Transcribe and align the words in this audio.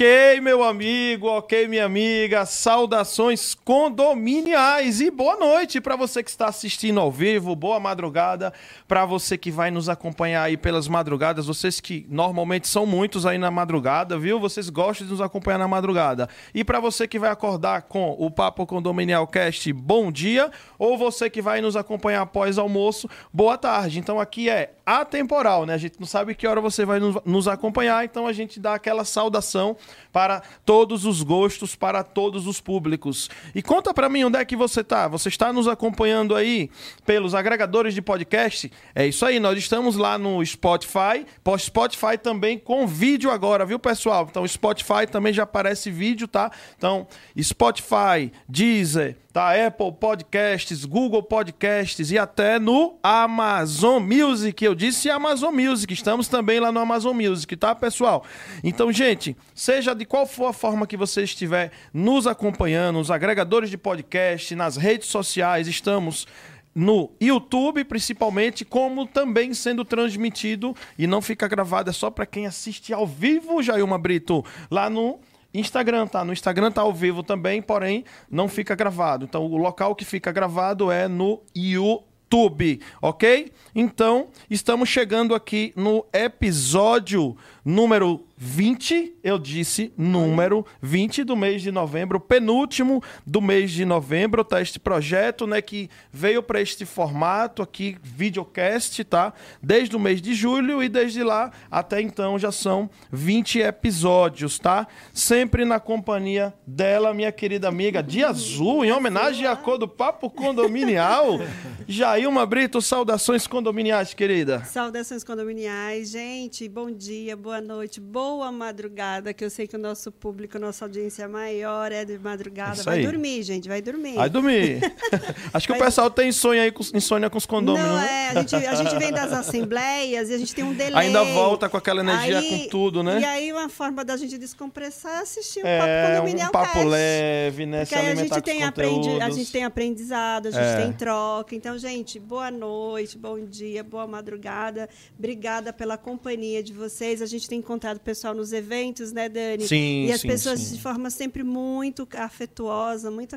Ok, 0.00 0.40
meu 0.40 0.64
amigo, 0.64 1.26
ok, 1.26 1.68
minha 1.68 1.84
amiga. 1.84 2.46
Saudações 2.46 3.54
condominiais 3.54 4.98
e 4.98 5.10
boa 5.10 5.36
noite 5.36 5.78
para 5.78 5.94
você 5.94 6.22
que 6.22 6.30
está 6.30 6.46
assistindo 6.46 6.98
ao 6.98 7.12
vivo. 7.12 7.54
Boa 7.54 7.78
madrugada 7.78 8.50
para 8.88 9.04
você 9.04 9.36
que 9.36 9.50
vai 9.50 9.70
nos 9.70 9.90
acompanhar 9.90 10.44
aí 10.44 10.56
pelas 10.56 10.88
madrugadas. 10.88 11.48
Vocês 11.48 11.80
que 11.80 12.06
normalmente 12.08 12.66
são 12.66 12.86
muitos 12.86 13.26
aí 13.26 13.36
na 13.36 13.50
madrugada, 13.50 14.18
viu? 14.18 14.40
Vocês 14.40 14.70
gostam 14.70 15.06
de 15.06 15.12
nos 15.12 15.20
acompanhar 15.20 15.58
na 15.58 15.68
madrugada. 15.68 16.30
E 16.54 16.64
para 16.64 16.80
você 16.80 17.06
que 17.06 17.18
vai 17.18 17.28
acordar 17.28 17.82
com 17.82 18.16
o 18.18 18.30
Papo 18.30 18.66
Condominial 18.66 19.26
Cast, 19.26 19.70
bom 19.70 20.10
dia. 20.10 20.50
Ou 20.78 20.96
você 20.96 21.28
que 21.28 21.42
vai 21.42 21.60
nos 21.60 21.76
acompanhar 21.76 22.22
após 22.22 22.56
almoço, 22.56 23.06
boa 23.30 23.58
tarde. 23.58 23.98
Então 23.98 24.18
aqui 24.18 24.48
é 24.48 24.72
atemporal, 24.86 25.66
né? 25.66 25.74
A 25.74 25.78
gente 25.78 26.00
não 26.00 26.06
sabe 26.06 26.34
que 26.34 26.46
hora 26.46 26.60
você 26.60 26.86
vai 26.86 26.98
nos 26.98 27.46
acompanhar, 27.46 28.02
então 28.02 28.26
a 28.26 28.32
gente 28.32 28.58
dá 28.58 28.74
aquela 28.74 29.04
saudação 29.04 29.76
para 30.12 30.42
todos 30.64 31.04
os 31.04 31.22
gostos, 31.22 31.74
para 31.74 32.02
todos 32.02 32.46
os 32.46 32.60
públicos. 32.60 33.30
E 33.54 33.62
conta 33.62 33.94
para 33.94 34.08
mim 34.08 34.24
onde 34.24 34.38
é 34.38 34.44
que 34.44 34.56
você 34.56 34.80
está. 34.80 35.08
Você 35.08 35.28
está 35.28 35.52
nos 35.52 35.68
acompanhando 35.68 36.34
aí 36.34 36.70
pelos 37.04 37.34
agregadores 37.34 37.94
de 37.94 38.02
podcast? 38.02 38.70
É 38.94 39.06
isso 39.06 39.24
aí, 39.24 39.38
nós 39.40 39.58
estamos 39.58 39.96
lá 39.96 40.18
no 40.18 40.44
Spotify. 40.44 41.26
Spotify 41.58 42.16
também 42.20 42.58
com 42.58 42.86
vídeo 42.86 43.30
agora, 43.30 43.64
viu, 43.64 43.78
pessoal? 43.78 44.26
Então, 44.30 44.46
Spotify 44.46 45.06
também 45.10 45.32
já 45.32 45.44
aparece 45.44 45.90
vídeo, 45.90 46.26
tá? 46.26 46.50
Então, 46.76 47.06
Spotify, 47.38 48.32
Deezer, 48.48 49.16
tá? 49.32 49.66
Apple 49.66 49.92
Podcasts, 49.92 50.84
Google 50.84 51.22
Podcasts 51.22 52.10
e 52.10 52.18
até 52.18 52.58
no 52.58 52.98
Amazon 53.02 54.02
Music. 54.02 54.64
Eu 54.64 54.74
disse 54.74 55.10
Amazon 55.10 55.54
Music, 55.54 55.92
estamos 55.92 56.28
também 56.28 56.60
lá 56.60 56.72
no 56.72 56.80
Amazon 56.80 57.16
Music, 57.16 57.56
tá, 57.56 57.74
pessoal? 57.74 58.24
Então, 58.62 58.92
gente, 58.92 59.36
seja 59.54 59.94
de 59.94 60.04
qual 60.04 60.26
for 60.26 60.46
a 60.46 60.52
forma 60.52 60.86
que 60.86 60.96
você 60.96 61.22
estiver 61.22 61.70
nos 61.92 62.26
acompanhando, 62.26 62.98
os 62.98 63.10
agregadores 63.10 63.70
de 63.70 63.78
podcast, 63.78 64.54
nas 64.54 64.76
redes 64.76 65.08
sociais, 65.08 65.68
estamos 65.68 66.26
no 66.74 67.10
YouTube, 67.20 67.84
principalmente, 67.84 68.64
como 68.64 69.06
também 69.06 69.52
sendo 69.54 69.84
transmitido 69.84 70.74
e 70.96 71.06
não 71.06 71.20
fica 71.20 71.48
gravado, 71.48 71.90
é 71.90 71.92
só 71.92 72.10
para 72.10 72.26
quem 72.26 72.46
assiste 72.46 72.92
ao 72.92 73.06
vivo, 73.06 73.62
Jailma 73.62 73.98
Brito, 73.98 74.44
lá 74.70 74.88
no 74.88 75.18
Instagram, 75.52 76.06
tá? 76.06 76.24
No 76.24 76.32
Instagram 76.32 76.70
tá 76.70 76.82
ao 76.82 76.92
vivo 76.92 77.22
também, 77.22 77.60
porém 77.60 78.04
não 78.30 78.48
fica 78.48 78.74
gravado. 78.74 79.24
Então 79.24 79.44
o 79.44 79.56
local 79.56 79.94
que 79.94 80.04
fica 80.04 80.30
gravado 80.30 80.90
é 80.90 81.08
no 81.08 81.42
YouTube, 81.54 82.80
ok? 83.02 83.52
Então 83.74 84.28
estamos 84.48 84.88
chegando 84.88 85.34
aqui 85.34 85.72
no 85.76 86.04
episódio 86.12 87.36
número 87.64 88.24
20, 88.42 89.16
eu 89.22 89.38
disse 89.38 89.92
número 89.98 90.64
20 90.80 91.24
do 91.24 91.36
mês 91.36 91.60
de 91.60 91.70
novembro, 91.70 92.18
penúltimo 92.18 93.02
do 93.26 93.38
mês 93.38 93.70
de 93.70 93.84
novembro, 93.84 94.42
tá? 94.42 94.62
Este 94.62 94.80
projeto, 94.80 95.46
né, 95.46 95.60
que 95.60 95.90
veio 96.10 96.42
para 96.42 96.58
este 96.58 96.86
formato 96.86 97.60
aqui, 97.60 97.98
videocast, 98.02 99.04
tá? 99.04 99.34
Desde 99.62 99.94
o 99.94 100.00
mês 100.00 100.22
de 100.22 100.32
julho 100.32 100.82
e 100.82 100.88
desde 100.88 101.22
lá 101.22 101.52
até 101.70 102.00
então 102.00 102.38
já 102.38 102.50
são 102.50 102.88
20 103.12 103.58
episódios, 103.58 104.58
tá? 104.58 104.86
Sempre 105.12 105.66
na 105.66 105.78
companhia 105.78 106.54
dela, 106.66 107.12
minha 107.12 107.30
querida 107.30 107.68
amiga 107.68 108.02
de 108.02 108.24
azul, 108.24 108.82
em 108.82 108.90
homenagem 108.90 109.46
à 109.46 109.54
cor 109.54 109.76
do 109.76 109.86
Papo 109.86 110.30
Condominial. 110.30 111.40
Jailma 111.86 112.46
Brito, 112.46 112.80
saudações 112.80 113.46
condominiais, 113.46 114.14
querida. 114.14 114.64
Saudações 114.64 115.22
condominiais, 115.22 116.10
gente, 116.10 116.66
bom 116.70 116.90
dia, 116.90 117.36
boa 117.36 117.60
noite, 117.60 118.00
boa 118.00 118.29
boa 118.30 118.52
madrugada, 118.52 119.34
que 119.34 119.44
eu 119.44 119.50
sei 119.50 119.66
que 119.66 119.74
o 119.74 119.78
nosso 119.78 120.12
público, 120.12 120.56
nossa 120.56 120.84
audiência 120.84 121.28
maior 121.28 121.90
é 121.90 122.04
de 122.04 122.16
madrugada. 122.16 122.80
Vai 122.84 123.02
dormir, 123.02 123.42
gente, 123.42 123.68
vai 123.68 123.82
dormir. 123.82 124.14
Vai 124.14 124.30
dormir. 124.30 124.80
Acho 125.52 125.66
que 125.66 125.72
vai... 125.72 125.80
o 125.80 125.84
pessoal 125.84 126.08
tem 126.08 126.28
insônia 126.28 126.62
aí 126.62 126.70
com, 126.70 126.84
insônia 126.94 127.28
com 127.28 127.36
os 127.36 127.44
condôminos. 127.44 127.88
Não, 127.88 127.98
é, 127.98 128.28
a 128.28 128.34
gente, 128.34 128.54
a 128.54 128.74
gente 128.76 128.96
vem 128.98 129.10
das 129.10 129.32
assembleias 129.32 130.30
e 130.30 130.34
a 130.34 130.38
gente 130.38 130.54
tem 130.54 130.62
um 130.62 130.72
delay. 130.72 131.06
Ainda 131.06 131.24
volta 131.24 131.68
com 131.68 131.76
aquela 131.76 132.02
energia 132.02 132.38
aí, 132.38 132.48
com 132.48 132.68
tudo, 132.68 133.02
né? 133.02 133.20
E 133.20 133.24
aí 133.24 133.52
uma 133.52 133.68
forma 133.68 134.04
da 134.04 134.16
gente 134.16 134.38
descompressar 134.38 135.18
é 135.18 135.22
assistir 135.22 135.64
um 135.64 135.66
é, 135.66 135.78
papo 135.78 136.14
condominial 136.20 136.48
um 136.48 136.52
papo 136.52 136.84
leve, 136.84 137.66
né? 137.66 137.80
Porque 137.80 137.94
aí 137.96 138.12
a 138.12 138.14
gente, 138.14 138.42
tem 138.42 138.62
aprendi, 138.62 139.20
a 139.20 139.30
gente 139.30 139.50
tem 139.50 139.64
aprendizado, 139.64 140.46
a 140.46 140.50
gente 140.52 140.62
é. 140.62 140.82
tem 140.82 140.92
troca. 140.92 141.56
Então, 141.56 141.76
gente, 141.76 142.20
boa 142.20 142.50
noite, 142.50 143.18
bom 143.18 143.44
dia, 143.44 143.82
boa 143.82 144.06
madrugada. 144.06 144.88
Obrigada 145.18 145.72
pela 145.72 145.98
companhia 145.98 146.62
de 146.62 146.72
vocês. 146.72 147.20
A 147.20 147.26
gente 147.26 147.48
tem 147.48 147.58
encontrado 147.58 147.98
pessoas 147.98 148.19
pessoal 148.20 148.34
nos 148.34 148.52
eventos, 148.52 149.12
né, 149.12 149.30
Dani? 149.30 149.66
Sim, 149.66 150.04
E 150.04 150.12
as 150.12 150.20
sim, 150.20 150.28
pessoas 150.28 150.60
sim. 150.60 150.74
de 150.74 150.82
forma 150.82 151.08
sempre 151.08 151.42
muito 151.42 152.06
afetuosa, 152.14 153.10
muito 153.10 153.34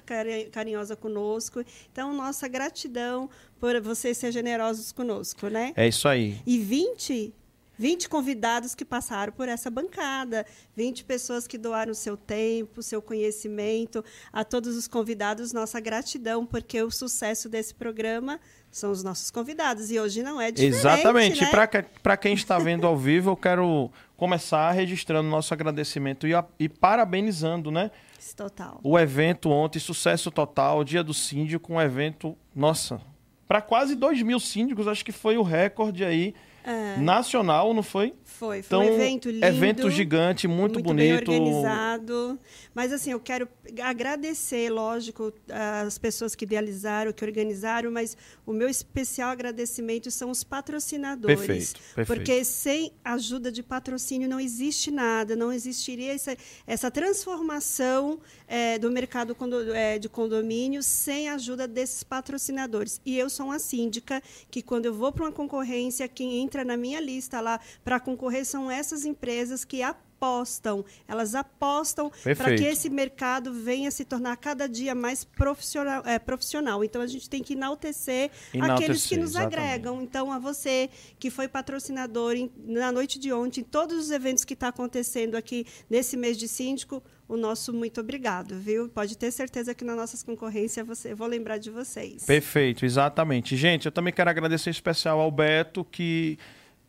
carinhosa 0.52 0.94
conosco. 0.94 1.63
Então, 1.90 2.13
nossa 2.13 2.50
gratidão 2.50 3.30
por 3.62 3.80
vocês 3.80 4.18
ser 4.18 4.34
generosos 4.34 4.92
conosco, 4.92 5.48
né? 5.48 5.72
É 5.78 5.88
isso 5.88 6.06
aí. 6.06 6.38
E 6.46 6.60
20 6.60 7.34
20 7.75 8.08
convidados 8.08 8.75
que 8.75 8.86
passaram 8.86 9.34
por 9.34 9.50
essa 9.50 9.70
bancada, 9.70 10.46
20 10.75 11.04
pessoas 11.06 11.48
que 11.48 11.58
doaram 11.58 11.94
seu 11.94 12.16
tempo, 12.16 12.84
seu 12.84 13.02
conhecimento. 13.02 14.06
A 14.32 14.44
todos 14.44 14.78
os 14.78 14.88
convidados, 14.88 15.52
nossa 15.52 15.80
gratidão, 15.80 16.46
porque 16.46 16.82
o 16.82 16.92
sucesso 16.92 17.50
desse 17.50 17.74
programa 17.74 18.40
são 18.72 18.92
os 18.92 19.04
nossos 19.04 19.32
convidados. 19.32 19.92
E 19.92 20.00
hoje 20.00 20.22
não 20.22 20.40
é 20.40 20.52
diferente. 20.52 20.78
Exatamente. 20.78 21.42
Né? 21.42 21.52
Para 22.02 22.18
quem 22.18 22.34
está 22.34 22.58
vendo 22.60 22.86
ao 22.86 22.98
vivo, 22.98 23.32
eu 23.32 23.38
quero 23.38 23.92
começar 24.24 24.72
registrando 24.72 25.30
nosso 25.30 25.53
agradecimento 25.53 26.25
e, 26.25 26.34
a, 26.34 26.46
e 26.58 26.70
parabenizando, 26.70 27.70
né? 27.70 27.92
Total. 28.38 28.80
O 28.82 28.98
evento 28.98 29.50
ontem, 29.50 29.80
sucesso 29.80 30.32
total, 30.32 30.82
dia 30.86 31.03
do 31.03 31.13
síndico, 31.13 31.74
um 31.74 31.82
evento, 31.82 32.34
nossa, 32.56 33.01
para 33.46 33.62
quase 33.62 33.96
2 33.96 34.22
mil 34.22 34.39
síndicos, 34.39 34.88
acho 34.88 35.03
que 35.03 35.12
foi 35.12 35.36
o 35.38 35.44
recorde 35.44 36.06
aí 36.06 36.34
é. 36.63 36.98
nacional, 36.98 37.74
não 37.74 37.84
foi? 37.84 38.13
Foi, 38.24 38.62
foi 38.62 38.77
então, 38.77 38.82
um 38.82 38.96
evento 38.96 39.29
lindo. 39.29 39.46
Evento 39.46 39.89
gigante, 39.89 40.48
muito, 40.48 40.74
muito 40.74 40.84
bonito. 40.84 41.29
Bem 41.29 41.39
organizado. 41.39 42.39
Mas 42.74 42.91
assim, 42.91 43.12
eu 43.12 43.20
quero 43.20 43.48
agradecer, 43.82 44.70
lógico, 44.70 45.32
as 45.86 45.98
pessoas 45.98 46.34
que 46.36 46.46
idealizaram, 46.46 47.13
que 47.13 47.24
organizaram, 47.24 47.91
mas 47.91 48.17
o 48.46 48.51
meu 48.51 48.67
especial 48.67 49.29
agradecimento 49.29 50.10
são 50.10 50.29
os 50.29 50.43
patrocinadores. 50.43 51.38
Perfeito, 51.38 51.82
perfeito. 51.96 52.08
Porque 52.08 52.43
sem 52.43 52.91
ajuda 53.03 53.51
de 53.51 53.62
patrocínio 53.62 54.27
não 54.27 54.39
existe 54.39 54.89
nada, 54.89 55.36
não 55.36 55.51
existiria 55.51 56.13
essa, 56.13 56.36
essa 56.65 56.89
transformação 56.89 58.20
é, 58.48 58.77
do 58.79 58.91
mercado 58.91 59.36
é, 59.74 60.00
de 60.00 60.10
condomínio 60.10 60.82
sem 60.84 61.29
a 61.29 61.36
ajuda 61.36 61.67
desses 61.67 62.03
patrocinadores. 62.03 63.01
E 63.05 63.17
eu 63.17 63.29
sou 63.29 63.48
uma 63.48 63.60
síndica 63.60 64.22
que, 64.50 64.62
quando 64.62 64.86
eu 64.86 64.93
vou 64.93 65.12
para 65.12 65.25
uma 65.25 65.32
concorrência, 65.32 66.08
quem 66.08 66.41
entra 66.41 66.53
na 66.62 66.76
minha 66.76 67.00
lista 67.00 67.40
lá 67.40 67.60
para 67.84 68.00
concorrer 68.00 68.46
são 68.46 68.70
essas 68.70 69.06
empresas 69.06 69.64
que 69.64 69.82
apostam, 69.82 70.86
elas 71.08 71.36
apostam 71.36 72.10
para 72.38 72.56
que 72.56 72.64
esse 72.64 72.90
mercado 72.90 73.54
venha 73.54 73.92
se 73.92 74.06
tornar 74.06 74.38
cada 74.38 74.68
dia 74.68 74.96
mais 74.96 75.24
profissional. 75.24 76.02
É, 76.06 76.18
profissional. 76.18 76.84
Então 76.84 77.02
a 77.02 77.08
gente 77.08 77.30
tem 77.30 77.44
que 77.44 77.54
enaltecer, 77.54 78.32
enaltecer 78.54 78.84
aqueles 78.84 79.06
que 79.06 79.18
nos 79.18 79.32
exatamente. 79.32 79.60
agregam. 79.60 80.02
Então 80.02 80.32
a 80.32 80.40
você 80.40 80.90
que 81.20 81.30
foi 81.30 81.48
patrocinador 81.48 82.34
em, 82.36 82.52
na 82.58 82.92
noite 82.92 83.20
de 83.20 83.32
ontem, 83.34 83.62
em 83.62 83.64
todos 83.64 83.98
os 83.98 84.12
eventos 84.12 84.46
que 84.46 84.54
está 84.54 84.70
acontecendo 84.70 85.36
aqui 85.36 85.66
nesse 85.90 86.16
mês 86.16 86.38
de 86.38 86.48
síndico, 86.48 87.04
o 87.34 87.38
nosso 87.38 87.74
muito 87.74 88.00
obrigado, 88.00 88.56
viu? 88.60 88.88
Pode 88.88 89.18
ter 89.18 89.32
certeza 89.32 89.74
que 89.74 89.84
na 89.84 89.96
nossas 89.96 90.22
concorrências 90.22 90.86
você, 90.86 91.16
vou 91.16 91.28
lembrar 91.28 91.58
de 91.58 91.72
vocês. 91.72 92.24
Perfeito, 92.25 92.86
exatamente. 92.86 93.58
Gente, 93.58 93.88
eu 93.88 93.92
também 93.92 94.13
quero 94.13 94.30
agradecer 94.30 94.70
em 94.70 94.72
especial 94.72 95.20
ao 95.20 95.32
Beto, 95.32 95.84
que 95.84 96.38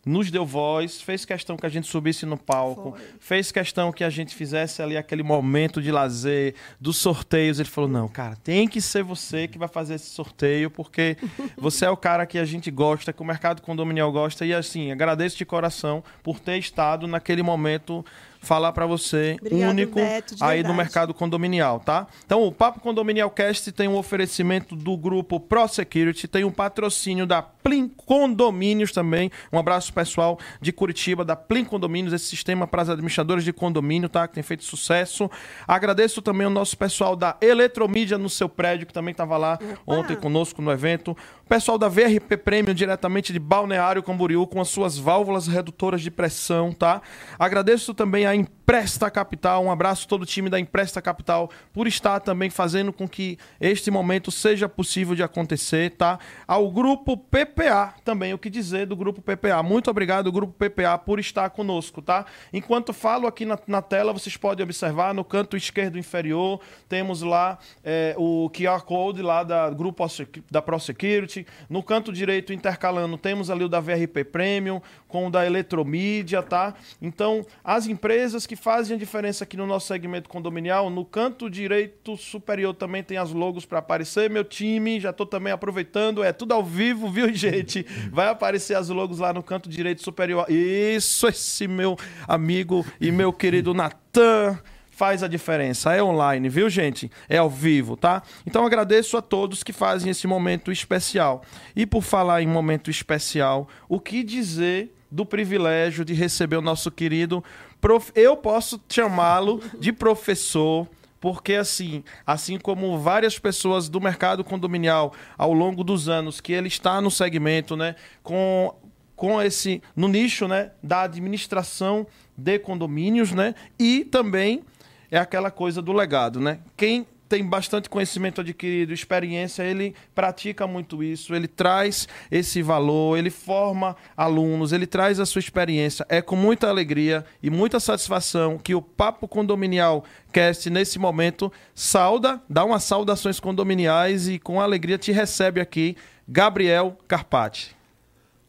nos 0.05 0.31
deu 0.31 0.45
voz, 0.45 1.01
fez 1.01 1.25
questão 1.25 1.57
que 1.57 1.65
a 1.65 1.69
gente 1.69 1.87
subisse 1.87 2.27
no 2.27 2.37
palco, 2.37 2.91
Foi. 2.91 3.01
fez 3.19 3.51
questão 3.51 3.91
que 3.91 4.05
a 4.05 4.11
gente 4.11 4.35
fizesse 4.35 4.83
ali 4.83 4.97
aquele 4.97 5.23
momento 5.23 5.81
de 5.81 5.91
lazer, 5.91 6.55
dos 6.79 6.99
sorteios. 6.99 7.59
Ele 7.59 7.69
falou: 7.69 7.89
não, 7.89 8.07
cara, 8.07 8.37
tem 8.37 8.69
que 8.69 8.81
ser 8.83 9.03
você 9.03 9.49
que 9.49 9.59
vai 9.59 9.69
fazer 9.69 9.95
esse 9.95 10.11
sorteio, 10.11 10.71
porque 10.71 11.17
você 11.57 11.87
é 11.87 11.91
o 11.91 11.97
cara 11.97 12.27
que 12.27 12.39
a 12.39 12.45
gente 12.45 12.71
gosta, 12.71 13.13
que 13.13 13.23
o 13.23 13.25
mercado 13.25 13.63
condominial 13.63 14.13
gosta. 14.13 14.45
E 14.45 14.53
assim, 14.53 14.93
agradeço 14.93 15.39
de 15.39 15.47
coração 15.47 16.05
por 16.23 16.39
ter 16.39 16.59
estado 16.59 17.07
naquele 17.07 17.43
momento 17.43 18.05
falar 18.45 18.73
para 18.73 18.87
você, 18.87 19.37
Obrigado, 19.41 19.71
único 19.71 19.99
aí 20.41 20.63
do 20.63 20.73
mercado 20.75 21.13
condominial, 21.13 21.81
tá? 21.81 22.07
Então, 22.25 22.43
o 22.43 22.53
Papo 22.53 22.81
Condominial 22.81 23.31
Cast 23.31 23.73
tem 23.73 23.89
um 23.89 23.97
oferecimento 23.97 24.77
do 24.77 24.97
grupo 24.97 25.41
Pro 25.41 25.67
Security, 25.67 26.29
tem 26.29 26.45
um 26.45 26.51
patrocínio 26.51 27.27
da 27.27 27.43
Plim 27.43 27.89
Condomínios 27.89 28.93
também. 28.93 29.31
Um 29.53 29.59
abraço 29.59 29.93
pessoal 29.93 30.39
de 30.61 30.71
Curitiba, 30.71 31.25
da 31.25 31.35
Plim 31.35 31.65
Condomínios, 31.65 32.13
esse 32.13 32.27
sistema 32.27 32.67
para 32.67 32.83
as 32.83 32.91
administradoras 32.91 33.43
de 33.43 33.53
condomínio, 33.53 34.09
tá? 34.09 34.29
Que 34.29 34.35
tem 34.35 34.43
feito 34.43 34.65
sucesso. 34.65 35.31
Agradeço 35.67 36.21
também 36.21 36.47
o 36.47 36.51
nosso 36.51 36.77
pessoal 36.77 37.17
da 37.17 37.37
Eletromídia 37.41 38.19
no 38.19 38.29
seu 38.29 38.49
prédio, 38.49 38.87
que 38.87 38.93
também 38.93 39.13
estava 39.13 39.37
lá 39.37 39.55
Opa. 39.55 39.79
ontem 39.87 40.17
conosco 40.17 40.61
no 40.61 40.71
evento. 40.71 41.17
O 41.45 41.47
pessoal 41.47 41.77
da 41.77 41.89
VRP 41.89 42.39
Premium, 42.39 42.73
diretamente 42.73 43.31
de 43.31 43.39
Balneário 43.39 44.03
Camboriú, 44.03 44.47
com 44.47 44.63
as 44.63 44.69
suas 44.69 44.97
válvulas 44.97 45.47
redutoras 45.47 46.01
de 46.01 46.11
pressão, 46.11 46.73
tá? 46.73 47.03
Agradeço 47.39 47.93
também 47.93 48.25
a 48.25 48.35
empresa 48.35 48.64
Empresta 48.65 49.11
Capital. 49.11 49.63
Um 49.63 49.71
abraço 49.71 50.07
a 50.07 50.09
todo 50.09 50.23
o 50.23 50.27
time 50.27 50.49
da 50.49 50.59
Empresta 50.59 51.03
Capital 51.03 51.51
por 51.71 51.87
estar 51.87 52.19
também 52.21 52.49
fazendo 52.49 52.95
com 52.95 53.07
que 53.07 53.37
este 53.61 53.91
momento 53.91 54.31
seja 54.31 54.67
possível 54.67 55.15
de 55.15 55.23
acontecer, 55.23 55.91
tá? 55.91 56.19
Ao 56.49 56.71
grupo 56.71 57.15
PPA 57.15 57.95
também, 58.03 58.33
o 58.33 58.39
que 58.39 58.49
dizer 58.49 58.87
do 58.87 58.97
grupo 58.97 59.21
PPA. 59.21 59.63
Muito 59.63 59.91
obrigado, 59.91 60.33
grupo 60.33 60.55
PPA, 60.55 60.97
por 60.97 61.21
estar 61.21 61.51
conosco, 61.51 62.01
tá? 62.01 62.25
Enquanto 62.55 62.95
falo 62.95 63.27
aqui 63.27 63.45
na, 63.45 63.59
na 63.67 63.83
tela, 63.83 64.15
vocês 64.15 64.35
podem 64.35 64.65
observar 64.65 65.13
no 65.13 65.27
canto 65.27 65.59
esquerdo 65.59 65.99
inferior, 65.99 66.59
temos 66.89 67.21
lá 67.21 67.59
é, 67.85 68.15
o 68.17 68.49
QR 68.49 68.81
Code 68.81 69.21
lá 69.21 69.43
da 69.43 69.69
grupo 69.69 70.07
da 70.51 70.63
ProSecurity. 70.63 71.47
No 71.69 71.83
canto 71.83 72.11
direito, 72.11 72.51
intercalando, 72.51 73.19
temos 73.19 73.51
ali 73.51 73.63
o 73.65 73.69
da 73.69 73.79
VRP 73.79 74.25
Premium, 74.25 74.81
com 75.07 75.27
o 75.27 75.31
da 75.31 75.45
Eletromídia, 75.45 76.43
tá? 76.43 76.75
Então, 77.01 77.45
as 77.63 77.87
empresas 77.87 78.47
que 78.47 78.54
fazem 78.57 78.97
a 78.97 78.99
diferença 78.99 79.45
aqui 79.45 79.57
no 79.57 79.67
nosso 79.67 79.87
segmento 79.87 80.29
condominial, 80.29 80.91
no 80.91 81.05
canto 81.05 81.49
direito 81.49 82.17
superior 82.17 82.75
também 82.75 83.03
tem 83.03 83.17
as 83.17 83.31
logos 83.31 83.65
para 83.65 83.79
aparecer. 83.79 84.29
Meu 84.31 84.45
time, 84.45 85.01
já 85.01 85.11
estou 85.11 85.27
também 85.27 85.53
aproveitando, 85.53 86.23
é 86.23 86.33
tudo 86.33 86.53
ao 86.53 86.65
vivo, 86.65 87.11
viu, 87.11 87.33
gente? 87.35 87.87
Vai 88.11 88.29
aparecer 88.29 88.77
as 88.77 88.89
logos 88.89 89.19
lá 89.19 89.33
no 89.33 89.43
canto 89.43 89.69
direito 89.69 90.03
superior. 90.03 90.47
Isso, 90.51 91.27
esse 91.27 91.67
meu 91.67 91.97
amigo 92.27 92.85
e 93.01 93.11
meu 93.11 93.33
querido 93.33 93.75
Natan 93.75 94.59
faz 94.95 95.23
a 95.23 95.29
diferença. 95.29 95.93
É 95.93 96.03
online, 96.03 96.49
viu, 96.49 96.71
gente? 96.71 97.11
É 97.29 97.39
ao 97.39 97.51
vivo, 97.51 97.97
tá? 97.97 98.23
Então 98.47 98.65
agradeço 98.65 99.17
a 99.17 99.23
todos 99.23 99.63
que 99.63 99.73
fazem 99.73 100.11
esse 100.11 100.27
momento 100.27 100.71
especial. 100.71 101.43
E 101.75 101.85
por 101.85 102.03
falar 102.03 102.43
em 102.43 102.47
momento 102.47 102.91
especial, 102.91 103.69
o 103.89 103.99
que 103.99 104.23
dizer 104.23 104.95
do 105.11 105.25
privilégio 105.25 106.05
de 106.05 106.13
receber 106.13 106.57
o 106.57 106.63
nosso 106.63 106.91
querido 106.91 107.43
prof... 107.85 108.11
eu 108.15 108.35
posso 108.35 108.81
chamá-lo 108.89 109.61
de 109.79 109.93
professor 109.93 110.89
porque 111.21 111.55
assim, 111.55 112.03
assim 112.27 112.59
como 112.59 112.99
várias 112.99 113.39
pessoas 113.39 113.91
do 113.91 114.01
mercado 114.01 114.43
condominial 114.43 115.13
ao 115.37 115.53
longo 115.53 115.85
dos 115.85 116.09
anos 116.09 116.41
que 116.41 116.53
ele 116.55 116.69
está 116.69 116.99
no 117.03 117.11
segmento, 117.11 117.77
né, 117.77 117.95
com 118.23 118.75
com 119.15 119.41
esse 119.41 119.83
no 119.95 120.09
nicho, 120.09 120.49
né, 120.49 120.71
da 120.83 121.03
administração 121.03 122.07
de 122.37 122.59
condomínios, 122.59 123.33
né, 123.33 123.55
e 123.79 124.05
também 124.05 124.65
é 125.11 125.19
aquela 125.19 125.51
coisa 125.51 125.81
do 125.81 125.93
legado, 125.93 126.41
né? 126.41 126.59
Quem 126.77 127.07
tem 127.35 127.45
bastante 127.45 127.91
conhecimento 127.91 128.43
adquirido, 128.43 128.93
experiência, 128.93 129.65
ele 129.65 129.93
pratica 130.15 130.69
muito 130.69 131.03
isso, 131.03 131.35
ele 131.35 131.49
traz 131.49 132.07
esse 132.31 132.63
valor, 132.63 133.19
ele 133.19 133.29
forma 133.29 133.97
alunos, 134.17 134.73
ele 134.73 134.87
traz 134.87 135.19
a 135.19 135.27
sua 135.27 135.41
experiência. 135.41 136.07
É 136.09 136.23
com 136.23 136.37
muita 136.37 136.69
alegria 136.69 137.25
e 137.43 137.51
muita 137.51 137.81
satisfação 137.81 138.57
que 138.57 138.73
o 138.73 138.81
Papo 138.81 139.27
Condominial 139.27 140.05
Cast, 140.33 140.71
nesse 140.71 140.97
momento, 140.97 141.53
sauda, 141.75 142.41
dá 142.49 142.65
umas 142.65 142.85
saudações 142.85 143.41
condominiais 143.41 144.29
e 144.29 144.39
com 144.39 144.61
alegria 144.61 144.97
te 144.97 145.11
recebe 145.11 145.61
aqui, 145.61 145.97
Gabriel 146.29 146.97
Carpati. 147.09 147.75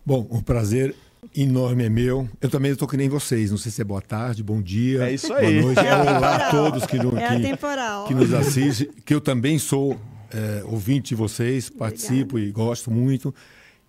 Bom, 0.06 0.28
o 0.30 0.44
prazer 0.44 0.96
enorme 1.36 1.86
é 1.86 1.90
meu. 1.90 2.30
Eu 2.42 2.50
também 2.50 2.72
estou 2.72 2.88
que 2.88 2.98
nem 2.98 3.08
vocês. 3.08 3.52
Não 3.52 3.58
sei 3.58 3.72
se 3.72 3.82
é 3.82 3.84
boa 3.84 4.02
tarde, 4.02 4.44
bom 4.44 4.62
dia. 4.62 5.04
É 5.04 5.14
isso 5.14 5.34
aí. 5.34 5.62
Boa 5.62 5.74
noite. 5.74 5.88
É 5.88 5.96
Olá 5.96 6.36
a 6.36 6.52
todos 6.52 6.86
que, 6.86 6.98
no, 6.98 7.18
é 7.18 7.40
que, 7.40 7.58
que, 8.08 8.14
nos 8.14 8.34
assistem. 8.34 8.90
Que 9.06 9.14
eu 9.14 9.22
também 9.22 9.58
sou 9.58 10.00
é, 10.32 10.64
ouvinte 10.66 11.10
de 11.10 11.16
vocês, 11.16 11.70
participo 11.70 12.36
Obrigada. 12.36 12.50
e 12.50 12.52
gosto 12.52 12.92
muito. 12.92 13.34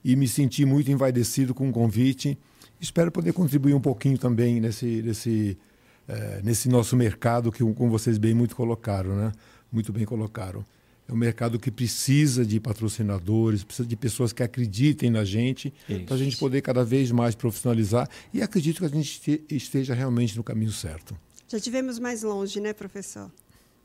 E 0.05 0.15
me 0.15 0.29
senti 0.29 0.65
muito 0.65 0.91
envaidecido 0.91 1.55
com 1.55 1.69
o 1.69 1.73
convite. 1.73 2.39
Espero 2.81 3.11
poder 3.11 3.33
contribuir 3.33 3.75
um 3.75 3.81
pouquinho 3.81 4.19
também 4.19 4.61
nesse, 4.61 5.03
nesse, 5.03 5.59
é, 6.07 6.41
nesse 6.45 6.69
nosso 6.69 6.95
mercado 6.97 7.51
que, 7.51 7.65
como 7.75 7.91
vocês 7.91 8.19
bem 8.19 8.35
muito 8.35 8.55
colocaram, 8.55 9.17
né? 9.17 9.33
Muito 9.73 9.93
bem 9.93 10.05
colocaram. 10.05 10.65
É 11.09 11.13
um 11.13 11.17
mercado 11.17 11.59
que 11.59 11.71
precisa 11.71 12.45
de 12.45 12.59
patrocinadores, 12.59 13.63
precisa 13.63 13.87
de 13.87 13.95
pessoas 13.97 14.33
que 14.33 14.43
acreditem 14.43 15.09
na 15.09 15.25
gente, 15.25 15.73
para 16.05 16.17
a 16.17 16.19
gente 16.19 16.37
poder 16.37 16.63
cada 16.63 16.85
vez 16.85 17.13
mais 17.13 17.35
profissionalizar. 17.35 18.09
E 18.35 18.43
acredito 18.43 18.81
que 18.81 18.87
a 18.87 18.89
gente 18.89 19.45
esteja 19.49 19.95
realmente 19.95 20.37
no 20.37 20.43
caminho 20.43 20.73
certo. 20.73 21.17
Já 21.47 21.61
tivemos 21.61 22.01
mais 22.01 22.25
longe, 22.25 22.61
né, 22.61 22.73
professor? 22.73 23.31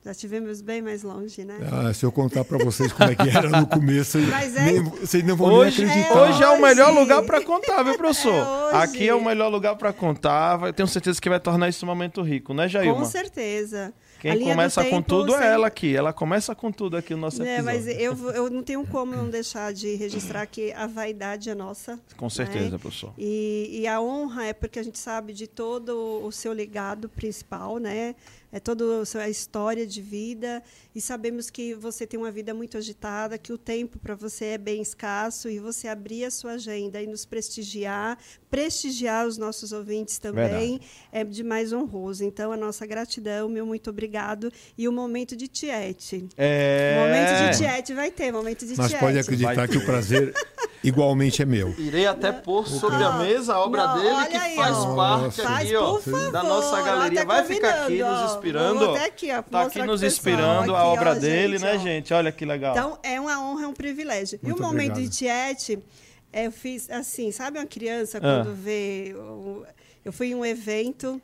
Já 0.04 0.16
tivemos 0.16 0.64
bem 0.64 0.82
mais 0.82 1.04
longe, 1.04 1.46
né? 1.46 1.60
Ah, 1.72 1.94
se 1.94 2.04
eu 2.04 2.12
contar 2.12 2.44
para 2.44 2.58
vocês 2.58 2.92
como 2.92 3.12
é 3.12 3.16
que 3.16 3.30
era 3.30 3.48
no 3.50 3.68
começo, 3.68 4.18
Mas 4.18 4.56
é... 4.56 4.64
nem, 4.64 4.84
vocês 4.84 5.24
não 5.24 5.36
vão 5.36 5.54
hoje, 5.54 5.86
nem 5.86 5.92
acreditar. 5.92 6.18
É 6.18 6.22
hoje 6.24 6.44
é 6.44 6.50
o 6.50 6.60
melhor 6.60 6.92
lugar 6.92 7.22
para 7.22 7.40
contar, 7.44 7.84
viu, 7.84 7.96
professor? 7.96 8.74
É 8.74 8.78
Aqui 8.78 9.08
é 9.08 9.14
o 9.14 9.24
melhor 9.24 9.50
lugar 9.50 9.76
para 9.76 9.94
contar. 9.94 10.60
Eu 10.64 10.74
tenho 10.74 10.88
certeza 10.88 11.22
que 11.22 11.30
vai 11.30 11.40
tornar 11.40 11.70
esse 11.70 11.86
momento 11.86 12.24
rico, 12.24 12.52
né, 12.52 12.68
Jailma? 12.68 12.98
Com 12.98 13.06
certeza. 13.06 13.94
Quem 14.22 14.40
começa 14.44 14.86
com 14.86 15.02
tudo 15.02 15.36
é 15.36 15.48
ela 15.48 15.66
aqui. 15.66 15.96
Ela 15.96 16.14
começa 16.14 16.54
com 16.54 16.72
tudo 16.72 16.96
aqui 16.96 17.16
no 17.16 17.22
nosso 17.22 17.42
é, 17.42 17.58
episódio. 17.58 17.66
Mas 17.66 17.88
eu, 17.88 18.32
eu 18.32 18.50
não 18.52 18.62
tenho 18.62 18.86
como 18.86 19.16
não 19.16 19.28
deixar 19.28 19.74
de 19.74 19.96
registrar 19.96 20.46
que 20.46 20.72
a 20.74 20.86
vaidade 20.86 21.50
é 21.50 21.56
nossa. 21.56 22.00
Com 22.16 22.30
certeza, 22.30 22.70
né? 22.70 22.78
professor. 22.78 23.14
E, 23.18 23.80
e 23.82 23.88
a 23.88 24.00
honra 24.00 24.46
é 24.46 24.54
porque 24.54 24.78
a 24.78 24.84
gente 24.84 25.00
sabe 25.00 25.34
de 25.34 25.48
todo 25.48 26.22
o 26.24 26.32
seu 26.32 26.54
legado 26.54 27.10
principal, 27.10 27.80
né? 27.80 28.16
É 28.52 28.60
toda 28.60 29.02
a 29.02 29.06
sua 29.06 29.30
história 29.30 29.88
de 29.88 30.02
vida 30.02 30.62
e 30.94 31.00
sabemos 31.00 31.50
que 31.50 31.74
você 31.74 32.06
tem 32.06 32.20
uma 32.20 32.32
vida 32.32 32.54
muito 32.54 32.78
agitada, 32.78 33.38
que 33.38 33.54
o 33.54 33.58
tempo 33.58 33.98
para 33.98 34.14
você 34.14 34.46
é 34.46 34.58
bem 34.58 34.82
escasso 34.82 35.50
e 35.50 35.58
você 35.60 35.88
abrir 35.88 36.26
a 36.26 36.32
sua 36.32 36.54
agenda 36.54 37.02
e 37.02 37.08
nos 37.08 37.26
prestigiar, 37.26 38.18
prestigiar 38.50 39.26
os 39.26 39.38
nossos 39.38 39.72
ouvintes 39.72 40.20
também 40.20 40.80
Verdade. 40.80 40.82
é 41.12 41.24
demais 41.24 41.72
honroso. 41.72 42.24
Então 42.24 42.52
a 42.52 42.58
nossa 42.58 42.86
gratidão, 42.86 43.48
meu 43.48 43.66
muito 43.66 43.90
obrigado 43.90 44.52
e 44.78 44.88
o 44.88 44.92
momento 44.92 45.36
de 45.36 45.48
Tiete. 45.48 46.28
É... 46.38 46.98
Momento 47.00 47.52
de 47.52 47.58
Tiete 47.58 47.94
vai 47.94 48.12
ter, 48.12 48.32
momento 48.32 48.66
de 48.66 48.76
Mas 48.76 48.90
Tiete. 48.90 49.00
pode 49.00 49.18
acreditar 49.18 49.68
que 49.68 49.78
o 49.78 49.86
prazer 49.86 50.34
igualmente 50.84 51.42
é 51.42 51.46
meu. 51.46 51.74
Irei 51.78 52.06
até 52.06 52.32
pôr 52.32 52.68
sobre 52.68 53.04
a 53.04 53.14
mesa 53.14 53.54
a 53.54 53.60
obra 53.60 53.88
não, 53.88 54.00
dele 54.00 54.26
que 54.28 54.38
aí, 54.38 54.56
faz 54.56 54.78
ó. 54.78 54.96
parte 54.96 55.42
faz, 55.42 55.68
aqui, 55.68 55.76
ó, 55.76 56.00
da 56.32 56.44
nossa 56.44 56.82
galeria. 56.82 57.26
Vai 57.26 57.46
ficar 57.46 57.84
aqui 57.84 58.02
ó. 58.02 58.24
nos 58.24 58.36
inspirando. 58.48 58.96
Aqui, 58.96 59.32
ó, 59.32 59.42
tá 59.42 59.62
aqui 59.64 59.82
nos 59.84 60.04
inspirando 60.04 60.76
a 60.76 60.86
obra 60.86 61.16
dele, 61.16 61.58
gente, 61.58 61.64
né, 61.64 61.78
gente? 61.80 62.14
Olha 62.14 62.32
que 62.32 62.46
legal. 62.46 62.72
Então, 62.72 63.00
é 63.04 63.20
uma 63.20 63.42
honra, 63.42 63.64
é 63.64 63.68
um 63.68 63.74
privilégio. 63.74 64.40
Muito 64.42 64.58
e 64.58 64.60
o 64.60 64.62
momento 64.62 64.92
obrigado. 64.92 65.10
de 65.10 65.18
Tiete, 65.18 65.80
eu 66.34 66.52
fiz 66.52 66.90
assim, 66.90 67.32
sabe 67.32 67.60
uma 67.60 67.66
criança 67.66 68.18
ah. 68.18 68.22
quando 68.22 68.50
ah. 68.50 68.54
vê... 68.54 69.16
Eu 70.04 70.12
fui 70.12 70.28
em 70.28 70.36
um 70.36 70.44
evento 70.44 71.22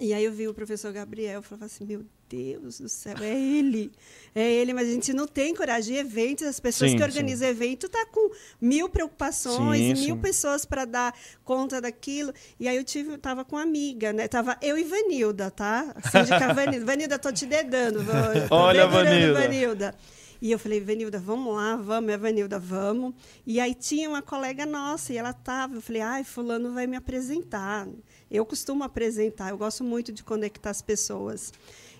e 0.00 0.14
aí 0.14 0.24
eu 0.24 0.32
vi 0.32 0.48
o 0.48 0.54
professor 0.54 0.92
Gabriel, 0.92 1.42
falava 1.42 1.66
assim, 1.66 1.84
meu 1.84 2.04
Deus 2.30 2.78
do 2.78 2.88
céu, 2.88 3.16
é 3.20 3.34
ele. 3.34 3.90
É 4.32 4.48
ele, 4.48 4.72
mas 4.72 4.88
a 4.88 4.92
gente 4.92 5.12
não 5.12 5.26
tem 5.26 5.52
coragem 5.52 5.94
de 5.94 6.00
eventos. 6.00 6.46
As 6.46 6.60
pessoas 6.60 6.92
sim, 6.92 6.96
que 6.96 7.02
organizam 7.02 7.48
sim. 7.48 7.50
evento 7.52 7.88
tá 7.88 8.06
com 8.06 8.30
mil 8.60 8.88
preocupações, 8.88 9.98
sim, 9.98 10.04
mil 10.06 10.16
pessoas 10.16 10.64
para 10.64 10.84
dar 10.84 11.12
conta 11.44 11.80
daquilo. 11.80 12.32
E 12.58 12.68
aí 12.68 12.76
eu 12.76 12.84
tive, 12.84 13.18
tava 13.18 13.44
com 13.44 13.56
uma 13.56 13.62
amiga, 13.62 14.12
né? 14.12 14.28
Tava 14.28 14.56
eu 14.62 14.78
e 14.78 14.84
Vanilda, 14.84 15.50
tá? 15.50 15.92
Síndica 16.12 16.54
Vanilda. 16.54 16.86
Vanilda, 16.86 17.18
tô 17.18 17.32
te 17.32 17.44
dedando. 17.46 18.00
Tô 18.48 18.54
Olha, 18.54 18.86
Vanilda. 18.86 19.40
Vanilda. 19.40 19.94
E 20.40 20.52
eu 20.52 20.58
falei, 20.58 20.80
Vanilda, 20.80 21.18
vamos 21.18 21.54
lá, 21.54 21.76
vamos, 21.76 22.10
é 22.10 22.16
Vanilda, 22.16 22.58
vamos. 22.58 23.12
E 23.46 23.60
aí 23.60 23.74
tinha 23.74 24.08
uma 24.08 24.22
colega 24.22 24.64
nossa, 24.64 25.12
e 25.12 25.18
ela 25.18 25.34
tava, 25.34 25.74
eu 25.74 25.82
falei, 25.82 26.00
ai, 26.00 26.24
fulano 26.24 26.72
vai 26.72 26.86
me 26.86 26.96
apresentar. 26.96 27.86
Eu 28.30 28.46
costumo 28.46 28.82
apresentar, 28.82 29.50
eu 29.50 29.58
gosto 29.58 29.84
muito 29.84 30.10
de 30.10 30.24
conectar 30.24 30.70
as 30.70 30.80
pessoas. 30.80 31.52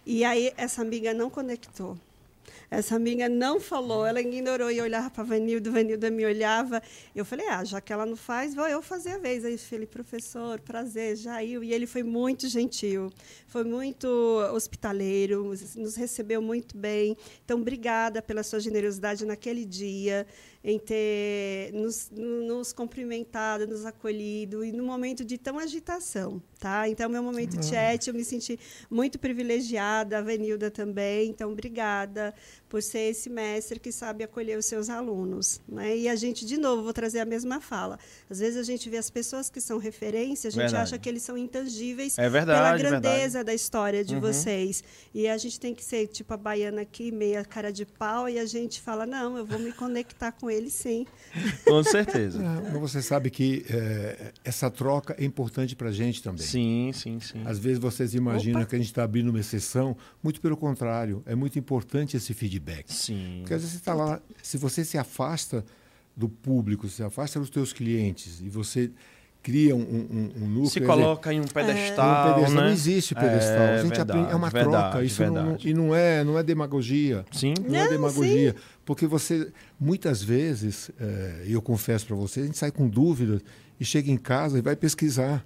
E 0.05 0.25
aí 0.25 0.53
essa 0.57 0.83
amiga 0.83 1.13
não 1.15 1.31
conectou. 1.31 1.97
Essa 2.71 2.95
amiga 2.95 3.29
não 3.29 3.59
falou, 3.59 4.07
ela 4.07 4.21
ignorou 4.21 4.71
e 4.71 4.81
olhava 4.81 5.11
para 5.11 5.25
a 5.25 5.27
Vanilda, 5.27 5.71
Vanilda 5.73 6.09
me 6.09 6.25
olhava. 6.25 6.81
Eu 7.17 7.25
falei, 7.25 7.49
ah, 7.49 7.65
já 7.65 7.81
que 7.81 7.93
ela 7.93 8.07
não 8.07 8.17
faz, 8.17 8.55
vou 8.55 8.69
eu 8.69 8.81
fazer 8.81 9.11
a 9.11 9.19
vez. 9.19 9.45
Aí 9.45 9.55
eu 9.55 9.59
falei, 9.59 9.87
professor, 9.87 10.61
prazer, 10.61 11.17
Jair. 11.17 11.61
E 11.65 11.73
ele 11.73 11.85
foi 11.85 12.05
muito 12.05 12.49
gentil, 12.49 13.11
foi 13.49 13.65
muito 13.65 14.07
hospitaleiro, 14.55 15.53
nos 15.75 15.97
recebeu 15.97 16.41
muito 16.41 16.77
bem. 16.79 17.17
Então, 17.45 17.61
obrigada 17.61 18.23
pela 18.23 18.45
sua 18.45 18.61
generosidade 18.61 19.27
naquele 19.27 19.65
dia 19.65 20.25
em 20.63 20.79
ter 20.79 21.73
nos, 21.73 22.11
nos 22.11 22.73
cumprimentado, 22.73 23.67
nos 23.67 23.87
acolhido 23.87 24.63
e 24.63 24.71
no 24.71 24.85
momento 24.85 25.25
de 25.25 25.39
tão 25.39 25.59
agitação, 25.59 26.41
tá? 26.59 26.87
Então, 26.87 27.09
meu 27.09 27.23
momento 27.23 27.57
de 27.57 27.65
chat, 27.65 28.09
eu 28.09 28.15
me 28.15 28.23
senti 28.23 28.61
muito 28.91 29.19
privilegiada, 29.19 30.19
a 30.19 30.21
Venilda 30.21 30.71
também. 30.71 31.31
Então, 31.31 31.51
obrigada 31.51 32.35
por 32.71 32.81
ser 32.83 33.11
esse 33.11 33.29
mestre 33.29 33.81
que 33.81 33.91
sabe 33.91 34.23
acolher 34.23 34.57
os 34.57 34.65
seus 34.65 34.89
alunos. 34.89 35.61
Né? 35.69 35.97
E 35.99 36.09
a 36.09 36.15
gente, 36.15 36.47
de 36.47 36.57
novo, 36.57 36.85
vou 36.85 36.93
trazer 36.93 37.19
a 37.19 37.25
mesma 37.25 37.61
fala. 37.61 37.99
Às 38.31 38.39
vezes 38.39 38.57
a 38.57 38.63
gente 38.63 38.89
vê 38.89 38.97
as 38.97 39.11
pessoas 39.11 39.51
que 39.51 39.61
são 39.61 39.77
referência, 39.77 40.47
a 40.47 40.51
gente 40.53 40.61
Verdade. 40.63 40.83
acha 40.85 40.99
que 40.99 41.09
eles 41.09 41.23
são 41.23 41.37
intangíveis 41.37 42.17
É 42.17 42.29
verdade, 42.29 42.81
pela 42.81 42.91
grandeza 42.91 43.19
verdade. 43.39 43.45
da 43.47 43.55
história 43.55 44.05
de 44.05 44.15
Uhum. 44.15 44.21
vocês. 44.21 44.85
E 45.13 45.27
a 45.27 45.37
gente 45.37 45.59
tem 45.59 45.75
que 45.75 45.85
ser 45.85 46.07
tipo 46.07 46.33
a 46.33 46.37
baiana 46.37 46.83
aqui, 46.83 47.11
meia 47.11 47.45
cara 47.45 47.73
de 47.73 47.85
pau, 47.85 48.29
e 48.29 48.39
a 48.39 48.47
gente 48.47 48.81
fala, 48.81 49.05
não, 49.05 49.37
eu 49.37 49.45
vou 49.45 49.59
me 49.59 49.73
conectar 49.73 50.31
com 50.31 50.49
ele 50.49 50.71
sim. 50.71 51.07
Com 51.67 51.83
certeza. 51.83 52.39
É, 52.41 52.71
mas 52.71 52.81
você 52.81 53.03
sabe 53.03 53.31
que 53.31 53.67
é, 53.69 54.33
essa 54.45 54.71
troca 54.71 55.17
é 55.19 55.25
importante 55.25 55.75
para 55.75 55.89
a 55.89 55.93
gente 55.93 56.23
também. 56.23 56.47
Sim, 56.47 56.93
sim, 56.95 57.19
sim. 57.19 57.43
Às 57.45 57.59
vezes 57.59 57.81
vocês 57.81 58.15
imaginam 58.15 58.61
Opa. 58.61 58.71
que 58.71 58.77
a 58.77 58.79
gente 58.79 58.87
está 58.89 59.03
abrindo 59.03 59.31
uma 59.31 59.41
exceção, 59.41 59.97
muito 60.23 60.41
pelo 60.41 60.57
contrário, 60.57 61.21
é 61.27 61.35
muito 61.35 61.59
importante 61.59 62.17
esse 62.17 62.33
feedback. 62.33 62.60
Sim. 62.95 63.39
Porque 63.41 63.55
às 63.55 63.61
vezes 63.63 63.73
você 63.75 63.79
está 63.79 63.95
lá, 63.95 64.21
se 64.43 64.57
você 64.59 64.85
se 64.85 64.97
afasta 64.99 65.65
do 66.17 66.29
público, 66.29 66.89
se 66.89 67.03
afasta 67.03 67.39
dos 67.41 67.51
teus 67.51 67.73
clientes 67.73 68.41
e 68.41 68.49
você 68.49 68.91
cria 69.43 69.75
um, 69.75 69.81
um, 69.81 70.31
um 70.43 70.47
núcleo. 70.47 70.67
Se 70.71 70.81
coloca 70.83 71.33
em 71.33 71.39
um 71.39 71.45
dizer, 71.45 71.55
pedestal, 71.55 72.31
um 72.31 72.35
pedestal, 72.35 72.55
né? 72.57 72.61
Não 72.63 72.69
existe 72.73 73.15
pedestal. 73.15 73.57
É 73.63 73.75
a 73.79 73.83
gente 73.83 73.89
verdade, 73.97 74.11
aprende, 74.11 74.33
é 74.33 74.37
uma 74.37 74.51
verdade, 74.51 74.91
troca. 74.91 75.05
Isso 75.05 75.23
não- 75.23 75.29
não, 75.33 75.43
verdade. 75.45 75.69
e 75.69 75.75
não 75.75 75.95
é, 75.95 76.25
não 76.25 76.39
é 76.39 76.43
demagogia. 76.43 77.25
Sim. 77.33 77.55
Não, 77.67 77.75
é 77.75 77.85
Não, 77.85 77.91
demagogia. 77.91 78.55
Porque 78.85 79.07
você, 79.07 79.51
muitas 79.79 80.23
vezes, 80.23 80.91
e 81.47 81.53
eu 81.53 81.63
confesso 81.63 82.07
para 82.07 82.17
você, 82.17 82.41
a 82.41 82.45
gente 82.45 82.59
sai 82.59 82.71
com 82.71 82.87
dúvidas 82.87 83.41
e 83.79 83.85
chega 83.85 84.11
em 84.11 84.19
casa 84.19 84.59
e 84.59 84.61
vai 84.61 84.77
pesquisar 84.77 85.43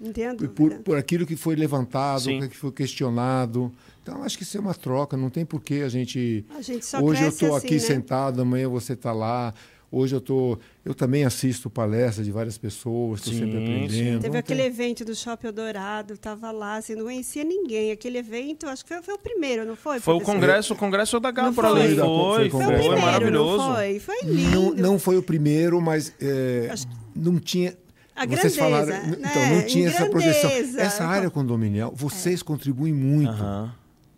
Entendo? 0.00 0.48
por, 0.50 0.74
por 0.80 0.96
aquilo 0.96 1.24
que 1.26 1.36
foi 1.36 1.54
levantado, 1.56 2.22
Sim. 2.22 2.48
que 2.48 2.56
foi 2.56 2.72
questionado. 2.72 3.72
Então, 4.02 4.22
acho 4.22 4.36
que 4.36 4.42
isso 4.42 4.56
é 4.56 4.60
uma 4.60 4.74
troca, 4.74 5.16
não 5.16 5.30
tem 5.30 5.44
por 5.46 5.62
que 5.62 5.82
a 5.82 5.88
gente. 5.88 6.44
A 6.56 6.60
gente 6.60 6.84
só 6.84 7.00
Hoje 7.00 7.22
eu 7.22 7.28
estou 7.28 7.54
assim, 7.56 7.66
aqui 7.66 7.74
né? 7.76 7.80
sentado, 7.80 8.42
amanhã 8.42 8.68
você 8.68 8.92
está 8.94 9.12
lá. 9.12 9.54
Hoje 9.90 10.12
eu 10.16 10.20
tô, 10.20 10.58
eu 10.84 10.92
também 10.92 11.24
assisto 11.24 11.70
palestras 11.70 12.26
de 12.26 12.32
várias 12.32 12.58
pessoas, 12.58 13.20
estou 13.20 13.32
Sim, 13.32 13.38
sempre 13.38 13.52
sim. 13.58 13.62
aprendendo. 13.62 14.20
Teve 14.22 14.32
Não 14.32 14.40
aquele 14.40 14.60
tem- 14.62 14.68
evento 14.68 15.04
do 15.04 15.14
Shopping 15.14 15.46
Eldorado, 15.46 16.18
tava 16.18 16.50
lá, 16.50 16.76
assim, 16.78 16.96
não 16.96 17.04
conhecia 17.04 17.44
ninguém. 17.44 17.92
Aquele 17.92 18.18
evento, 18.18 18.66
acho 18.66 18.82
que 18.84 18.92
foi, 18.92 19.00
foi 19.02 19.14
o 19.14 19.18
primeiro, 19.18 19.64
não 19.64 19.76
foi? 19.76 20.00
Foi 20.00 20.14
o 20.14 20.18
professor? 20.18 20.34
congresso, 20.40 20.74
o 20.74 20.76
congresso 20.76 21.20
da 21.20 21.32
por 21.52 21.64
ali. 21.64 21.94
foi? 21.94 21.96
Foi, 21.96 21.96
Foi 21.96 22.04
o 22.04 22.50
foi, 22.50 22.50
Foi 22.50 22.60
o 22.64 22.66
primeiro, 22.66 23.00
maravilhoso. 23.00 23.56
não 23.68 23.74
foi? 23.76 23.98
Foi 24.00 24.16
lindo. 24.24 24.50
Não, 24.60 24.74
não 24.74 24.98
foi 24.98 25.16
o 25.16 25.22
primeiro, 25.22 25.80
mas 25.80 26.12
é, 26.20 26.68
Acho 26.72 26.86
não 27.14 27.38
tinha. 27.38 27.72
A 28.16 28.26
vocês 28.26 28.56
grandeza, 28.56 28.56
falaram, 28.58 28.86
né? 28.86 29.16
então 29.18 29.56
não 29.56 29.66
tinha 29.66 29.84
Em 29.84 29.88
essa 29.88 30.06
projeção. 30.08 30.50
grandeza. 30.50 30.80
Essa 30.80 31.04
área 31.04 31.30
condominial, 31.30 31.92
vocês 31.96 32.42
contribuem 32.42 32.92
muito. 32.92 33.32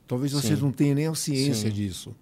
Talvez 0.07 0.33
vocês 0.33 0.59
Sim. 0.59 0.65
não 0.65 0.71
tenham 0.73 0.95
nem 0.95 1.07
a 1.07 1.15
ciência 1.15 1.69
Sim. 1.71 1.75
disso. 1.75 2.15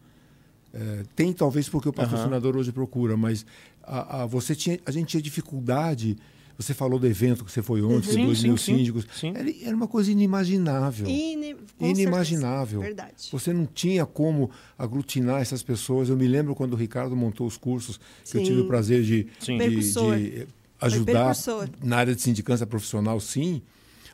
É, 0.72 1.02
tem 1.14 1.32
talvez 1.32 1.68
porque 1.68 1.88
o 1.88 1.92
patrocinador 1.92 2.56
hoje 2.56 2.72
procura, 2.72 3.16
mas 3.16 3.44
a, 3.82 4.22
a- 4.22 4.26
você 4.26 4.54
tinha, 4.54 4.78
a 4.86 4.90
gente 4.90 5.08
tinha 5.08 5.22
dificuldade. 5.22 6.16
Você 6.56 6.72
falou 6.72 7.00
do 7.00 7.06
evento 7.08 7.44
que 7.44 7.50
você 7.50 7.62
foi 7.62 7.82
ontem, 7.82 8.12
Sim, 8.12 8.26
dois 8.26 8.38
sim, 8.38 8.46
mil 8.46 8.56
sim. 8.56 8.76
síndicos. 8.76 9.04
Sim. 9.12 9.32
Era, 9.64 9.74
uma 9.74 9.88
coisa 9.88 10.12
inimaginável. 10.12 11.04
Com 11.76 11.86
Inimaginável. 11.86 12.80
certeza. 12.80 13.02
Verdade. 13.04 13.28
Você 13.32 13.52
não 13.52 13.66
tinha 13.66 14.06
como 14.06 14.48
aglutinar 14.78 15.40
essas 15.42 15.64
pessoas. 15.64 16.08
Eu 16.08 16.16
me 16.16 16.28
lembro 16.28 16.54
quando 16.54 16.74
o 16.74 16.76
Ricardo 16.76 17.16
montou 17.16 17.44
os 17.44 17.56
cursos, 17.56 17.98
que 18.24 18.36
eu 18.38 18.44
tive 18.44 18.60
o 18.60 18.66
prazer 18.68 19.02
de, 19.02 19.26
Sim. 19.40 19.58
de- 19.58 19.68
de 19.68 20.46
ajudar 20.86 21.34
na 21.82 21.96
área 21.98 22.14
de 22.14 22.20
sindicância 22.22 22.66
profissional, 22.66 23.18
sim. 23.20 23.62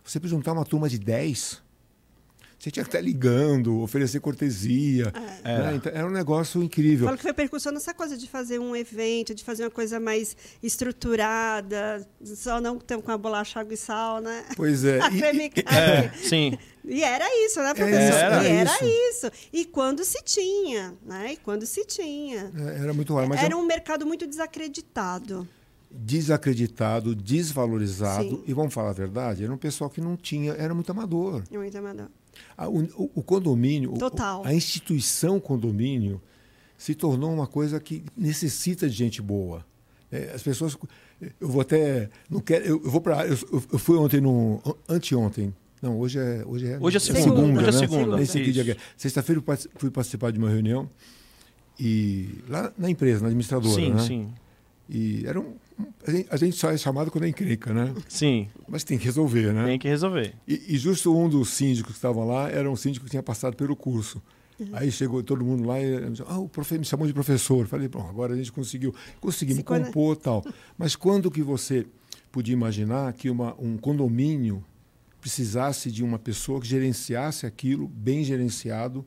Você 0.05 0.19
precisa 0.19 0.37
juntar 0.37 0.53
uma 0.53 0.65
turma 0.65 0.89
de 0.89 0.99
10. 0.99 1.63
Você 2.59 2.71
tinha 2.71 2.85
que 2.85 2.89
estar 2.91 3.01
ligando, 3.01 3.81
oferecer 3.81 4.21
cortesia. 4.21 5.11
né? 5.43 5.73
Então, 5.77 5.91
era 5.95 6.07
um 6.07 6.11
negócio 6.11 6.63
incrível. 6.63 7.07
Falo 7.07 7.17
que 7.17 7.23
foi 7.23 7.33
percussão 7.33 7.73
nessa 7.73 7.95
coisa 7.95 8.19
de 8.19 8.29
fazer 8.29 8.59
um 8.59 8.77
evento, 8.77 9.35
de 9.35 9.43
fazer 9.43 9.65
uma 9.65 9.71
coisa 9.71 9.99
mais 9.99 10.37
estruturada, 10.63 12.07
só 12.23 12.61
não 12.61 12.79
tão 12.79 13.01
com 13.01 13.11
a 13.11 13.17
bolacha 13.19 13.61
água 13.61 13.73
e 13.73 13.77
sal, 13.77 14.21
né? 14.21 14.45
Pois 14.57 14.85
é. 14.85 15.01
A 15.03 15.09
E- 15.11 15.19
creme- 15.19 15.53
e- 15.57 15.75
É, 15.75 16.11
sim. 16.23 16.59
E 16.85 17.03
era 17.03 17.25
isso, 17.47 17.61
né, 17.63 17.73
professor? 17.75 18.15
Era 18.19 18.45
e 18.45 18.53
era 18.53 18.71
isso. 18.85 19.27
isso. 19.27 19.33
E 19.53 19.65
quando 19.65 20.05
se 20.05 20.23
tinha, 20.23 20.95
né? 21.05 21.33
E 21.33 21.37
quando 21.39 21.65
se 21.67 21.85
tinha. 21.87 22.51
é, 22.55 22.83
Era 22.83 22.93
muito 22.93 23.15
raro, 23.15 23.29
mas 23.29 23.43
era 23.43 23.55
é 23.55 23.57
um 23.57 23.65
mercado 23.67 24.05
muito 24.07 24.27
desacreditado. 24.27 25.47
Desacreditado, 25.91 27.15
desvalorizado. 27.15 28.29
Sim. 28.29 28.43
E 28.47 28.53
vamos 28.55 28.73
falar 28.73 28.91
a 28.91 28.95
verdade, 28.95 29.45
era 29.45 29.53
um 29.53 29.57
pessoal 29.59 29.91
que 29.91 30.01
não 30.01 30.17
tinha, 30.17 30.53
era 30.53 30.75
muito 30.75 30.91
amador. 30.91 31.43
Muito 31.51 31.77
amador. 31.77 32.07
Ah, 32.57 32.69
O, 32.69 32.81
o- 32.83 33.11
o 33.17 33.23
condomínio, 33.23 33.93
o- 33.95 33.99
Total. 33.99 34.45
a 34.45 34.55
instituição 34.55 35.41
condomínio 35.41 36.21
se 36.79 36.95
tornou 36.95 37.33
uma 37.33 37.47
coisa 37.47 37.79
que 37.81 38.05
necessita 38.17 38.89
de 38.89 38.95
gente 38.97 39.21
boa. 39.21 39.65
É, 40.11 40.33
as 40.35 40.43
pessoas, 40.43 40.77
eu 41.41 41.49
vou 41.49 41.61
até, 41.61 42.09
não 42.29 42.41
quero, 42.41 42.65
eu, 42.65 42.83
eu 42.85 42.91
vou 42.91 43.01
para, 43.01 43.27
eu, 43.27 43.37
eu 43.73 43.79
fui 43.79 43.97
ontem 43.97 44.21
no, 44.21 44.61
anteontem. 44.89 45.55
Não, 45.83 45.99
hoje 45.99 46.19
é, 46.19 46.43
hoje 46.47 46.67
é, 46.67 46.79
Hoje 46.81 46.97
é 46.99 47.01
segunda, 47.01 47.61
hoje 47.61 47.69
é 47.69 47.73
né? 47.73 47.79
segunda, 47.79 48.23
isso. 48.23 48.33
que 48.39 48.71
é. 48.73 48.77
Sexta-feira 48.97 49.39
eu 49.39 49.43
partic- 49.43 49.71
fui 49.77 49.91
participar 49.91 50.31
de 50.31 50.39
uma 50.39 50.49
reunião 50.51 50.89
e 51.79 52.29
lá 52.49 52.73
na 52.77 52.91
empresa, 52.91 53.21
na 53.23 53.29
administradora, 53.29 53.75
Sim, 53.75 53.93
né? 53.95 54.01
sim. 54.07 54.29
E 54.89 55.25
era 55.27 55.39
um, 55.41 55.55
a 56.07 56.11
gente- 56.11 56.29
a 56.31 56.37
gente 56.37 56.57
só 56.57 56.71
é 56.71 56.77
chamado 56.77 57.11
quando 57.11 57.25
é 57.25 57.29
encrenca, 57.29 57.73
né? 57.73 57.95
Sim. 58.09 58.49
Mas 58.69 58.85
tem 58.85 58.99
que 58.99 59.05
resolver, 59.05 59.53
né? 59.53 59.65
Tem 59.67 59.79
que 59.79 59.89
resolver. 59.89 60.35
E, 60.47 60.75
e 60.75 60.79
justo 60.79 61.17
um 61.17 61.29
dos 61.29 61.51
síndicos 61.51 61.93
que 61.93 61.99
estavam 61.99 62.27
lá 62.27 62.51
era 62.51 62.71
um 62.71 62.77
síndico 62.77 63.05
que 63.05 63.11
tinha 63.11 63.23
passado 63.23 63.57
pelo 63.57 63.75
curso. 63.77 64.21
Aí 64.75 64.93
chegou 64.93 65.23
todo 65.23 65.43
mundo 65.43 65.65
lá 65.67 65.81
e 65.81 65.95
ah, 66.27 66.39
o 66.39 66.47
profe 66.47 66.77
me 66.79 66.85
chamou 66.85 67.07
de 67.07 67.15
professor. 67.15 67.67
Falei, 67.67 67.89
bom, 67.89 68.07
agora 68.07 68.35
a 68.35 68.37
gente 68.37 68.53
conseguiu, 68.53 68.95
conseguimos 69.19 69.63
compor 69.63 70.17
tal. 70.17 70.45
Mas 70.77 70.95
quando 70.95 71.31
que 71.31 71.41
você 71.43 71.87
podia 72.31 72.53
imaginar 72.53 73.11
que 73.15 73.31
uma, 73.31 73.55
um 73.59 73.79
condomínio 73.79 74.63
precisasse 75.19 75.91
de 75.91 76.03
uma 76.05 76.19
pessoa 76.19 76.61
que 76.61 76.67
gerenciasse 76.67 77.47
aquilo, 77.47 77.89
bem 77.89 78.23
gerenciado, 78.25 79.05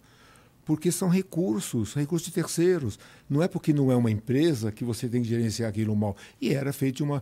porque 0.66 0.92
são 0.92 1.10
recursos, 1.10 1.94
recursos 1.94 2.28
de 2.28 2.34
terceiros. 2.34 2.98
Não 3.30 3.42
é 3.44 3.48
porque 3.48 3.74
não 3.74 3.92
é 3.92 3.96
uma 3.96 4.10
empresa 4.12 4.72
que 4.72 4.84
você 4.84 5.08
tem 5.10 5.22
que 5.22 5.28
gerenciar 5.28 5.70
aquilo 5.70 5.96
mal. 5.96 6.16
E 6.42 6.54
era 6.54 6.72
feito 6.72 6.98
de 6.98 7.04
uma, 7.04 7.22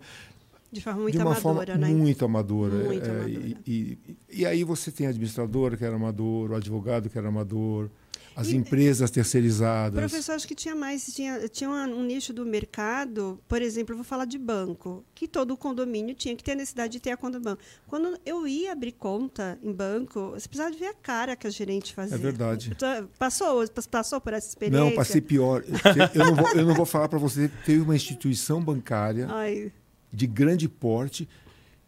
De 0.72 0.82
forma 0.82 1.02
muito 1.02 1.14
de 1.16 1.18
uma 1.24 1.32
amadora, 1.32 1.74
forma 1.74 1.88
né? 1.88 1.94
muito 1.94 2.24
amadora. 2.26 2.76
Muito 2.84 3.06
É, 3.06 3.10
amadora. 3.10 3.30
E, 3.30 3.58
e- 3.68 3.98
e 4.32 4.46
aí 4.46 4.64
você 4.64 4.92
tem 4.92 5.08
a 5.08 5.10
administradora 5.10 5.76
que 5.76 5.84
era 5.84 5.96
amador, 5.96 6.52
o 6.52 6.56
advogado 6.56 7.10
que 7.10 7.18
era 7.18 7.28
amador, 7.30 7.90
as 8.36 8.48
E- 8.50 8.56
empresas 8.56 9.10
terceirizadas. 9.12 10.00
Professor, 10.00 10.34
acho 10.34 10.48
que 10.48 10.56
tinha 10.56 10.76
mais, 10.76 11.06
tinha, 11.14 11.48
tinha 11.48 11.70
um, 11.70 12.04
nicho 12.04 12.34
do 12.34 12.46
mercado, 12.46 13.40
por 13.48 13.62
exemplo, 13.62 13.94
eu 13.94 13.98
vou 13.98 14.04
falar 14.06 14.26
de 14.26 14.38
banco, 14.38 15.04
que 15.14 15.28
todo 15.28 15.56
condomínio 15.58 16.16
tinha 16.16 16.36
que 16.36 16.44
ter 16.44 16.52
a 16.54 16.56
necessidade 16.56 16.94
de 16.94 17.00
ter 17.00 17.12
a 17.12 17.18
conta 17.18 17.40
do 17.40 17.44
banco. 17.44 17.62
Quando 17.88 18.18
eu 18.26 18.48
ia 18.48 18.72
abrir 18.72 18.94
conta 18.94 19.60
em 19.62 19.72
banco, 19.72 20.32
você 20.32 20.48
precisava 20.48 20.76
ver 20.76 20.88
a 20.88 20.94
cara 20.94 21.36
que 21.36 21.46
a 21.48 21.50
gerente 21.50 21.94
fazia. 21.94 22.16
É 22.16 22.20
verdade. 22.20 22.72
Então, 22.76 23.10
Passou, 23.20 23.68
passou 23.90 24.22
por 24.22 24.34
essa 24.34 24.48
experiência? 24.50 24.84
Não, 24.84 24.96
passei 24.96 25.22
pior. 25.22 25.64
Eu 26.14 26.26
não 26.26 26.36
vou, 26.36 26.48
eu 26.54 26.66
não 26.66 26.74
vou 26.76 26.86
falar 26.86 27.08
para 27.10 27.20
você. 27.20 27.50
Teve 27.66 27.82
uma 27.82 27.96
instituição 27.96 28.62
bancária 28.64 29.28
Ai, 29.30 29.72
de 30.12 30.28
grande 30.28 30.68
porte 30.68 31.28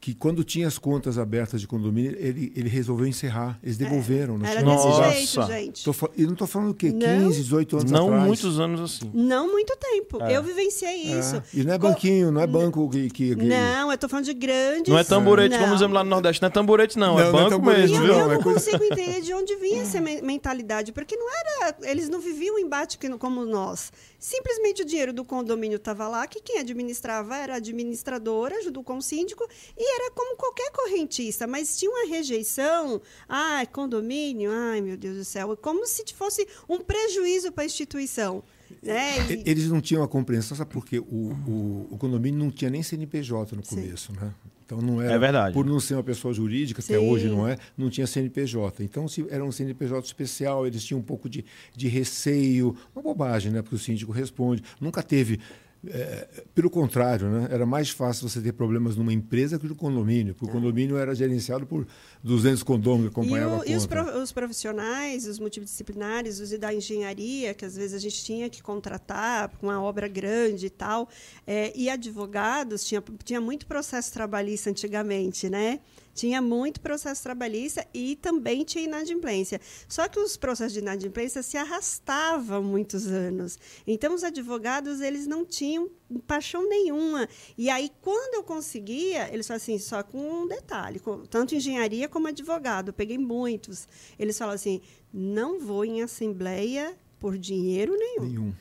que, 0.03 0.13
quando 0.13 0.43
tinha 0.43 0.67
as 0.67 0.77
contas 0.77 1.17
abertas 1.17 1.61
de 1.61 1.65
condomínio, 1.67 2.13
ele, 2.19 2.51
ele 2.57 2.67
resolveu 2.67 3.07
encerrar. 3.07 3.57
Eles 3.63 3.77
devolveram. 3.77 4.37
não 4.37 4.45
É, 4.45 4.51
era 4.51 4.61
desse 4.61 4.75
Nossa. 4.75 5.11
jeito, 5.13 5.47
gente. 5.47 5.83
Tô 5.85 5.93
fa- 5.93 6.09
E 6.17 6.23
não 6.25 6.33
estou 6.33 6.45
falando 6.45 6.71
o 6.71 6.73
quê? 6.73 6.91
Não. 6.91 6.99
15, 7.29 7.41
18 7.41 7.77
anos 7.77 7.91
Não 7.91 8.07
atrás. 8.07 8.23
muitos 8.27 8.59
anos 8.59 8.81
assim. 8.81 9.09
Não 9.13 9.49
muito 9.49 9.73
tempo. 9.77 10.21
É. 10.21 10.35
Eu 10.35 10.43
vivenciei 10.43 11.13
É. 11.13 11.19
isso. 11.19 11.41
E 11.53 11.63
não 11.63 11.73
é 11.73 11.77
banquinho, 11.77 12.33
não 12.33 12.41
é 12.41 12.45
banco 12.47 12.89
que. 12.89 13.09
que, 13.09 13.33
que- 13.33 13.45
Não, 13.45 13.89
eu 13.93 13.97
tô 13.97 14.09
falando 14.09 14.25
de 14.25 14.33
grandes. 14.33 14.89
Não 14.91 14.99
é 14.99 15.05
tamborete, 15.05 15.55
como 15.55 15.67
Não. 15.67 15.73
dizemos 15.73 15.95
lá 15.95 16.03
no 16.03 16.09
Nordeste. 16.09 16.41
Não 16.41 16.47
é 16.47 16.51
tamborete, 16.51 16.99
não. 16.99 17.13
Não, 17.15 17.19
é 17.19 17.31
não 17.31 17.39
é 17.39 17.49
banco 17.49 17.71
E 17.71 17.73
mesmo, 17.77 17.95
eu, 17.95 18.01
viu? 18.01 18.13
não, 18.13 18.19
eu 18.19 18.31
é 18.31 18.35
não 18.35 18.43
consigo 18.43 18.83
entender 18.83 19.21
de 19.21 19.33
onde 19.33 19.55
vinha 19.55 19.83
essa 19.83 20.01
men- 20.01 20.21
mentalidade, 20.21 20.91
porque 20.91 21.15
não 21.15 21.27
era, 21.61 21.77
eles 21.83 22.09
não 22.09 22.19
viviam 22.19 22.55
o 22.55 22.59
embate 22.59 22.99
como 23.17 23.45
nós. 23.45 23.89
Simplesmente 24.23 24.83
o 24.83 24.86
dinheiro 24.86 25.12
do 25.12 25.25
condomínio 25.25 25.75
estava 25.75 26.07
lá, 26.07 26.25
que 26.25 26.39
quem 26.39 26.57
administrava 26.57 27.36
era 27.36 27.55
a 27.55 27.57
administradora, 27.57 28.63
junto 28.63 28.81
com 28.81 28.95
o 28.95 29.01
síndico, 29.01 29.45
e 29.77 29.95
era 29.95 30.12
como 30.12 30.38
qualquer 30.38 30.71
correntista, 30.71 31.45
mas 31.45 31.77
tinha 31.77 31.91
uma 31.91 32.07
rejeição. 32.07 33.01
Ah, 33.27 33.65
condomínio, 33.69 34.49
ai 34.49 34.79
meu 34.79 34.95
Deus 34.95 35.17
do 35.17 35.25
céu, 35.25 35.57
como 35.57 35.86
se 35.86 36.05
fosse 36.15 36.47
um 36.69 36.79
prejuízo 36.79 37.51
para 37.51 37.63
a 37.63 37.65
instituição. 37.65 38.41
Né? 38.81 39.17
E- 39.29 39.43
Eles 39.45 39.67
não 39.67 39.81
tinham 39.81 40.01
a 40.01 40.07
compreensão, 40.07 40.55
sabe 40.55 40.71
por 40.71 40.86
quê? 40.86 40.99
O, 40.99 41.03
o, 41.05 41.88
o 41.91 41.97
condomínio 41.97 42.39
não 42.39 42.49
tinha 42.49 42.71
nem 42.71 42.81
CNPJ 42.81 43.57
no 43.57 43.65
Sim. 43.65 43.75
começo, 43.75 44.13
né? 44.13 44.33
Então 44.73 44.81
não 44.81 45.01
era. 45.01 45.13
É 45.13 45.19
verdade. 45.19 45.53
Por 45.53 45.65
não 45.65 45.79
ser 45.79 45.95
uma 45.95 46.03
pessoa 46.03 46.33
jurídica, 46.33 46.81
que 46.81 46.88
Sim. 46.88 46.97
hoje 46.97 47.27
não 47.27 47.47
é, 47.47 47.57
não 47.77 47.89
tinha 47.89 48.07
CNPJ. 48.07 48.83
Então 48.83 49.07
se 49.07 49.25
era 49.29 49.43
um 49.43 49.51
CNPJ 49.51 50.05
especial, 50.05 50.65
eles 50.65 50.83
tinham 50.83 50.99
um 50.99 51.03
pouco 51.03 51.29
de, 51.29 51.45
de 51.75 51.88
receio, 51.88 52.75
uma 52.95 53.01
bobagem, 53.01 53.51
né? 53.51 53.62
Porque 53.62 53.75
o 53.75 53.79
síndico 53.79 54.12
responde. 54.12 54.63
Nunca 54.81 55.03
teve 55.03 55.39
É, 55.85 56.45
pelo 56.55 56.69
contrário, 56.69 57.27
né? 57.27 57.47
era 57.51 57.65
mais 57.65 57.89
fácil 57.89 58.29
você 58.29 58.39
ter 58.39 58.53
problemas 58.53 58.95
numa 58.95 59.11
empresa 59.11 59.59
que 59.59 59.67
no 59.67 59.75
condomínio, 59.75 60.33
porque 60.33 60.49
o 60.49 60.53
condomínio 60.53 60.95
era 60.95 61.13
gerenciado 61.13 61.65
por 61.65 61.85
200 62.23 62.63
condôminos 62.63 63.13
que 63.13 63.19
acompanhavam 63.19 63.65
e, 63.65 63.69
o, 63.69 63.73
e 63.73 63.75
os, 63.75 63.85
os 64.21 64.31
profissionais, 64.31 65.27
os 65.27 65.39
multidisciplinares, 65.39 66.39
os 66.39 66.57
da 66.57 66.73
engenharia, 66.73 67.53
que 67.53 67.65
às 67.65 67.75
vezes 67.75 67.93
a 67.95 67.99
gente 67.99 68.23
tinha 68.23 68.49
que 68.49 68.63
contratar 68.63 69.49
com 69.57 69.67
uma 69.67 69.81
obra 69.81 70.07
grande 70.07 70.67
e 70.67 70.69
tal, 70.69 71.09
é, 71.45 71.73
e 71.75 71.89
advogados, 71.89 72.85
tinha, 72.85 73.03
tinha 73.23 73.41
muito 73.41 73.65
processo 73.65 74.13
trabalhista 74.13 74.69
antigamente, 74.69 75.49
né? 75.49 75.81
Tinha 76.13 76.41
muito 76.41 76.80
processo 76.80 77.23
trabalhista 77.23 77.86
e 77.93 78.15
também 78.15 78.63
tinha 78.63 78.84
inadimplência. 78.84 79.60
Só 79.88 80.08
que 80.08 80.19
os 80.19 80.38
processos 80.38 80.73
de 80.73 80.80
inadimplência 80.80 81.41
se 81.41 81.58
arrastavam 81.58 82.63
muitos 82.63 83.08
anos. 83.08 83.58
Então, 83.88 84.13
os 84.13 84.23
advogados 84.23 85.02
eles 85.02 85.26
não 85.26 85.45
tinham 85.45 85.89
paixão 86.28 86.67
nenhuma. 86.67 87.28
E 87.58 87.69
aí, 87.69 87.91
quando 88.02 88.36
eu 88.36 88.43
conseguia, 88.43 89.34
eles 89.34 89.47
falavam 89.47 89.63
assim, 89.63 89.80
só 89.80 90.04
com 90.04 90.43
um 90.43 90.47
detalhe, 90.47 90.99
com, 90.99 91.26
tanto 91.26 91.56
engenharia 91.56 92.08
como 92.08 92.28
advogado, 92.28 92.89
eu 92.89 92.93
peguei 92.93 93.17
muitos. 93.17 93.88
Eles 94.19 94.38
falavam 94.38 94.56
assim, 94.56 94.82
não 95.12 95.60
vou 95.60 95.84
em 95.84 96.02
assembleia 96.02 96.95
por 97.19 97.38
dinheiro 97.38 97.95
nenhum. 97.97 98.26
Nenhum. 98.26 98.54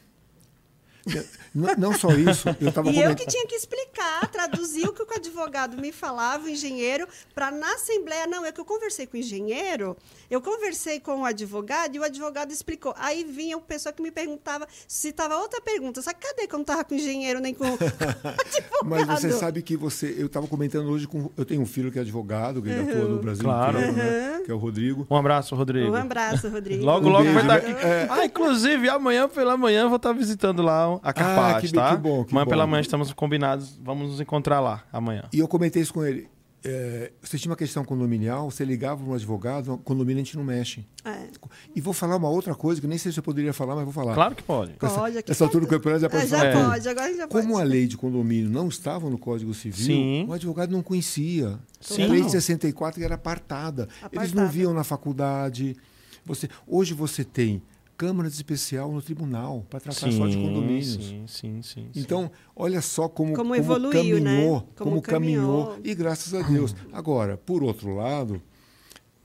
Não, 1.54 1.74
não, 1.76 1.98
só 1.98 2.10
isso, 2.12 2.48
eu 2.60 2.68
estava 2.68 2.90
E 2.90 3.00
eu 3.00 3.14
que 3.14 3.26
tinha 3.26 3.46
que 3.46 3.54
explicar, 3.54 4.26
traduzir 4.28 4.86
o 4.88 4.92
que 4.92 5.02
o 5.02 5.06
advogado 5.14 5.76
me 5.76 5.92
falava, 5.92 6.44
o 6.46 6.48
engenheiro, 6.48 7.06
para 7.34 7.50
na 7.50 7.74
Assembleia. 7.74 8.26
Não, 8.26 8.44
é 8.44 8.52
que 8.52 8.60
eu 8.60 8.64
conversei 8.64 9.06
com 9.06 9.16
o 9.16 9.20
engenheiro, 9.20 9.96
eu 10.30 10.40
conversei 10.40 10.98
com 11.00 11.20
o 11.20 11.24
advogado 11.24 11.94
e 11.94 11.98
o 11.98 12.04
advogado 12.04 12.52
explicou. 12.52 12.94
Aí 12.96 13.24
vinha 13.24 13.56
o 13.56 13.60
pessoal 13.60 13.92
que 13.92 14.00
me 14.02 14.10
perguntava 14.10 14.66
se 14.88 15.08
estava 15.08 15.36
outra 15.36 15.60
pergunta. 15.60 16.00
Só 16.00 16.12
cadê 16.14 16.46
que 16.46 16.54
eu 16.54 16.58
não 16.58 16.62
estava 16.62 16.84
com 16.84 16.94
engenheiro 16.94 17.40
nem 17.40 17.52
com 17.52 17.64
advogado? 17.66 18.84
Mas 18.84 19.06
você 19.06 19.32
sabe 19.32 19.60
que 19.62 19.76
você. 19.76 20.14
Eu 20.18 20.26
estava 20.26 20.46
comentando 20.46 20.88
hoje 20.88 21.06
com. 21.06 21.30
Eu 21.36 21.44
tenho 21.44 21.60
um 21.60 21.66
filho 21.66 21.90
que 21.92 21.98
é 21.98 22.02
advogado, 22.02 22.62
que 22.62 22.68
ele 22.70 22.90
atua 22.90 23.04
no 23.08 23.18
Brasil 23.18 23.44
Claro. 23.44 23.78
inteiro, 23.78 23.92
né? 23.96 24.42
Que 24.44 24.50
é 24.50 24.54
o 24.54 24.58
Rodrigo. 24.58 25.06
Um 25.10 25.16
abraço, 25.16 25.54
Rodrigo. 25.54 25.90
Um 25.90 25.94
abraço, 25.96 26.48
Rodrigo. 26.48 26.84
Logo, 26.84 27.08
Um 27.08 27.10
logo 27.12 27.24
beijo, 27.24 27.34
vai 27.46 27.58
estar 27.58 27.68
né? 27.68 27.74
aqui. 27.74 27.86
É. 27.86 28.06
Ah, 28.10 28.24
inclusive, 28.24 28.88
amanhã 28.88 29.28
pela 29.28 29.56
manhã 29.56 29.82
eu 29.82 29.88
vou 29.88 29.96
estar 29.96 30.12
visitando 30.12 30.62
lá 30.62 30.91
a 31.02 31.12
Capaz, 31.12 31.56
Ah, 31.56 31.60
que- 31.60 31.72
tá? 31.72 31.90
que 31.96 32.02
bom, 32.02 32.24
que 32.24 32.32
amanhã 32.32 32.44
bom. 32.44 32.50
pela 32.50 32.66
manhã 32.66 32.80
estamos 32.80 33.12
combinados, 33.12 33.78
vamos 33.82 34.10
nos 34.10 34.20
encontrar 34.20 34.60
lá 34.60 34.84
amanhã. 34.92 35.24
E 35.32 35.38
eu 35.38 35.46
comentei 35.48 35.82
isso 35.82 35.92
com 35.94 36.04
ele. 36.04 36.28
É, 36.64 37.10
você 37.20 37.36
tinha 37.36 37.50
uma 37.50 37.56
questão 37.56 37.84
condominial, 37.84 38.48
você 38.48 38.64
ligava 38.64 39.02
para 39.02 39.10
um 39.10 39.14
advogado, 39.14 39.78
condomínio 39.82 40.22
a 40.22 40.24
gente 40.24 40.36
não 40.36 40.44
mexe. 40.44 40.86
É. 41.04 41.26
E 41.74 41.80
vou 41.80 41.92
falar 41.92 42.14
uma 42.14 42.28
outra 42.28 42.54
coisa 42.54 42.80
que 42.80 42.86
nem 42.86 42.96
sei 42.98 43.10
se 43.10 43.18
eu 43.18 43.22
poderia 43.24 43.52
falar, 43.52 43.74
mas 43.74 43.82
vou 43.82 43.92
falar. 43.92 44.14
Claro 44.14 44.36
que 44.36 44.44
pode. 44.44 44.72
Essa- 44.80 44.94
Pode, 45.00 45.18
aqui 45.18 45.32
essa 45.32 45.42
altura 45.42 45.64
do 45.64 45.68
pode. 45.68 45.78
campeonato 45.80 46.02
já 46.02 46.08
pode 46.08 46.22
É, 46.24 46.28
já 46.28 46.68
pode, 46.68 46.88
agora 46.88 47.16
já 47.16 47.26
pode. 47.26 47.46
Como 47.46 47.58
a 47.58 47.64
lei 47.64 47.88
de 47.88 47.96
condomínio 47.96 48.48
não 48.48 48.68
estava 48.68 49.10
no 49.10 49.18
Código 49.18 49.52
Civil, 49.52 49.84
Sim. 49.86 50.24
o 50.28 50.32
advogado 50.32 50.70
não 50.70 50.82
conhecia. 50.84 51.58
Sim. 51.80 52.04
A 52.04 52.06
lei 52.06 52.22
de 52.22 52.30
64 52.30 53.00
que 53.00 53.04
era 53.04 53.16
apartada. 53.16 53.88
Eles 54.12 54.32
não 54.32 54.44
Apartada. 54.44 54.48
viam 54.48 54.72
na 54.72 54.84
faculdade. 54.84 55.76
Você, 56.24 56.48
hoje 56.64 56.94
você 56.94 57.24
tem 57.24 57.60
Câmara 58.06 58.28
de 58.28 58.34
Especial 58.34 58.90
no 58.90 59.00
tribunal 59.00 59.64
para 59.70 59.78
tratar 59.78 60.10
só 60.10 60.26
de 60.26 60.36
condomínios. 60.36 60.94
sim, 60.94 61.24
sim, 61.28 61.62
sim, 61.62 61.62
sim. 61.62 61.88
Então, 61.94 62.30
olha 62.56 62.80
só 62.82 63.08
como, 63.08 63.32
Como 63.32 63.54
evoluiu, 63.54 64.18
né? 64.18 64.30
caminhou, 64.38 64.60
Como 64.60 64.90
como, 64.90 65.02
caminhou. 65.02 65.64
caminhou. 65.66 65.80
E 65.84 65.94
graças 65.94 66.34
a 66.34 66.42
Deus. 66.42 66.74
Agora, 66.92 67.36
por 67.36 67.62
outro 67.62 67.94
lado, 67.94 68.42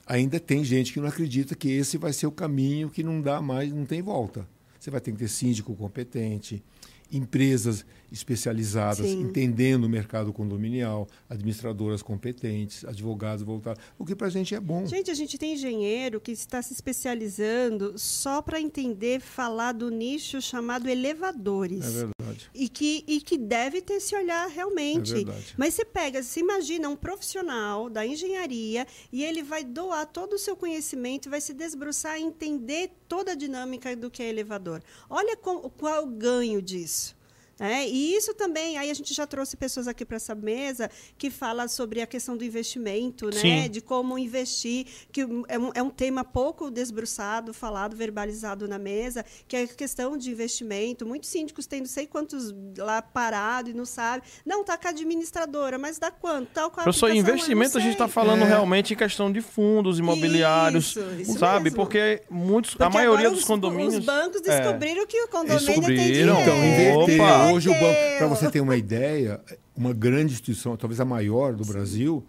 ainda 0.05 0.39
tem 0.39 0.63
gente 0.63 0.93
que 0.93 0.99
não 0.99 1.07
acredita 1.07 1.55
que 1.55 1.69
esse 1.69 1.97
vai 1.97 2.13
ser 2.13 2.27
o 2.27 2.31
caminho 2.31 2.89
que 2.89 3.01
não 3.01 3.19
dá 3.19 3.41
mais, 3.41 3.73
não 3.73 3.83
tem 3.83 4.01
volta. 4.01 4.47
Você 4.79 4.91
vai 4.91 5.01
ter 5.01 5.11
que 5.11 5.17
ter 5.17 5.27
síndico 5.27 5.75
competente, 5.75 6.63
empresas 7.11 7.83
especializadas, 8.11 9.05
Sim. 9.05 9.21
entendendo 9.21 9.85
o 9.85 9.89
mercado 9.89 10.31
condominial, 10.31 11.07
administradoras 11.29 12.01
competentes, 12.01 12.85
advogados 12.85 13.43
voltados, 13.43 13.83
o 13.97 14.05
que 14.05 14.15
para 14.15 14.27
a 14.27 14.29
gente 14.29 14.55
é 14.55 14.59
bom. 14.59 14.85
Gente, 14.85 15.11
a 15.11 15.13
gente 15.13 15.37
tem 15.37 15.53
engenheiro 15.53 16.19
que 16.21 16.31
está 16.31 16.61
se 16.61 16.73
especializando 16.73 17.93
só 17.97 18.41
para 18.41 18.59
entender, 18.61 19.19
falar 19.19 19.71
do 19.73 19.89
nicho 19.89 20.41
chamado 20.41 20.87
elevadores. 20.89 21.85
É 21.85 21.89
verdade. 21.89 22.49
E 22.53 22.69
que, 22.69 23.03
e 23.07 23.19
que 23.21 23.37
deve 23.37 23.81
ter 23.81 23.95
esse 23.95 24.15
olhar 24.15 24.47
realmente. 24.49 25.11
É 25.11 25.15
verdade. 25.15 25.53
Mas 25.57 25.73
você 25.73 25.85
pega, 25.85 26.21
se 26.23 26.39
imagina 26.39 26.87
um 26.89 26.95
profissional 26.95 27.89
da 27.89 28.05
engenharia 28.05 28.85
e 29.11 29.23
ele 29.23 29.43
vai 29.43 29.63
doar 29.63 30.05
todo 30.05 30.33
o 30.33 30.39
seu 30.39 30.55
conhecimento, 30.55 31.29
vai 31.29 31.41
se 31.41 31.53
desbruçar 31.53 32.19
e 32.19 32.23
entender 32.23 32.91
toda 33.07 33.31
a 33.31 33.35
dinâmica 33.35 33.95
do 33.95 34.09
que 34.11 34.21
é 34.21 34.29
elevador. 34.29 34.81
Olha 35.09 35.35
com- 35.37 35.69
qual 35.69 35.95
é 35.95 35.99
o 35.99 36.07
ganho 36.07 36.61
disso. 36.61 37.15
Né? 37.59 37.87
e 37.87 38.15
isso 38.15 38.33
também, 38.33 38.77
aí 38.77 38.89
a 38.89 38.93
gente 38.93 39.13
já 39.13 39.25
trouxe 39.27 39.55
pessoas 39.57 39.87
aqui 39.87 40.05
para 40.05 40.17
essa 40.17 40.35
mesa 40.35 40.89
que 41.17 41.29
fala 41.29 41.67
sobre 41.67 42.01
a 42.01 42.07
questão 42.07 42.35
do 42.37 42.43
investimento, 42.43 43.29
né? 43.33 43.67
De 43.67 43.81
como 43.81 44.17
investir, 44.17 44.85
que 45.11 45.21
é 45.21 45.57
um, 45.59 45.71
é 45.75 45.81
um 45.83 45.89
tema 45.89 46.23
pouco 46.23 46.69
desbruçado, 46.69 47.53
falado, 47.53 47.95
verbalizado 47.95 48.67
na 48.67 48.77
mesa, 48.79 49.25
que 49.47 49.55
é 49.55 49.63
a 49.63 49.67
questão 49.67 50.17
de 50.17 50.29
investimento. 50.31 51.05
Muitos 51.05 51.29
síndicos 51.29 51.65
têm 51.65 51.79
não 51.79 51.87
sei 51.87 52.05
quantos 52.07 52.53
lá 52.77 53.01
parado 53.01 53.69
e 53.69 53.73
não 53.73 53.85
sabe. 53.85 54.23
Não, 54.45 54.63
tá 54.63 54.77
com 54.77 54.87
a 54.87 54.91
administradora, 54.91 55.77
mas 55.77 55.97
dá 55.99 56.11
quanto? 56.11 56.49
Tal, 56.53 56.69
qual 56.69 56.81
a 56.81 56.83
Professor, 56.83 57.13
investimento 57.13 57.77
a 57.77 57.81
gente 57.81 57.93
está 57.93 58.07
falando 58.07 58.41
É. 58.43 58.45
realmente 58.47 58.93
em 58.93 58.97
questão 58.97 59.31
de 59.31 59.41
fundos 59.41 59.99
imobiliários, 59.99 60.87
Isso, 60.95 60.99
isso 61.19 61.39
sabe? 61.39 61.65
mesmo. 61.65 61.77
Porque 61.77 62.21
muitos, 62.29 62.73
a 62.75 62.77
Porque 62.77 62.93
maioria 62.97 63.19
agora 63.19 63.29
dos 63.31 63.39
os- 63.41 63.45
condomínios. 63.45 63.95
Os 63.95 64.05
bancos 64.05 64.41
É. 64.45 64.57
descobriram 64.59 65.05
que 65.07 65.21
o 65.23 65.27
condomínio 65.27 65.65
tem 65.65 65.75
Descobriram. 65.75 66.03
dinheiro. 66.05 66.41
Então, 66.41 66.57
inverter. 66.57 67.17
Hoje 67.53 67.69
o 67.69 67.73
banco, 67.73 67.99
para 68.17 68.27
você 68.27 68.49
ter 68.51 68.61
uma 68.61 68.75
ideia, 68.77 69.39
uma 69.75 69.93
grande 69.93 70.33
instituição, 70.33 70.75
talvez 70.77 70.99
a 70.99 71.05
maior 71.05 71.53
do 71.55 71.63
Brasil, 71.65 72.23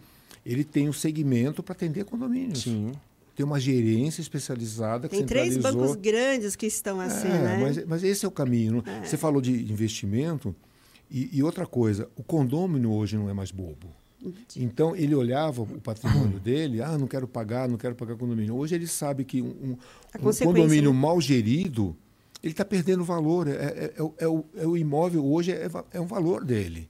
ele 0.44 0.64
tem 0.64 0.88
um 0.88 0.92
segmento 0.92 1.62
para 1.62 1.72
atender 1.72 2.04
condomínios. 2.04 2.62
Sim. 2.62 2.92
Tem 3.36 3.44
uma 3.46 3.60
gerência 3.60 4.20
especializada 4.20 5.08
que 5.08 5.16
Tem 5.16 5.24
três 5.26 5.56
bancos 5.56 5.94
grandes 5.94 6.56
que 6.56 6.66
estão 6.66 6.98
assim, 7.00 7.28
É, 7.28 7.38
né? 7.38 7.58
mas, 7.62 7.86
mas 7.86 8.04
esse 8.04 8.24
é 8.24 8.28
o 8.28 8.32
caminho. 8.32 8.82
não- 8.84 9.04
Você 9.04 9.16
falou 9.16 9.40
de 9.40 9.52
investimento 9.70 10.54
e, 11.10 11.30
e 11.32 11.42
outra 11.42 11.64
coisa, 11.66 12.08
o 12.16 12.22
condômino 12.24 12.92
hoje 12.92 13.16
não 13.16 13.30
é 13.30 13.32
mais 13.32 13.50
bobo. 13.52 13.88
Então 14.56 14.96
ele 14.96 15.14
olhava 15.14 15.62
o 15.62 15.66
patrimônio 15.80 16.40
dele, 16.40 16.82
ah, 16.82 16.98
não 16.98 17.06
quero 17.06 17.28
pagar, 17.28 17.68
não 17.68 17.76
quero 17.76 17.94
pagar 17.94 18.16
condomínio. 18.16 18.56
Hoje 18.56 18.74
ele 18.74 18.88
sabe 18.88 19.24
que 19.24 19.40
um, 19.40 19.46
um- 19.46 19.76
um 20.20 20.32
condomínio 20.44 20.92
né? 20.92 20.98
mal 20.98 21.20
gerido, 21.20 21.96
ele 22.42 22.52
está 22.52 22.64
perdendo 22.64 23.04
valor. 23.04 23.48
É, 23.48 23.52
é- 23.52 23.94
é 23.96 24.02
o- 24.02 24.14
é 24.18 24.28
o, 24.28 24.44
é 24.56 24.66
o 24.66 24.76
imóvel 24.76 25.24
hoje 25.26 25.52
é, 25.52 25.68
é 25.92 26.00
um 26.00 26.06
valor 26.06 26.44
dele. 26.44 26.88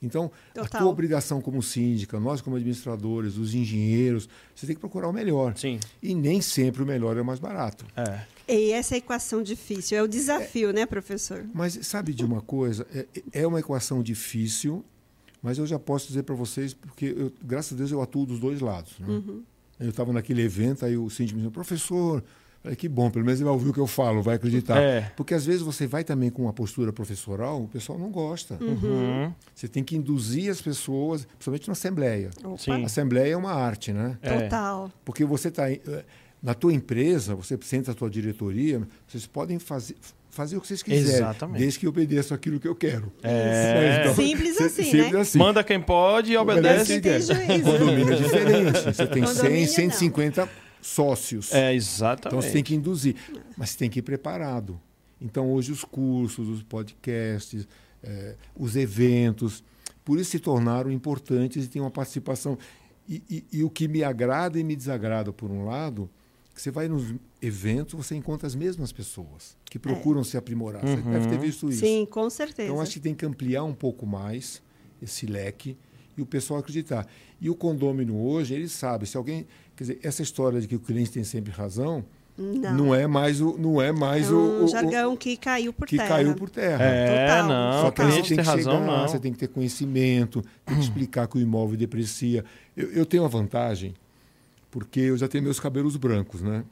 Então, 0.00 0.30
a 0.50 0.60
Total. 0.60 0.82
tua 0.82 0.90
obrigação 0.90 1.40
como 1.40 1.60
síndica, 1.60 2.20
nós 2.20 2.40
como 2.40 2.54
administradores, 2.54 3.36
os 3.36 3.52
engenheiros, 3.52 4.28
você 4.54 4.64
tem 4.64 4.76
que 4.76 4.80
procurar 4.80 5.08
o 5.08 5.12
melhor. 5.12 5.56
Sim. 5.56 5.80
E 6.00 6.14
nem 6.14 6.40
sempre 6.40 6.84
o 6.84 6.86
melhor 6.86 7.16
é 7.16 7.20
o 7.20 7.24
mais 7.24 7.40
barato. 7.40 7.84
É. 7.96 8.20
E 8.46 8.70
essa 8.70 8.94
é 8.94 8.96
a 8.96 8.98
equação 8.98 9.42
difícil, 9.42 9.98
é 9.98 10.02
o 10.02 10.06
desafio, 10.06 10.72
né, 10.72 10.86
professor? 10.86 11.44
Mas 11.52 11.80
sabe 11.82 12.14
de 12.14 12.24
uma 12.24 12.40
coisa? 12.40 12.86
É, 12.94 13.06
é 13.42 13.46
uma 13.46 13.58
equação 13.58 14.00
difícil, 14.00 14.84
mas 15.42 15.58
eu 15.58 15.66
já 15.66 15.80
posso 15.80 16.06
dizer 16.06 16.22
para 16.22 16.34
vocês, 16.36 16.72
porque 16.74 17.06
eu, 17.18 17.32
graças 17.42 17.72
a 17.72 17.76
Deus 17.76 17.90
eu 17.90 18.00
atuo 18.00 18.24
dos 18.24 18.38
dois 18.38 18.60
lados. 18.60 18.92
né? 19.00 19.06
Uhum. 19.08 19.42
Eu 19.80 19.90
estava 19.90 20.12
naquele 20.12 20.42
evento, 20.42 20.84
aí 20.86 20.96
o 20.96 21.10
síndico 21.10 21.36
me 21.38 21.42
disse, 21.42 21.52
professor, 21.52 22.22
falei, 22.68 22.76
que 22.76 22.88
bom, 22.88 23.10
pelo 23.10 23.24
menos 23.24 23.40
ele 23.40 23.44
vai 23.44 23.52
ouvir 23.52 23.70
o 23.70 23.72
que 23.72 23.80
eu 23.80 23.86
falo, 23.86 24.22
vai 24.22 24.36
acreditar. 24.36 24.78
É. 24.80 25.10
Porque 25.16 25.34
às 25.34 25.46
vezes 25.46 25.62
você 25.62 25.86
vai 25.86 26.04
também 26.04 26.30
com 26.30 26.42
uma 26.42 26.52
postura 26.52 26.92
professoral, 26.92 27.62
o 27.62 27.68
pessoal 27.68 27.98
não 27.98 28.10
gosta. 28.10 28.58
Uhum. 28.60 29.32
Você 29.54 29.66
tem 29.68 29.82
que 29.82 29.96
induzir 29.96 30.50
as 30.50 30.60
pessoas, 30.60 31.24
principalmente 31.24 31.68
na 31.68 31.72
Assembleia. 31.72 32.30
Opa. 32.44 32.74
A 32.74 32.84
Assembleia 32.86 33.32
é 33.32 33.36
uma 33.36 33.52
arte, 33.52 33.92
né? 33.92 34.18
É. 34.22 34.42
Total. 34.42 34.90
Porque 35.04 35.24
você 35.24 35.48
está 35.48 35.64
na 36.42 36.54
tua 36.54 36.72
empresa, 36.72 37.34
você 37.34 37.58
senta 37.62 37.92
a 37.92 37.94
tua 37.94 38.08
diretoria, 38.08 38.80
vocês 39.06 39.26
podem 39.26 39.58
fazer, 39.58 39.96
fazer 40.30 40.56
o 40.56 40.60
que 40.60 40.68
vocês 40.68 40.82
quiserem, 40.82 41.16
Exatamente. 41.16 41.58
desde 41.58 41.78
que 41.80 41.88
obedeçam 41.88 42.34
aquilo 42.34 42.60
que 42.60 42.68
eu 42.68 42.76
quero. 42.76 43.12
É. 43.22 44.00
Então, 44.02 44.14
Simples 44.14 44.56
si- 44.56 44.62
assim, 44.62 44.82
simples 44.84 45.12
né? 45.12 45.20
assim. 45.20 45.38
Manda 45.38 45.64
quem 45.64 45.80
pode 45.80 46.32
e 46.32 46.36
obedece 46.36 46.92
Obedece 46.94 47.36
quem 47.36 47.60
quer. 47.60 47.62
Condomínio 47.62 48.12
é 48.12 48.16
diferente. 48.16 48.80
Você 48.84 49.06
tem 49.06 49.26
100, 49.26 49.34
Condomínio, 49.34 49.68
150 49.68 50.48
sócios. 50.80 51.52
É, 51.52 51.58
Então 51.58 51.76
exatamente. 51.76 52.42
você 52.44 52.52
tem 52.52 52.62
que 52.62 52.74
induzir. 52.74 53.16
Mas 53.56 53.70
você 53.70 53.78
tem 53.78 53.90
que 53.90 53.98
ir 53.98 54.02
preparado. 54.02 54.80
Então 55.20 55.50
hoje 55.52 55.72
os 55.72 55.84
cursos, 55.84 56.48
os 56.48 56.62
podcasts, 56.62 57.66
eh, 58.02 58.36
os 58.56 58.76
eventos, 58.76 59.64
por 60.04 60.18
isso 60.18 60.30
se 60.30 60.38
tornaram 60.38 60.90
importantes 60.90 61.64
e 61.64 61.68
têm 61.68 61.82
uma 61.82 61.90
participação. 61.90 62.56
E, 63.08 63.22
e- 63.28 63.44
e 63.52 63.64
o 63.64 63.70
que 63.70 63.88
me 63.88 64.04
agrada 64.04 64.58
e 64.58 64.64
me 64.64 64.76
desagrada, 64.76 65.32
por 65.32 65.50
um 65.50 65.64
lado, 65.64 66.08
que 66.54 66.60
você 66.62 66.70
vai 66.70 66.88
nos 66.88 67.14
eventos, 67.40 67.94
você 67.94 68.14
encontra 68.14 68.46
as 68.46 68.54
mesmas 68.54 68.92
pessoas 68.92 69.56
que 69.64 69.78
procuram 69.78 70.22
se 70.24 70.36
aprimorar. 70.36 70.82
Você 70.82 70.96
Uhum. 71.00 71.12
deve 71.12 71.26
ter 71.28 71.38
visto 71.38 71.68
isso. 71.70 71.80
Sim, 71.80 72.06
com 72.06 72.28
certeza. 72.28 72.68
Então, 72.70 72.80
acho 72.80 72.92
que 72.94 73.00
tem 73.00 73.14
que 73.14 73.24
ampliar 73.24 73.64
um 73.64 73.74
pouco 73.74 74.04
mais 74.06 74.60
esse 75.00 75.24
leque 75.26 75.76
e 76.16 76.22
o 76.22 76.26
pessoal 76.26 76.60
acreditar. 76.60 77.06
E 77.40 77.48
o 77.48 77.54
condômino 77.54 78.20
hoje, 78.20 78.54
ele 78.54 78.68
sabe, 78.68 79.06
se 79.06 79.16
alguém. 79.16 79.46
Quer 79.78 79.84
dizer, 79.84 79.98
essa 80.02 80.22
história 80.22 80.60
de 80.60 80.66
que 80.66 80.74
o 80.74 80.80
cliente 80.80 81.12
tem 81.12 81.22
sempre 81.22 81.52
razão, 81.52 82.04
Não. 82.36 82.74
Não 82.74 82.94
é 82.94 83.06
mais 83.06 83.40
o. 83.40 83.56
Não 83.58 83.80
é 83.80 83.90
mais 83.92 84.28
é 84.28 84.32
um 84.32 84.60
o, 84.62 84.64
o- 84.64 84.68
jargão 84.68 85.16
que 85.16 85.36
caiu 85.36 85.72
por 85.72 85.86
que 85.88 85.96
terra. 85.96 86.08
caiu 86.08 86.34
por 86.34 86.50
terra. 86.50 86.84
É, 86.84 87.26
Total. 87.28 87.48
não, 87.48 87.82
Só 87.82 87.90
que 87.92 88.02
a 88.02 88.10
gente 88.10 88.28
tem 88.28 88.36
tem 88.36 88.44
que 88.44 88.50
razão, 88.50 88.72
chegar, 88.80 88.86
não. 88.86 89.08
você 89.08 89.18
tem 89.20 89.32
que 89.32 89.38
ter 89.38 89.48
conhecimento, 89.48 90.42
tem 90.66 90.76
que 90.76 90.82
explicar 90.82 91.26
que 91.28 91.38
o 91.38 91.40
imóvel 91.40 91.76
deprecia. 91.76 92.44
Eu, 92.76 92.90
eu 92.92 93.06
tenho 93.06 93.22
uma 93.22 93.28
vantagem, 93.28 93.94
porque 94.70 95.00
eu 95.00 95.16
já 95.16 95.26
tenho 95.28 95.42
meus 95.44 95.58
cabelos 95.60 95.96
brancos, 95.96 96.40
né? 96.42 96.64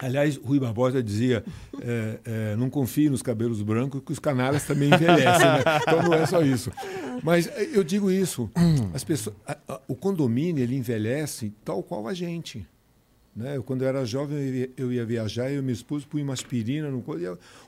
Aliás, 0.00 0.36
Rui 0.36 0.58
Barbosa 0.58 1.02
dizia, 1.02 1.44
é, 1.80 2.18
é, 2.24 2.56
não 2.56 2.70
confie 2.70 3.10
nos 3.10 3.22
cabelos 3.22 3.60
brancos, 3.62 4.00
que 4.04 4.12
os 4.12 4.18
canalhas 4.18 4.64
também 4.64 4.88
envelhecem, 4.88 5.46
né? 5.46 5.62
Então 5.82 6.02
não 6.02 6.14
é 6.14 6.26
só 6.26 6.40
isso. 6.42 6.72
Mas 7.22 7.46
é, 7.48 7.68
eu 7.74 7.84
digo 7.84 8.10
isso, 8.10 8.50
as 8.94 9.04
pessoas, 9.04 9.36
a- 9.46 9.58
a- 9.68 9.80
o 9.86 9.94
condomínio 9.94 10.62
ele 10.62 10.74
envelhece 10.76 11.52
tal 11.64 11.82
qual 11.82 12.08
a 12.08 12.14
gente. 12.14 12.66
Né? 13.36 13.56
Eu, 13.56 13.62
quando 13.62 13.82
eu 13.82 13.88
era 13.88 14.04
jovem, 14.04 14.36
eu 14.38 14.54
ia, 14.54 14.70
eu 14.76 14.92
ia 14.92 15.04
viajar 15.06 15.50
e 15.50 15.54
eu 15.54 15.62
me 15.62 15.72
expus 15.72 16.04
por 16.04 16.20
uma 16.20 16.32
aspirina. 16.32 16.90
No, 16.90 17.04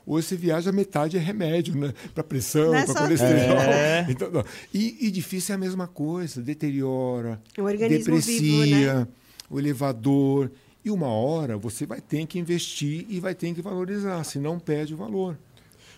hoje 0.05 0.27
você 0.27 0.35
viaja, 0.35 0.71
metade 0.73 1.15
é 1.15 1.19
remédio, 1.21 1.73
né? 1.75 1.93
Para 2.13 2.23
pressão, 2.23 2.75
é 2.75 2.83
para 2.85 2.93
colesterol. 2.95 3.57
É. 3.57 4.05
Então, 4.09 4.43
e, 4.73 4.97
e 5.07 5.09
difícil 5.11 5.53
é 5.53 5.55
a 5.55 5.59
mesma 5.59 5.87
coisa, 5.87 6.41
deteriora, 6.41 7.41
organismo 7.57 8.05
deprecia, 8.05 8.65
vivo, 8.65 8.99
né? 8.99 9.07
o 9.49 9.59
elevador. 9.59 10.51
E 10.85 10.91
uma 10.91 11.07
hora 11.07 11.57
você 11.57 11.85
vai 11.85 12.01
ter 12.01 12.25
que 12.25 12.37
investir 12.39 13.05
e 13.09 13.19
vai 13.19 13.33
ter 13.33 13.53
que 13.53 13.61
valorizar, 13.61 14.23
senão 14.23 14.59
perde 14.59 14.93
o 14.93 14.97
valor. 14.97 15.37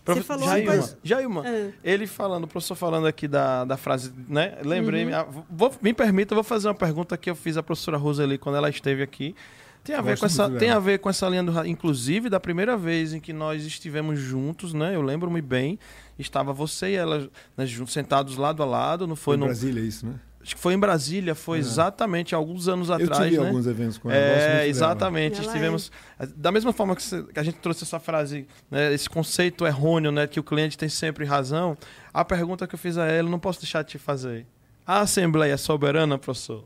Você 0.05 0.21
falou 0.21 0.45
Jailma, 0.47 0.71
coisa- 0.71 0.97
Jailma, 1.03 1.43
Ah. 1.43 1.71
ele 1.83 2.05
falando, 2.05 2.43
o 2.43 2.47
professor 2.47 2.75
falando 2.75 3.07
aqui 3.07 3.27
da, 3.27 3.65
da 3.65 3.75
frase, 3.75 4.13
né? 4.29 4.55
Lembrei, 4.63 5.05
Uhum. 5.05 5.15
ah, 5.15 5.27
vou, 5.49 5.73
me 5.81 5.93
permita, 5.95 6.33
eu 6.33 6.35
vou 6.35 6.43
fazer 6.43 6.67
uma 6.67 6.75
pergunta 6.75 7.17
que 7.17 7.27
eu 7.27 7.35
fiz 7.35 7.57
à 7.57 7.63
professora 7.63 7.97
Roseli 7.97 8.37
quando 8.37 8.55
ela 8.57 8.69
esteve 8.69 9.01
aqui. 9.01 9.35
Tem 9.83 9.95
a, 9.95 10.01
ver 10.01 10.17
com 10.19 10.25
essa, 10.25 10.49
tem 10.49 10.69
a 10.71 10.79
ver 10.79 10.97
com 10.99 11.09
essa 11.09 11.27
linha 11.29 11.43
do 11.43 11.65
inclusive 11.65 12.27
da 12.29 12.39
primeira 12.39 12.75
vez 12.75 13.13
em 13.13 13.19
que 13.19 13.31
nós 13.33 13.63
estivemos 13.65 14.19
juntos, 14.19 14.73
né? 14.73 14.95
Eu 14.95 15.01
lembro 15.01 15.29
muito 15.29 15.45
bem. 15.45 15.77
Estava 16.17 16.51
você 16.53 16.91
e 16.91 16.95
ela 16.95 17.29
né, 17.57 17.65
juntos, 17.67 17.93
sentados 17.93 18.35
lado 18.37 18.61
a 18.63 18.65
lado, 18.65 19.05
não 19.07 19.15
foi 19.15 19.33
Foi 19.33 19.35
em 19.37 19.39
no 19.41 19.45
Brasília 19.45 19.81
isso, 19.81 20.05
né? 20.07 20.15
Acho 20.45 20.55
que 20.55 20.61
foi 20.61 20.73
em 20.75 20.79
Brasília, 20.79 21.33
foi 21.35 21.57
exatamente 21.57 22.35
alguns 22.35 22.67
anos 22.67 22.89
eu 22.89 22.95
atrás, 22.95 23.23
tive 23.31 23.41
né? 23.41 23.47
alguns 23.47 23.65
eventos 23.67 23.97
com 23.97 24.11
ela. 24.11 24.17
É, 24.19 24.47
dela. 24.53 24.67
exatamente. 24.67 25.37
Ela 25.39 25.47
Estivemos. 25.47 25.91
Da 26.35 26.51
mesma 26.51 26.71
forma 26.71 26.95
que, 26.95 27.01
você- 27.03 27.23
que 27.23 27.39
a 27.39 27.43
gente 27.43 27.55
trouxe 27.57 27.83
essa 27.83 27.99
frase, 27.99 28.47
né, 28.69 28.93
esse 28.93 29.09
conceito 29.09 29.65
errôneo, 29.65 30.11
né, 30.11 30.27
que 30.27 30.39
o 30.39 30.43
cliente 30.43 30.77
tem 30.77 30.87
sempre 30.87 31.25
razão, 31.25 31.75
a 32.13 32.23
pergunta 32.23 32.67
que 32.67 32.75
eu 32.75 32.79
fiz 32.79 32.97
a 32.97 33.05
ela, 33.05 33.27
eu 33.27 33.31
não 33.31 33.39
posso 33.39 33.59
deixar 33.59 33.81
de 33.81 33.89
te 33.91 33.97
fazer. 33.97 34.45
A 34.85 34.99
Assembleia 35.01 35.53
é 35.53 35.57
soberana, 35.57 36.17
professor? 36.17 36.63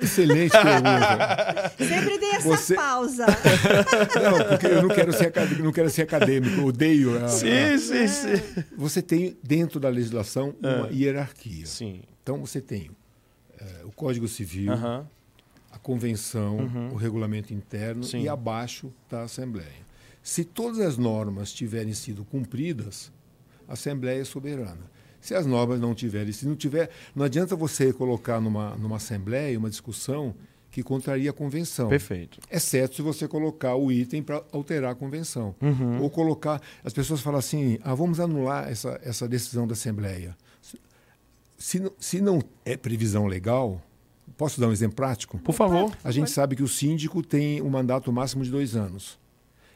Excelente 0.00 0.52
pergunta. 0.52 1.72
Sempre 1.78 2.18
tem 2.18 2.34
essa 2.36 2.48
Você- 2.48 2.74
pausa. 2.74 3.26
Não, 4.22 4.48
porque 4.48 4.66
eu 4.66 4.82
não 4.82 4.88
quero 4.88 5.12
ser 5.12 5.26
acadêmico, 5.26 5.62
não 5.64 5.72
quero 5.72 5.90
ser 5.90 6.02
acadêmico, 6.02 6.62
odeio. 6.66 7.24
a- 7.24 7.28
sim, 7.28 7.50
a- 7.50 7.78
sim, 7.78 8.06
sim. 8.06 8.64
Você 8.76 9.02
tem 9.02 9.36
dentro 9.42 9.80
da 9.80 9.88
legislação 9.88 10.54
uma 10.62 10.88
hierarquia. 10.90 11.66
Sim. 11.66 12.02
Então 12.22 12.38
você 12.40 12.60
tem 12.60 12.90
eh, 13.58 13.82
o 13.84 13.90
Código 13.92 14.28
Civil, 14.28 14.72
Aham. 14.72 15.06
a 15.72 15.78
convenção, 15.78 16.90
o 16.92 16.96
regulamento 16.96 17.52
interno 17.52 18.04
Sim. 18.04 18.22
e 18.22 18.28
abaixo 18.28 18.92
da 19.10 19.22
Assembleia. 19.22 19.84
Se 20.22 20.44
todas 20.44 20.80
as 20.80 20.96
normas 20.96 21.52
tiverem 21.52 21.92
sido 21.92 22.24
cumpridas, 22.24 23.12
a 23.68 23.72
Assembleia 23.74 24.20
é 24.20 24.24
soberana. 24.24 24.90
Se 25.20 25.34
as 25.34 25.46
normas 25.46 25.80
não 25.80 25.94
tiverem, 25.94 26.32
se 26.32 26.46
não 26.46 26.54
tiver, 26.56 26.90
não 27.14 27.24
adianta 27.24 27.56
você 27.56 27.92
colocar 27.92 28.40
numa, 28.40 28.74
numa 28.76 28.96
Assembleia 28.96 29.58
uma 29.58 29.70
discussão 29.70 30.34
que 30.70 30.82
contraria 30.82 31.30
a 31.30 31.32
convenção. 31.32 31.88
Perfeito. 31.88 32.38
Exceto 32.50 32.96
se 32.96 33.02
você 33.02 33.26
colocar 33.26 33.74
o 33.76 33.90
item 33.90 34.22
para 34.22 34.44
alterar 34.52 34.92
a 34.92 34.94
convenção. 34.94 35.54
Uhum. 35.60 36.02
Ou 36.02 36.10
colocar. 36.10 36.60
As 36.84 36.92
pessoas 36.92 37.20
falam 37.22 37.38
assim: 37.38 37.78
ah, 37.82 37.94
vamos 37.94 38.20
anular 38.20 38.68
essa, 38.70 39.00
essa 39.02 39.26
decisão 39.26 39.66
da 39.66 39.72
Assembleia. 39.72 40.36
Se, 40.60 40.78
se, 41.58 41.80
não- 41.80 41.92
se 41.98 42.20
não 42.20 42.42
é 42.64 42.76
previsão 42.76 43.26
legal, 43.26 43.80
posso 44.36 44.60
dar 44.60 44.68
um 44.68 44.72
exemplo 44.72 44.96
prático? 44.96 45.38
Por 45.38 45.54
favor. 45.54 45.96
A 46.04 46.10
gente 46.10 46.30
sabe 46.30 46.54
que 46.54 46.62
o 46.62 46.68
síndico 46.68 47.22
tem 47.22 47.62
um 47.62 47.70
mandato 47.70 48.12
máximo 48.12 48.44
de 48.44 48.50
dois 48.50 48.76
anos. 48.76 49.18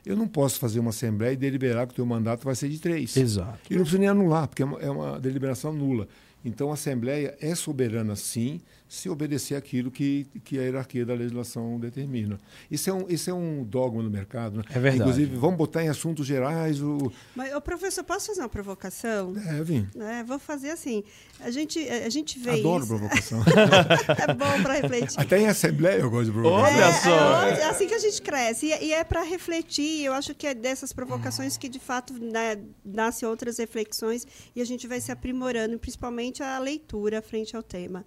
Eu 0.05 0.17
não 0.17 0.27
posso 0.27 0.59
fazer 0.59 0.81
uma 0.81 0.91
Assembleia 0.91 1.33
e 1.33 1.37
deliberar 1.37 1.87
que 1.87 1.93
o 1.93 1.97
teu 1.97 2.07
mandato 2.07 2.45
vai 2.45 2.55
ser 2.55 2.69
de 2.69 2.79
três. 2.79 3.17
Exato. 3.17 3.59
E 3.71 3.75
não 3.75 3.83
precisa 3.83 3.99
nem 3.99 4.09
anular, 4.09 4.49
porque 4.49 4.63
é 4.63 4.67
uma, 4.67 4.79
é 4.81 4.91
uma 4.91 5.21
deliberação 5.21 5.73
nula. 5.73 6.09
Então, 6.45 6.71
a 6.71 6.75
Assembleia 6.75 7.37
é 7.41 7.55
soberana, 7.55 8.17
sim, 8.17 8.61
se 8.91 9.09
obedecer 9.09 9.55
aquilo 9.55 9.89
que, 9.89 10.27
que 10.43 10.59
a 10.59 10.63
hierarquia 10.63 11.07
da 11.07 11.15
legislação 11.15 11.79
determina. 11.79 12.41
Isso 12.69 12.91
é 12.91 12.93
um, 12.93 13.07
isso 13.09 13.31
é 13.31 13.33
um 13.33 13.63
dogma 13.63 14.03
do 14.03 14.11
mercado. 14.11 14.57
Né? 14.57 14.65
É 14.69 14.81
verdade. 14.81 14.97
Inclusive, 14.99 15.37
vamos 15.37 15.57
botar 15.57 15.85
em 15.85 15.89
assuntos 15.89 16.27
gerais 16.27 16.83
o. 16.83 17.13
Mas, 17.37 17.55
ô, 17.55 17.61
professor, 17.61 18.03
posso 18.03 18.27
fazer 18.27 18.41
uma 18.41 18.49
provocação? 18.49 19.33
Deve. 19.33 19.87
É, 19.97 20.25
vou 20.25 20.41
fazer 20.41 20.71
assim. 20.71 21.05
A 21.39 21.53
gente, 21.53 21.79
a 21.89 22.09
gente 22.09 22.37
vê 22.41 22.59
Adoro 22.59 22.83
isso. 22.83 22.89
provocação. 22.89 23.45
é 24.29 24.35
bom 24.35 24.61
para 24.61 24.75
refletir. 24.75 25.21
Até 25.21 25.39
em 25.39 25.47
Assembleia 25.47 26.01
eu 26.01 26.11
gosto 26.11 26.27
de 26.27 26.33
provocação. 26.33 26.65
Olha 26.65 26.85
é, 26.85 26.93
só. 26.93 27.43
É, 27.45 27.61
é 27.61 27.65
assim 27.67 27.87
que 27.87 27.95
a 27.95 27.99
gente 28.01 28.21
cresce. 28.21 28.67
E, 28.67 28.87
e 28.87 28.93
é 28.93 29.05
para 29.05 29.23
refletir. 29.23 30.05
Eu 30.05 30.15
acho 30.15 30.35
que 30.35 30.49
é 30.49 30.53
dessas 30.53 30.93
provocações 30.93 31.57
que, 31.57 31.69
de 31.69 31.79
fato, 31.79 32.13
né, 32.15 32.59
nascem 32.85 33.29
outras 33.29 33.59
reflexões 33.59 34.27
e 34.57 34.61
a 34.61 34.65
gente 34.65 34.89
vai 34.89 35.01
se 35.01 35.13
aprimorando, 35.13 35.79
principalmente 35.79 36.43
a 36.43 36.59
leitura 36.59 37.23
frente 37.23 37.55
ao 37.55 37.63
tema. 37.63 38.05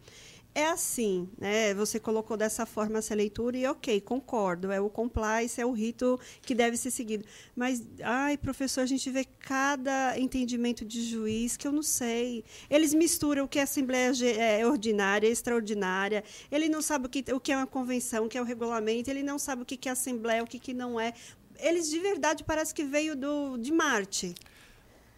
É 0.55 0.67
assim, 0.67 1.27
né? 1.35 1.73
Você 1.73 1.99
colocou 1.99 2.37
dessa 2.37 2.63
forma 2.63 2.99
essa 2.99 3.15
leitura 3.15 3.57
e 3.57 3.65
ok, 3.65 3.99
concordo. 4.01 4.71
É 4.71 4.79
o 4.79 4.87
compliance, 4.87 5.59
é 5.59 5.65
o 5.65 5.71
rito 5.71 6.19
que 6.43 6.53
deve 6.53 6.77
ser 6.77 6.91
seguido. 6.91 7.25
Mas, 7.55 7.81
ai, 8.03 8.37
professor, 8.37 8.81
a 8.81 8.85
gente 8.85 9.09
vê 9.09 9.25
cada 9.25 10.15
entendimento 10.19 10.85
de 10.85 11.01
juiz 11.01 11.57
que 11.57 11.67
eu 11.67 11.71
não 11.71 11.81
sei. 11.81 12.43
Eles 12.69 12.93
misturam 12.93 13.45
o 13.45 13.47
que 13.47 13.57
é 13.57 13.63
assembleia 13.63 14.11
é, 14.37 14.65
ordinária, 14.67 15.27
extraordinária. 15.27 16.23
Ele 16.51 16.69
não 16.69 16.83
sabe 16.83 17.07
o 17.07 17.09
que, 17.09 17.25
o 17.33 17.39
que 17.39 17.51
é 17.51 17.57
uma 17.57 17.65
convenção, 17.65 18.25
o 18.25 18.29
que 18.29 18.37
é 18.37 18.41
o 18.41 18.45
regulamento. 18.45 19.09
Ele 19.09 19.23
não 19.23 19.39
sabe 19.39 19.63
o 19.63 19.65
que 19.65 19.89
é 19.89 19.91
assembleia, 19.91 20.43
o 20.43 20.47
que, 20.47 20.59
que 20.59 20.73
não 20.73 20.99
é. 20.99 21.13
Eles 21.59 21.89
de 21.89 21.97
verdade 21.99 22.43
parece 22.43 22.75
que 22.75 22.83
veio 22.83 23.15
do, 23.15 23.57
de 23.57 23.71
Marte. 23.71 24.35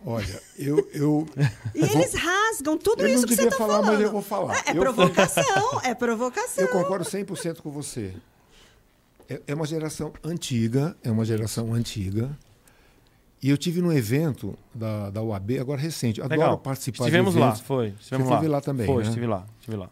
Olha, 0.05 0.41
eu. 0.59 0.87
eu 0.93 1.27
E 1.73 1.79
eles 1.83 2.13
rasgam 2.13 2.77
tudo 2.77 3.01
Eu 3.03 3.07
não 3.09 3.15
isso 3.15 3.25
que 3.25 3.33
você 3.35 3.41
devia 3.43 3.49
está 3.49 3.57
falar, 3.57 3.77
mas 3.77 3.85
falando. 3.87 4.01
eu 4.03 4.11
vou 4.11 4.21
falar. 4.21 4.55
É, 4.57 4.69
é 4.69 4.71
Eu- 4.77 4.81
provocação, 4.81 5.81
é 5.83 5.95
provocação. 5.95 6.63
Eu 6.63 6.67
concordo 6.71 7.03
100% 7.03 7.61
com 7.61 7.71
você. 7.71 8.13
É, 9.27 9.41
é 9.47 9.55
uma 9.55 9.65
geração 9.65 10.13
antiga, 10.23 10.95
é 11.03 11.09
uma 11.09 11.25
geração 11.25 11.73
antiga. 11.73 12.37
E 13.41 13.49
eu 13.49 13.57
tive 13.57 13.81
num 13.81 13.91
evento 13.91 14.57
da, 14.73 15.09
da 15.09 15.21
UAB, 15.21 15.59
agora 15.59 15.79
recente. 15.79 16.19
Adoro 16.21 16.39
Legal. 16.39 16.57
participar 16.57 17.03
Estivemos 17.05 17.33
de 17.33 17.39
lá, 17.39 17.55
foi. 17.55 17.93
Estivemos 17.99 18.27
Você 18.27 18.45
lá. 18.47 18.51
lá 18.55 18.61
também, 18.61 18.85
Foi, 18.87 19.03
né? 19.03 19.09
estive 19.09 19.27
lá. 19.27 19.45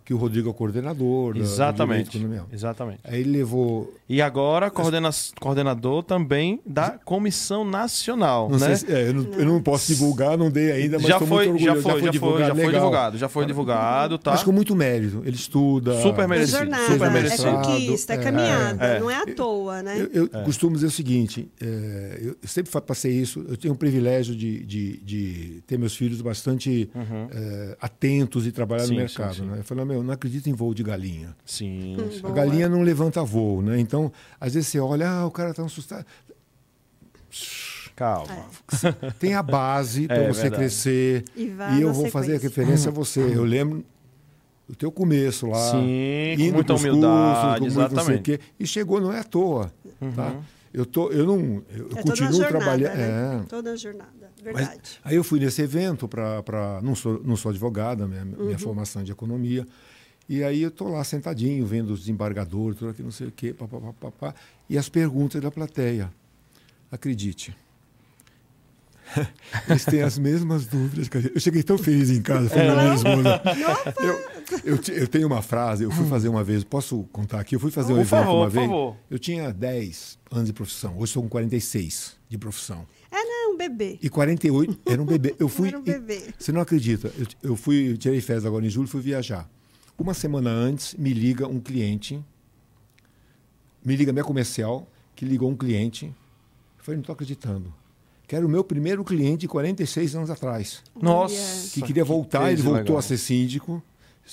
Que 0.06 0.14
o 0.14 0.18
Rodrigo 0.18 0.48
é 0.48 0.52
o 0.52 0.54
coordenador. 0.54 1.34
da- 1.34 1.40
do 1.40 1.46
Exatamente. 1.46 2.18
econômico. 2.18 2.48
Exatamente. 2.52 3.00
Aí 3.04 3.20
ele 3.22 3.32
levou. 3.32 3.94
E 4.08 4.22
agora, 4.22 4.70
coordena 4.70 5.10
coordenador 5.40 6.04
também 6.04 6.60
da 6.66 6.92
Comissão 7.04 7.66
Nacional, 7.66 8.50
Não 8.50 8.60
né? 8.60 8.76
sei 8.76 8.88
se- 8.88 8.94
é, 8.94 9.10
eu, 9.10 9.14
não, 9.14 9.24
eu 9.34 9.46
não 9.46 9.62
posso 9.62 9.88
divulgar, 9.88 10.38
não 10.38 10.52
dei 10.52 10.72
ainda, 10.72 10.98
mas 11.00 11.08
já, 11.08 11.20
foi, 11.20 11.48
muito 11.50 11.64
já 11.64 11.74
foi, 11.74 11.82
já 11.84 12.00
foi, 12.00 12.10
divulgado, 12.12 12.48
já 12.48 12.54
foi 12.56 12.66
legal. 12.66 12.82
divulgado, 12.82 13.18
já 13.18 13.30
foi 13.30 13.46
divulgado, 13.46 14.18
tá? 14.18 14.32
Mas 14.32 14.44
com 14.44 14.52
muito 14.52 14.76
mérito. 14.76 15.22
Ele 15.26 15.36
estuda. 15.36 16.00
Super 16.02 16.24
É 16.24 16.28
merecido, 16.28 16.58
jornada, 16.60 16.92
super 16.94 17.08
é 17.08 17.10
merecido. 17.10 17.52
conquista, 17.52 18.14
é 18.14 18.16
É, 18.18 18.20
caminhada, 18.20 18.86
é. 18.86 19.00
não 19.00 19.10
é 19.10 19.16
à 19.16 19.26
toa, 19.34 19.82
né? 19.82 20.08
Eu, 20.14 20.30
eu 20.32 20.44
costumo 20.44 20.76
dizer 20.76 20.88
o 20.88 20.92
seguinte: 20.92 21.48
é, 21.62 22.20
eu 22.22 22.36
sempre 22.48 22.72
passei 22.82 23.14
isso. 23.14 23.44
Eu 23.50 23.58
tenho 23.58 23.74
o 23.74 23.78
privilégio 23.78 24.36
de, 24.36 24.64
de, 24.64 24.98
de 24.98 25.64
ter 25.66 25.78
meus 25.80 25.96
filhos 25.96 26.22
bastante 26.22 26.90
é, 27.32 27.78
atentos 27.82 28.46
e 28.46 28.52
trabalhar 28.52 28.84
Uhum. 28.84 28.88
Sim, 28.90 28.94
no 29.02 29.10
sim, 29.10 29.18
mercado. 29.20 29.36
sim. 29.36 29.42
Né? 29.46 29.63
Eu 29.64 29.68
falo, 29.68 29.86
meu, 29.86 30.04
não 30.04 30.14
acredito 30.14 30.50
em 30.50 30.54
voo 30.54 30.74
de 30.74 30.84
galinha. 30.84 31.36
Sim. 31.46 31.96
Hum. 31.98 32.28
A 32.28 32.32
galinha 32.32 32.68
não 32.68 32.82
levanta 32.82 33.24
voo, 33.24 33.62
né? 33.62 33.80
Então, 33.80 34.12
às 34.40 34.54
vezes 34.54 34.70
você 34.70 34.80
olha, 34.80 35.10
ah, 35.10 35.26
o 35.26 35.32
cara 35.32 35.52
está 35.52 35.64
assustado. 35.64 36.06
Calma. 37.96 38.46
Tem 39.20 39.34
a 39.36 39.44
base 39.44 40.08
para 40.08 40.18
É 40.24 40.28
você 40.28 40.42
verdade. 40.44 40.62
crescer. 40.62 41.24
E 41.36 41.48
vai 41.50 41.78
E 41.78 41.82
eu 41.82 41.94
vou 41.94 42.10
fazer 42.10 42.36
a 42.36 42.40
referência 42.40 42.90
a 42.90 42.94
você. 42.94 43.22
Eu 43.22 43.44
lembro 43.44 43.86
do 44.68 44.76
teu 44.76 44.92
começo 44.92 45.48
lá. 45.48 45.72
Sim, 45.72 46.34
com 46.36 46.42
indo 46.44 46.54
muita 46.56 46.74
pros 46.74 46.84
humildade, 46.84 47.60
cursos, 47.60 47.76
com 47.76 47.80
muito 47.82 47.96
não 47.96 48.04
sei 48.04 48.14
o 48.14 48.18
exatamente. 48.18 48.32
Uhum. 48.32 48.38
quê. 48.38 48.44
E 48.60 48.68
chegou, 48.68 49.00
não 49.00 49.14
é 49.14 49.20
à 49.20 49.24
toa. 49.24 49.72
Tá? 50.16 50.36
Eu, 50.74 50.86
tô, 50.88 51.12
eu 51.12 51.26
não. 51.28 51.64
Eu 51.70 51.90
É 51.96 52.02
continuo 52.02 52.32
jornada, 52.34 52.48
trabalhando. 52.48 52.96
né? 52.98 53.42
É. 53.44 53.48
Toda 53.48 53.70
uma 53.72 53.78
jornada, 53.78 54.32
Mas 54.44 54.56
verdade. 54.56 55.00
aí 55.04 55.16
eu 55.16 55.24
fui 55.24 55.40
nesse 55.40 55.62
evento 55.62 56.08
para. 56.08 56.80
Não 56.82 56.96
sou, 56.96 57.22
não 57.24 57.36
sou 57.36 57.52
advogada, 57.52 58.08
minha, 58.08 58.24
Uhum. 58.24 58.46
minha 58.46 58.58
formação 58.58 59.02
é 59.04 59.06
de 59.06 59.12
economia. 59.12 59.68
E 60.28 60.44
aí 60.44 60.62
eu 60.64 60.70
estou 60.70 60.88
lá 60.90 61.04
sentadinho, 61.04 61.66
vendo 61.66 61.92
os 61.92 62.00
desembargadores, 62.00 62.80
tudo 62.80 62.90
aquilo, 62.90 63.06
não 63.06 63.12
sei 63.12 63.28
o 63.28 63.32
quê, 63.32 63.54
pá, 63.54 63.68
pá, 63.68 63.78
pá, 63.80 63.94
pá, 64.00 64.12
pá, 64.12 64.36
e 64.70 64.78
as 64.78 64.90
perguntas 64.90 65.40
da 65.42 65.52
plateia. 65.52 66.12
Acredite. 66.92 67.56
Eles 69.70 69.86
têm 69.86 70.02
as 70.02 70.18
mesmas 70.18 70.66
dúvidas. 70.66 71.10
Eu 71.34 71.40
cheguei 71.40 71.62
tão 71.64 71.78
feliz 71.78 72.10
em 72.10 72.22
casa, 72.22 72.50
foi 72.50 72.60
É. 72.62 72.72
minha 72.76 72.96
esposa. 72.96 73.42
Eu, 74.64 74.76
eu, 74.76 74.80
eu 75.02 75.08
tenho 75.08 75.28
uma 75.28 75.42
frase, 75.42 75.84
eu 75.84 75.92
fui 75.92 76.06
fazer 76.08 76.30
uma 76.30 76.44
vez, 76.44 76.64
posso 76.64 77.04
contar 77.12 77.40
aqui? 77.40 77.56
Eu 77.56 77.60
fui 77.60 77.72
fazer 77.72 77.94
um 77.94 77.96
Por 77.98 78.02
evento 78.02 78.10
favor, 78.10 78.36
uma 78.36 78.46
por 78.46 78.52
vez. 78.52 78.66
favor. 78.68 78.98
Eu 79.10 79.20
tinha 79.20 79.52
10 79.54 80.18
anos 80.32 80.48
de 80.48 80.54
profissão, 80.54 80.94
hoje 80.96 81.06
estou 81.12 81.24
com 81.24 81.30
46 81.30 82.16
de 82.30 82.38
profissão. 82.38 82.86
É, 83.12 83.24
não, 83.24 83.54
um 83.54 83.58
bebê. 83.58 84.00
E 84.02 84.10
48 84.10 84.80
era 84.86 85.02
um 85.02 85.06
bebê. 85.06 85.36
Eu 85.38 85.48
fui. 85.50 85.68
Era 85.68 85.78
um 85.78 85.84
bebê. 85.84 86.34
Você 86.40 86.52
não 86.52 86.62
acredita? 86.62 87.12
Eu, 87.18 87.28
eu 87.52 87.56
fui, 87.56 87.92
eu 87.92 87.98
tirei 87.98 88.20
férias 88.22 88.46
agora 88.46 88.66
em 88.66 88.70
julho, 88.70 88.88
fui 88.88 89.02
viajar. 89.02 89.48
Uma 89.98 90.14
semana 90.16 90.50
antes, 90.50 90.96
me 90.96 91.14
liga 91.14 91.48
um 91.48 91.60
cliente, 91.60 92.20
me 93.86 93.96
liga 93.96 94.12
minha 94.12 94.24
comercial, 94.26 94.90
que 95.16 95.26
ligou 95.26 95.50
um 95.50 95.56
cliente. 95.56 96.06
Eu 96.06 96.84
falei, 96.84 96.98
não 96.98 97.02
estou 97.02 97.14
acreditando. 97.14 97.74
Que 98.34 98.38
era 98.38 98.48
o 98.48 98.50
meu 98.50 98.64
primeiro 98.64 99.04
cliente 99.04 99.42
de 99.42 99.48
46 99.48 100.16
anos 100.16 100.32
atrás. 100.32 100.82
Nossa. 101.00 101.70
Que 101.72 101.84
queria 101.84 102.04
voltar, 102.04 102.48
ele 102.48 102.54
case 102.56 102.64
voltou 102.64 102.82
legal. 102.82 102.98
a 102.98 103.02
ser 103.04 103.18
síndico. 103.20 103.80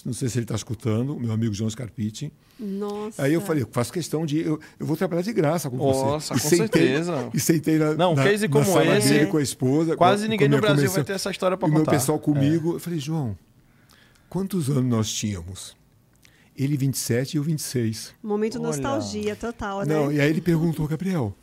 Não 0.07 0.15
sei 0.15 0.31
se 0.31 0.39
ele 0.39 0.45
está 0.45 0.55
escutando, 0.55 1.21
meu 1.21 1.31
amigo 1.31 1.53
João 1.53 1.69
Scarpitti. 1.69 2.33
Nossa. 2.59 3.23
Aí 3.23 3.35
eu 3.35 3.43
falei, 3.43 3.63
eu 3.63 3.69
faço 3.71 3.93
questão 3.93 4.25
de. 4.25 4.39
Eu, 4.41 4.59
eu 4.79 4.87
vou 4.87 4.97
trabalhar 4.97 5.21
de 5.21 5.35
graça 5.35 5.69
com 5.69 5.77
Nossa, 5.77 6.33
você. 6.33 6.43
com 6.43 6.57
certeza. 6.57 7.29
E 7.35 7.39
sentei 7.39 7.77
na, 7.77 7.93
Não, 7.93 8.15
na, 8.15 8.23
case 8.25 8.49
na 8.49 8.53
como 8.55 8.65
sala 8.65 8.97
esse, 8.97 9.09
dele 9.11 9.27
com 9.27 9.37
a 9.37 9.43
esposa. 9.43 9.95
Quase 9.99 10.25
com- 10.25 10.31
ninguém 10.31 10.49
com 10.49 10.55
no 10.55 10.63
Brasil 10.63 10.91
vai 10.91 11.05
ter 11.05 11.13
essa 11.13 11.31
história 11.31 11.59
para 11.59 11.69
e 11.69 11.71
meu 11.71 11.81
contar. 11.81 11.93
É. 11.93 11.99
pessoal 11.99 12.19
comigo. 12.19 12.77
Eu 12.77 12.81
falei, 12.81 12.99
João, 12.99 13.37
quantos 14.31 14.71
anos 14.71 14.85
nós 14.87 15.13
tínhamos? 15.13 15.77
Ele 16.57 16.75
27 16.75 17.35
e 17.35 17.37
eu 17.37 17.43
26. 17.43 18.15
Momento 18.23 18.55
Olha. 18.57 18.69
nostalgia 18.69 19.37
total, 19.37 19.81
né? 19.81 19.95
Não, 19.95 20.11
e 20.11 20.19
aí 20.19 20.31
ele 20.31 20.41
perguntou, 20.41 20.89
Gabriel, 20.89 21.35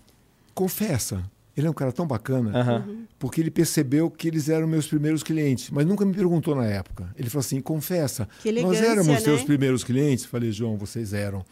confessa. 0.55 1.23
Ele 1.57 1.65
é 1.65 1.69
um 1.69 1.73
cara 1.73 1.91
tão 1.91 2.05
bacana, 2.05 2.51
Aham. 2.55 2.85
porque 3.17 3.41
ele 3.41 3.49
percebeu 3.49 4.11
que 4.11 4.27
eles 4.27 4.47
eram 4.47 4.67
meus 4.67 4.85
primeiros 4.85 5.23
clientes, 5.23 5.71
mas 5.71 5.87
nunca 5.87 6.05
me 6.05 6.13
perguntou 6.13 6.55
na 6.55 6.65
época. 6.65 7.09
Ele 7.17 7.29
falou 7.31 7.39
assim: 7.41 7.59
confessa, 7.59 8.29
nós 8.61 8.79
éramos 8.79 9.07
né? 9.07 9.19
seus 9.19 9.43
primeiros 9.43 9.83
clientes? 9.83 10.23
Falei, 10.23 10.51
João, 10.51 10.77
vocês 10.77 11.13
eram. 11.13 11.43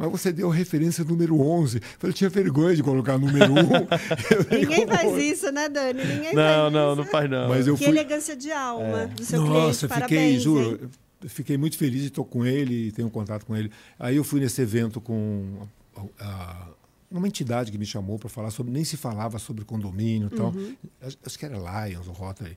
Mas 0.00 0.12
você 0.12 0.30
deu 0.30 0.48
a 0.48 0.54
referência 0.54 1.02
número 1.02 1.40
11. 1.40 1.80
Falei, 1.98 2.14
tinha 2.14 2.30
vergonha 2.30 2.76
de 2.76 2.84
colocar 2.84 3.18
número 3.18 3.52
1. 3.52 3.56
Eu 4.30 4.46
nem 4.48 4.60
Ninguém 4.60 4.86
faz 4.86 5.18
isso, 5.18 5.50
né, 5.50 5.68
Dani? 5.68 6.04
Ninguém 6.04 6.34
Não, 6.36 6.44
faz 6.62 6.72
não, 6.72 6.86
isso. 6.92 6.96
não 6.96 7.04
faz 7.04 7.28
não. 7.30 7.48
Mas 7.48 7.66
eu 7.66 7.76
Que 7.76 7.84
fui. 7.84 7.92
elegância 7.92 8.36
de 8.36 8.52
alma 8.52 9.06
do 9.08 9.24
seu 9.24 9.42
Nossa, 9.42 9.88
cliente. 9.88 10.00
fiquei, 10.02 10.18
Parabéns, 10.18 10.42
juro, 10.42 10.78
hein? 10.82 10.88
fiquei 11.26 11.56
muito 11.58 11.76
feliz 11.76 12.04
e 12.04 12.06
estou 12.06 12.24
com 12.24 12.46
ele, 12.46 12.92
tenho 12.92 13.10
contato 13.10 13.44
com 13.44 13.56
ele. 13.56 13.72
Aí 13.98 14.14
eu 14.14 14.22
fui 14.22 14.38
nesse 14.38 14.62
evento 14.62 15.00
com 15.00 15.66
a- 15.96 16.24
a- 16.24 16.68
uma 17.10 17.26
entidade 17.26 17.70
que 17.72 17.78
me 17.78 17.86
chamou 17.86 18.18
para 18.18 18.28
falar 18.28 18.50
sobre, 18.50 18.72
nem 18.72 18.84
se 18.84 18.96
falava 18.96 19.38
sobre 19.38 19.64
condomínio 19.64 20.28
e 20.32 20.36
tal. 20.36 20.50
Uhum. 20.50 20.76
Acho, 21.00 21.38
que 21.38 21.44
era 21.46 21.56
Lions 21.88 22.06
ou 22.06 22.12
Rotary. 22.12 22.56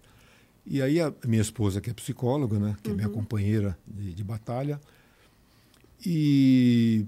E 0.66 0.82
aí 0.82 1.00
a 1.00 1.14
minha 1.26 1.42
esposa, 1.42 1.80
que 1.82 1.90
é 1.90 1.94
psicóloga, 1.94 2.60
né, 2.60 2.76
que 2.84 2.90
é 2.90 2.92
Uhum. 2.92 2.98
minha 2.98 3.10
companheira 3.10 3.78
de, 3.88 4.14
de 4.14 4.24
batalha, 4.24 4.80
e 6.06 7.06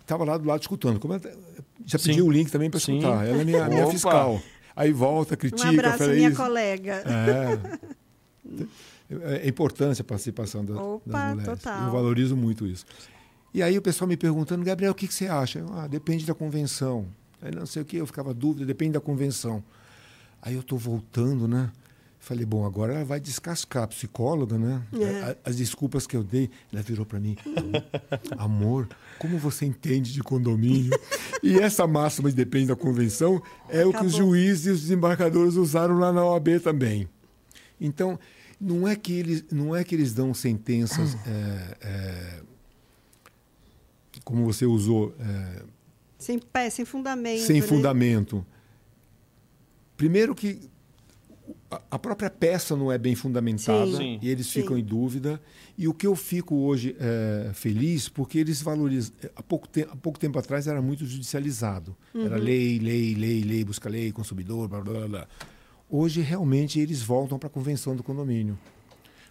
estava 0.00 0.24
lá 0.24 0.36
do 0.36 0.46
lado 0.46 0.60
escutando. 0.60 0.98
Como 0.98 1.14
ela- 1.14 1.22
já 1.86 1.98
pedi 1.98 2.20
o 2.22 2.30
link 2.30 2.50
também 2.50 2.68
para 2.70 2.80
Sim. 2.80 2.98
escutar. 2.98 3.26
Ela 3.26 3.42
é 3.42 3.44
minha, 3.44 3.68
minha 3.68 3.86
fiscal. 3.88 4.40
Aí 4.74 4.92
volta, 4.92 5.36
critica, 5.36 5.66
Um 5.68 5.70
abraço, 5.70 5.98
fala 5.98 6.12
minha 6.12 6.28
isso. 6.28 6.36
colega. 6.36 7.02
É, 9.10 9.44
é 9.44 9.48
importante 9.48 10.00
a 10.00 10.04
participação 10.04 10.64
da, 10.64 10.80
Opa, 10.80 11.10
das 11.10 11.34
mulheres. 11.36 11.58
total. 11.62 11.84
Eu 11.86 11.90
valorizo 11.92 12.36
muito 12.36 12.66
isso. 12.66 12.84
E 13.52 13.62
aí 13.62 13.76
o 13.78 13.82
pessoal 13.82 14.08
me 14.08 14.16
perguntando, 14.16 14.64
Gabriel, 14.64 14.92
o 14.92 14.94
que, 14.94 15.08
que 15.08 15.14
você 15.14 15.26
acha? 15.26 15.58
Eu, 15.58 15.72
Ah, 15.72 15.86
depende 15.86 16.24
da 16.26 16.34
convenção. 16.34 17.06
Aí 17.40 17.54
não 17.54 17.66
sei 17.66 17.82
o 17.82 17.84
que, 17.84 17.96
eu 17.96 18.06
ficava 18.06 18.34
dúvida, 18.34 18.66
depende 18.66 18.92
da 18.92 19.00
convenção. 19.00 19.62
Aí 20.42 20.54
eu 20.54 20.60
estou 20.60 20.78
voltando, 20.78 21.46
né? 21.48 21.70
Falei, 22.20 22.44
bom, 22.44 22.66
agora 22.66 22.94
ela 22.94 23.04
vai 23.04 23.20
descascar 23.20 23.86
psicóloga, 23.88 24.58
né? 24.58 24.82
É. 24.92 25.36
As 25.44 25.56
desculpas 25.56 26.06
que 26.06 26.16
eu 26.16 26.24
dei, 26.24 26.50
ela 26.72 26.82
virou 26.82 27.06
para 27.06 27.18
mim, 27.20 27.36
amor, 28.36 28.88
como 29.18 29.38
você 29.38 29.64
entende 29.64 30.12
de 30.12 30.22
condomínio? 30.22 30.90
e 31.42 31.58
essa 31.58 31.86
máxima 31.86 32.28
de 32.28 32.36
depende 32.36 32.66
da 32.66 32.76
convenção 32.76 33.40
é 33.68 33.86
o 33.86 33.92
que 33.92 34.04
os 34.04 34.14
Acabou. 34.14 34.30
juízes 34.32 34.66
e 34.66 34.70
os 34.70 34.80
desembarcadores 34.82 35.54
usaram 35.54 35.96
lá 35.98 36.12
na 36.12 36.24
OAB 36.24 36.60
também. 36.62 37.08
Então, 37.80 38.18
não 38.60 38.86
é 38.86 38.96
que 38.96 39.12
eles, 39.12 39.44
não 39.50 39.74
é 39.74 39.84
que 39.84 39.94
eles 39.94 40.12
dão 40.12 40.34
sentenças, 40.34 41.16
é, 41.24 41.76
é, 41.80 42.40
como 44.28 44.44
você 44.44 44.66
usou, 44.66 45.14
é, 45.18 45.62
Sem 46.18 46.38
pé, 46.38 46.68
sem 46.68 46.84
fundamento. 46.84 47.40
sem 47.46 47.62
né? 47.62 47.66
fundamento. 47.66 48.44
Primeiro 49.96 50.34
que 50.34 50.60
a- 51.90 51.98
própria 51.98 52.28
peça 52.28 52.76
não 52.76 52.92
é 52.92 52.98
bem 52.98 53.14
fundamentada 53.14 53.96
Sim. 53.96 54.18
e 54.20 54.28
eles 54.28 54.46
Sim. 54.46 54.60
ficam 54.60 54.76
em 54.76 54.84
dúvida. 54.84 55.40
E 55.78 55.88
o 55.88 55.94
que 55.94 56.06
eu 56.06 56.14
fico 56.14 56.54
hoje 56.56 56.94
é, 57.00 57.50
feliz, 57.54 58.06
porque 58.06 58.38
eles 58.38 58.60
valorizam. 58.60 59.14
Há 59.34 59.42
pouco, 59.42 59.66
te, 59.66 59.82
há 59.90 59.96
pouco 59.96 60.18
tempo 60.18 60.38
atrás 60.38 60.66
era 60.66 60.82
muito 60.82 61.06
judicializado. 61.06 61.96
Era 62.14 62.36
lei, 62.36 62.78
lei, 62.78 63.14
lei, 63.14 63.42
lei, 63.42 63.64
busca 63.64 63.88
lei, 63.88 64.12
consumidor, 64.12 64.68
blá, 64.68 64.82
blá, 64.82 65.08
blá. 65.08 65.26
Hoje, 65.88 66.20
realmente, 66.20 66.78
eles 66.78 67.00
voltam 67.00 67.38
para 67.38 67.46
a 67.46 67.50
convenção 67.50 67.96
do 67.96 68.02
condomínio. 68.02 68.58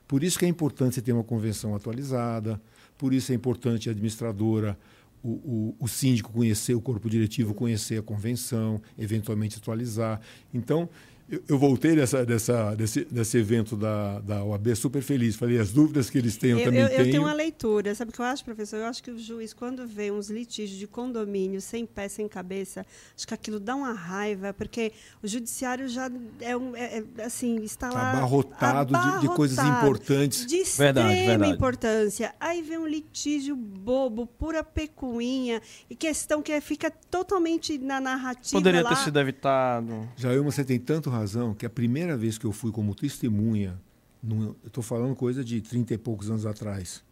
Por 0.07 0.23
isso 0.23 0.39
que 0.39 0.45
é 0.45 0.47
importante 0.47 0.95
você 0.95 1.01
ter 1.03 1.11
uma 1.13 1.23
convenção 1.23 1.75
atualizada, 1.75 2.59
por 2.97 3.13
isso 3.13 3.31
é 3.31 3.35
importante 3.35 3.89
a 3.89 3.91
administradora, 3.91 4.77
o, 5.23 5.29
o, 5.29 5.75
o 5.79 5.87
síndico 5.87 6.31
conhecer, 6.31 6.73
o 6.73 6.81
corpo 6.81 7.09
diretivo 7.09 7.53
conhecer 7.53 7.99
a 7.99 8.03
convenção, 8.03 8.81
eventualmente 8.97 9.57
atualizar. 9.57 10.21
Então, 10.53 10.89
eu, 11.29 11.43
eu 11.49 11.57
voltei 11.57 11.95
dessa, 11.95 12.25
dessa, 12.25 12.73
desse, 12.75 13.05
desse 13.05 13.37
evento 13.37 13.75
da, 13.75 14.19
da 14.19 14.43
OAB 14.43 14.75
super 14.75 15.01
feliz. 15.01 15.35
Falei, 15.35 15.59
as 15.59 15.71
dúvidas 15.71 16.09
que 16.09 16.17
eles 16.17 16.37
têm, 16.37 16.51
eu, 16.51 16.59
Eu, 16.59 16.65
também 16.65 16.79
eu- 16.81 16.87
eu 16.87 16.95
tenho. 16.97 17.11
tenho 17.11 17.23
uma 17.23 17.33
leitura. 17.33 17.93
Sabe 17.95 18.11
o 18.11 18.13
que 18.13 18.19
eu 18.19 18.25
acho, 18.25 18.43
professor? 18.45 18.77
Eu 18.77 18.85
acho 18.85 19.03
que 19.03 19.11
o 19.11 19.19
juiz, 19.19 19.53
quando 19.53 19.85
vê 19.87 20.09
uns 20.11 20.29
litígios 20.29 20.79
de 20.79 20.87
condomínio 20.87 21.59
sem 21.61 21.85
pé, 21.85 22.07
sem 22.07 22.27
cabeça, 22.27 22.85
acho 23.15 23.27
que 23.27 23.33
aquilo 23.33 23.59
dá 23.59 23.75
uma 23.75 23.93
raiva, 23.93 24.53
porque 24.53 24.91
o 25.21 25.27
judiciário 25.27 25.87
já 25.89 26.09
é, 26.39 26.55
um, 26.55 26.75
é- 26.75 27.03
é, 27.17 27.23
assim, 27.23 27.57
está 27.63 27.89
lá. 27.91 28.11
Abarrotado 28.11 28.93
de- 28.93 29.21
de 29.27 29.35
coisas 29.35 29.57
abarrotado, 29.59 29.85
importantes. 29.87 30.45
De 30.45 30.55
extrema 30.57 30.93
Verdade, 31.03 31.25
verdade. 31.27 31.51
importância. 31.53 32.33
Aí 32.39 32.61
vem 32.61 32.77
um 32.77 32.87
litígio 32.87 33.55
bobo, 33.55 34.25
pura 34.25 34.63
pecuinha, 34.63 35.61
e 35.89 35.95
questão 35.95 36.41
que 36.41 36.59
fica 36.61 36.89
totalmente 36.91 37.77
na 37.77 37.99
narrativa. 37.99 38.51
Poderia 38.57 38.81
lá. 38.81 38.89
ter 38.89 38.97
sido 39.03 39.19
evitado. 39.19 40.07
Jailma, 40.15 40.51
você 40.51 40.63
tem 40.63 40.79
tanto 40.79 41.09
razão 41.17 41.53
que 41.53 41.65
a 41.65 41.69
primeira 41.69 42.15
vez 42.17 42.37
que 42.37 42.45
eu 42.45 42.51
fui 42.51 42.71
como 42.71 42.93
testemunha, 42.95 43.79
num- 44.23 44.43
eu 44.47 44.55
estou 44.67 44.83
falando 44.83 45.15
coisa 45.15 45.43
de 45.43 45.61
30 45.61 45.93
e 45.93 45.97
poucos 45.97 46.29
anos 46.29 46.45
atrás, 46.45 47.03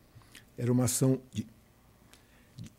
era 0.58 0.72
uma 0.72 0.86
ação 0.86 1.20
de, 1.34 1.46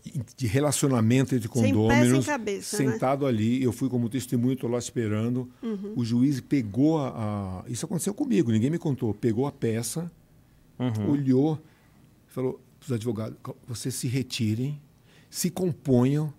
de- 0.05 0.23
de 0.37 0.47
relacionamento 0.47 1.35
entre 1.35 1.49
Sem 1.49 1.63
pé, 1.63 1.67
sem 1.69 1.73
condôminos, 1.75 2.27
cabeça, 2.27 2.83
né? 2.83 2.93
sentado 2.93 3.27
ali, 3.27 3.63
eu 3.63 3.73
fui 3.73 3.89
como 3.89 4.09
testemunha, 4.09 4.55
estou 4.55 4.71
lá 4.71 4.79
esperando, 4.79 5.49
Uhum. 5.63 5.93
o 5.97 6.05
juiz 6.05 6.41
pegou 6.41 6.99
a, 6.99 7.09
a- 7.65 7.65
Isso 7.71 7.85
aconteceu 7.85 8.15
comigo, 8.15 8.51
ninguém 8.51 8.71
me 8.71 8.79
contou. 8.79 9.13
Pegou 9.13 9.47
a 9.47 9.53
peça, 9.53 10.11
Uhum. 10.79 11.11
olhou, 11.11 11.61
falou 12.29 12.61
para 12.81 12.87
os 12.87 12.93
advogados, 12.93 13.37
vocês 13.67 13.95
se 13.95 14.07
retirem, 14.09 14.81
se 15.31 15.51
componham, 15.51 16.33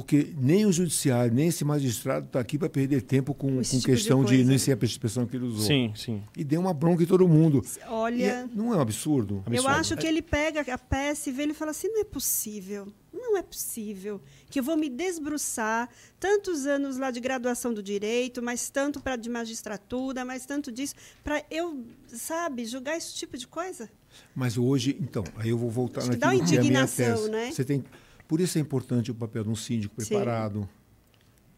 porque 0.00 0.32
nem 0.38 0.64
o 0.64 0.72
judiciário, 0.72 1.34
nem 1.34 1.48
esse 1.48 1.64
magistrado 1.64 2.26
está 2.26 2.38
aqui 2.38 2.56
para 2.56 2.68
perder 2.68 3.02
tempo 3.02 3.34
com, 3.34 3.56
com 3.56 3.62
tipo 3.62 3.78
de 3.78 3.84
questão 3.86 4.22
de, 4.22 4.28
coisa. 4.36 4.44
nem 4.48 4.56
sei 4.56 4.72
a 4.72 4.84
expressão 4.84 5.26
que 5.26 5.36
ele 5.36 5.46
usou. 5.46 5.66
Sim, 5.66 5.92
sim. 5.96 6.22
E 6.36 6.44
deu 6.44 6.60
uma 6.60 6.72
bronca 6.72 7.02
em 7.02 7.06
todo 7.06 7.26
mundo. 7.26 7.60
Olha. 7.88 8.24
é- 8.24 8.46
não 8.54 8.72
é 8.72 8.76
um 8.76 8.80
absurdo? 8.80 9.42
Eu 9.46 9.52
Absurdo. 9.54 9.68
acho 9.68 9.96
que 9.96 10.06
ele 10.06 10.22
pega 10.22 10.60
a 10.72 10.78
peça 10.78 11.28
e 11.28 11.32
vê 11.32 11.42
ele 11.42 11.50
e 11.50 11.54
fala 11.54 11.72
assim: 11.72 11.88
não 11.88 12.00
é 12.00 12.04
possível, 12.04 12.86
não 13.12 13.36
é 13.36 13.42
possível 13.42 14.20
que 14.48 14.60
eu 14.60 14.62
vou 14.62 14.76
me 14.76 14.88
desbruçar 14.88 15.88
tantos 16.20 16.64
anos 16.64 16.96
lá 16.96 17.10
de 17.10 17.18
graduação 17.18 17.74
do 17.74 17.82
direito, 17.82 18.40
mas 18.40 18.70
tanto 18.70 19.00
para 19.00 19.16
de 19.16 19.28
magistratura, 19.28 20.24
mas 20.24 20.46
tanto 20.46 20.70
disso, 20.70 20.94
para 21.24 21.44
eu, 21.50 21.84
sabe, 22.06 22.64
julgar 22.66 22.96
esse 22.96 23.14
tipo 23.14 23.36
de 23.36 23.48
coisa? 23.48 23.90
Mas 24.34 24.56
hoje, 24.56 24.96
então, 25.00 25.24
aí 25.36 25.50
eu 25.50 25.58
vou 25.58 25.68
voltar 25.70 26.00
Acho 26.02 26.10
que 26.12 26.16
naquilo 26.16 26.30
dá 26.38 26.44
uma 26.44 26.48
que 26.48 26.54
é 26.54 26.58
a 26.58 26.62
minha 26.62 26.70
indignação, 26.82 27.16
tese. 27.16 27.30
né? 27.30 27.50
Você 27.52 27.64
tem, 27.64 27.84
por 28.28 28.40
isso 28.40 28.58
é 28.58 28.60
importante 28.60 29.10
o 29.10 29.14
papel 29.14 29.42
de 29.44 29.50
um 29.50 29.56
síndico 29.56 30.00
Sim. 30.00 30.08
preparado. 30.08 30.68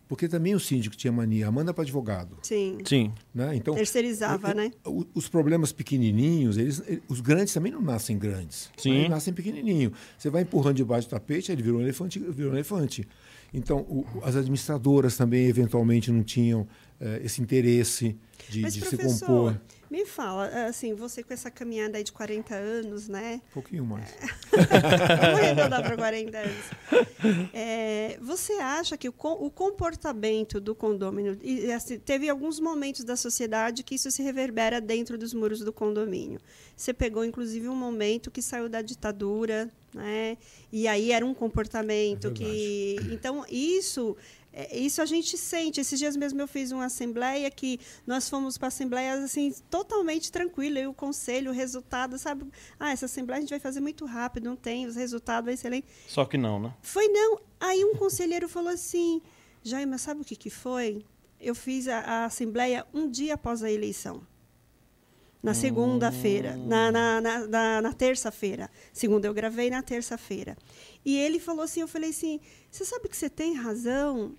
Porque 0.09 0.27
também 0.27 0.57
o 0.57 0.61
síndico 0.61 0.97
tinha 0.97 1.13
mania, 1.13 1.49
manda 1.53 1.73
para 1.73 1.83
advogado. 1.85 2.37
Sim. 2.43 2.79
Sim. 2.85 3.13
Né? 3.33 3.55
Então, 3.55 3.75
Terceirizava, 3.75 4.49
eu- 4.49 4.51
eu- 4.51 4.57
né? 4.57 4.71
o- 4.85 5.07
Os 5.15 5.29
problemas 5.29 5.71
pequenininhos, 5.71 6.57
eles, 6.59 6.83
ele- 6.85 7.01
os 7.09 7.21
grandes 7.21 7.55
também 7.55 7.71
não 7.71 7.81
nascem 7.81 8.19
grandes. 8.19 8.71
Sim. 8.77 8.91
Eles 8.93 9.09
nascem 9.11 9.33
pequenininho. 9.33 9.93
Você 10.19 10.29
vai 10.29 10.43
empurrando 10.43 10.77
debaixo 10.79 11.07
do 11.07 11.13
tapete, 11.13 11.53
ele 11.53 11.63
virou 11.63 11.79
um 11.79 11.83
elefante, 11.83 12.19
virou 12.19 12.51
um 12.51 12.55
elefante. 12.55 13.07
Então, 13.55 13.79
o- 13.83 14.05
as 14.25 14.35
administradoras 14.35 15.17
também 15.17 15.47
eventualmente 15.47 16.11
não 16.11 16.25
tinham 16.25 16.67
eh, 17.03 17.23
esse 17.25 17.41
interesse 17.41 18.15
de, 18.51 18.61
Mas, 18.63 18.75
de 18.75 18.81
se 18.81 18.97
professor, 18.97 19.27
compor. 19.27 19.61
Me 19.91 20.07
fala, 20.07 20.47
assim, 20.67 20.95
você 20.95 21.21
com 21.21 21.35
essa 21.35 21.51
caminhada 21.51 21.99
aí 21.99 22.05
de 22.05 22.13
40 22.13 22.55
anos, 22.55 23.09
né? 23.09 23.43
Um 23.51 23.55
pouquinho 23.55 23.85
mais. 23.85 24.15
Vamos 24.53 25.41
arredondar 25.41 25.83
para 25.83 25.97
40 25.97 26.39
anos. 26.39 27.51
É, 27.53 28.17
você 28.23 28.53
acha 28.55 28.97
que 28.97 29.09
o, 29.09 29.15
o 29.19 29.51
comportamento 29.51 30.61
do 30.61 30.77
condômino... 30.77 31.37
e, 31.43 31.73
assim, 31.73 31.99
teve 31.99 32.29
alguns 32.29 32.61
momentos 32.61 33.03
da 33.03 33.17
sociedade 33.17 33.83
que 33.83 33.97
isso 33.97 34.11
se 34.13 34.23
reverbera 34.23 34.81
dentro 34.81 35.19
dos 35.19 35.35
muros 35.35 35.61
do 35.61 35.73
condomínio. 35.73 36.41
Você 36.77 36.95
pegou, 36.95 37.25
inclusive, 37.25 37.69
um 37.69 37.75
momento 37.75 38.31
que 38.31 38.41
saiu 38.41 38.69
da 38.69 38.83
ditadura, 38.83 39.69
né? 39.93 40.39
E 40.73 40.87
aí 40.87 41.11
era 41.11 41.27
um 41.27 41.35
comportamento 41.35 42.29
É 42.29 42.31
que... 42.31 42.97
Então, 43.11 43.45
isso... 43.51 44.17
é, 44.53 44.77
Isso 44.77 45.01
a 45.01 45.07
gente 45.07 45.37
sente. 45.39 45.81
Esses 45.81 45.99
dias 45.99 46.17
mesmo 46.17 46.41
eu 46.41 46.49
fiz 46.49 46.73
uma 46.73 46.87
assembleia 46.87 47.51
que 47.51 47.79
nós 48.07 48.29
fomos 48.29 48.59
para 48.59 48.67
a 48.67 48.69
assembleia 48.69 49.15
assim 49.15 49.55
totalmente 49.71 50.31
tranquila. 50.33 50.81
E 50.81 50.87
o 50.87 50.95
conselho, 50.95 51.51
o 51.51 51.55
resultado, 51.55 52.19
sabe? 52.19 52.45
Ah, 52.79 52.91
essa 52.93 53.07
assembleia 53.07 53.39
a 53.39 53.41
gente 53.41 53.51
vai 53.51 53.61
fazer 53.61 53.81
muito 53.81 54.05
rápido, 54.05 54.45
não 54.45 54.57
tem 54.57 54.87
os 54.87 54.97
resultados 54.97 55.53
excelentes. 55.53 55.91
Só 56.09 56.25
que 56.25 56.37
não, 56.37 56.59
né? 56.59 56.75
Foi 56.83 57.07
não. 57.09 57.41
Aí 57.61 57.85
um 57.85 57.95
conselheiro 57.95 58.49
falou 58.49 58.71
assim: 58.71 59.21
Jaima, 59.63 59.99
sabe 59.99 60.23
o 60.23 60.25
que, 60.25 60.37
que 60.37 60.51
foi? 60.51 61.05
Eu 61.41 61.55
fiz 61.55 61.89
a, 61.89 61.99
a 62.01 62.25
assembleia 62.27 62.87
um 62.93 63.09
dia 63.09 63.35
após 63.35 63.63
a 63.63 63.71
eleição. 63.71 64.27
Na 65.43 65.55
segunda-feira, 65.55 66.55
na, 66.55 66.93
na, 66.93 67.21
na, 67.49 67.81
na 67.81 67.93
terça-feira. 67.95 68.71
Segunda 68.93 69.27
eu 69.27 69.33
gravei 69.33 69.71
na 69.71 69.83
terça-feira. 69.83 70.55
E 71.05 71.17
ele 71.17 71.39
falou 71.41 71.63
assim, 71.65 71.81
eu 71.81 71.89
falei 71.89 72.11
assim, 72.11 72.41
você 72.71 72.85
sabe 72.85 73.09
que 73.09 73.17
você 73.17 73.31
tem 73.31 73.55
razão? 73.55 74.35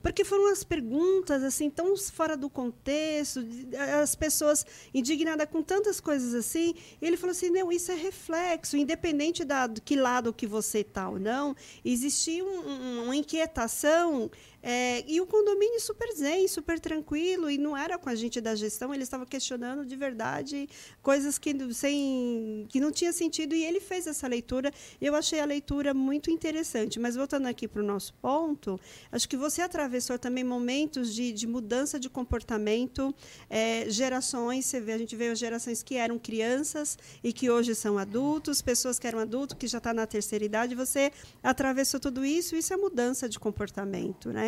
Porque 0.00 0.24
foram 0.24 0.46
as 0.52 0.62
perguntas 0.62 1.42
assim 1.42 1.68
tão 1.68 1.96
fora 1.96 2.36
do 2.36 2.48
contexto, 2.48 3.42
de- 3.42 3.74
as 3.76 4.14
pessoas 4.14 4.64
indignadas 4.94 5.48
com 5.50 5.60
tantas 5.60 5.98
coisas 5.98 6.34
assim. 6.34 6.74
E 7.02 7.06
ele 7.06 7.16
falou 7.16 7.32
assim: 7.32 7.50
não, 7.50 7.72
isso 7.72 7.90
é 7.90 7.96
reflexo, 7.96 8.76
independente 8.76 9.44
da, 9.44 9.66
do 9.66 9.80
que 9.82 9.96
lado 9.96 10.32
que 10.32 10.46
você 10.46 10.80
está 10.80 11.08
ou 11.08 11.18
não, 11.18 11.56
existia 11.84 12.44
um- 12.44 12.68
um- 12.68 13.04
uma 13.06 13.16
inquietação. 13.16 14.30
É, 14.62 15.04
e 15.06 15.20
o 15.20 15.26
condomínio 15.26 15.80
super 15.80 16.12
zen, 16.14 16.48
super 16.48 16.80
tranquilo, 16.80 17.50
e 17.50 17.58
não 17.58 17.76
era 17.76 17.96
com 17.96 18.08
a 18.08 18.14
gente 18.14 18.40
da 18.40 18.54
gestão, 18.54 18.92
ele 18.92 19.02
estava 19.02 19.24
questionando 19.24 19.86
de 19.86 19.96
verdade 19.96 20.68
coisas 21.02 21.38
que, 21.38 21.54
sem, 21.72 22.66
que 22.68 22.80
não 22.80 22.90
tinha 22.90 23.12
sentido, 23.12 23.54
e 23.54 23.64
ele 23.64 23.80
fez 23.80 24.06
essa 24.06 24.26
leitura. 24.26 24.72
Eu 25.00 25.14
achei 25.14 25.40
a 25.40 25.44
leitura 25.44 25.94
muito 25.94 26.30
interessante. 26.30 26.98
Mas 26.98 27.14
voltando 27.14 27.46
aqui 27.46 27.68
para 27.68 27.82
o 27.82 27.84
nosso 27.84 28.14
ponto, 28.14 28.80
acho 29.12 29.28
que 29.28 29.36
você 29.36 29.62
atravessou 29.62 30.18
também 30.18 30.42
momentos 30.42 31.14
de, 31.14 31.32
de 31.32 31.46
mudança 31.46 31.98
de 31.98 32.08
comportamento, 32.08 33.14
é, 33.48 33.88
gerações, 33.88 34.66
você 34.66 34.80
vê, 34.80 34.92
a 34.92 34.98
gente 34.98 35.14
vê 35.14 35.34
gerações 35.34 35.82
que 35.82 35.94
eram 35.96 36.18
crianças 36.18 36.98
e 37.22 37.32
que 37.32 37.50
hoje 37.50 37.74
são 37.74 37.98
adultos, 37.98 38.60
pessoas 38.60 38.98
que 38.98 39.06
eram 39.06 39.20
adultos, 39.20 39.56
que 39.58 39.66
já 39.66 39.78
estão 39.78 39.94
na 39.94 40.06
terceira 40.06 40.44
idade, 40.44 40.74
você 40.74 41.12
atravessou 41.42 42.00
tudo 42.00 42.24
isso, 42.24 42.56
isso 42.56 42.72
é 42.72 42.76
mudança 42.76 43.28
de 43.28 43.38
comportamento, 43.38 44.30
né? 44.30 44.47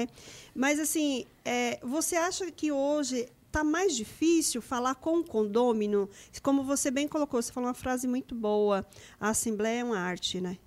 Mas, 0.55 0.79
assim, 0.79 1.25
é, 1.45 1.79
você 1.83 2.17
acha 2.17 2.51
que 2.51 2.71
hoje 2.71 3.29
está 3.47 3.65
mais 3.65 3.97
difícil 3.97 4.63
falar 4.63 4.95
com 4.95 5.19
o 5.19 5.25
condômino? 5.25 6.09
Como 6.43 6.63
você 6.63 6.91
bem 6.91 7.09
colocou, 7.09 7.41
você 7.43 7.53
falou 7.53 7.69
uma 7.69 7.75
frase 7.75 8.07
muito 8.07 8.35
boa, 8.35 8.87
a 9.21 9.31
Assembleia 9.31 9.81
é 9.81 9.85
uma 9.85 9.99
arte, 9.99 10.41
né? 10.41 10.59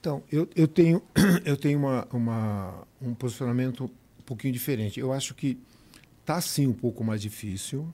Então, 0.00 0.22
eu, 0.30 0.48
eu 0.54 0.68
tenho, 0.68 1.02
eu 1.44 1.56
tenho 1.56 1.78
uma, 1.78 2.06
uma, 2.12 2.86
um 3.02 3.14
posicionamento 3.14 3.84
um 3.84 4.22
pouquinho 4.24 4.52
diferente. 4.52 5.00
Eu 5.00 5.12
acho 5.12 5.34
que 5.34 5.58
está 6.20 6.40
sim 6.40 6.66
um 6.66 6.72
pouco 6.72 7.02
mais 7.02 7.20
difícil, 7.20 7.92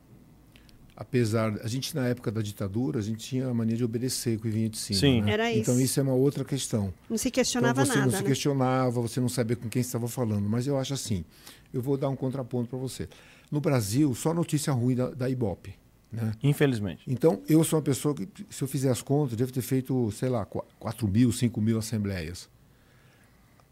apesar 1.03 1.59
a 1.63 1.69
gente 1.69 1.95
na 1.95 2.07
época 2.07 2.31
da 2.31 2.41
ditadura 2.41 3.01
a 3.01 3.03
gente 3.03 3.19
tinha 3.19 3.49
a 3.49 3.55
mania 3.55 3.77
de 3.77 3.85
obedecer 3.85 4.39
com 4.39 4.49
o 4.49 4.51
vinha 4.51 4.69
de 4.69 4.79
cima. 4.79 4.99
Sim. 4.99 5.23
né? 5.23 5.33
Era 5.33 5.53
Então 5.53 5.75
isso. 5.75 5.83
isso 5.83 6.01
é 6.01 6.03
uma 6.03 6.15
outra 6.15 6.45
questão. 6.45 6.95
Não 7.11 7.19
se 7.19 7.31
questionava 7.31 7.83
então 7.83 7.87
você 7.87 7.99
nada, 7.99 8.11
não 8.11 8.17
se 8.17 8.23
né? 8.23 8.29
questionava, 8.29 9.01
você 9.01 9.21
não 9.21 9.29
sabia 9.29 9.57
com 9.57 9.69
quem 9.69 9.83
estava 9.83 10.09
falando. 10.09 10.49
Mas 10.49 10.67
eu 10.67 10.79
acho 10.79 10.95
assim, 10.95 11.25
eu 11.73 11.83
vou 11.83 11.97
dar 11.97 12.09
um 12.09 12.17
contraponto 12.17 12.71
para 12.71 12.79
você. 12.79 13.09
No 13.51 13.61
Brasil, 13.61 14.15
só 14.15 14.33
notícia 14.33 14.73
ruim 14.73 14.95
da, 14.95 15.11
da 15.11 15.29
Ibope. 15.29 15.75
Né? 16.11 16.33
Infelizmente. 16.43 17.03
Então, 17.07 17.43
eu 17.49 17.65
sou 17.65 17.79
uma 17.79 17.85
pessoa 17.85 18.15
que, 18.15 18.29
se 18.49 18.63
eu 18.63 18.69
fizer 18.69 18.91
as 18.91 19.03
contas, 19.03 19.37
devo 19.37 19.53
ter 19.53 19.63
feito, 19.63 20.11
sei 20.13 20.29
lá, 20.29 20.45
4 20.45 21.09
mil, 21.09 21.33
5 21.33 21.61
mil 21.61 21.79
assembleias. 21.79 22.49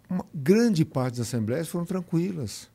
Uma 0.09 0.27
grande 0.35 0.85
parte 0.85 1.19
das 1.19 1.29
assembleias 1.29 1.69
foram 1.69 1.85
tranquilas. 1.85 2.69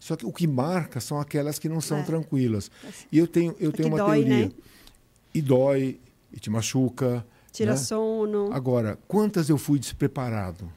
Só 0.00 0.16
que 0.16 0.24
o 0.26 0.32
que 0.32 0.46
marca 0.46 0.98
são 0.98 1.20
aquelas 1.20 1.58
que 1.58 1.68
não 1.68 1.80
são 1.80 1.98
É. 1.98 2.02
tranquilas. 2.02 2.70
E 3.12 3.18
eu 3.18 3.26
tenho, 3.28 3.54
eu 3.60 3.68
É 3.68 3.72
tenho 3.72 3.88
uma 3.90 3.98
dói, 3.98 4.24
teoria. 4.24 4.46
né? 4.46 4.52
E 5.34 5.42
dói, 5.42 6.00
e 6.32 6.40
te 6.40 6.48
machuca. 6.50 7.24
Tira 7.52 7.72
né? 7.72 7.76
sono. 7.76 8.50
Agora, 8.52 8.98
quantas 9.06 9.48
eu 9.50 9.58
fui 9.58 9.78
despreparado? 9.78 10.72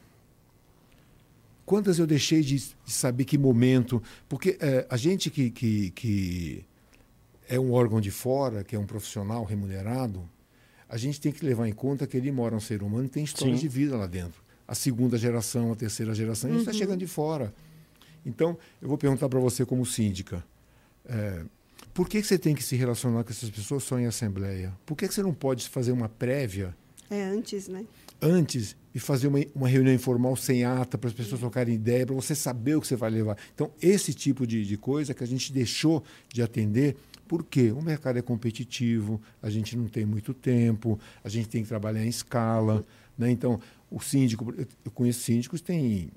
Quantas 1.64 1.98
eu 1.98 2.06
deixei 2.06 2.42
de, 2.42 2.56
de 2.58 2.92
saber 2.92 3.24
que 3.24 3.38
momento? 3.38 4.02
Porque 4.28 4.58
eh, 4.60 4.86
a 4.90 4.96
gente 4.98 5.30
que, 5.30 5.50
que, 5.50 5.90
que 5.92 6.64
é 7.48 7.58
um 7.58 7.72
órgão 7.72 8.00
de 8.02 8.10
fora, 8.10 8.62
que 8.62 8.76
é 8.76 8.78
um 8.78 8.84
profissional 8.84 9.44
remunerado, 9.44 10.28
a 10.86 10.98
gente 10.98 11.18
tem 11.18 11.32
que 11.32 11.44
levar 11.44 11.66
em 11.66 11.72
conta 11.72 12.06
que 12.06 12.18
ele 12.18 12.30
mora 12.30 12.54
um 12.54 12.60
ser 12.60 12.82
humano 12.82 13.06
e 13.06 13.08
tem 13.08 13.24
histórias 13.24 13.56
Sim. 13.60 13.62
de 13.66 13.68
vida 13.68 13.96
lá 13.96 14.06
dentro. 14.06 14.42
A 14.68 14.74
segunda 14.74 15.16
geração, 15.16 15.72
a 15.72 15.76
terceira 15.76 16.14
geração, 16.14 16.50
a 16.50 16.52
gente 16.52 16.60
está 16.60 16.72
chegando 16.72 16.98
de 17.00 17.06
fora. 17.06 17.54
Então, 18.24 18.56
eu 18.80 18.88
vou 18.88 18.98
perguntar 18.98 19.28
para 19.28 19.38
você 19.40 19.64
como 19.64 19.84
síndica. 19.84 20.44
eh, 21.06 21.44
por 21.92 22.08
que, 22.08 22.20
que 22.20 22.26
você 22.26 22.38
tem 22.38 22.54
que 22.54 22.62
se 22.62 22.74
relacionar 22.76 23.22
com 23.24 23.30
essas 23.30 23.50
pessoas 23.50 23.84
só 23.84 23.98
em 24.00 24.06
assembleia? 24.06 24.72
Por 24.86 24.96
que, 24.96 25.06
que 25.06 25.14
você 25.14 25.22
não 25.22 25.34
pode 25.34 25.68
fazer 25.68 25.92
uma 25.92 26.08
prévia 26.08 26.74
É 27.10 27.22
antes, 27.24 27.68
né? 27.68 27.84
antes 28.20 28.74
e 28.94 28.98
fazer 28.98 29.26
uma, 29.28 29.38
uma 29.54 29.68
reunião 29.68 29.92
informal 29.94 30.34
sem 30.36 30.64
ata 30.64 30.96
para 30.96 31.08
as 31.08 31.14
pessoas 31.14 31.40
trocarem 31.40 31.74
ideia, 31.74 32.06
para 32.06 32.14
você 32.14 32.34
saber 32.34 32.76
o 32.76 32.80
que 32.80 32.86
você 32.88 32.96
vai 32.96 33.10
levar. 33.10 33.36
Então, 33.54 33.70
esse 33.82 34.14
tipo 34.14 34.46
de, 34.46 34.64
de 34.64 34.76
coisa 34.76 35.12
que 35.12 35.22
a 35.22 35.26
gente 35.26 35.52
deixou 35.52 36.02
de 36.32 36.42
atender, 36.42 36.96
porque 37.28 37.70
o 37.72 37.82
mercado 37.82 38.18
é 38.18 38.22
competitivo, 38.22 39.20
a 39.42 39.50
gente 39.50 39.76
não 39.76 39.86
tem 39.88 40.04
muito 40.06 40.32
tempo, 40.32 40.98
a 41.22 41.28
gente 41.28 41.48
tem 41.48 41.62
que 41.62 41.68
trabalhar 41.68 42.04
em 42.04 42.08
escala. 42.08 42.84
Né? 43.18 43.30
Então, 43.30 43.60
o 43.90 44.00
síndico, 44.00 44.52
eu- 44.56 44.90
conheço 44.92 45.20
síndicos, 45.20 45.60
tem. 45.60 46.10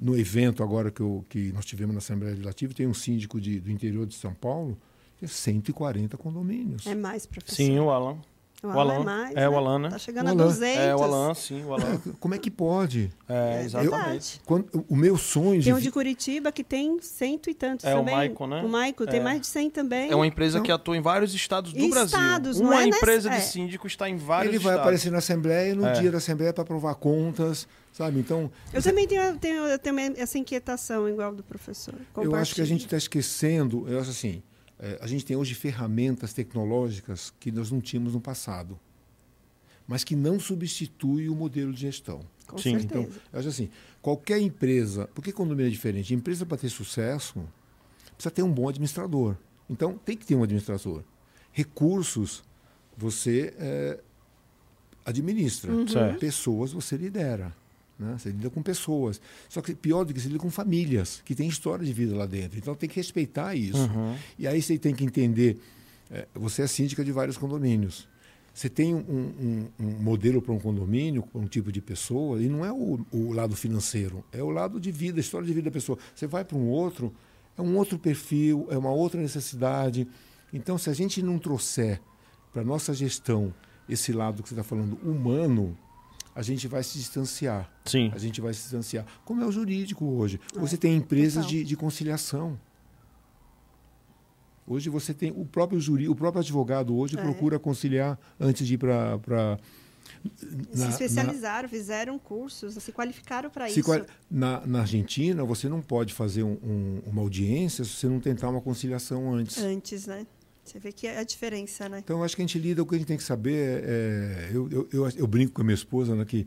No 0.00 0.18
evento 0.18 0.62
agora 0.62 0.90
que, 0.90 1.00
eu, 1.02 1.24
que 1.28 1.52
nós 1.52 1.64
tivemos 1.66 1.92
na 1.94 1.98
Assembleia 1.98 2.30
Legislativa, 2.32 2.72
tem 2.72 2.86
um 2.86 2.94
síndico 2.94 3.38
de, 3.40 3.60
do 3.60 3.70
interior 3.70 4.06
de 4.06 4.14
São 4.14 4.32
Paulo, 4.32 4.78
tem 5.18 5.28
140 5.28 6.16
condomínios. 6.16 6.86
É 6.86 6.94
mais, 6.94 7.26
professor. 7.26 7.54
Sim, 7.56 7.78
o 7.80 7.90
Alan. 7.90 8.16
o 8.62 8.66
o 8.68 8.70
Alan, 8.70 8.94
Alan. 8.94 9.02
é 9.02 9.04
mais. 9.04 9.36
É, 9.36 9.48
o 9.48 9.56
Alan, 9.58 9.78
né? 9.78 9.88
Tá 9.90 9.98
chegando 9.98 10.26
O 10.26 10.28
a 10.30 10.32
Alan. 10.32 10.44
200. 10.44 10.78
É, 10.78 10.96
o 10.96 11.02
Alan, 11.02 11.34
sim, 11.34 11.62
o 11.64 11.74
Alan. 11.74 12.00
Como 12.18 12.34
é 12.34 12.38
que 12.38 12.50
pode? 12.50 13.10
É, 13.28 13.60
É 13.60 13.64
exatamente. 13.64 13.90
verdade. 13.90 14.40
Quando, 14.46 14.86
o 14.88 14.96
meu 14.96 15.18
sonho 15.18 15.62
Tem 15.62 15.74
um 15.74 15.78
de 15.78 15.90
Curitiba 15.90 16.50
que 16.50 16.64
tem 16.64 16.98
cento 17.02 17.50
e 17.50 17.54
tantos 17.54 17.84
É, 17.84 17.94
o 17.94 17.98
também. 17.98 18.14
Maicon, 18.14 18.46
né? 18.46 18.62
O 18.62 18.68
Maicon 18.70 19.04
tem 19.04 19.20
É. 19.20 19.22
mais 19.22 19.40
de 19.42 19.46
100 19.48 19.68
também. 19.68 20.10
É 20.10 20.16
uma 20.16 20.26
empresa 20.26 20.56
Então- 20.56 20.64
que 20.64 20.72
atua 20.72 20.96
em 20.96 21.02
vários 21.02 21.34
estados 21.34 21.74
do 21.74 21.88
Brasil. 21.90 22.04
Estados, 22.18 22.58
não 22.58 22.68
Uma 22.70 22.82
é 22.82 22.86
nessa- 22.86 22.96
empresa 22.98 23.28
de 23.28 23.36
é. 23.36 23.40
síndico 23.40 23.86
está 23.86 24.08
em 24.08 24.16
vários 24.16 24.54
ele 24.54 24.58
vai 24.62 24.72
estados. 24.72 24.80
aparecer 24.80 25.12
na 25.12 25.18
Assembleia 25.18 25.72
e 25.72 25.74
no 25.74 25.84
É. 25.86 25.92
dia 25.92 26.10
da 26.10 26.16
Assembleia 26.16 26.54
para 26.54 26.62
aprovar 26.62 26.94
contas, 26.94 27.68
sabe? 27.92 28.20
Então, 28.20 28.50
Eu 28.72 28.82
também 28.82 29.06
tenho, 29.06 29.36
tenho, 29.38 29.64
eu 29.64 29.78
tenho 29.78 29.98
essa 30.16 30.38
inquietação 30.38 31.08
igual 31.08 31.34
do 31.34 31.42
professor. 31.42 31.94
eu 32.16 32.34
acho 32.34 32.54
que 32.54 32.60
a 32.60 32.64
gente 32.64 32.84
está 32.84 32.96
esquecendo, 32.96 33.88
eu 33.88 34.00
acho 34.00 34.10
assim, 34.10 34.42
é, 34.78 34.98
a 35.00 35.06
gente 35.06 35.24
tem 35.24 35.36
hoje 35.36 35.54
ferramentas 35.54 36.32
tecnológicas 36.32 37.32
que 37.38 37.52
nós 37.52 37.70
não 37.70 37.80
tínhamos 37.80 38.14
no 38.14 38.20
passado, 38.20 38.78
mas 39.86 40.04
que 40.04 40.14
não 40.16 40.38
substitui 40.38 41.28
o 41.28 41.34
modelo 41.34 41.72
de 41.72 41.80
gestão. 41.80 42.20
Com 42.46 42.58
Sim, 42.58 42.78
certeza. 42.78 43.00
Então, 43.00 43.20
eu 43.32 43.38
acho 43.38 43.48
assim, 43.48 43.70
qualquer 44.00 44.40
empresa, 44.40 45.08
por 45.14 45.22
que 45.22 45.32
condomínio 45.32 45.68
é 45.68 45.70
diferente? 45.70 46.14
Empresa 46.14 46.46
para 46.46 46.56
ter 46.56 46.68
sucesso 46.68 47.46
precisa 48.14 48.30
ter 48.30 48.42
um 48.42 48.52
bom 48.52 48.68
administrador. 48.68 49.36
Então, 49.68 49.96
tem 50.04 50.16
que 50.16 50.26
ter 50.26 50.34
um 50.34 50.42
administrador. 50.42 51.02
Recursos 51.52 52.42
você 52.96 53.54
é, 53.58 54.00
administra. 55.04 55.72
Uhum. 55.72 55.86
Pessoas 56.18 56.72
você 56.72 56.96
lidera. 56.96 57.54
Né? 58.00 58.16
Você 58.18 58.30
lida 58.30 58.48
com 58.50 58.62
pessoas. 58.62 59.20
Só 59.48 59.60
que 59.60 59.74
pior 59.74 60.04
do 60.04 60.14
que 60.14 60.20
você 60.20 60.28
lida 60.28 60.40
com 60.40 60.50
famílias, 60.50 61.20
que 61.24 61.34
têm 61.34 61.46
história 61.48 61.84
de 61.84 61.92
vida 61.92 62.16
lá 62.16 62.24
dentro. 62.26 62.58
Então 62.58 62.74
tem 62.74 62.88
que 62.88 62.96
respeitar 62.96 63.54
isso. 63.54 63.76
Uhum. 63.78 64.16
E 64.38 64.48
aí 64.48 64.60
você 64.62 64.78
tem 64.78 64.94
que 64.94 65.04
entender. 65.04 65.58
é, 66.10 66.26
você 66.34 66.62
é 66.62 66.66
síndica 66.66 67.04
de 67.04 67.12
vários 67.12 67.36
condomínios. 67.38 68.08
Você 68.52 68.68
tem 68.68 68.92
um, 68.94 68.98
um- 68.98 69.66
um 69.78 69.90
modelo 70.02 70.42
para 70.42 70.52
um 70.52 70.58
condomínio, 70.58 71.22
para 71.22 71.40
um 71.40 71.46
tipo 71.46 71.70
de 71.70 71.80
pessoa, 71.80 72.42
e 72.42 72.48
não 72.48 72.64
é 72.64 72.72
o, 72.72 72.98
o 73.12 73.32
lado 73.32 73.54
financeiro, 73.54 74.24
é 74.32 74.42
o 74.42 74.50
lado 74.50 74.80
de 74.80 74.90
vida, 74.90 75.18
a 75.18 75.20
história 75.20 75.46
de 75.46 75.52
vida 75.52 75.66
da 75.70 75.72
pessoa. 75.72 75.96
Você 76.12 76.26
vai 76.26 76.44
para 76.44 76.56
um 76.58 76.66
outro, 76.68 77.14
é 77.56 77.62
um 77.62 77.76
outro 77.76 77.96
perfil, 77.96 78.66
é 78.70 78.76
uma 78.76 78.90
outra 78.90 79.20
necessidade. 79.20 80.08
Então, 80.52 80.76
se 80.78 80.90
a 80.90 80.92
gente 80.92 81.22
não 81.22 81.38
trouxer 81.38 82.00
para 82.52 82.62
a 82.62 82.64
nossa 82.64 82.92
gestão 82.92 83.54
esse 83.88 84.12
lado 84.12 84.42
que 84.42 84.48
você 84.48 84.54
está 84.56 84.64
falando 84.64 84.98
humano, 85.04 85.78
a 86.40 86.42
gente 86.42 86.66
vai 86.66 86.82
se 86.82 86.96
distanciar. 86.96 87.70
Sim. 87.84 88.10
A 88.14 88.18
gente 88.18 88.40
vai 88.40 88.54
se 88.54 88.60
distanciar. 88.62 89.04
Como 89.26 89.42
é 89.42 89.46
o 89.46 89.52
jurídico 89.52 90.06
hoje. 90.06 90.40
Você 90.54 90.76
tem 90.78 90.96
empresas 90.96 91.44
de, 91.46 91.62
de 91.62 91.76
conciliação. 91.76 92.58
Hoje 94.66 94.88
você 94.88 95.12
tem 95.12 95.32
o 95.36 95.44
próprio 95.44 95.78
juri, 95.78 96.08
o 96.08 96.14
próprio 96.14 96.40
advogado 96.40 96.96
hoje 96.96 97.18
É. 97.18 97.22
procura 97.22 97.58
conciliar 97.58 98.18
antes 98.38 98.66
de 98.66 98.74
ir 98.74 98.78
para 98.78 99.58
se 100.72 100.88
especializaram, 100.88 101.68
fizeram 101.68 102.18
cursos, 102.18 102.74
se 102.74 102.90
qualificaram 102.92 103.50
para 103.50 103.68
isso. 103.68 103.82
qual- 103.82 104.00
na, 104.30 104.64
na 104.66 104.80
Argentina, 104.80 105.44
você 105.44 105.68
não 105.68 105.82
pode 105.82 106.14
fazer 106.14 106.42
um- 106.42 106.58
um- 106.62 107.02
uma 107.06 107.20
audiência 107.22 107.84
se 107.84 107.90
você 107.90 108.06
não 108.08 108.18
tentar 108.20 108.48
uma 108.48 108.60
conciliação 108.62 109.32
antes. 109.34 109.58
Antes, 109.58 110.06
né? 110.06 110.26
Você 110.64 110.78
vê 110.78 110.92
que 110.92 111.06
é 111.06 111.18
a 111.18 111.24
diferença, 111.24 111.88
né? 111.88 112.00
Então, 112.04 112.18
eu 112.18 112.24
acho 112.24 112.36
que 112.36 112.42
a 112.42 112.46
gente 112.46 112.58
lida, 112.58 112.82
o 112.82 112.86
que 112.86 112.94
a 112.94 112.98
gente 112.98 113.06
tem 113.08 113.16
que 113.16 113.22
saber 113.24 113.82
é. 113.84 114.50
Eu, 114.52 114.68
eu, 114.70 114.88
eu, 114.92 115.10
eu 115.10 115.26
brinco 115.26 115.52
com 115.54 115.62
a 115.62 115.64
minha 115.64 115.74
esposa, 115.74 116.14
né, 116.14 116.24
que 116.24 116.46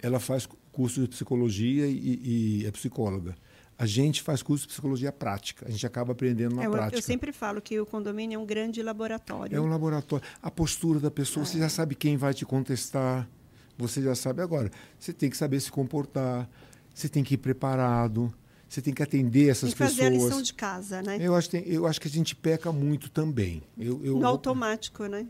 ela 0.00 0.18
faz 0.20 0.48
curso 0.72 1.00
de 1.00 1.08
psicologia 1.08 1.86
e, 1.86 2.60
e 2.62 2.66
é 2.66 2.70
psicóloga. 2.70 3.34
A 3.76 3.86
gente 3.86 4.22
faz 4.22 4.42
curso 4.42 4.62
de 4.64 4.68
psicologia 4.72 5.12
prática. 5.12 5.66
A 5.68 5.70
gente 5.70 5.86
acaba 5.86 6.12
aprendendo 6.12 6.56
na 6.56 6.62
É, 6.62 6.66
eu, 6.66 6.70
prática. 6.72 6.96
eu 6.98 7.02
sempre 7.02 7.32
falo 7.32 7.60
que 7.60 7.78
o 7.78 7.86
condomínio 7.86 8.36
é 8.36 8.38
um 8.38 8.46
grande 8.46 8.82
laboratório. 8.82 9.56
É 9.56 9.60
um 9.60 9.68
laboratório. 9.68 10.24
A 10.42 10.50
postura 10.50 10.98
da 10.98 11.10
pessoa, 11.10 11.44
você 11.46 11.58
já 11.58 11.68
sabe 11.68 11.94
quem 11.94 12.16
vai 12.16 12.34
te 12.34 12.44
contestar. 12.44 13.28
Você 13.76 14.02
já 14.02 14.14
sabe 14.16 14.42
agora. 14.42 14.70
Você 14.98 15.12
tem 15.12 15.30
que 15.30 15.36
saber 15.36 15.60
se 15.60 15.70
comportar. 15.70 16.48
Você 16.92 17.08
tem 17.08 17.22
que 17.22 17.34
ir 17.34 17.38
preparado. 17.38 18.32
Você 18.68 18.82
tem 18.82 18.92
que 18.92 19.02
atender 19.02 19.48
essas 19.48 19.70
Tem 19.70 19.72
que 19.72 19.78
fazer 19.78 20.06
a 20.06 20.10
pessoas. 20.10 20.24
lição 20.24 20.42
de 20.42 20.54
casa, 20.54 21.02
né? 21.02 21.16
Eu 21.20 21.34
acho, 21.34 21.56
eu 21.56 21.86
acho 21.86 22.00
que 22.00 22.06
a 22.08 22.10
gente 22.10 22.36
peca 22.36 22.70
muito 22.70 23.08
também. 23.08 23.62
Eu, 23.78 24.04
eu, 24.04 24.18
No 24.18 24.26
automático, 24.26 25.06
né? 25.06 25.26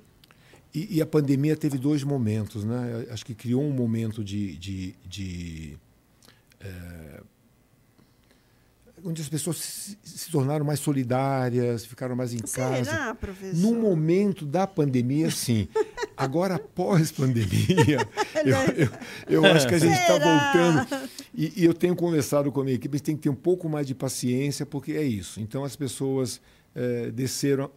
E, 0.74 0.96
e 0.96 1.02
a 1.02 1.06
pandemia 1.06 1.56
teve 1.56 1.78
dois 1.78 2.02
momentos, 2.02 2.64
né? 2.64 3.06
Acho 3.10 3.24
que 3.24 3.34
criou 3.34 3.62
um 3.62 3.72
momento 3.72 4.24
de, 4.24 4.56
de, 4.56 4.94
de 5.06 5.78
eh, 6.60 7.22
onde 9.04 9.22
as 9.22 9.28
pessoas 9.28 9.56
se, 9.56 9.98
se 10.02 10.30
tornaram 10.30 10.64
mais 10.64 10.80
solidárias, 10.80 11.84
ficaram 11.84 12.16
mais 12.16 12.32
em 12.32 12.38
casa. 12.38 12.84
Será, 12.84 13.14
professor? 13.14 13.56
No 13.56 13.74
momento 13.74 14.44
da 14.44 14.66
pandemia, 14.66 15.30
sim. 15.30 15.68
Agora, 16.16 16.56
após 16.56 17.12
pandemia, 17.12 17.98
eu, 18.44 18.56
eu, 18.76 18.90
eu 19.28 19.44
acho 19.44 19.68
que 19.68 19.74
a 19.74 19.78
gente 19.78 19.98
está 19.98 20.18
voltando. 20.18 21.10
E, 21.34 21.62
e 21.62 21.64
eu 21.64 21.72
tenho 21.72 21.94
conversado 21.94 22.50
com 22.50 22.60
a 22.60 22.64
minha 22.64 22.76
equipe, 22.76 22.94
a 22.94 22.98
gente 22.98 23.06
tem 23.06 23.16
que 23.16 23.22
ter 23.22 23.30
um 23.30 23.34
pouco 23.34 23.68
mais 23.68 23.86
de 23.86 23.94
paciência, 23.94 24.66
porque 24.66 24.92
é 24.92 25.04
isso. 25.04 25.40
Então, 25.40 25.64
as 25.64 25.76
pessoas 25.76 26.40
eh, 26.74 27.10
desceram 27.12 27.70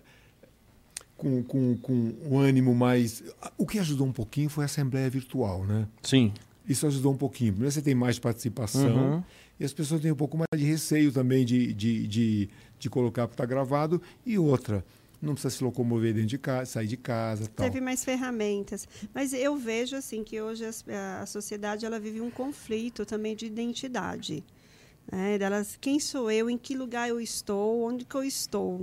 com, 1.22 1.44
com, 1.44 1.78
com 1.78 2.14
um 2.30 2.40
ânimo 2.40 2.74
mais. 2.74 3.24
O 3.58 3.68
que 3.68 3.78
ajudou 3.78 4.08
um 4.08 4.12
pouquinho 4.12 4.50
foi 4.50 4.64
a 4.64 4.66
Assembleia 4.66 5.10
Virtual, 5.10 5.64
né? 5.66 5.88
Sim. 6.02 6.34
Isso 6.68 6.88
ajudou 6.88 7.14
um 7.14 7.18
pouquinho. 7.18 7.54
Primeiro, 7.54 7.72
você 7.72 7.82
tem 7.82 7.94
mais 7.94 8.18
participação 8.18 9.14
Uhum. 9.16 9.24
E 9.62 9.64
as 9.64 9.72
pessoas 9.72 10.02
têm 10.02 10.12
um 10.12 10.16
pouco 10.16 10.36
mais 10.36 10.48
de 10.60 10.66
receio 10.66 11.12
também 11.12 11.46
de, 11.46 11.72
de, 11.72 12.08
de, 12.08 12.50
de 12.80 12.90
colocar 12.90 13.28
para 13.28 13.36
estar 13.36 13.46
gravado. 13.46 14.02
E 14.26 14.36
outra, 14.40 14.84
não 15.22 15.34
precisa 15.34 15.56
se 15.56 15.64
locomover 15.64 16.16
dentro 16.16 16.30
de 16.30 16.40
casa, 16.40 16.66
sair 16.66 16.88
de 16.88 16.98
casa 16.98 17.46
tal. 17.56 17.70
Teve 17.70 17.80
mais 17.80 18.04
ferramentas. 18.04 18.88
Mas 19.14 19.34
eu 19.34 19.56
vejo 19.56 19.96
assim 19.96 20.24
que 20.24 20.42
hoje 20.42 20.66
as- 20.66 20.84
a, 21.22 21.28
sociedade 21.28 21.86
ela 21.86 22.00
vive 22.00 22.20
um 22.20 22.32
conflito 22.32 23.06
também 23.06 23.36
de 23.36 23.46
identidade. 23.46 24.44
Né? 25.12 25.38
Delas, 25.38 25.78
quem 25.80 26.00
sou 26.00 26.32
eu, 26.32 26.50
em 26.50 26.58
que 26.58 26.76
lugar 26.76 27.08
eu 27.08 27.22
estou, 27.22 27.84
onde 27.84 28.04
que 28.04 28.16
eu 28.16 28.24
estou. 28.24 28.82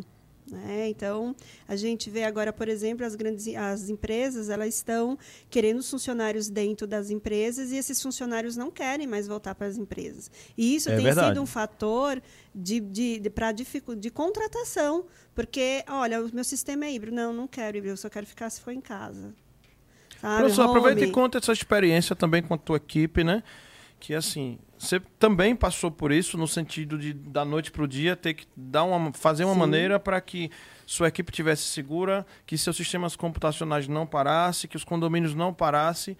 Né? 0.50 0.88
Então, 0.88 1.34
a 1.66 1.76
gente 1.76 2.08
vê 2.10 2.24
agora, 2.24 2.52
por 2.52 2.68
exemplo, 2.68 3.04
as 3.04 3.14
grandes 3.14 3.46
as 3.54 3.88
empresas 3.88 4.48
elas 4.48 4.74
estão 4.74 5.18
querendo 5.50 5.78
os 5.78 5.90
funcionários 5.90 6.48
dentro 6.48 6.86
das 6.86 7.10
empresas 7.10 7.70
e 7.72 7.76
esses 7.76 8.00
funcionários 8.02 8.56
não 8.56 8.70
querem 8.70 9.06
mais 9.06 9.26
voltar 9.28 9.54
para 9.54 9.66
as 9.66 9.76
empresas. 9.76 10.30
E 10.56 10.74
isso 10.74 10.88
É 10.90 10.94
tem 10.96 11.04
verdade. 11.04 11.28
sido 11.28 11.42
um 11.42 11.46
fator 11.46 12.20
de, 12.54 12.80
de, 12.80 13.18
de, 13.20 13.30
pra 13.30 13.52
dificu- 13.52 13.94
de 13.96 14.10
contratação. 14.10 15.04
Porque, 15.34 15.84
olha, 15.88 16.24
o 16.24 16.30
meu 16.34 16.44
sistema 16.44 16.84
é 16.86 16.92
híbrido. 16.92 17.14
Não, 17.14 17.32
não 17.32 17.46
quero 17.46 17.76
híbrido, 17.76 17.92
eu 17.92 17.96
só 17.96 18.08
quero 18.08 18.26
ficar 18.26 18.50
se 18.50 18.60
for 18.60 18.72
em 18.72 18.80
casa. 18.80 19.32
Sabe? 20.20 20.40
Professor, 20.42 20.62
aproveita 20.62 21.04
e 21.04 21.10
conta 21.12 21.38
essa 21.38 21.52
experiência 21.52 22.16
também 22.16 22.42
com 22.42 22.54
a 22.54 22.58
tua 22.58 22.76
equipe, 22.78 23.22
né? 23.22 23.42
Que 24.00 24.14
assim, 24.14 24.58
você 24.78 25.00
também 25.18 25.56
passou 25.56 25.90
por 25.90 26.12
isso 26.12 26.38
no 26.38 26.46
sentido 26.46 26.96
de 26.96 27.12
da 27.12 27.44
noite 27.44 27.70
para 27.70 27.82
o 27.82 27.88
dia 27.88 28.14
ter 28.14 28.34
que 28.34 28.46
dar 28.56 28.84
uma, 28.84 29.12
fazer 29.12 29.44
uma 29.44 29.54
Sim. 29.54 29.60
maneira 29.60 29.98
para 29.98 30.20
que 30.20 30.50
sua 30.86 31.08
equipe 31.08 31.32
tivesse 31.32 31.64
segura, 31.64 32.24
que 32.46 32.56
seus 32.56 32.76
sistemas 32.76 33.16
computacionais 33.16 33.88
não 33.88 34.06
parassem, 34.06 34.70
que 34.70 34.76
os 34.76 34.84
condomínios 34.84 35.34
não 35.34 35.52
parassem. 35.52 36.16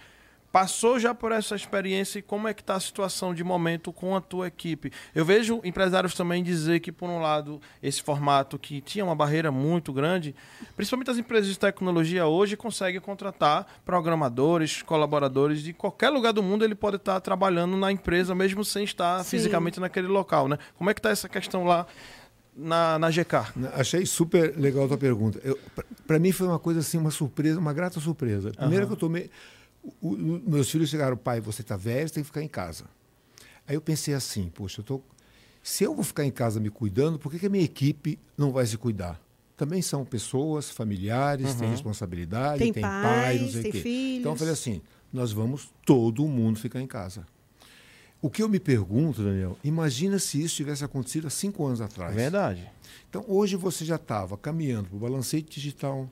Passou 0.51 0.99
já 0.99 1.14
por 1.14 1.30
essa 1.30 1.55
experiência 1.55 2.18
e 2.18 2.22
como 2.22 2.49
é 2.49 2.55
que 2.55 2.62
está 2.62 2.74
a 2.74 2.80
situação 2.80 3.34
de 3.34 3.44
momento 3.44 3.92
com 3.92 4.16
a 4.16 4.20
tua 4.20 4.46
equipe? 4.46 4.90
Eu 5.14 5.22
vejo 5.22 5.61
empresários 5.62 6.14
também 6.14 6.42
dizer 6.42 6.80
que, 6.80 6.90
por 6.90 7.09
um 7.11 7.20
lado, 7.20 7.61
esse 7.82 8.03
formato 8.03 8.59
que 8.59 8.80
tinha 8.80 9.05
uma 9.05 9.14
barreira 9.14 9.53
muito 9.53 9.92
grande, 9.92 10.34
principalmente 10.74 11.11
as 11.11 11.18
empresas 11.18 11.51
de 11.51 11.59
tecnologia 11.59 12.26
hoje 12.26 12.57
conseguem 12.57 12.99
contratar 12.99 13.66
programadores, 13.84 14.80
colaboradores 14.80 15.62
de 15.62 15.74
qualquer 15.74 16.09
lugar 16.09 16.32
do 16.32 16.42
mundo, 16.42 16.64
ele 16.64 16.74
pode 16.74 16.96
estar 16.96 17.20
trabalhando 17.20 17.76
na 17.76 17.92
empresa 17.92 18.34
mesmo 18.34 18.64
sem 18.64 18.84
estar 18.84 19.22
Sim. 19.24 19.30
fisicamente 19.30 19.78
naquele 19.78 20.09
local, 20.09 20.49
né? 20.49 20.59
Como 20.78 20.88
é 20.88 20.94
que 20.94 21.01
está 21.01 21.11
essa 21.11 21.28
questão 21.28 21.64
lá 21.64 21.86
na, 22.57 22.99
na 22.99 23.11
GK? 23.11 23.53
Achei 23.74 24.07
super 24.07 24.57
legal 24.57 24.86
a 24.86 24.88
tua 24.88 24.99
pergunta. 24.99 25.40
Para 26.07 26.18
mim 26.18 26.32
foi 26.32 26.46
uma 26.46 26.59
coisa 26.59 26.80
assim, 26.80 26.96
uma 26.96 27.11
surpresa, 27.11 27.61
uma 27.61 27.74
grata 27.74 28.01
surpresa. 28.01 28.51
Primeiro 28.53 28.84
Aham. 28.84 28.86
que 28.86 28.92
eu 28.94 28.99
tomei. 28.99 29.30
O- 29.82 30.08
o- 30.14 30.42
meus 30.46 30.70
filhos 30.70 30.88
chegaram, 30.90 31.16
pai, 31.16 31.40
você 31.40 31.62
está 31.62 31.76
velho, 31.76 32.08
você 32.08 32.14
tem 32.14 32.22
que 32.22 32.28
ficar 32.28 32.42
em 32.42 32.48
casa. 32.48 32.84
Aí 33.66 33.74
eu 33.74 33.80
pensei 33.80 34.14
assim, 34.14 34.50
poxa, 34.54 34.80
eu 34.80 34.84
tô, 34.84 35.00
se 35.62 35.84
eu 35.84 35.94
vou 35.94 36.04
ficar 36.04 36.24
em 36.24 36.30
casa 36.30 36.58
me 36.60 36.70
cuidando, 36.70 37.18
por 37.18 37.30
que, 37.30 37.38
que 37.38 37.46
a 37.46 37.50
minha 37.50 37.64
equipe 37.64 38.18
não 38.36 38.50
vai 38.52 38.66
se 38.66 38.76
cuidar? 38.78 39.20
Também 39.56 39.82
são 39.82 40.04
pessoas, 40.04 40.70
familiares, 40.70 41.54
têm 41.54 41.68
responsabilidade, 41.68 42.58
Tem 42.60 42.72
tem, 42.72 42.82
pais, 42.82 43.02
pais, 43.02 43.40
não 43.40 43.48
sei 43.48 43.60
o 43.60 43.62
tem 43.64 43.72
quê. 43.72 43.80
filhos. 43.80 44.20
Então 44.20 44.32
eu 44.32 44.36
falei 44.36 44.52
assim, 44.52 44.80
nós 45.12 45.32
vamos 45.32 45.72
todo 45.84 46.26
mundo 46.28 46.58
ficar 46.58 46.80
em 46.80 46.86
casa. 46.86 47.26
O 48.22 48.28
que 48.30 48.42
eu 48.42 48.48
me 48.48 48.58
pergunto, 48.58 49.22
Daniel, 49.22 49.56
imagina 49.62 50.18
se 50.18 50.42
isso 50.42 50.56
tivesse 50.56 50.84
acontecido 50.84 51.26
há 51.26 51.30
cinco 51.30 51.64
anos 51.66 51.80
atrás. 51.80 52.14
Verdade. 52.14 52.68
Então, 53.08 53.24
hoje 53.28 53.54
você 53.56 53.84
já 53.84 53.94
estava 53.96 54.36
caminhando 54.36 54.88
para 54.88 54.96
o 54.96 55.00
balancete 55.00 55.48
digital. 55.54 56.08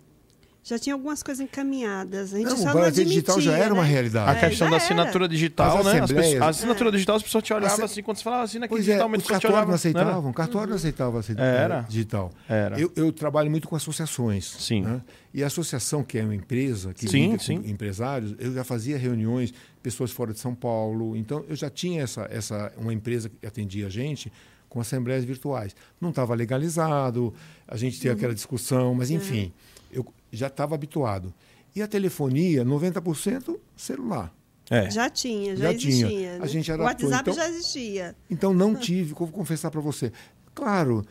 Já 0.68 0.80
tinha 0.80 0.94
algumas 0.96 1.22
coisas 1.22 1.40
encaminhadas. 1.44 2.34
A 2.34 2.38
gente 2.38 2.48
Não, 2.48 2.56
só 2.56 2.70
o 2.72 2.74
não 2.74 2.82
admitia, 2.82 3.04
digital 3.04 3.40
já 3.40 3.56
era 3.56 3.72
uma 3.72 3.84
né? 3.84 3.88
realidade. 3.88 4.30
A 4.30 4.34
É, 4.34 4.48
questão 4.48 4.66
já 4.66 4.70
da 4.70 4.76
era. 4.76 4.84
assinatura 4.84 5.28
digital, 5.28 5.78
As 5.78 5.84
né? 5.86 6.00
As 6.00 6.10
pessoas- 6.12 6.42
a 6.42 6.48
assinatura 6.48 6.90
digital, 6.90 7.16
as 7.16 7.22
pessoas 7.22 7.44
te 7.44 7.52
olhavam 7.54 7.74
Asse- 7.76 7.84
assim, 7.84 8.02
quando 8.02 8.16
você 8.16 8.24
falava 8.24 8.42
assim 8.42 8.58
naquele 8.58 8.80
Pois 8.80 8.88
é, 8.88 8.92
digital, 8.94 9.08
os 9.08 9.22
cartórios 9.22 9.44
olhavam. 9.44 9.68
não 9.68 9.74
aceitavam, 9.76 10.22
né? 10.24 10.28
o 10.30 10.32
cartório 10.34 10.68
não 10.70 10.76
aceitava 10.76 11.20
Era. 11.38 11.80
digital. 11.82 12.32
Era. 12.48 12.80
Eu, 12.80 12.90
eu 12.96 13.12
trabalho 13.12 13.48
muito 13.48 13.68
com 13.68 13.76
associações. 13.76 14.44
Sim. 14.58 14.80
né? 14.82 15.02
E 15.32 15.44
a 15.44 15.46
associação, 15.46 16.02
que 16.02 16.18
é 16.18 16.24
uma 16.24 16.34
empresa 16.34 16.92
que 16.92 17.08
Sim, 17.08 17.38
sim. 17.38 17.62
com 17.62 17.68
empresários, 17.68 18.34
eu 18.40 18.52
já 18.52 18.64
fazia 18.64 18.98
reuniões, 18.98 19.54
pessoas 19.80 20.10
fora 20.10 20.32
de 20.32 20.40
São 20.40 20.52
Paulo. 20.52 21.16
Então, 21.16 21.44
eu 21.48 21.54
já 21.54 21.70
tinha 21.70 22.02
essa, 22.02 22.26
essa, 22.28 22.72
uma 22.76 22.92
empresa 22.92 23.28
que 23.28 23.46
atendia 23.46 23.86
a 23.86 23.90
gente 23.90 24.32
com 24.68 24.80
assembleias 24.80 25.24
virtuais. 25.24 25.76
Não 26.00 26.10
estava 26.10 26.34
legalizado, 26.34 27.32
a 27.68 27.76
gente 27.76 28.00
tinha 28.00 28.14
aquela 28.14 28.34
discussão, 28.34 28.94
mas 28.96 29.10
enfim, 29.12 29.52
eu 29.92 30.04
já 30.36 30.46
estava 30.48 30.74
habituado. 30.74 31.32
E 31.74 31.82
a 31.82 31.86
telefonia, 31.88 32.64
90% 32.64 33.58
celular. 33.76 34.32
É. 34.70 34.90
Já 34.90 35.08
tinha, 35.08 35.54
já, 35.56 35.72
Já 35.72 35.78
tinha. 35.78 36.06
existia. 36.06 36.34
A 36.34 36.38
né? 36.40 36.48
gente 36.48 36.70
o 36.70 36.74
adaptou, 36.74 37.08
WhatsApp 37.08 37.30
então- 37.30 37.34
já 37.44 37.48
existia. 37.50 38.16
Então 38.30 38.52
não 38.54 38.74
tive, 38.74 39.14
vou 39.14 39.28
confessar 39.28 39.70
para 39.70 39.80
você. 39.80 40.12
Claro, 40.54 41.04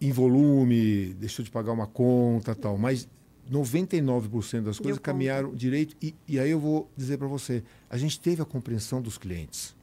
em 0.00 0.12
volume, 0.12 1.14
deixou 1.14 1.44
de 1.44 1.50
pagar 1.50 1.72
uma 1.72 1.86
conta 1.86 2.54
tal, 2.54 2.76
mas 2.76 3.08
99% 3.50 4.62
das 4.64 4.78
coisas 4.78 4.98
caminharam 4.98 5.54
direito. 5.54 5.96
E, 6.02 6.14
e 6.28 6.38
aí 6.38 6.50
eu 6.50 6.60
vou 6.60 6.90
dizer 6.96 7.16
para 7.18 7.26
você, 7.26 7.62
a 7.88 7.96
gente 7.96 8.18
teve 8.20 8.42
a 8.42 8.44
compreensão 8.44 9.00
dos 9.00 9.16
clientes. 9.16 9.74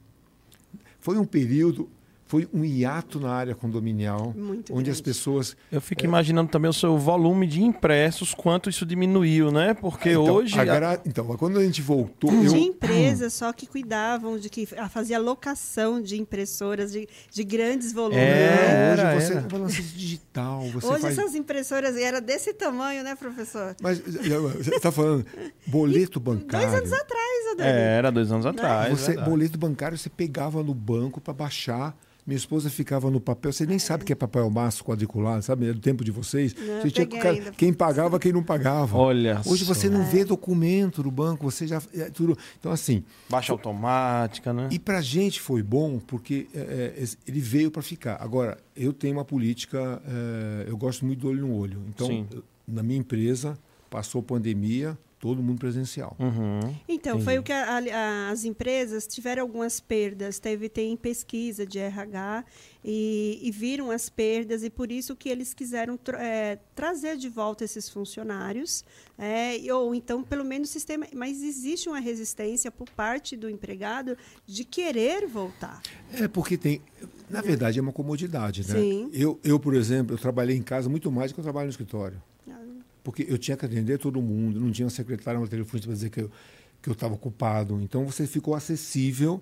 Foi 1.00 1.18
um 1.18 1.24
período, 1.24 1.88
foi 2.32 2.48
um 2.50 2.64
hiato 2.64 3.20
na 3.20 3.30
área 3.30 3.54
condominial, 3.54 4.32
Muito 4.34 4.72
onde 4.72 4.84
grande. 4.84 4.90
as 4.90 5.02
pessoas 5.02 5.54
Eu 5.70 5.82
fico 5.82 6.02
imaginando 6.02 6.50
também 6.50 6.70
o 6.70 6.72
seu 6.72 6.96
volume 6.96 7.46
de 7.46 7.62
impressos, 7.62 8.32
quanto 8.32 8.70
isso 8.70 8.86
diminuiu, 8.86 9.52
né? 9.52 9.74
Porque 9.74 10.12
então, 10.12 10.24
hoje. 10.36 10.58
a 10.58 10.64
gra- 10.64 10.98
então, 11.04 11.26
quando 11.36 11.58
a 11.58 11.62
gente 11.62 11.82
voltou, 11.82 12.30
Tinha 12.30 12.46
eu, 12.46 12.56
empresas 12.56 13.34
só 13.34 13.52
que 13.52 13.66
cuidavam 13.66 14.38
de 14.38 14.48
que 14.48 14.64
fazia 14.88 15.18
locação 15.18 16.00
de 16.00 16.18
impressoras 16.18 16.90
de, 16.92 17.06
de 17.30 17.44
grandes 17.44 17.92
volumes. 17.92 18.16
É. 18.16 18.92
Era, 18.92 19.14
hoje 19.14 19.26
você 19.26 19.32
era. 19.34 19.40
é 19.42 19.48
balancete 19.48 19.82
digital, 19.94 20.62
você 20.70 20.86
Hoje 20.86 21.02
faz 21.02 21.18
essas 21.18 21.34
impressoras 21.34 21.98
era 21.98 22.18
desse 22.18 22.54
tamanho, 22.54 23.04
né, 23.04 23.14
professor? 23.14 23.76
Mas 23.82 23.98
você 23.98 24.74
está 24.74 24.90
falando 24.90 25.26
boleto 25.66 26.18
bancário. 26.18 26.66
Dois 26.66 26.80
anos 26.80 26.92
atrás, 26.98 27.52
Adani. 27.52 27.68
É, 27.68 27.98
era 27.98 28.10
dois 28.10 28.32
anos 28.32 28.46
atrás. 28.46 28.98
Você, 28.98 29.08
verdade. 29.08 29.28
boleto 29.28 29.58
bancário 29.58 29.98
você 29.98 30.08
pegava 30.08 30.62
no 30.62 30.72
banco 30.72 31.20
para 31.20 31.34
baixar 31.34 31.94
Minha 32.24 32.36
esposa 32.36 32.70
ficava 32.70 33.10
no 33.10 33.20
papel. 33.20 33.52
Você 33.52 33.66
nem 33.66 33.80
sabe 33.80 34.04
o 34.04 34.06
que 34.06 34.12
é 34.12 34.16
papel 34.16 34.48
massa 34.48 34.82
quadriculado, 34.84 35.42
sabe? 35.42 35.68
É 35.68 35.72
do 35.72 35.80
tempo 35.80 36.04
de 36.04 36.12
vocês. 36.12 36.54
Não, 36.54 36.80
Você 36.80 36.90
tinha 36.90 37.08
ainda. 37.30 37.50
quem 37.50 37.72
pagava, 37.72 38.18
quem 38.20 38.32
não 38.32 38.44
pagava. 38.44 38.96
Olha 38.96 39.40
Hoje 39.44 39.64
só. 39.64 39.74
você 39.74 39.88
não 39.88 40.04
vê 40.04 40.24
documento 40.24 41.02
do 41.02 41.10
banco, 41.10 41.50
você 41.50 41.66
já. 41.66 41.82
é 41.92 42.10
tudo. 42.10 42.38
Então, 42.60 42.70
assim. 42.70 43.02
Baixa 43.28 43.52
automática, 43.52 44.52
né? 44.52 44.68
E 44.70 44.78
para 44.78 44.98
a 44.98 45.02
gente 45.02 45.40
foi 45.40 45.62
bom 45.64 45.98
porque 45.98 46.46
é, 46.54 46.94
é, 47.02 47.04
ele 47.26 47.40
veio 47.40 47.70
para 47.72 47.82
ficar. 47.82 48.16
Agora, 48.20 48.56
eu 48.76 48.92
tenho 48.92 49.14
uma 49.14 49.24
política, 49.24 50.00
é, 50.06 50.70
eu 50.70 50.76
gosto 50.76 51.04
muito 51.04 51.20
do 51.20 51.28
olho 51.28 51.46
no 51.46 51.56
olho. 51.56 51.82
Então, 51.88 52.06
Sim. 52.06 52.26
na 52.68 52.84
minha 52.84 53.00
empresa, 53.00 53.58
passou 53.92 54.22
pandemia, 54.22 54.96
todo 55.20 55.42
mundo 55.42 55.58
presencial. 55.60 56.16
Uhum. 56.18 56.60
Então, 56.88 57.12
Entendi. 57.12 57.24
foi 57.24 57.38
o 57.38 57.42
que 57.42 57.52
a- 57.52 57.76
a- 57.78 58.30
as 58.30 58.44
empresas 58.44 59.06
tiveram 59.06 59.42
algumas 59.42 59.78
perdas. 59.80 60.38
Teve 60.38 60.68
tem 60.70 60.96
pesquisa 60.96 61.64
de 61.66 61.78
RH 61.78 62.42
e, 62.82 63.38
e 63.42 63.50
viram 63.52 63.90
as 63.90 64.08
perdas 64.08 64.64
e 64.64 64.70
por 64.70 64.90
isso 64.90 65.14
que 65.14 65.28
eles 65.28 65.52
quiseram 65.54 65.96
eh, 66.14 66.58
trazer 66.74 67.16
de 67.18 67.28
volta 67.28 67.62
esses 67.64 67.88
funcionários, 67.88 68.82
e- 69.60 69.70
ou 69.70 69.94
então 69.94 70.24
pelo 70.24 70.44
menos 70.44 70.70
o 70.70 70.72
sistema. 70.72 71.06
Mas 71.14 71.42
existe 71.42 71.88
uma 71.88 72.00
resistência 72.00 72.70
por 72.70 72.88
parte 72.90 73.36
do 73.36 73.48
empregado 73.50 74.16
de 74.46 74.64
querer 74.64 75.26
voltar. 75.28 75.82
É 76.14 76.26
porque 76.26 76.56
tem. 76.56 76.80
Na 77.30 77.40
verdade, 77.42 77.78
é 77.78 77.82
uma 77.82 77.92
comodidade, 77.92 78.66
né? 78.66 78.74
Sim. 78.80 79.10
Eu, 79.12 79.38
eu, 79.44 79.60
por 79.60 79.74
exemplo, 79.74 80.14
eu 80.14 80.18
trabalhei 80.18 80.56
em 80.56 80.62
casa 80.62 80.88
muito 80.88 81.12
mais 81.12 81.30
do 81.30 81.34
que 81.34 81.40
eu 81.40 81.44
trabalho 81.44 81.66
no 81.66 81.70
escritório. 81.70 82.20
Porque 83.02 83.26
eu 83.28 83.36
tinha 83.38 83.56
que 83.56 83.64
atender 83.66 83.98
todo 83.98 84.20
mundo, 84.22 84.60
não 84.60 84.70
tinha 84.70 84.86
uma 84.86 84.90
secretária 84.90 85.38
no 85.40 85.48
telefone 85.48 85.82
para 85.82 85.92
dizer 85.92 86.10
que 86.10 86.20
eu 86.20 86.30
que 86.82 86.88
eu 86.88 86.92
estava 86.94 87.14
ocupado. 87.14 87.80
Então 87.80 88.04
você 88.04 88.26
ficou 88.26 88.54
acessível 88.54 89.40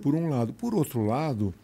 por 0.00 0.14
um 0.14 0.28
lado. 0.30 0.54
Por 0.54 0.74
outro 0.74 1.04
lado, 1.04 1.54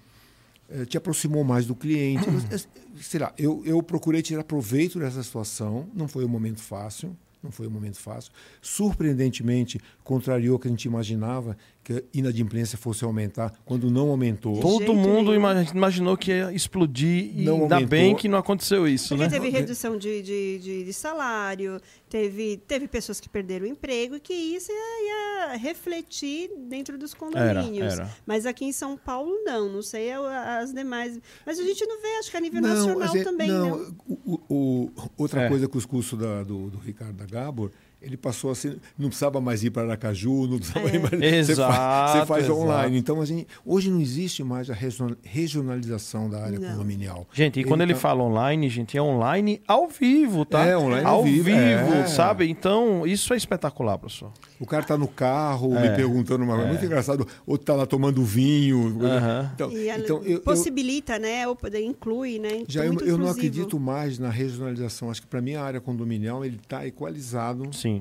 eh, 0.68 0.84
te 0.84 0.98
aproximou 0.98 1.42
mais 1.42 1.64
do 1.64 1.74
cliente. 1.74 2.24
Eh, 2.50 2.58
Sei 3.00 3.18
lá, 3.18 3.32
eu, 3.36 3.62
eu 3.64 3.82
procurei 3.82 4.22
tirar 4.22 4.44
proveito 4.44 4.98
dessa 5.00 5.22
situação. 5.22 5.88
Não 5.94 6.06
foi 6.06 6.24
um 6.24 6.28
momento 6.28 6.60
fácil. 6.60 7.16
Não 7.42 7.50
foi 7.50 7.66
um 7.66 7.70
momento 7.70 7.98
fácil. 7.98 8.30
Surpreendentemente, 8.62 9.80
contrariou 10.02 10.56
o 10.56 10.58
que 10.58 10.68
a 10.68 10.70
gente 10.70 10.84
imaginava, 10.84 11.56
que 11.84 11.92
a 11.92 12.02
inadimplência 12.14 12.78
fosse 12.78 13.04
aumentar, 13.04 13.52
quando 13.64 13.90
não 13.90 14.08
aumentou. 14.08 14.58
Todo 14.58 14.78
jeito 14.78 14.94
mundo 14.94 15.34
imaginou 15.34 16.16
que 16.16 16.30
ia 16.32 16.50
explodir 16.50 17.30
e 17.38 17.44
Não 17.44 17.62
ainda 17.62 17.74
aumentou. 17.76 17.88
bem 17.90 18.16
que 18.16 18.26
não 18.26 18.38
aconteceu 18.38 18.88
isso, 18.88 19.10
Porque 19.10 19.24
né? 19.24 19.28
teve 19.30 19.50
redução 19.50 19.98
de, 19.98 20.22
de, 20.22 20.58
de, 20.60 20.84
de 20.84 20.92
salário, 20.94 21.78
teve, 22.08 22.56
teve 22.66 22.88
pessoas 22.88 23.20
que 23.20 23.28
perderam 23.28 23.66
o 23.66 23.68
emprego 23.68 24.16
e 24.16 24.20
que 24.20 24.32
isso 24.32 24.72
ia, 24.72 25.50
ia 25.52 25.56
refletir 25.58 26.50
dentro 26.68 26.96
dos 26.96 27.12
condomínios. 27.12 27.92
Era, 27.92 28.02
era. 28.04 28.16
Mas 28.26 28.46
aqui 28.46 28.64
em 28.64 28.72
São 28.72 28.96
Paulo, 28.96 29.30
não. 29.44 29.68
Não 29.70 29.82
sei 29.82 30.10
as 30.12 30.72
demais. 30.72 31.20
Mas 31.44 31.58
a 31.58 31.62
gente 31.62 31.84
não 31.86 32.00
vê, 32.00 32.08
acho 32.18 32.30
que 32.30 32.36
a 32.36 32.40
nível 32.40 32.62
Não, 32.62 32.68
nacional 32.70 33.08
gente- 33.12 33.24
também, 33.24 33.48
não, 33.48 33.78
né? 33.78 33.86
o- 34.08 34.14
o- 34.24 34.40
o- 34.48 34.90
outra 35.18 35.42
É. 35.42 35.48
coisa 35.50 35.68
com 35.68 35.76
os 35.76 35.84
cursos 35.84 36.18
da- 36.18 36.42
do, 36.42 36.70
do 36.70 36.78
Ricardo 36.78 37.14
da 37.16 37.26
Gabor, 37.26 37.70
ele 38.04 38.16
passou 38.16 38.50
assim, 38.50 38.76
não 38.98 39.08
precisava 39.08 39.40
mais 39.40 39.64
ir 39.64 39.70
para 39.70 39.82
Aracaju, 39.82 40.46
não 40.46 40.58
precisava 40.58 40.88
É. 40.90 40.94
ir 40.94 40.98
mais, 41.00 41.10
você 41.46 41.52
Exato, 41.52 41.72
faz, 41.74 42.12
você 42.20 42.26
faz 42.26 42.44
exato. 42.44 42.58
online. 42.60 42.98
Então 42.98 43.20
a 43.20 43.24
gente, 43.24 43.46
hoje 43.64 43.90
não 43.90 44.00
existe 44.00 44.44
mais 44.44 44.68
a 44.70 44.74
regional- 44.74 45.16
regionalização 45.22 46.28
da 46.28 46.42
área 46.44 46.58
Não. 46.58 46.70
condominial. 46.72 47.26
Gente, 47.32 47.60
e 47.60 47.64
quando 47.64 47.80
ele 47.82 47.94
tá- 47.94 48.00
fala 48.00 48.22
online, 48.22 48.68
gente, 48.68 48.96
é 48.96 49.02
online 49.02 49.60
ao 49.66 49.88
vivo, 49.88 50.44
tá? 50.44 50.64
É, 50.64 50.76
online 50.76 51.06
ao 51.06 51.14
ao 51.16 51.22
vivo, 51.24 51.48
é. 51.50 52.06
sabe? 52.06 52.48
Então, 52.48 53.06
isso 53.06 53.32
é 53.32 53.36
espetacular, 53.36 53.96
professor. 53.98 54.32
O 54.60 54.66
cara 54.66 54.82
está 54.82 54.96
no 54.98 55.08
carro 55.08 55.74
É. 55.76 55.88
me 55.90 55.96
perguntando 55.96 56.44
uma 56.44 56.54
coisa 56.54 56.68
muito 56.68 56.84
engraçado, 56.84 57.26
outro 57.46 57.62
está 57.62 57.74
lá 57.74 57.86
tomando 57.86 58.22
vinho. 58.24 58.94
coisa- 58.98 59.14
Aham. 59.16 59.50
Então, 59.54 59.70
E 59.72 59.88
então 59.90 60.16
eu, 60.24 60.32
eu, 60.34 60.40
possibilita, 60.40 61.18
né? 61.18 61.46
Ou 61.48 61.54
poder 61.56 61.82
inclui, 61.84 62.38
né? 62.38 62.48
Então, 62.56 62.64
já 62.68 62.84
eu, 62.84 62.92
muito 62.92 63.04
eu 63.04 63.16
não 63.18 63.28
acredito 63.28 63.78
mais 63.78 64.18
na 64.18 64.28
regionalização. 64.30 65.10
Acho 65.10 65.22
que 65.22 65.26
para 65.26 65.40
mim 65.40 65.54
a 65.54 65.62
área 65.62 65.80
condominial 65.80 66.44
ele 66.44 66.56
está 66.62 66.86
equalizado 66.86 67.68
Sim. 67.72 67.93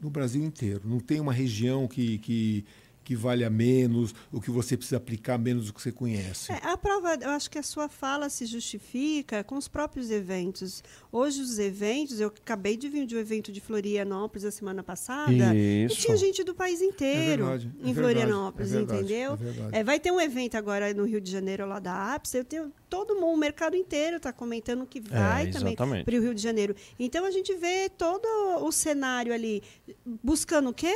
No 0.00 0.10
Brasil 0.10 0.42
inteiro. 0.42 0.82
Não 0.84 1.00
tem 1.00 1.20
uma 1.20 1.32
região 1.32 1.86
que, 1.88 2.18
que, 2.18 2.64
que 3.06 3.14
valha 3.14 3.48
menos, 3.48 4.12
o 4.32 4.40
que 4.40 4.50
você 4.50 4.76
precisa 4.76 4.96
aplicar 4.96 5.38
menos 5.38 5.68
do 5.68 5.72
que 5.72 5.80
você 5.80 5.92
conhece. 5.92 6.50
É, 6.50 6.56
a 6.60 6.76
prova, 6.76 7.14
eu 7.14 7.30
acho 7.30 7.48
que 7.48 7.56
a 7.56 7.62
sua 7.62 7.88
fala 7.88 8.28
se 8.28 8.44
justifica 8.46 9.44
com 9.44 9.56
os 9.56 9.68
próprios 9.68 10.10
eventos. 10.10 10.82
Hoje, 11.12 11.40
os 11.40 11.56
eventos, 11.60 12.18
eu 12.18 12.26
acabei 12.26 12.76
de 12.76 12.88
vir 12.88 13.06
de 13.06 13.14
um 13.14 13.20
evento 13.20 13.52
de 13.52 13.60
Florianópolis 13.60 14.44
a 14.44 14.50
semana 14.50 14.82
passada, 14.82 15.54
Isso. 15.54 15.94
e 15.94 15.98
tinha 16.00 16.16
gente 16.16 16.42
do 16.42 16.52
país 16.52 16.82
inteiro 16.82 17.44
É 17.44 17.46
verdade, 17.46 17.66
é 17.66 17.68
em 17.68 17.92
verdade, 17.92 17.94
Florianópolis, 17.94 18.72
é 18.72 18.76
verdade, 18.78 18.98
entendeu? 18.98 19.32
é 19.34 19.36
verdade. 19.36 19.76
É, 19.76 19.84
vai 19.84 20.00
ter 20.00 20.10
um 20.10 20.20
evento 20.20 20.56
agora 20.56 20.92
no 20.92 21.04
Rio 21.04 21.20
de 21.20 21.30
Janeiro, 21.30 21.64
lá 21.64 21.78
da 21.78 22.14
APS, 22.14 22.34
eu 22.34 22.44
tenho 22.44 22.72
todo 22.90 23.14
mundo, 23.14 23.34
o 23.34 23.36
mercado 23.36 23.76
inteiro 23.76 24.16
está 24.16 24.32
comentando 24.32 24.84
que 24.84 24.98
vai 24.98 25.48
também 25.48 25.76
para 25.76 26.16
o 26.16 26.20
Rio 26.20 26.34
de 26.34 26.42
Janeiro. 26.42 26.74
Então, 26.98 27.24
a 27.24 27.30
gente 27.30 27.54
vê 27.54 27.88
todo 27.88 28.26
o 28.64 28.72
cenário 28.72 29.32
ali, 29.32 29.62
buscando 30.04 30.70
o 30.70 30.74
quê? 30.74 30.92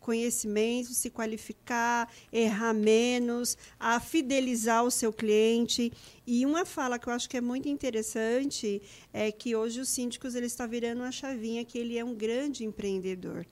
Conhecimento, 0.00 0.94
se 0.94 1.10
qualificar, 1.10 2.10
errar 2.32 2.74
menos, 2.74 3.56
a 3.78 4.00
fidelizar 4.00 4.82
o 4.82 4.90
seu 4.90 5.12
cliente. 5.12 5.92
E 6.26 6.44
uma 6.44 6.64
fala 6.64 6.98
que 6.98 7.08
eu 7.08 7.12
acho 7.12 7.28
que 7.28 7.36
é 7.36 7.40
muito 7.40 7.68
interessante 7.68 8.82
é 9.12 9.30
que 9.30 9.54
hoje 9.54 9.80
os 9.80 9.88
síndicos 9.88 10.34
ele 10.34 10.46
está 10.46 10.66
virando 10.66 11.02
uma 11.02 11.12
chavinha 11.12 11.64
que 11.64 11.78
ele 11.78 11.96
é 11.96 12.04
um 12.04 12.14
grande 12.14 12.64
empreendedor. 12.64 13.46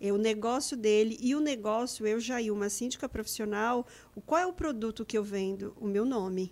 É 0.00 0.10
o 0.10 0.16
negócio 0.16 0.76
dele 0.78 1.18
e 1.20 1.34
o 1.34 1.40
negócio, 1.40 2.06
eu, 2.06 2.18
Jair, 2.18 2.52
uma 2.52 2.70
síndica 2.70 3.06
profissional, 3.06 3.86
qual 4.24 4.40
é 4.40 4.46
o 4.46 4.52
produto 4.52 5.04
que 5.04 5.18
eu 5.18 5.22
vendo? 5.22 5.76
O 5.78 5.86
meu 5.86 6.06
nome. 6.06 6.50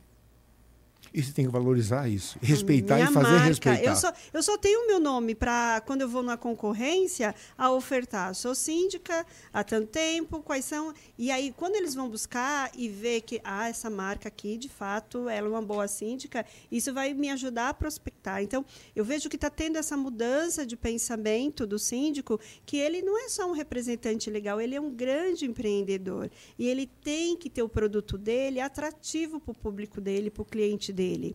E 1.12 1.22
você 1.22 1.32
tem 1.32 1.46
que 1.46 1.50
valorizar 1.50 2.08
isso. 2.08 2.38
Respeitar 2.40 2.96
Minha 2.96 3.10
e 3.10 3.12
fazer 3.12 3.30
marca. 3.30 3.46
respeitar. 3.46 3.82
Eu 3.82 3.96
só, 3.96 4.12
eu 4.32 4.42
só 4.42 4.58
tenho 4.58 4.84
o 4.84 4.86
meu 4.86 5.00
nome 5.00 5.34
para, 5.34 5.82
quando 5.86 6.02
eu 6.02 6.08
vou 6.08 6.22
numa 6.22 6.36
concorrência, 6.36 7.34
a 7.56 7.70
ofertar. 7.72 8.34
Sou 8.34 8.54
síndica 8.54 9.26
há 9.52 9.64
tanto 9.64 9.88
tempo, 9.88 10.42
quais 10.42 10.64
são. 10.64 10.92
E 11.16 11.30
aí, 11.30 11.52
quando 11.56 11.76
eles 11.76 11.94
vão 11.94 12.08
buscar 12.08 12.70
e 12.76 12.88
ver 12.88 13.22
que 13.22 13.40
ah, 13.42 13.68
essa 13.68 13.88
marca 13.88 14.28
aqui, 14.28 14.58
de 14.58 14.68
fato, 14.68 15.28
ela 15.28 15.46
é 15.46 15.50
uma 15.50 15.62
boa 15.62 15.88
síndica, 15.88 16.44
isso 16.70 16.92
vai 16.92 17.14
me 17.14 17.30
ajudar 17.30 17.70
a 17.70 17.74
prospectar. 17.74 18.42
Então, 18.42 18.64
eu 18.94 19.04
vejo 19.04 19.28
que 19.28 19.36
está 19.36 19.48
tendo 19.48 19.76
essa 19.76 19.96
mudança 19.96 20.66
de 20.66 20.76
pensamento 20.76 21.66
do 21.66 21.78
síndico, 21.78 22.38
que 22.66 22.76
ele 22.76 23.00
não 23.02 23.18
é 23.18 23.28
só 23.28 23.48
um 23.48 23.52
representante 23.52 24.30
legal, 24.30 24.60
ele 24.60 24.74
é 24.74 24.80
um 24.80 24.90
grande 24.90 25.46
empreendedor. 25.46 26.30
E 26.58 26.66
ele 26.68 26.86
tem 27.02 27.36
que 27.36 27.48
ter 27.48 27.62
o 27.62 27.68
produto 27.68 28.18
dele 28.18 28.60
atrativo 28.60 29.40
para 29.40 29.52
o 29.52 29.54
público 29.54 30.00
dele, 30.00 30.30
para 30.30 30.42
o 30.42 30.44
cliente 30.44 30.87
dele. 30.92 31.34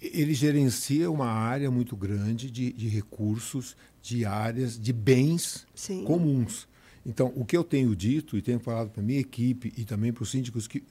Ele 0.00 0.32
gerencia 0.32 1.10
uma 1.10 1.26
área 1.26 1.70
muito 1.70 1.96
grande 1.96 2.50
de, 2.50 2.72
de 2.72 2.88
recursos, 2.88 3.76
de 4.00 4.24
áreas, 4.24 4.78
de 4.78 4.92
bens 4.92 5.66
Sim. 5.74 6.04
comuns. 6.04 6.68
Então, 7.04 7.32
o 7.34 7.44
que 7.44 7.56
eu 7.56 7.64
tenho 7.64 7.96
dito 7.96 8.36
e 8.36 8.42
tenho 8.42 8.60
falado 8.60 8.90
para 8.90 9.02
a 9.02 9.04
minha 9.04 9.18
equipe 9.18 9.72
e 9.76 9.84
também 9.84 10.12
para 10.12 10.22
os 10.22 10.30
síndicos 10.30 10.68
que 10.68 10.84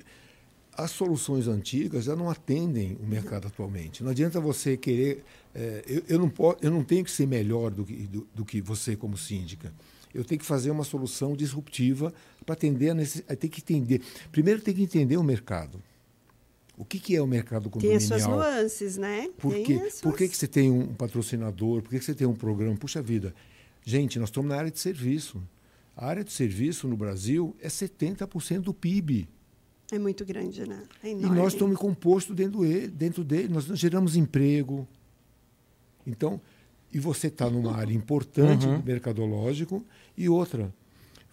as 0.77 0.91
soluções 0.91 1.47
antigas 1.47 2.05
já 2.05 2.15
não 2.15 2.29
atendem 2.29 2.97
o 3.01 3.07
mercado 3.07 3.47
atualmente. 3.47 4.03
Não 4.03 4.11
adianta 4.11 4.39
você 4.39 4.77
querer. 4.77 5.23
eh, 5.55 5.83
eu, 5.87 6.03
eu, 6.07 6.19
não 6.19 6.29
posso, 6.29 6.59
eu 6.61 6.69
não 6.69 6.83
tenho 6.83 7.03
que 7.03 7.09
ser 7.09 7.25
melhor 7.25 7.71
do 7.71 7.83
que, 7.83 7.93
do, 8.07 8.27
do 8.33 8.45
que 8.45 8.61
você 8.61 8.95
como 8.95 9.17
síndica. 9.17 9.73
Eu 10.13 10.23
tenho 10.23 10.39
que 10.39 10.45
fazer 10.45 10.69
uma 10.69 10.83
solução 10.83 11.35
disruptiva 11.35 12.13
para 12.45 12.53
atender 12.53 12.91
a 12.91 12.93
necessidade. 12.93 13.39
Tem 13.39 13.49
que 13.49 13.61
entender. 13.61 14.01
Primeiro, 14.31 14.61
tem 14.61 14.73
que 14.73 14.83
entender 14.83 15.17
o 15.17 15.23
mercado. 15.23 15.81
O 16.77 16.85
que, 16.85 16.99
que 16.99 17.15
é 17.15 17.21
o 17.21 17.25
mercado 17.27 17.69
Tem 17.71 17.95
as 17.95 18.03
condominial? 18.03 18.19
suas 18.19 18.27
nuances, 18.27 18.97
né? 18.97 19.29
Por, 19.37 19.53
as 19.55 19.65
suas- 19.67 20.01
Por 20.01 20.15
que, 20.15 20.27
que 20.27 20.37
você 20.37 20.47
tem 20.47 20.69
um 20.71 20.93
patrocinador? 20.93 21.81
Por 21.81 21.89
que, 21.89 21.97
que 21.99 22.05
você 22.05 22.13
tem 22.13 22.27
um 22.27 22.35
programa? 22.35 22.75
Puxa 22.77 23.01
vida, 23.01 23.33
gente, 23.83 24.19
nós 24.19 24.29
estamos 24.29 24.49
na 24.49 24.57
área 24.57 24.69
de 24.69 24.79
serviço. 24.79 25.41
A 25.95 26.05
área 26.07 26.23
de 26.23 26.31
serviço 26.31 26.87
no 26.87 26.95
Brasil 26.95 27.55
é 27.59 27.67
70% 27.67 28.59
do 28.61 28.73
PIB. 28.73 29.27
É 29.91 29.97
muito 29.97 30.23
grande, 30.23 30.67
né? 30.67 30.83
É 31.03 31.07
E 31.07 31.11
enorme. 31.13 31.35
nós 31.35 31.53
estamos 31.53 31.77
compostos 31.79 32.35
dentro, 32.35 32.63
ele- 32.63 32.87
dentro 32.89 33.23
dele, 33.23 33.47
nós 33.51 33.65
geramos 33.65 34.15
emprego. 34.15 34.87
Então, 36.05 36.39
e 36.93 36.99
você 36.99 37.27
está 37.27 37.49
numa 37.49 37.75
área 37.75 37.93
importante 37.93 38.65
Uhum. 38.67 38.79
do 38.79 38.85
mercadológico 38.85 39.83
e 40.15 40.29
outra, 40.29 40.71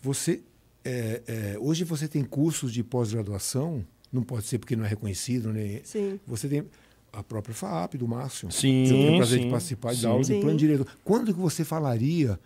você 0.03 0.41
é, 0.87 1.23
é, 1.27 1.59
hoje 1.59 1.83
você 1.85 2.07
tem 2.07 2.23
cursos 2.25 2.71
de 2.73 2.83
pós-graduação, 2.83 3.85
não 4.15 4.23
pode 4.23 4.47
ser 4.47 4.59
porque 4.59 4.77
não 4.77 4.85
é 4.85 4.89
reconhecido, 4.89 5.53
né? 5.53 5.81
Sim. 5.85 6.19
Você 6.27 6.49
tem 6.49 6.65
a 7.12 7.23
própria 7.23 7.55
FAAP 7.55 7.95
do 7.97 8.09
Márcio. 8.09 8.51
Sim, 8.51 8.83
Eu 8.85 8.89
tenho 8.89 9.12
o 9.15 9.17
prazer 9.19 9.39
sim, 9.39 9.45
de 9.47 9.51
participar 9.51 9.95
sim. 9.95 10.03
da 10.03 10.09
aula 10.09 10.25
Sim. 10.25 10.35
de 10.37 10.41
plano 10.41 10.57
diretor. 10.59 10.87
Quando 11.05 11.33
que 11.35 11.41
você 11.41 11.65
falaria? 11.65 12.39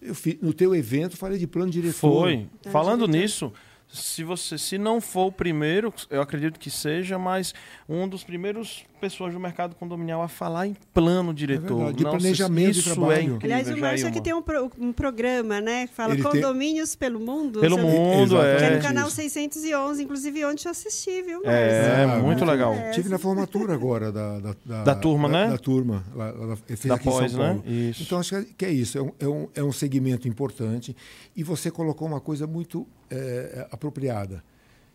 Eu 0.00 0.14
fi- 0.14 0.38
no 0.42 0.52
teu 0.52 0.74
evento 0.74 1.16
falei 1.16 1.38
de 1.38 1.46
plano 1.46 1.70
diretor. 1.70 1.94
Foi. 2.22 2.46
Tá, 2.62 2.70
Falando 2.70 3.06
diretor. 3.06 3.20
nisso, 3.22 3.52
se 3.88 4.24
você 4.24 4.58
se 4.58 4.78
não 4.78 5.00
for 5.00 5.26
o 5.26 5.32
primeiro, 5.32 5.92
eu 6.10 6.20
acredito 6.20 6.58
que 6.58 6.70
seja, 6.70 7.18
mas 7.18 7.54
um 7.88 8.08
dos 8.08 8.24
primeiros 8.24 8.84
pessoas 9.00 9.32
do 9.32 9.40
mercado 9.40 9.74
condominial 9.74 10.22
a 10.22 10.28
falar 10.28 10.66
em 10.66 10.76
plano 10.92 11.32
diretor. 11.32 11.90
É 11.90 11.92
de 11.92 12.02
Nossa, 12.02 12.18
planejamento 12.18 12.70
isso 12.70 12.82
de 12.82 12.94
trabalho. 12.94 13.12
É 13.12 13.22
incrível, 13.22 13.56
Aliás, 13.56 13.68
o 13.68 13.80
Márcio 13.80 14.08
aqui 14.08 14.20
tem 14.20 14.34
um, 14.34 14.42
pro, 14.42 14.70
um, 14.78 14.92
programa, 14.92 15.60
né? 15.60 15.86
Que 15.86 15.94
fala 15.94 16.14
Ele 16.14 16.22
condomínios 16.22 16.90
tem... 16.90 16.98
pelo 16.98 17.20
mundo. 17.20 17.60
Pelo 17.60 17.78
mundo, 17.78 18.40
é. 18.40 18.56
Que 18.56 18.64
é 18.64 18.76
no 18.76 18.82
canal 18.82 19.10
611, 19.10 20.02
inclusive 20.02 20.44
ontem 20.44 20.66
eu 20.66 20.70
assisti, 20.70 21.22
viu, 21.22 21.42
Márcio? 21.44 21.50
É, 21.52 22.04
ah, 22.04 22.18
muito 22.18 22.44
legal. 22.44 22.74
É, 22.74 22.90
Tive 22.90 23.08
na 23.08 23.18
formatura 23.18 23.72
agora 23.74 24.10
da, 24.10 24.40
da, 24.40 24.56
da, 24.64 24.84
da 24.84 24.94
turma, 24.94 25.28
da, 25.28 25.46
né? 25.46 25.50
Da 25.50 25.58
turma. 25.58 26.04
Lá, 26.14 26.30
lá, 26.30 26.56
da 26.84 26.98
pós, 26.98 27.34
né? 27.34 27.60
Isso. 27.66 28.02
Então, 28.02 28.18
acho 28.18 28.44
que 28.56 28.64
é 28.64 28.70
isso. 28.70 28.98
É 28.98 29.02
um, 29.02 29.12
é, 29.20 29.28
um, 29.28 29.48
é 29.56 29.62
um 29.62 29.72
segmento 29.72 30.26
importante. 30.26 30.96
E 31.36 31.42
você 31.42 31.70
colocou 31.70 32.08
uma 32.08 32.20
coisa 32.20 32.46
muito 32.46 32.86
é, 33.10 33.68
apropriada. 33.76 34.42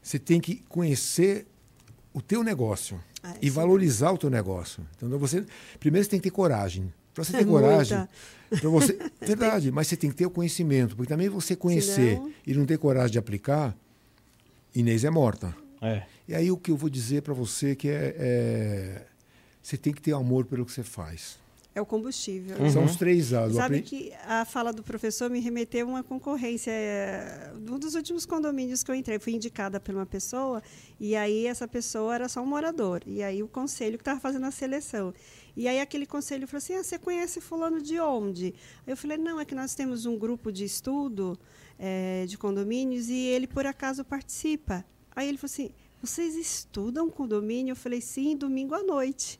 Você 0.02 0.20
tem 0.20 0.40
que 0.42 0.64
conhecer 0.68 1.48
o 2.14 2.22
teu 2.22 2.44
negócio 2.44 3.02
ah, 3.24 3.36
e 3.42 3.50
valorizar 3.50 4.12
o 4.12 4.18
teu 4.18 4.30
negócio. 4.30 4.86
Então 4.98 5.10
você 5.18 5.46
primeiro 5.80 6.04
você 6.04 6.12
tem 6.12 6.20
que 6.20 6.30
ter 6.30 6.36
coragem. 6.36 6.94
Para 7.14 7.24
você 7.24 7.32
ter 7.38 7.44
é 7.44 7.46
coragem, 7.46 8.08
para 8.50 8.70
você 8.70 8.98
verdade, 9.22 9.72
mas 9.72 9.88
você 9.88 9.96
tem 9.96 10.10
que 10.10 10.16
ter 10.16 10.26
o 10.26 10.32
conhecimento, 10.32 10.96
porque 10.96 11.10
também 11.10 11.30
você 11.30 11.56
conhecer 11.56 12.18
Senão... 12.18 12.32
e 12.46 12.54
não 12.54 12.66
ter 12.66 12.78
coragem 12.78 13.12
de 13.12 13.20
aplicar, 13.20 13.76
Inês 14.74 15.04
é 15.04 15.10
morta. 15.10 15.56
É. 15.82 16.04
E 16.28 16.36
aí 16.36 16.52
o 16.52 16.58
que 16.58 16.72
eu 16.72 16.78
vou 16.78 16.90
dizer 16.90 17.22
para 17.22 17.34
você 17.34 17.76
que 17.76 17.90
é, 17.90 18.16
é, 18.18 19.06
você 19.62 19.78
tem 19.78 19.92
que 19.92 20.02
ter 20.02 20.14
amor 20.14 20.46
pelo 20.46 20.66
que 20.66 20.72
você 20.72 20.84
faz. 20.84 21.41
É 21.74 21.82
o 21.82 21.86
combustível. 21.86 22.58
Uhum. 22.58 22.70
São 22.70 22.84
os 22.84 22.98
três 22.98 23.32
anos. 23.32 23.56
Sabe 23.56 23.82
que 23.82 24.12
a 24.26 24.44
fala 24.44 24.74
do 24.74 24.84
professor 24.84 25.30
me 25.30 25.40
remeteu 25.40 25.88
a 25.88 25.90
uma 25.90 26.04
concorrência. 26.04 26.74
Um 27.56 27.80
dos 27.80 27.96
últimos 27.96 28.26
condomínios 28.26 28.84
que 28.84 28.92
eu 28.92 28.96
entrei, 28.96 29.18
fui 29.20 29.34
indicada 29.34 29.80
por 29.80 29.96
uma 29.96 30.06
pessoa, 30.06 30.62
e 31.00 31.16
aí 31.16 31.48
essa 31.48 31.68
pessoa 31.70 32.14
era 32.14 32.28
só 32.28 32.42
um 32.42 32.46
morador. 32.46 33.02
E 33.06 33.24
aí 33.24 33.42
o 33.42 33.48
conselho 33.48 33.98
que 33.98 34.02
estava 34.02 34.20
fazendo 34.20 34.46
a 34.46 34.52
seleção. 34.52 35.14
E 35.56 35.66
aí 35.66 35.80
aquele 35.80 36.06
conselho 36.06 36.46
falou 36.46 36.58
assim: 36.58 36.76
ah, 36.76 36.84
você 36.84 37.00
conhece 37.00 37.40
fulano 37.40 37.82
de 37.82 37.98
onde? 38.02 38.54
Eu 38.86 38.98
falei, 38.98 39.18
não, 39.18 39.40
é 39.40 39.46
que 39.46 39.56
nós 39.56 39.74
temos 39.74 40.06
um 40.06 40.18
grupo 40.18 40.52
de 40.52 40.66
estudo 40.66 41.40
é, 41.80 42.26
de 42.28 42.38
condomínios 42.38 43.08
e 43.08 43.16
ele 43.16 43.48
por 43.48 43.66
acaso 43.66 44.04
participa. 44.04 44.84
Aí 45.16 45.28
ele 45.30 45.38
falou 45.38 45.52
assim: 45.52 45.72
vocês 46.02 46.36
estudam 46.36 47.10
condomínio? 47.10 47.72
Eu 47.72 47.76
falei, 47.78 48.02
sim, 48.02 48.36
domingo 48.36 48.76
à 48.76 48.84
noite. 48.84 49.40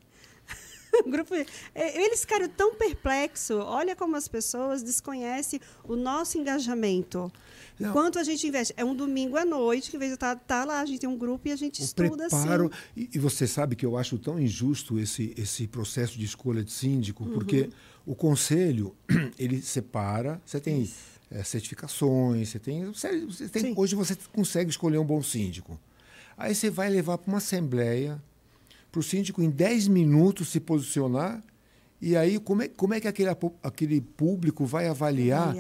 grupo, 1.08 1.34
é, 1.36 2.04
eles 2.04 2.22
ficaram 2.22 2.48
tão 2.50 2.76
perplexos. 2.76 3.58
Olha 3.58 3.96
como 3.96 4.16
as 4.16 4.28
pessoas 4.28 4.84
desconhecem 4.84 5.60
o 5.84 5.96
nosso 5.96 6.38
engajamento. 6.38 7.32
Não. 7.80 7.94
Quanto 7.94 8.20
a 8.20 8.24
gente 8.24 8.46
investe? 8.46 8.74
É 8.78 8.86
um 8.86 8.96
domingo 8.96 9.38
à 9.38 9.44
noite, 9.44 9.90
que 9.90 9.96
em 9.96 10.00
vez 10.00 10.12
de 10.12 10.16
estar 10.16 10.36
tá, 10.36 10.60
tá 10.60 10.66
lá, 10.66 10.82
a 10.82 10.86
gente 10.86 11.00
tem 11.00 11.10
um 11.10 11.18
grupo 11.18 11.48
e 11.48 11.52
a 11.52 11.56
gente 11.56 11.82
o 11.82 11.84
estuda 11.84 12.28
preparo, 12.28 12.66
assim. 12.68 12.76
E, 12.96 13.10
e, 13.16 13.20
você 13.20 13.48
sabe 13.48 13.76
que 13.76 13.86
eu 13.86 13.98
acho 13.98 14.20
tão 14.20 14.40
injusto 14.40 15.00
esse, 15.00 15.34
esse 15.36 15.68
processo 15.68 16.18
de 16.18 16.26
escolha 16.26 16.64
de 16.64 16.72
síndico, 16.72 17.24
uhum. 17.24 17.34
porque 17.34 17.70
o 18.06 18.14
conselho, 18.14 18.96
ele 19.40 19.62
separa, 19.64 20.40
você 20.46 20.60
tem 20.60 20.88
é, 21.32 21.44
certificações, 21.44 22.50
você 22.50 22.60
tem. 22.60 22.86
Você 22.86 23.50
tem 23.50 23.74
hoje 23.76 23.96
você 23.96 24.16
consegue 24.32 24.70
escolher 24.70 25.00
um 25.00 25.06
bom 25.06 25.24
síndico. 25.24 25.80
Aí 26.38 26.54
você 26.54 26.70
vai 26.70 26.90
levar 26.90 27.18
para 27.18 27.32
uma 27.32 27.38
assembleia 27.38 28.22
para 28.92 29.00
o 29.00 29.04
síndico 29.04 29.42
em 29.42 29.50
10 29.50 29.88
minutos 29.88 30.50
se 30.50 30.60
posicionar. 30.60 31.44
E 32.02 32.16
aí, 32.16 32.40
como 32.40 32.64
é, 32.64 32.68
como 32.68 32.94
é 32.94 33.00
que 33.00 33.08
aquele, 33.08 33.30
aquele 33.64 34.02
público 34.02 34.66
vai 34.66 34.88
avaliar? 34.88 35.56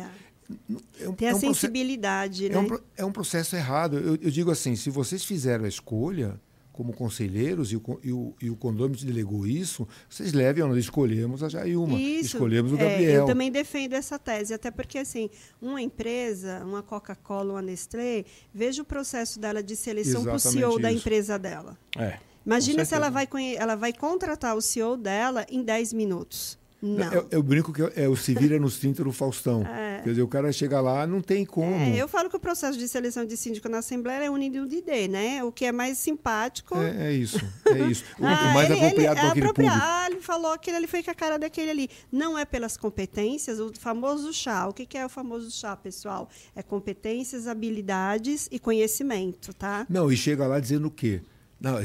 É 0.99 1.07
um, 1.07 1.13
Tem 1.13 1.29
a 1.29 1.31
é 1.31 1.35
um 1.35 1.39
sensibilidade, 1.39 2.49
né? 2.49 2.55
É 2.55 2.59
um, 2.59 2.79
é 2.97 3.05
um 3.05 3.11
processo 3.11 3.55
errado. 3.55 3.97
Eu, 3.97 4.17
eu, 4.21 4.31
digo 4.31 4.51
assim, 4.51 4.75
se 4.75 4.89
vocês 4.89 5.23
fizeram 5.23 5.65
a 5.65 5.67
escolha 5.67 6.39
como 6.73 6.93
conselheiros 6.93 7.71
e 7.71 7.75
o, 7.75 7.99
e 8.03 8.11
o, 8.11 8.33
e 8.41 8.49
o 8.49 8.55
condomínio 8.55 8.97
te 8.97 9.05
delegou 9.05 9.45
isso, 9.45 9.87
vocês 10.09 10.33
levem, 10.33 10.63
nós 10.63 10.77
escolhemos 10.77 11.43
a 11.43 11.49
Jailma, 11.49 11.99
isso, 11.99 12.37
escolhemos 12.37 12.71
o 12.71 12.77
Gabriel. 12.77 13.11
É, 13.11 13.17
eu 13.17 13.25
também 13.25 13.51
defendo 13.51 13.93
essa 13.93 14.17
tese, 14.17 14.53
até 14.53 14.71
porque 14.71 14.97
assim, 14.97 15.29
uma 15.61 15.81
empresa, 15.81 16.63
uma 16.65 16.81
Coca-Cola, 16.81 17.53
uma 17.53 17.61
Nestlé, 17.61 18.25
veja 18.53 18.81
o 18.81 18.85
processo 18.85 19.39
dela 19.39 19.61
de 19.61 19.75
seleção 19.75 20.23
para 20.23 20.35
o 20.35 20.39
CEO 20.39 20.71
isso. 20.71 20.79
da 20.79 20.91
empresa 20.91 21.37
dela. 21.37 21.77
É. 21.97 22.17
Imagina 22.45 22.85
se 22.85 22.95
ela 22.95 23.09
vai, 23.09 23.27
ela 23.57 23.75
vai 23.75 23.93
contratar 23.93 24.55
o 24.55 24.61
CEO 24.61 24.97
dela 24.97 25.45
em 25.49 25.63
10 25.63 25.93
minutos. 25.93 26.59
Não. 26.81 27.13
Eu, 27.13 27.27
eu, 27.29 27.43
brinco 27.43 27.71
que 27.71 27.81
é 27.95 28.09
o 28.09 28.15
se 28.15 28.33
vira 28.33 28.59
nos 28.59 28.79
30 28.79 29.03
do 29.03 29.11
Faustão. 29.11 29.63
É. 29.81 30.01
Quer 30.03 30.09
dizer, 30.09 30.21
o 30.21 30.27
cara 30.27 30.51
chega 30.51 30.81
lá, 30.81 31.05
não 31.05 31.21
tem 31.21 31.45
como. 31.45 31.75
É, 31.75 31.95
eu 31.95 32.07
falo 32.07 32.29
que 32.29 32.35
o 32.35 32.39
processo 32.39 32.77
de 32.77 32.87
seleção 32.87 33.25
de 33.25 33.37
síndico 33.37 33.69
na 33.69 33.79
Assembleia 33.79 34.25
é 34.25 34.29
unido 34.29 34.67
de 34.67 34.81
D, 34.81 35.07
né? 35.07 35.43
O 35.43 35.51
que 35.51 35.65
é 35.65 35.71
mais 35.71 35.97
simpático. 35.97 36.75
É, 36.77 37.09
é 37.09 37.13
isso. 37.13 37.39
É 37.65 37.79
isso. 37.89 38.03
O, 38.19 38.25
ah, 38.25 38.49
o 38.49 38.53
mais 38.53 38.69
ele, 38.69 38.79
apropriado 38.79 39.19
ele, 39.19 39.27
é 39.27 39.29
aquele 39.29 39.47
público. 39.47 39.71
Ah, 39.73 40.07
ele 40.09 40.21
falou 40.21 40.57
que 40.57 40.71
ele 40.71 40.87
foi 40.87 41.03
com 41.03 41.11
a 41.11 41.13
cara 41.13 41.37
daquele 41.37 41.71
ali. 41.71 41.89
Não 42.11 42.37
é 42.37 42.45
pelas 42.45 42.77
competências, 42.77 43.59
o 43.59 43.71
famoso 43.79 44.33
chá. 44.33 44.67
O 44.67 44.73
que, 44.73 44.85
que 44.85 44.97
é 44.97 45.05
o 45.05 45.09
famoso 45.09 45.51
chá, 45.51 45.75
pessoal? 45.75 46.29
É 46.55 46.63
competências, 46.63 47.47
habilidades 47.47 48.47
e 48.51 48.59
conhecimento, 48.59 49.53
tá? 49.53 49.85
Não, 49.89 50.11
e 50.11 50.17
chega 50.17 50.47
lá 50.47 50.59
dizendo 50.59 50.87
o 50.87 50.91
quê? 50.91 51.21
Não, 51.61 51.75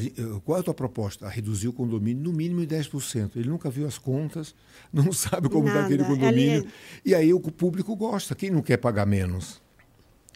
qual 0.40 0.56
é 0.56 0.60
a 0.60 0.64
tua 0.64 0.72
proposta? 0.72 1.26
A 1.26 1.28
reduzir 1.28 1.68
o 1.68 1.72
condomínio 1.72 2.22
no 2.22 2.32
mínimo 2.32 2.62
em 2.62 2.66
10%. 2.66 3.32
Ele 3.36 3.50
nunca 3.50 3.68
viu 3.68 3.86
as 3.86 3.98
contas, 3.98 4.54
não 4.90 5.12
sabe 5.12 5.50
como 5.50 5.68
está 5.68 5.84
aquele 5.84 6.02
condomínio. 6.02 6.66
É... 6.66 6.70
E 7.04 7.14
aí 7.14 7.34
o 7.34 7.40
público 7.40 7.94
gosta. 7.94 8.34
Quem 8.34 8.50
não 8.50 8.62
quer 8.62 8.78
pagar 8.78 9.04
menos? 9.04 9.60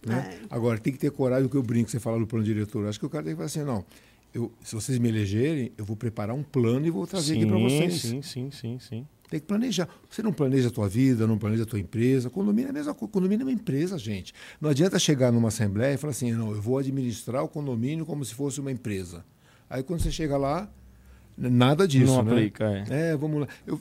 Né? 0.07 0.38
É. 0.43 0.47
Agora, 0.51 0.78
tem 0.78 0.93
que 0.93 0.99
ter 0.99 1.11
coragem, 1.11 1.47
o 1.47 1.49
que 1.49 1.57
eu 1.57 1.62
brinco, 1.62 1.91
você 1.91 1.99
fala 1.99 2.18
do 2.18 2.26
plano 2.26 2.45
diretor. 2.45 2.86
Acho 2.86 3.01
que 3.01 3.07
o 3.07 3.11
cara 3.11 3.24
tem 3.24 3.32
que 3.32 3.36
falar 3.36 3.47
assim, 3.47 3.64
não, 3.64 3.84
eu, 4.34 4.53
se 4.62 4.74
vocês 4.74 4.99
me 4.99 5.09
elegerem, 5.09 5.72
eu 5.76 5.84
vou 5.84 5.97
preparar 5.97 6.36
um 6.36 6.43
plano 6.43 6.86
e 6.86 6.91
vou 6.91 7.07
trazer 7.07 7.34
sim, 7.34 7.41
aqui 7.41 7.47
para 7.47 7.59
vocês. 7.59 8.01
Sim, 8.01 8.22
sim, 8.22 8.51
sim, 8.51 8.78
sim. 8.78 9.07
Tem 9.31 9.39
que 9.39 9.47
planejar. 9.47 9.89
Você 10.11 10.22
não 10.22 10.33
planeja 10.33 10.68
a 10.68 10.70
tua 10.72 10.89
vida, 10.89 11.24
não 11.24 11.39
planeja 11.39 11.62
a 11.62 11.66
tua 11.66 11.78
empresa. 11.78 12.28
Condomínio 12.28 12.66
é 12.66 12.70
a 12.70 12.72
mesma 12.72 12.93
coisa. 12.93 13.12
Condomínio 13.12 13.45
é 13.45 13.47
uma 13.47 13.53
empresa, 13.53 13.97
gente. 13.97 14.35
Não 14.61 14.68
adianta 14.68 14.99
chegar 14.99 15.31
numa 15.31 15.49
assembleia 15.49 15.95
e 15.95 15.97
falar 15.97 16.11
assim, 16.11 16.33
não, 16.33 16.51
eu 16.51 16.61
vou 16.61 16.78
administrar 16.78 17.45
o 17.45 17.49
condomínio 17.49 18.05
como 18.05 18.24
se 18.24 18.35
fosse 18.35 18.61
uma 18.61 18.72
empresa. 18.72 19.24
Aí 19.68 19.85
quando 19.85 20.01
você 20.03 20.11
chega 20.11 20.37
lá, 20.37 20.68
nada 21.39 21.87
disso. 21.87 22.07
Não 22.07 22.24
né? 22.24 22.33
aplica, 22.33 22.64
é. 22.91 23.11
É, 23.12 23.16
vamos 23.16 23.43
lá. 23.43 23.49
Eu, 23.64 23.81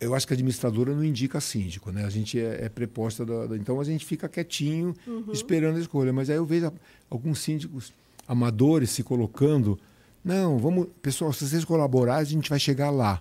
eu 0.00 0.14
acho 0.14 0.24
que 0.26 0.32
a 0.32 0.36
administradora 0.36 0.94
não 0.94 1.04
indica 1.04 1.40
síndico, 1.40 1.90
né? 1.90 2.04
A 2.04 2.10
gente 2.10 2.38
é, 2.38 2.66
é 2.66 2.68
preposta 2.68 3.26
da, 3.26 3.46
da, 3.46 3.56
Então 3.56 3.80
a 3.80 3.84
gente 3.84 4.06
fica 4.06 4.28
quietinho, 4.28 4.94
uhum. 5.04 5.32
esperando 5.32 5.76
a 5.76 5.80
escolha. 5.80 6.12
Mas 6.12 6.30
aí 6.30 6.36
eu 6.36 6.46
vejo 6.46 6.72
alguns 7.10 7.40
síndicos 7.40 7.92
amadores 8.28 8.90
se 8.90 9.02
colocando. 9.02 9.76
Não, 10.24 10.56
vamos. 10.56 10.86
Pessoal, 11.02 11.32
se 11.32 11.48
vocês 11.48 11.64
colaborarem, 11.64 12.22
a 12.22 12.24
gente 12.24 12.48
vai 12.48 12.60
chegar 12.60 12.90
lá. 12.90 13.20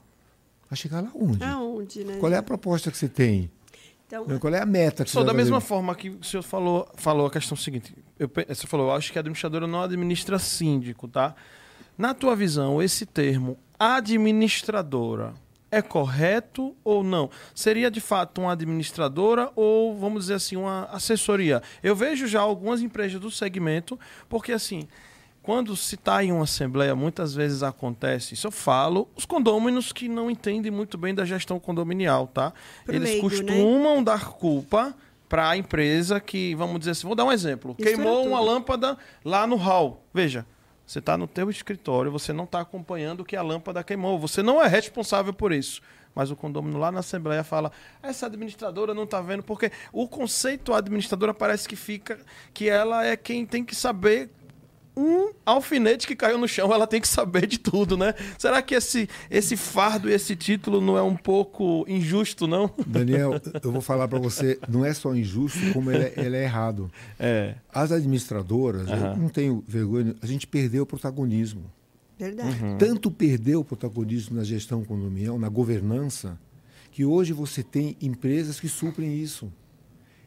Vai 0.70 0.78
chegar 0.78 1.01
lá 1.01 1.11
onde? 1.15 1.43
Aonde, 1.43 2.03
né? 2.03 2.18
Qual 2.20 2.32
é 2.32 2.38
a 2.38 2.43
proposta 2.43 2.91
que 2.91 2.97
você 2.97 3.07
tem? 3.07 3.49
Então, 4.05 4.39
Qual 4.39 4.53
é 4.53 4.61
a 4.61 4.65
meta 4.65 5.03
que 5.03 5.11
Só 5.11 5.24
da 5.24 5.34
mesma 5.34 5.59
forma 5.59 5.93
que 5.93 6.09
o 6.09 6.24
senhor 6.24 6.41
falou, 6.41 6.88
falou 6.95 7.28
a 7.28 7.32
questão 7.32 7.57
seguinte. 7.57 7.93
Eu, 8.18 8.32
você 8.47 8.65
falou, 8.65 8.88
eu 8.88 8.93
acho 8.93 9.11
que 9.11 9.20
a 9.20 9.22
administradora 9.22 9.68
não 9.68 9.82
administra 9.82 10.39
síndico, 10.39 11.07
tá? 11.09 11.36
Na 11.97 12.13
tua 12.13 12.36
visão, 12.36 12.82
esse 12.82 13.05
termo 13.05 13.57
administradora 13.78 15.34
é 15.70 15.82
correto 15.82 16.76
ou 16.84 17.03
não? 17.03 17.30
Seria 17.53 17.91
de 17.91 17.99
fato 17.99 18.41
uma 18.41 18.53
administradora 18.53 19.51
ou, 19.55 19.97
vamos 19.97 20.24
dizer 20.24 20.36
assim, 20.36 20.55
uma 20.55 20.86
assessoria? 20.86 21.61
Eu 21.84 21.95
vejo 21.95 22.28
já 22.28 22.39
algumas 22.39 22.82
empresas 22.82 23.20
do 23.20 23.30
segmento, 23.30 23.99
porque 24.30 24.53
assim, 24.53 24.88
quando 25.47 25.77
se 25.77 25.95
está 25.95 26.21
em 26.21 26.33
uma 26.33 26.43
assembleia, 26.43 26.93
muitas 26.93 27.33
vezes 27.33 27.63
acontece, 27.63 28.33
isso 28.33 28.47
eu 28.47 28.51
falo, 28.51 29.07
os 29.15 29.25
condôminos 29.25 29.93
que 29.93 30.09
não 30.09 30.29
entendem 30.29 30.69
muito 30.69 30.97
bem 30.97 31.15
da 31.15 31.23
gestão 31.23 31.57
condominial, 31.57 32.27
tá? 32.27 32.51
Pro 32.83 32.93
Eles 32.93 33.11
leigo, 33.11 33.29
né? 33.29 33.37
costumam 33.37 33.95
né? 33.99 34.03
dar 34.03 34.25
culpa 34.31 34.93
para 35.29 35.47
a 35.47 35.55
empresa 35.55 36.19
que, 36.19 36.53
vamos 36.55 36.79
dizer 36.79 36.91
assim, 36.91 37.07
vou 37.07 37.15
dar 37.15 37.23
um 37.23 37.31
exemplo, 37.31 37.73
isso 37.79 37.87
queimou 37.87 38.27
uma 38.27 38.41
lâmpada 38.41 38.97
lá 39.23 39.47
no 39.47 39.55
hall. 39.55 40.03
Veja, 40.13 40.45
você 40.85 40.99
está 40.99 41.17
no 41.17 41.27
teu 41.27 41.49
escritório, 41.49 42.11
você 42.11 42.33
não 42.33 42.43
está 42.43 42.59
acompanhando 42.59 43.23
que 43.23 43.37
a 43.37 43.41
lâmpada 43.41 43.81
queimou, 43.85 44.19
você 44.19 44.43
não 44.43 44.61
é 44.61 44.67
responsável 44.67 45.31
por 45.31 45.53
isso 45.53 45.81
mas 46.13 46.31
o 46.31 46.35
condômino 46.35 46.79
lá 46.79 46.91
na 46.91 47.01
Assembleia 47.01 47.43
fala: 47.43 47.71
essa 48.01 48.25
administradora 48.25 48.91
não 48.91 49.03
está 49.03 49.21
vendo, 49.21 49.43
porque 49.43 49.71
o 49.93 50.07
conceito 50.07 50.73
administradora 50.73 51.31
parece 51.31 51.69
que 51.69 51.75
fica 51.75 52.17
que 52.55 52.67
ela 52.67 53.05
é 53.05 53.15
quem 53.15 53.45
tem 53.45 53.63
que 53.63 53.75
saber 53.75 54.31
um 54.97 55.31
alfinete 55.45 56.07
que 56.07 56.15
caiu 56.15 56.39
no 56.39 56.47
chão, 56.47 56.73
ela 56.73 56.87
tem 56.87 56.99
que 56.99 57.07
saber 57.07 57.45
de 57.45 57.59
tudo, 57.59 57.95
né? 57.95 58.15
Será 58.37 58.61
que 58.63 58.73
esse, 58.73 59.07
esse 59.29 59.55
fardo 59.55 60.09
e 60.09 60.13
esse 60.13 60.35
título 60.35 60.81
não 60.81 60.97
é 60.97 61.01
um 61.03 61.15
pouco 61.15 61.85
injusto, 61.87 62.47
não? 62.47 62.71
Daniel, 62.85 63.39
eu 63.63 63.71
vou 63.71 63.81
falar 63.81 64.07
para 64.07 64.17
você, 64.17 64.59
não 64.67 64.83
é 64.83 64.93
só 64.93 65.13
injusto, 65.13 65.59
como 65.71 65.91
ele 65.91 66.05
é, 66.05 66.13
ele 66.17 66.35
é 66.35 66.43
errado. 66.43 66.91
É. 67.19 67.55
As 67.71 67.91
administradoras, 67.91 68.87
uhum. 68.87 68.95
eu 68.95 69.17
não 69.17 69.29
tenho 69.29 69.63
vergonha, 69.67 70.15
a 70.19 70.25
gente 70.25 70.47
perdeu 70.47 70.81
o 70.81 70.85
protagonismo. 70.85 71.71
Verdade. 72.17 72.63
Uhum. 72.63 72.77
Tanto 72.79 73.11
perdeu 73.11 73.59
o 73.59 73.63
protagonismo 73.63 74.35
na 74.35 74.43
gestão 74.43 74.83
condominial, 74.83 75.37
na 75.37 75.49
governança, 75.49 76.39
que 76.91 77.05
hoje 77.05 77.31
você 77.31 77.61
tem 77.61 77.95
empresas 78.01 78.59
que 78.59 78.67
suprem 78.67 79.15
isso. 79.15 79.53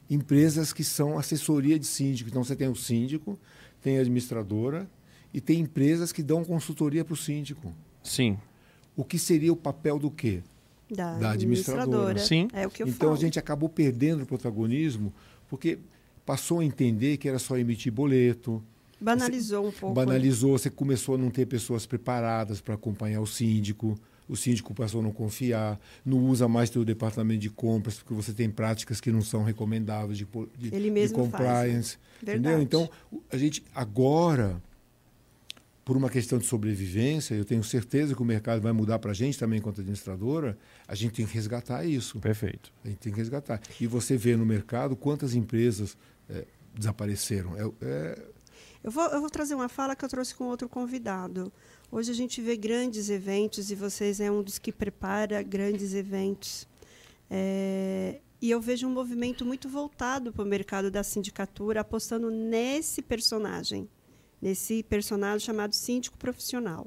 Empresas 0.08 0.72
que 0.72 0.84
são 0.84 1.18
assessoria 1.18 1.78
de 1.78 1.86
síndico. 1.86 2.30
Então 2.30 2.44
você 2.44 2.54
tem 2.54 2.68
o 2.68 2.76
síndico, 2.76 3.36
tem 3.80 3.98
administradora 3.98 4.88
e 5.32 5.40
tem 5.40 5.60
empresas 5.60 6.12
que 6.12 6.22
dão 6.22 6.44
consultoria 6.44 7.04
para 7.04 7.14
o 7.14 7.16
síndico. 7.16 7.72
Sim. 8.02 8.38
O 8.96 9.04
que 9.04 9.18
seria 9.18 9.52
o 9.52 9.56
papel 9.56 9.98
do 9.98 10.10
quê? 10.10 10.42
Da, 10.90 11.18
Da 11.18 11.30
administradora. 11.30 12.18
Sim. 12.18 12.48
É 12.52 12.66
o 12.66 12.70
que 12.70 12.82
eu 12.82 12.88
então 12.88 13.08
falo. 13.08 13.12
a 13.12 13.20
gente 13.20 13.38
acabou 13.38 13.68
perdendo 13.68 14.22
o 14.24 14.26
protagonismo 14.26 15.12
porque 15.48 15.78
passou 16.26 16.60
a 16.60 16.64
entender 16.64 17.16
que 17.16 17.28
era 17.28 17.38
só 17.38 17.56
emitir 17.56 17.92
boleto, 17.92 18.62
banalizou 19.00 19.66
um 19.66 19.72
pouco. 19.72 19.88
né? 19.88 20.06
banalizou, 20.06 20.58
você 20.58 20.70
começou 20.70 21.14
a 21.14 21.18
não 21.18 21.30
ter 21.30 21.46
pessoas 21.46 21.86
preparadas 21.86 22.60
para 22.60 22.74
acompanhar 22.74 23.20
o 23.20 23.26
síndico, 23.26 23.98
o 24.30 24.36
síndico 24.36 24.72
passou 24.74 25.00
a 25.00 25.02
não 25.04 25.12
confiar, 25.12 25.78
não 26.04 26.18
usa 26.18 26.46
mais 26.48 26.70
teu 26.70 26.84
departamento 26.84 27.40
de 27.40 27.50
compras 27.50 27.96
porque 27.98 28.14
você 28.14 28.32
tem 28.32 28.48
práticas 28.50 29.00
que 29.00 29.10
não 29.10 29.22
são 29.22 29.42
recomendáveis 29.42 30.16
de, 30.18 30.26
de, 30.56 30.74
Ele 30.74 30.84
de 30.84 30.90
mesmo 30.90 31.16
faz, 31.26 31.32
né? 31.32 31.38
compliance, 31.38 31.98
entendeu? 32.22 32.62
Então 32.62 32.88
a 33.30 33.36
gente 33.36 33.62
agora 33.74 34.62
por 35.84 35.96
uma 35.96 36.08
questão 36.08 36.38
de 36.38 36.46
sobrevivência, 36.46 37.34
eu 37.34 37.44
tenho 37.44 37.64
certeza 37.64 38.14
que 38.14 38.22
o 38.22 38.24
mercado 38.24 38.60
vai 38.62 38.70
mudar 38.70 38.98
para 39.00 39.10
a 39.10 39.14
gente 39.14 39.36
também 39.36 39.58
enquanto 39.58 39.80
administradora, 39.80 40.56
a 40.86 40.94
gente 40.94 41.14
tem 41.14 41.26
que 41.26 41.34
resgatar 41.34 41.84
isso. 41.84 42.20
Perfeito. 42.20 42.72
A 42.84 42.88
gente 42.88 42.98
tem 42.98 43.12
que 43.12 43.18
resgatar. 43.18 43.60
E 43.80 43.86
você 43.88 44.16
vê 44.16 44.36
no 44.36 44.46
mercado 44.46 44.94
quantas 44.94 45.34
empresas 45.34 45.96
eh, 46.28 46.44
desapareceram. 46.76 47.56
É- 47.56 47.72
é, 47.82 48.22
Eu 48.84 48.90
vou, 48.92 49.04
eu 49.06 49.20
vou 49.20 49.30
trazer 49.30 49.54
uma 49.56 49.68
fala 49.68 49.96
que 49.96 50.04
eu 50.04 50.08
trouxe 50.08 50.32
com 50.32 50.44
outro 50.44 50.68
convidado. 50.68 51.52
Hoje 51.92 52.12
a 52.12 52.14
gente 52.14 52.40
vê 52.40 52.56
grandes 52.56 53.10
eventos 53.10 53.68
e 53.72 53.74
vocês 53.74 54.20
é 54.20 54.30
um 54.30 54.44
dos 54.44 54.58
que 54.58 54.70
prepara 54.70 55.42
grandes 55.42 55.92
eventos. 55.92 56.68
É, 57.28 58.20
e 58.40 58.48
eu 58.48 58.60
vejo 58.60 58.86
um 58.86 58.90
movimento 58.90 59.44
muito 59.44 59.68
voltado 59.68 60.32
para 60.32 60.44
o 60.44 60.46
mercado 60.46 60.88
da 60.88 61.02
sindicatura, 61.02 61.80
apostando 61.80 62.30
nesse 62.30 63.02
personagem, 63.02 63.88
nesse 64.40 64.84
personagem 64.84 65.44
chamado 65.44 65.74
síndico 65.74 66.16
profissional. 66.16 66.86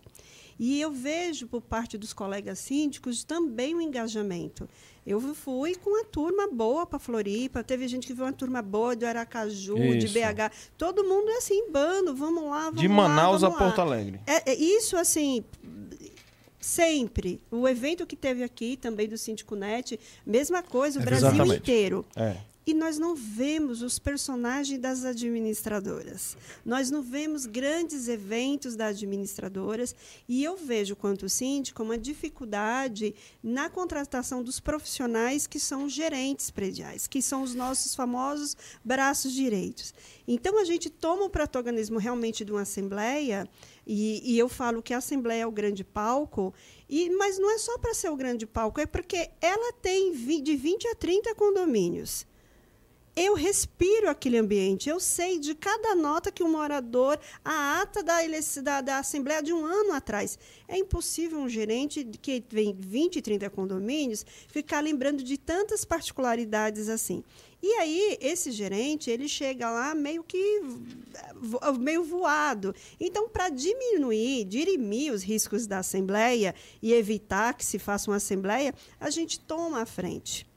E 0.59 0.79
eu 0.79 0.91
vejo 0.91 1.47
por 1.47 1.61
parte 1.61 1.97
dos 1.97 2.13
colegas 2.13 2.59
síndicos 2.59 3.23
também 3.23 3.75
o 3.75 3.81
engajamento. 3.81 4.67
Eu 5.05 5.19
fui 5.35 5.75
com 5.75 5.89
uma 5.89 6.05
turma 6.05 6.47
boa 6.47 6.85
para 6.85 6.97
Floripa, 6.97 7.63
teve 7.63 7.87
gente 7.87 8.07
que 8.07 8.13
viu 8.13 8.23
uma 8.23 8.31
turma 8.31 8.61
boa 8.61 8.95
do 8.95 9.05
Aracaju, 9.05 9.75
de 9.97 10.05
Isso. 10.05 10.13
BH. 10.13 10.51
Todo 10.77 11.03
mundo 11.03 11.29
é 11.29 11.37
assim, 11.37 11.69
bando, 11.69 12.15
vamos 12.15 12.43
lá, 12.45 12.65
vamos 12.65 12.79
De 12.81 12.87
lá, 12.87 12.93
Manaus 12.93 13.43
a 13.43 13.47
vamos 13.49 13.61
lá. 13.61 13.67
Porto 13.67 13.81
Alegre. 13.81 14.21
É, 14.25 14.51
é 14.51 14.55
isso, 14.55 14.95
assim, 14.95 15.43
sempre. 16.59 17.41
O 17.51 17.67
evento 17.67 18.05
que 18.05 18.15
teve 18.15 18.43
aqui 18.43 18.77
também 18.77 19.07
do 19.07 19.17
Síndico 19.17 19.55
Net, 19.55 19.99
mesma 20.25 20.63
coisa, 20.63 20.99
o 20.99 21.01
É 21.01 21.05
Brasil 21.05 21.27
Exatamente. 21.27 21.57
inteiro. 21.57 22.05
É. 22.15 22.37
E 22.65 22.73
nós 22.73 22.97
não 22.97 23.13
vemos 23.13 23.81
os 23.81 23.99
personagens 23.99 24.79
das 24.79 25.03
administradoras. 25.03 26.37
Nós 26.65 26.89
não 26.89 27.01
vemos 27.01 27.45
grandes 27.45 28.07
eventos 28.07 28.75
das 28.75 28.95
administradoras. 28.95 29.93
E 30.29 30.43
eu 30.43 30.55
vejo, 30.55 30.95
quanto 30.95 31.27
síndico, 31.27 31.83
uma 31.83 31.97
dificuldade 31.97 33.13
na 33.43 33.69
contratação 33.69 34.41
dos 34.41 34.61
profissionais 34.61 35.45
que 35.45 35.59
são 35.59 35.89
gerentes 35.89 36.49
prediais, 36.49 37.05
que 37.05 37.21
são 37.21 37.43
os 37.43 37.53
nossos 37.53 37.95
famosos 37.95 38.55
braços 38.83 39.33
direitos. 39.33 39.93
Então, 40.25 40.57
a 40.57 40.63
gente 40.63 40.89
toma 40.89 41.25
o 41.25 41.29
protagonismo 41.29 41.99
realmente 41.99 42.45
de 42.45 42.51
uma 42.51 42.61
assembleia, 42.61 43.47
e, 43.85 44.21
e 44.23 44.39
eu 44.39 44.47
falo 44.47 44.81
que 44.81 44.93
a 44.93 44.99
assembleia 44.99 45.41
é 45.41 45.47
o 45.47 45.51
grande 45.51 45.83
palco, 45.83 46.53
e, 46.89 47.09
mas 47.09 47.37
não 47.37 47.51
é 47.51 47.57
só 47.57 47.77
para 47.77 47.93
ser 47.93 48.09
o 48.09 48.15
grande 48.15 48.45
palco, 48.45 48.79
é 48.79 48.85
porque 48.85 49.29
ela 49.41 49.73
tem 49.73 50.13
de 50.13 50.55
20 50.55 50.87
a 50.87 50.95
30 50.95 51.35
condomínios. 51.35 52.25
Eu 53.15 53.35
respiro 53.35 54.09
aquele 54.09 54.37
ambiente, 54.39 54.89
eu 54.89 54.99
sei 54.99 55.37
de 55.37 55.53
cada 55.53 55.93
nota 55.93 56.31
que 56.31 56.43
um 56.43 56.51
morador, 56.51 57.19
a 57.45 57.79
ata 57.81 58.01
da, 58.01 58.15
da, 58.63 58.81
da 58.81 58.97
Assembleia 58.97 59.43
de 59.43 59.53
um 59.53 59.63
ano 59.63 59.93
atrás. 59.93 60.37
É 60.67 60.79
impossível 60.79 61.37
um 61.37 61.47
gerente 61.47 62.03
que 62.19 62.41
tem 62.41 62.75
20, 62.75 63.21
30 63.21 63.51
condomínios 63.51 64.25
ficar 64.47 64.79
lembrando 64.79 65.21
de 65.23 65.37
tantas 65.37 65.85
particularidades 65.85 66.89
assim. 66.89 67.23
E 67.61 67.67
aí, 67.75 68.17
esse 68.19 68.51
gerente, 68.51 69.11
ele 69.11 69.27
chega 69.29 69.69
lá 69.69 69.93
meio 69.93 70.23
que 70.23 70.61
vo- 71.35 71.59
meio 71.79 72.03
voado. 72.03 72.73
Então, 72.99 73.29
para 73.29 73.49
diminuir, 73.49 74.43
dirimir 74.45 75.13
os 75.13 75.21
riscos 75.21 75.67
da 75.67 75.77
Assembleia 75.77 76.55
e 76.81 76.91
evitar 76.91 77.53
que 77.53 77.63
se 77.63 77.77
faça 77.77 78.09
uma 78.09 78.17
Assembleia, 78.17 78.73
a 78.99 79.11
gente 79.11 79.39
toma 79.39 79.83
a 79.83 79.85
frente 79.85 80.51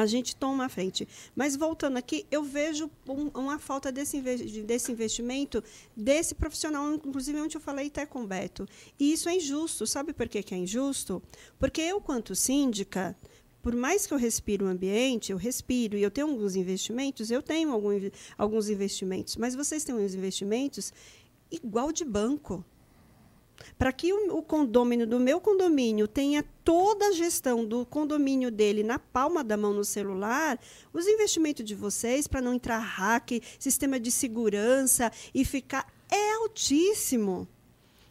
a 0.00 0.06
gente 0.06 0.36
toma 0.36 0.66
a 0.66 0.68
frente. 0.68 1.06
Mas 1.34 1.56
voltando 1.56 1.96
aqui, 1.96 2.26
eu 2.30 2.42
vejo 2.42 2.90
um- 3.08 3.30
uma 3.34 3.58
falta 3.58 3.90
desse, 3.90 4.20
desse 4.20 4.92
investimento 4.92 5.62
desse 5.96 6.34
profissional, 6.34 6.92
inclusive 6.94 7.40
onde 7.40 7.56
eu 7.56 7.60
falei 7.60 7.86
até 7.88 8.04
com 8.06 8.22
o 8.22 8.26
Beto. 8.26 8.66
E 8.98 9.12
isso 9.12 9.28
é 9.28 9.36
injusto. 9.36 9.86
Sabe 9.86 10.12
por 10.12 10.28
que, 10.28 10.42
que 10.42 10.54
é 10.54 10.58
injusto? 10.58 11.22
Porque 11.58 11.80
eu, 11.80 12.00
quanto 12.00 12.34
síndica, 12.34 13.16
por 13.62 13.74
mais 13.74 14.06
que 14.06 14.14
eu 14.14 14.18
respire 14.18 14.62
o 14.62 14.68
ambiente, 14.68 15.32
eu 15.32 15.36
respiro 15.36 15.96
e 15.96 16.02
eu 16.02 16.10
tenho 16.10 16.28
alguns 16.28 16.54
investimentos, 16.54 17.30
eu 17.30 17.42
tenho 17.42 17.72
algum 17.72 17.90
alguns 18.38 18.68
investimentos, 18.68 19.36
mas 19.36 19.56
vocês 19.56 19.82
têm 19.82 19.94
uns 19.94 20.14
investimentos 20.14 20.92
igual 21.50 21.90
de 21.90 22.04
banco. 22.04 22.64
Para 23.78 23.92
que 23.92 24.12
o, 24.12 24.36
o 24.38 24.42
condômino 24.42 25.06
do 25.06 25.18
meu 25.20 25.40
condomínio 25.40 26.06
tenha 26.08 26.44
toda 26.64 27.08
a 27.08 27.12
gestão 27.12 27.64
do 27.64 27.84
condomínio 27.86 28.50
dele 28.50 28.82
na 28.82 28.98
palma 28.98 29.42
da 29.44 29.56
mão 29.56 29.72
no 29.72 29.84
celular, 29.84 30.58
os 30.92 31.06
investimentos 31.06 31.64
de 31.64 31.74
vocês 31.74 32.26
para 32.26 32.40
não 32.40 32.54
entrar 32.54 32.78
hack, 32.78 33.40
sistema 33.58 33.98
de 34.00 34.10
segurança 34.10 35.10
e 35.34 35.44
ficar 35.44 35.86
é 36.10 36.34
altíssimo. 36.34 37.48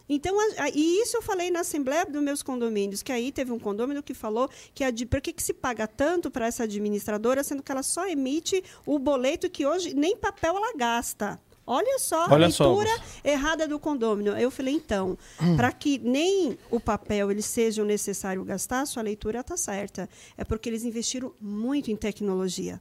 Então, 0.08 0.40
a- 0.40 0.64
a- 0.66 0.70
e 0.70 1.02
isso 1.02 1.18
eu 1.18 1.22
falei 1.22 1.50
na 1.50 1.62
Assembleia 1.62 2.06
dos 2.06 2.22
meus 2.22 2.44
condomínios, 2.44 3.02
que 3.02 3.12
aí 3.12 3.32
teve 3.32 3.52
um 3.52 3.58
condômino 3.58 4.04
que 4.04 4.14
falou 4.14 4.48
que 4.74 4.84
a, 4.84 4.94
por 5.10 5.20
que, 5.20 5.34
que 5.34 5.42
se 5.42 5.52
paga 5.54 5.88
tanto 5.88 6.30
para 6.30 6.46
essa 6.46 6.64
administradora, 6.64 7.44
sendo 7.44 7.64
que 7.64 7.72
ela 7.72 7.82
só 7.82 8.08
emite 8.08 8.64
o 8.86 9.00
boleto 9.00 9.50
que 9.50 9.66
hoje 9.66 9.96
nem 9.96 10.16
papel 10.16 10.56
ela 10.58 10.74
gasta. 10.78 11.40
Olha 11.68 11.98
só 11.98 12.28
Olha 12.30 12.48
a 12.48 12.52
só, 12.52 12.76
leitura 12.76 13.02
errada 13.24 13.68
do 13.68 13.80
condômino. 13.80 14.32
Eu 14.38 14.52
falei, 14.52 14.76
então, 14.76 15.18
para 15.56 15.72
que 15.72 15.98
nem 15.98 16.58
o 16.70 16.80
papel 16.80 17.32
eles 17.32 17.46
sejam 17.46 17.84
necessário 17.86 18.44
gastar, 18.44 18.86
sua 18.86 19.02
leitura 19.02 19.40
está 19.40 19.58
certa. 19.58 20.08
É 20.38 20.44
porque 20.44 20.70
eles 20.70 20.84
investiram 20.84 21.34
muito 21.42 21.90
em 21.90 21.96
tecnologia. 21.96 22.80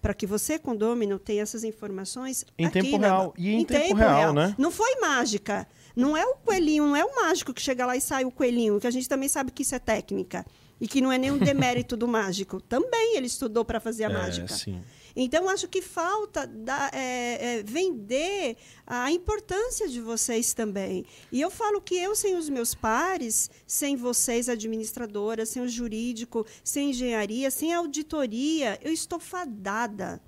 Para 0.00 0.14
que 0.14 0.26
você, 0.26 0.58
condômino, 0.58 1.18
tenha 1.18 1.42
essas 1.42 1.64
informações 1.64 2.44
Em 2.58 2.66
aqui 2.66 2.80
tempo 2.82 2.98
na- 2.98 3.06
real. 3.08 3.34
E 3.36 3.54
em 3.54 3.64
tempo 3.64 3.94
real, 3.94 4.32
né? 4.32 4.54
Não 4.56 4.70
foi 4.70 4.94
mágica. 5.00 5.66
Não 5.96 6.16
é 6.16 6.24
o 6.24 6.34
coelhinho, 6.36 6.84
não 6.86 6.94
é 6.96 7.04
o 7.04 7.14
mágico 7.16 7.52
que 7.52 7.60
chega 7.60 7.84
lá 7.84 7.96
e 7.96 8.00
sai 8.00 8.24
o 8.24 8.30
coelhinho, 8.30 8.78
que 8.78 8.86
a 8.86 8.90
gente 8.90 9.08
também 9.08 9.28
sabe 9.28 9.50
que 9.50 9.62
isso 9.62 9.74
é 9.74 9.78
técnica. 9.78 10.46
E 10.80 10.86
que 10.88 11.00
não 11.02 11.10
é 11.12 11.18
nenhum 11.18 11.36
demérito 11.38 11.96
do 11.96 12.06
mágico. 12.08 12.60
Também 12.60 13.16
ele 13.16 13.26
estudou 13.26 13.64
para 13.64 13.80
fazer 13.80 14.04
a 14.04 14.10
É, 14.10 14.12
mágica. 14.12 14.54
sim. 14.54 14.80
Então, 15.22 15.50
acho 15.50 15.68
que 15.68 15.82
falta 15.82 16.46
da- 16.46 16.90
é, 16.94 17.58
é, 17.58 17.62
vender 17.62 18.56
a 18.86 19.12
importância 19.12 19.86
de 19.86 20.00
vocês 20.00 20.54
também. 20.54 21.04
E 21.30 21.40
eu 21.40 21.50
falo 21.50 21.78
que 21.80 21.94
eu, 21.94 22.16
sem 22.16 22.36
os 22.36 22.48
meus 22.48 22.74
pares, 22.74 23.50
sem 23.66 23.96
vocês, 23.96 24.48
administradoras, 24.48 25.50
sem 25.50 25.60
o 25.62 25.68
jurídico, 25.68 26.46
sem 26.64 26.90
engenharia, 26.90 27.50
sem 27.50 27.74
auditoria, 27.74 28.78
eu 28.82 28.90
estou 28.90 29.20
fadada. 29.20 30.20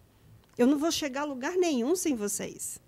Eu 0.59 0.67
não 0.67 0.79
vou 0.79 0.93
chegar 0.93 1.23
a 1.23 1.25
lugar 1.25 1.57
nenhum 1.57 1.97
sem 1.97 2.15
vocês. 2.15 2.79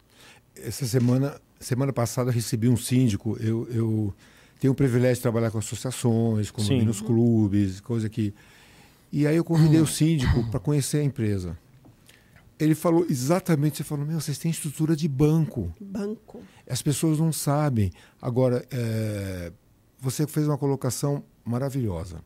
Essa 0.54 0.86
semana, 0.86 1.40
semana 1.58 1.92
passada, 1.92 2.28
eu 2.28 2.34
recebi 2.34 2.68
um 2.68 2.76
síndico. 2.76 3.36
Eu, 3.40 3.66
eu 3.70 4.14
tenho 4.60 4.74
o 4.74 4.76
privilégio 4.76 5.16
de 5.16 5.22
trabalhar 5.22 5.50
com 5.50 5.56
associações, 5.58 6.50
com 6.50 6.62
Sim. 6.62 6.82
nos 6.82 7.00
clubes, 7.00 7.80
coisa 7.80 8.10
que. 8.10 8.34
E 9.10 9.26
aí 9.26 9.36
eu 9.36 9.44
convidei 9.44 9.80
o 9.80 9.86
síndico 9.86 10.44
para 10.52 10.60
conhecer 10.60 10.98
a 10.98 11.02
empresa. 11.02 11.58
Ele 12.58 12.74
falou 12.74 13.04
exatamente, 13.08 13.78
você 13.78 13.84
falou, 13.84 14.06
meu, 14.06 14.20
vocês 14.20 14.38
têm 14.38 14.50
estrutura 14.50 14.94
de 14.94 15.08
banco. 15.08 15.72
Banco. 15.80 16.40
As 16.68 16.80
pessoas 16.82 17.18
não 17.18 17.32
sabem. 17.32 17.92
Agora, 18.22 18.64
é, 18.70 19.52
você 19.98 20.26
fez 20.26 20.46
uma 20.46 20.56
colocação 20.56 21.24
maravilhosa. 21.44 22.22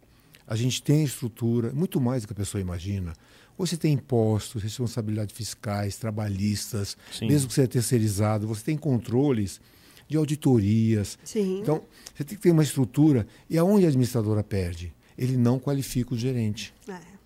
A 0.46 0.54
gente 0.56 0.82
tem 0.82 1.04
estrutura, 1.04 1.72
muito 1.72 2.00
mais 2.00 2.22
do 2.22 2.28
que 2.28 2.32
a 2.32 2.36
pessoa 2.36 2.60
imagina. 2.60 3.14
Você 3.56 3.76
tem 3.76 3.94
impostos, 3.94 4.62
responsabilidades 4.62 5.34
fiscais, 5.36 5.96
trabalhistas, 5.96 6.96
Sim. 7.12 7.26
mesmo 7.26 7.48
que 7.48 7.54
seja 7.54 7.68
terceirizado, 7.68 8.46
você 8.46 8.62
tem 8.64 8.76
controles 8.76 9.60
de 10.06 10.16
auditorias. 10.16 11.18
Sim. 11.24 11.60
Então, 11.60 11.82
você 12.14 12.24
tem 12.24 12.36
que 12.36 12.42
ter 12.42 12.50
uma 12.50 12.62
estrutura. 12.62 13.26
E 13.48 13.58
aonde 13.58 13.84
a 13.84 13.88
administradora 13.88 14.42
perde? 14.42 14.94
Ele 15.16 15.36
não 15.36 15.58
qualifica 15.58 16.14
o 16.14 16.16
gerente 16.16 16.72
É. 16.86 17.17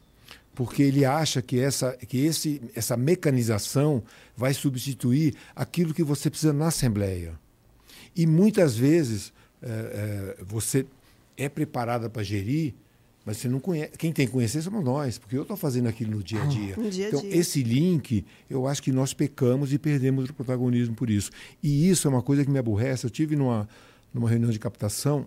porque 0.54 0.82
ele 0.82 1.04
acha 1.04 1.40
que 1.40 1.58
essa, 1.58 1.92
que 1.96 2.18
esse, 2.24 2.60
essa 2.74 2.96
mecanização 2.96 4.02
vai 4.36 4.52
substituir 4.52 5.34
aquilo 5.56 5.94
que 5.94 6.02
você 6.02 6.28
precisa 6.28 6.52
na 6.52 6.68
Assembleia. 6.68 7.38
E 8.14 8.26
muitas 8.26 8.76
vezes 8.76 9.32
eh, 9.62 10.36
eh, 10.38 10.44
você 10.44 10.86
é 11.36 11.48
preparada 11.48 12.10
para 12.10 12.22
gerir 12.22 12.74
Mas 13.24 13.36
você 13.36 13.48
não 13.48 13.60
conhece. 13.60 13.92
Quem 13.96 14.12
tem 14.12 14.26
que 14.26 14.32
conhecer 14.32 14.60
somos 14.62 14.84
nós, 14.84 15.16
porque 15.16 15.36
eu 15.36 15.42
estou 15.42 15.56
fazendo 15.56 15.88
aquilo 15.88 16.10
no 16.10 16.22
dia 16.22 16.42
a 16.42 16.46
dia. 16.46 16.76
No 16.76 16.90
dia 16.90 17.06
a 17.06 17.08
então, 17.08 17.20
dia. 17.20 17.36
esse 17.36 17.62
link, 17.62 18.24
eu 18.50 18.66
acho 18.66 18.82
que 18.82 18.90
nós 18.90 19.14
pecamos 19.14 19.72
e 19.72 19.78
perdemos 19.78 20.28
o 20.28 20.34
protagonismo 20.34 20.94
por 20.94 21.08
isso. 21.08 21.30
E 21.62 21.88
isso 21.88 22.08
é 22.08 22.10
uma 22.10 22.22
coisa 22.22 22.44
que 22.44 22.50
me 22.50 22.58
aborrece. 22.58 23.06
Eu 23.06 23.10
tive 23.10 23.36
numa, 23.36 23.68
numa 24.12 24.28
reunião 24.28 24.50
de 24.50 24.58
captação, 24.58 25.26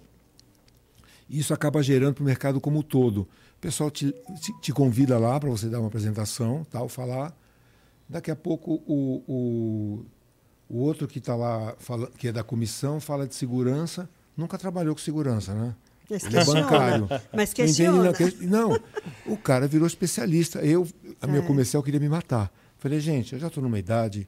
e 1.30 1.40
isso 1.40 1.54
acaba 1.54 1.82
gerando 1.82 2.16
para 2.16 2.22
o 2.22 2.26
mercado 2.26 2.60
como 2.60 2.80
um 2.80 2.84
todo. 2.84 3.28
O 3.66 3.68
pessoal 3.68 3.89
te, 3.89 4.11
te, 4.41 4.53
te 4.61 4.72
convida 4.72 5.18
lá 5.18 5.39
para 5.39 5.49
você 5.49 5.68
dar 5.68 5.80
uma 5.80 5.88
apresentação, 5.88 6.63
tal, 6.70 6.88
falar. 6.88 7.36
Daqui 8.07 8.30
a 8.30 8.36
pouco 8.36 8.76
o, 8.86 9.24
o, 9.28 10.05
o 10.70 10.78
outro 10.82 11.07
que 11.07 11.18
está 11.18 11.36
lá, 11.36 11.74
fala, 11.80 12.07
que 12.16 12.28
é 12.28 12.32
da 12.32 12.43
comissão, 12.43 12.99
fala 12.99 13.26
de 13.28 13.34
segurança, 13.34 14.07
nunca 14.38 14.55
trabalhou 14.55 14.93
com 14.93 15.01
segurança, 15.01 15.55
né? 15.55 15.76
Mas 16.07 16.24
Ele 16.26 16.36
é 16.36 16.38
questiona. 16.38 16.61
bancário. 16.61 17.07
Mas 17.09 17.22
Não 17.34 17.43
entende, 17.43 17.53
questiona. 17.55 18.03
não, 18.03 18.13
que- 18.13 18.45
não, 18.45 18.80
o 19.34 19.36
cara 19.36 19.68
virou 19.68 19.88
especialista. 19.88 20.59
Eu, 20.59 20.88
a 21.20 21.26
minha 21.26 21.39
É. 21.41 21.45
comercial 21.47 21.82
queria 21.82 21.99
me 21.99 22.07
matar. 22.07 22.51
Falei, 22.78 22.99
gente, 22.99 23.34
eu 23.34 23.39
já 23.39 23.47
estou 23.47 23.63
numa 23.63 23.80
idade 23.80 24.28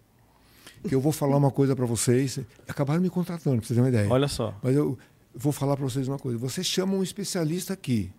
que 0.89 0.95
eu 0.95 0.99
vou 0.99 1.11
falar 1.11 1.38
uma 1.38 1.51
coisa 1.51 1.75
para 1.75 1.85
vocês. 1.85 2.39
Acabaram 2.67 2.99
me 3.01 3.09
contratando, 3.11 3.57
para 3.57 3.67
vocês 3.67 3.77
terem 3.77 3.83
uma 3.83 3.89
ideia. 3.89 4.09
Olha 4.11 4.27
só. 4.27 4.55
Mas 4.63 4.75
eu 4.75 4.97
vou 5.35 5.53
falar 5.53 5.77
para 5.77 5.85
vocês 5.85 6.07
uma 6.07 6.17
coisa. 6.17 6.39
Vocês 6.39 6.65
chamam 6.65 6.97
um 6.97 7.03
especialista 7.03 7.73
aqui 7.73 8.11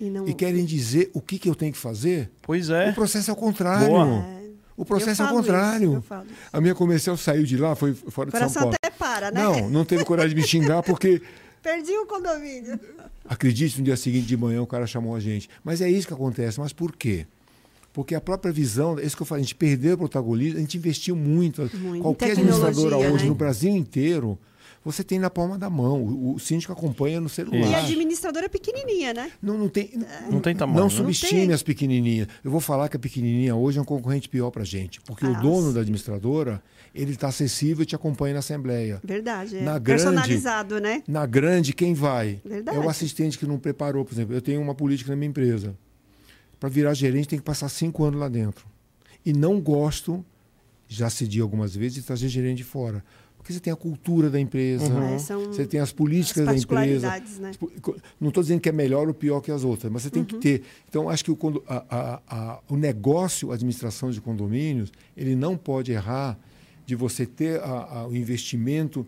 E 0.00 0.08
não... 0.08 0.26
e 0.26 0.34
querem 0.34 0.64
dizer 0.64 1.10
o 1.12 1.20
que, 1.20 1.38
que 1.38 1.48
eu 1.48 1.54
tenho 1.54 1.72
que 1.72 1.78
fazer? 1.78 2.30
Pois 2.42 2.70
é. 2.70 2.90
O 2.90 2.94
processo 2.94 3.30
é 3.30 3.32
o 3.32 3.36
contrário. 3.36 3.88
Boa. 3.88 4.40
O 4.76 4.84
processo 4.84 5.22
Eu 5.22 5.26
é 5.26 5.30
o 5.30 5.34
contrário. 5.34 5.88
isso, 5.88 5.96
eu 5.96 6.02
falo 6.02 6.24
isso. 6.24 6.34
A 6.50 6.60
minha 6.60 6.74
comercial 6.74 7.16
saiu 7.16 7.44
de 7.44 7.56
lá, 7.58 7.76
foi 7.76 7.92
fora 7.92 8.30
de 8.30 8.38
São 8.38 8.50
Paulo. 8.50 8.74
até 8.82 8.90
para, 8.90 9.30
né? 9.30 9.42
Não, 9.42 9.68
não 9.68 9.84
teve 9.84 10.04
coragem 10.06 10.30
de 10.30 10.40
me 10.40 10.46
xingar 10.46 10.82
porque 10.82 11.20
Perdi 11.62 11.92
o 11.92 12.06
condomínio. 12.06 12.80
Acredite, 13.28 13.78
no 13.78 13.84
dia 13.84 13.96
seguinte 13.96 14.26
de 14.26 14.36
manhã 14.36 14.62
o 14.62 14.66
cara 14.66 14.86
chamou 14.86 15.14
a 15.14 15.20
gente. 15.20 15.48
Mas 15.62 15.80
é 15.80 15.90
isso 15.90 16.06
que 16.06 16.14
acontece. 16.14 16.58
Mas 16.58 16.72
por 16.72 16.96
quê? 16.96 17.26
Porque 17.92 18.14
a 18.14 18.20
própria 18.20 18.52
visão, 18.52 18.98
é 18.98 19.04
isso 19.04 19.16
que 19.16 19.22
eu 19.22 19.26
falei, 19.26 19.42
a 19.42 19.44
gente 19.44 19.54
perdeu 19.54 19.94
o 19.94 19.98
protagonismo, 19.98 20.58
a 20.58 20.60
gente 20.60 20.78
investiu 20.78 21.14
muito. 21.14 21.68
Muito. 21.76 22.02
Qualquer 22.02 22.32
administradora 22.32 22.96
hoje 22.96 23.24
né? 23.24 23.28
no 23.28 23.34
Brasil 23.34 23.76
inteiro, 23.76 24.38
você 24.84 25.04
tem 25.04 25.18
na 25.18 25.28
palma 25.28 25.58
da 25.58 25.68
mão. 25.68 26.02
O, 26.02 26.34
o 26.34 26.38
síndico 26.38 26.72
acompanha 26.72 27.20
no 27.20 27.26
E 27.26 27.30
a 27.30 27.30
celular. 27.30 27.78
administradora 27.84 28.46
é 28.46 28.48
pequenininha, 28.48 29.12
né? 29.12 29.30
Não, 29.42 29.58
não 29.58 29.68
tem, 29.68 29.90
Não 30.30 30.40
tem 30.40 30.56
tamanho, 30.56 30.78
Não 30.80 30.84
né? 30.88 30.90
subestime 30.94 31.46
Não 31.46 31.54
as 31.54 31.62
pequenininhas. 31.62 32.28
Eu 32.42 32.50
vou 32.50 32.60
falar 32.60 32.88
que 32.88 32.96
a 32.96 33.00
pequenininha 33.00 33.54
hoje 33.54 33.78
é 33.78 33.82
um 33.82 33.84
concorrente 33.84 34.28
pior 34.28 34.50
para 34.50 34.64
gente, 34.64 35.00
porque 35.02 35.24
o 35.26 35.28
Nossa. 35.30 35.42
dono 35.42 35.72
da 35.74 35.80
administradora 35.80 36.62
ele 36.94 37.12
está 37.12 37.28
acessível 37.28 37.82
e 37.82 37.86
te 37.86 37.94
acompanha 37.94 38.32
na 38.34 38.40
assembleia. 38.40 39.00
Verdade. 39.04 39.58
É. 39.58 39.62
Na 39.62 39.78
grande- 39.78 40.02
Personalizado, 40.04 40.80
né? 40.80 41.02
Na 41.06 41.26
grande, 41.26 41.72
quem 41.72 41.92
vai? 41.94 42.40
Verdade. 42.44 42.76
É 42.76 42.80
o 42.80 42.88
assistente 42.88 43.38
que 43.38 43.46
não 43.46 43.58
preparou, 43.58 44.04
por 44.04 44.12
exemplo. 44.14 44.34
Eu 44.34 44.40
tenho 44.42 44.60
uma 44.60 44.74
política 44.74 45.10
na 45.10 45.16
minha 45.16 45.28
empresa. 45.28 45.76
Para 46.58 46.68
virar 46.68 46.92
gerente, 46.94 47.28
tem 47.28 47.38
que 47.38 47.44
passar 47.44 47.68
cinco 47.68 48.02
anos 48.04 48.18
lá 48.18 48.28
dentro. 48.28 48.66
E 49.24 49.32
não 49.32 49.60
gosto, 49.60 50.24
já 50.88 51.08
cedi 51.08 51.40
algumas 51.40 51.74
vezes, 51.76 51.94
de 51.94 52.02
trazer 52.02 52.28
gerente 52.28 52.58
de 52.58 52.64
fora. 52.64 53.04
Porque 53.50 53.54
você 53.54 53.60
tem 53.60 53.72
a 53.72 53.76
cultura 53.76 54.30
da 54.30 54.38
empresa, 54.38 54.84
É, 54.84 55.18
são 55.18 55.44
você 55.52 55.66
tem 55.66 55.80
as 55.80 55.92
políticas 55.92 56.46
as 56.46 56.54
da 56.54 56.56
empresa. 56.56 57.08
né? 57.40 57.50
Tipo, 57.50 57.70
Não 58.20 58.28
estou 58.28 58.42
dizendo 58.42 58.60
que 58.60 58.68
é 58.68 58.72
melhor 58.72 59.08
ou 59.08 59.14
pior 59.14 59.40
que 59.40 59.50
as 59.50 59.64
outras, 59.64 59.90
mas 59.92 60.02
você 60.02 60.10
tem 60.10 60.24
que 60.24 60.34
Uhum. 60.34 60.40
ter. 60.40 60.62
Então, 60.88 61.08
acho 61.10 61.24
que 61.24 61.30
o, 61.32 61.38
a- 61.66 61.84
a- 61.90 62.20
a- 62.28 62.60
o 62.68 62.76
negócio, 62.76 63.50
a 63.50 63.54
administração 63.54 64.10
de 64.10 64.20
condomínios, 64.20 64.92
ele 65.16 65.34
não 65.34 65.56
pode 65.56 65.90
errar 65.92 66.38
de 66.86 66.94
você 66.94 67.26
ter 67.26 67.60
a- 67.60 67.64
a- 68.00 68.06
o 68.08 68.14
investimento 68.14 69.06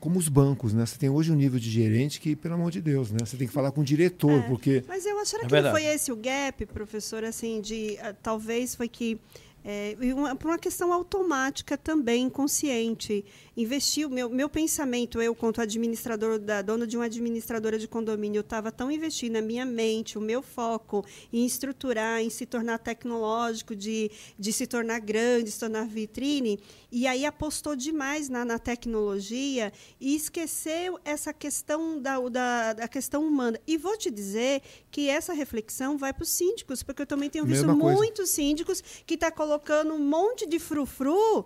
como 0.00 0.18
os 0.18 0.28
bancos, 0.28 0.74
né? 0.74 0.84
Você 0.84 0.98
tem 0.98 1.08
hoje 1.08 1.30
um 1.32 1.34
nível 1.36 1.58
de 1.58 1.70
gerente 1.70 2.20
que, 2.20 2.34
pelo 2.36 2.54
amor 2.54 2.70
de 2.70 2.80
Deus, 2.82 3.10
né? 3.10 3.18
Você 3.24 3.36
tem 3.36 3.46
que 3.46 3.52
falar 3.54 3.70
com 3.70 3.80
o 3.80 3.84
diretor, 3.84 4.42
porque 4.44 4.84
Mas 4.88 5.06
eu 5.06 5.18
acho 5.20 5.36
É 5.36 5.38
que 5.38 5.44
não 5.44 5.50
verdade. 5.50 5.74
foi 5.74 5.84
esse 5.86 6.12
o 6.12 6.16
gap, 6.16 6.66
professor, 6.66 7.24
assim, 7.24 7.60
de 7.60 7.96
ah, 8.00 8.12
talvez 8.22 8.74
foi 8.74 8.88
que 8.88 9.18
é, 9.64 9.96
uma- 10.14 10.36
por 10.36 10.48
uma 10.48 10.58
questão 10.58 10.92
automática 10.92 11.76
também, 11.78 12.28
consciente. 12.28 13.24
Investir 13.56 14.08
meu, 14.10 14.28
meu 14.28 14.48
pensamento, 14.48 15.22
eu, 15.22 15.34
quanto 15.34 15.60
administrador, 15.60 16.38
da, 16.38 16.60
dona 16.60 16.86
de 16.86 16.96
uma 16.96 17.06
administradora 17.06 17.78
de 17.78 17.88
condomínio, 17.88 18.38
eu 18.38 18.42
estava 18.42 18.70
tão 18.70 18.90
investindo 18.90 19.32
na 19.34 19.40
minha 19.40 19.64
mente, 19.64 20.18
o 20.18 20.20
meu 20.20 20.42
foco 20.42 21.04
em 21.32 21.46
estruturar, 21.46 22.20
em 22.20 22.28
se 22.28 22.44
tornar 22.44 22.78
tecnológico, 22.78 23.74
de, 23.74 24.10
de 24.38 24.52
se 24.52 24.66
tornar 24.66 24.98
grande, 25.00 25.50
se 25.50 25.60
tornar 25.60 25.86
vitrine, 25.86 26.60
e 26.94 27.08
aí 27.08 27.26
apostou 27.26 27.74
demais 27.74 28.28
na, 28.28 28.44
na 28.44 28.56
tecnologia 28.56 29.72
e 30.00 30.14
esqueceu 30.14 30.96
essa 31.04 31.32
questão 31.32 32.00
da, 32.00 32.20
da, 32.28 32.72
da 32.72 32.86
questão 32.86 33.26
humana. 33.26 33.58
E 33.66 33.76
vou 33.76 33.98
te 33.98 34.12
dizer 34.12 34.62
que 34.92 35.08
essa 35.08 35.32
reflexão 35.32 35.98
vai 35.98 36.12
para 36.12 36.22
os 36.22 36.28
síndicos, 36.28 36.84
porque 36.84 37.02
eu 37.02 37.06
também 37.06 37.28
tenho 37.28 37.44
visto 37.44 37.66
muitos 37.74 38.30
síndicos 38.30 38.80
que 39.04 39.14
estão 39.14 39.32
colocando 39.32 39.92
um 39.92 39.98
monte 39.98 40.46
de 40.46 40.60
frufru, 40.60 41.44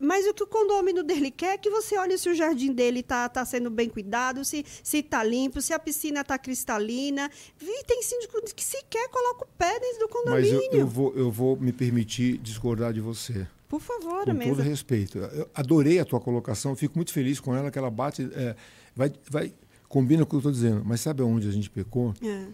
mas 0.00 0.26
o 0.26 0.34
que 0.34 0.42
o 0.42 0.48
condômino 0.48 1.04
dele 1.04 1.30
quer 1.30 1.54
é 1.54 1.58
que 1.58 1.70
você 1.70 1.96
olhe 1.96 2.18
se 2.18 2.28
o 2.28 2.34
jardim 2.34 2.72
dele 2.72 3.00
está 3.00 3.28
tá 3.28 3.44
sendo 3.44 3.70
bem 3.70 3.88
cuidado, 3.88 4.44
se 4.44 4.64
está 4.82 5.22
limpo, 5.22 5.60
se 5.60 5.72
a 5.72 5.78
piscina 5.78 6.22
está 6.22 6.36
cristalina. 6.36 7.30
Vi, 7.56 7.84
tem 7.86 8.02
síndico 8.02 8.42
que 8.52 8.64
sequer 8.64 9.08
coloca 9.10 9.44
o 9.44 9.48
pé 9.56 9.78
dentro 9.78 10.08
do 10.08 10.08
mas 10.08 10.48
condomínio. 10.48 10.72
eu, 10.72 10.80
eu 10.80 10.86
vou, 10.88 11.14
eu 11.14 11.30
vou 11.30 11.56
me 11.56 11.72
permitir 11.72 12.36
discordar 12.38 12.92
de 12.92 13.00
você. 13.00 13.46
Por 13.72 13.80
favor, 13.80 14.26
Com 14.26 14.34
mesmo. 14.34 14.54
todo 14.54 14.62
respeito. 14.64 15.16
Eu 15.16 15.48
adorei 15.54 15.98
a 15.98 16.04
tua 16.04 16.20
colocação, 16.20 16.76
fico 16.76 16.92
muito 16.98 17.10
feliz 17.10 17.40
com 17.40 17.56
ela, 17.56 17.70
que 17.70 17.78
ela 17.78 17.90
bate. 17.90 18.28
é, 18.34 18.54
vai, 18.94 19.10
vai, 19.30 19.54
combina 19.88 20.26
com 20.26 20.26
o 20.26 20.28
que 20.28 20.34
eu 20.34 20.50
estou 20.50 20.52
dizendo. 20.52 20.82
Mas 20.84 21.00
sabe 21.00 21.22
aonde 21.22 21.48
a 21.48 21.50
gente 21.50 21.70
pecou? 21.70 22.12
É. 22.22 22.44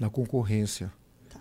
Na 0.00 0.10
concorrência. 0.10 0.92
Tá. 1.30 1.38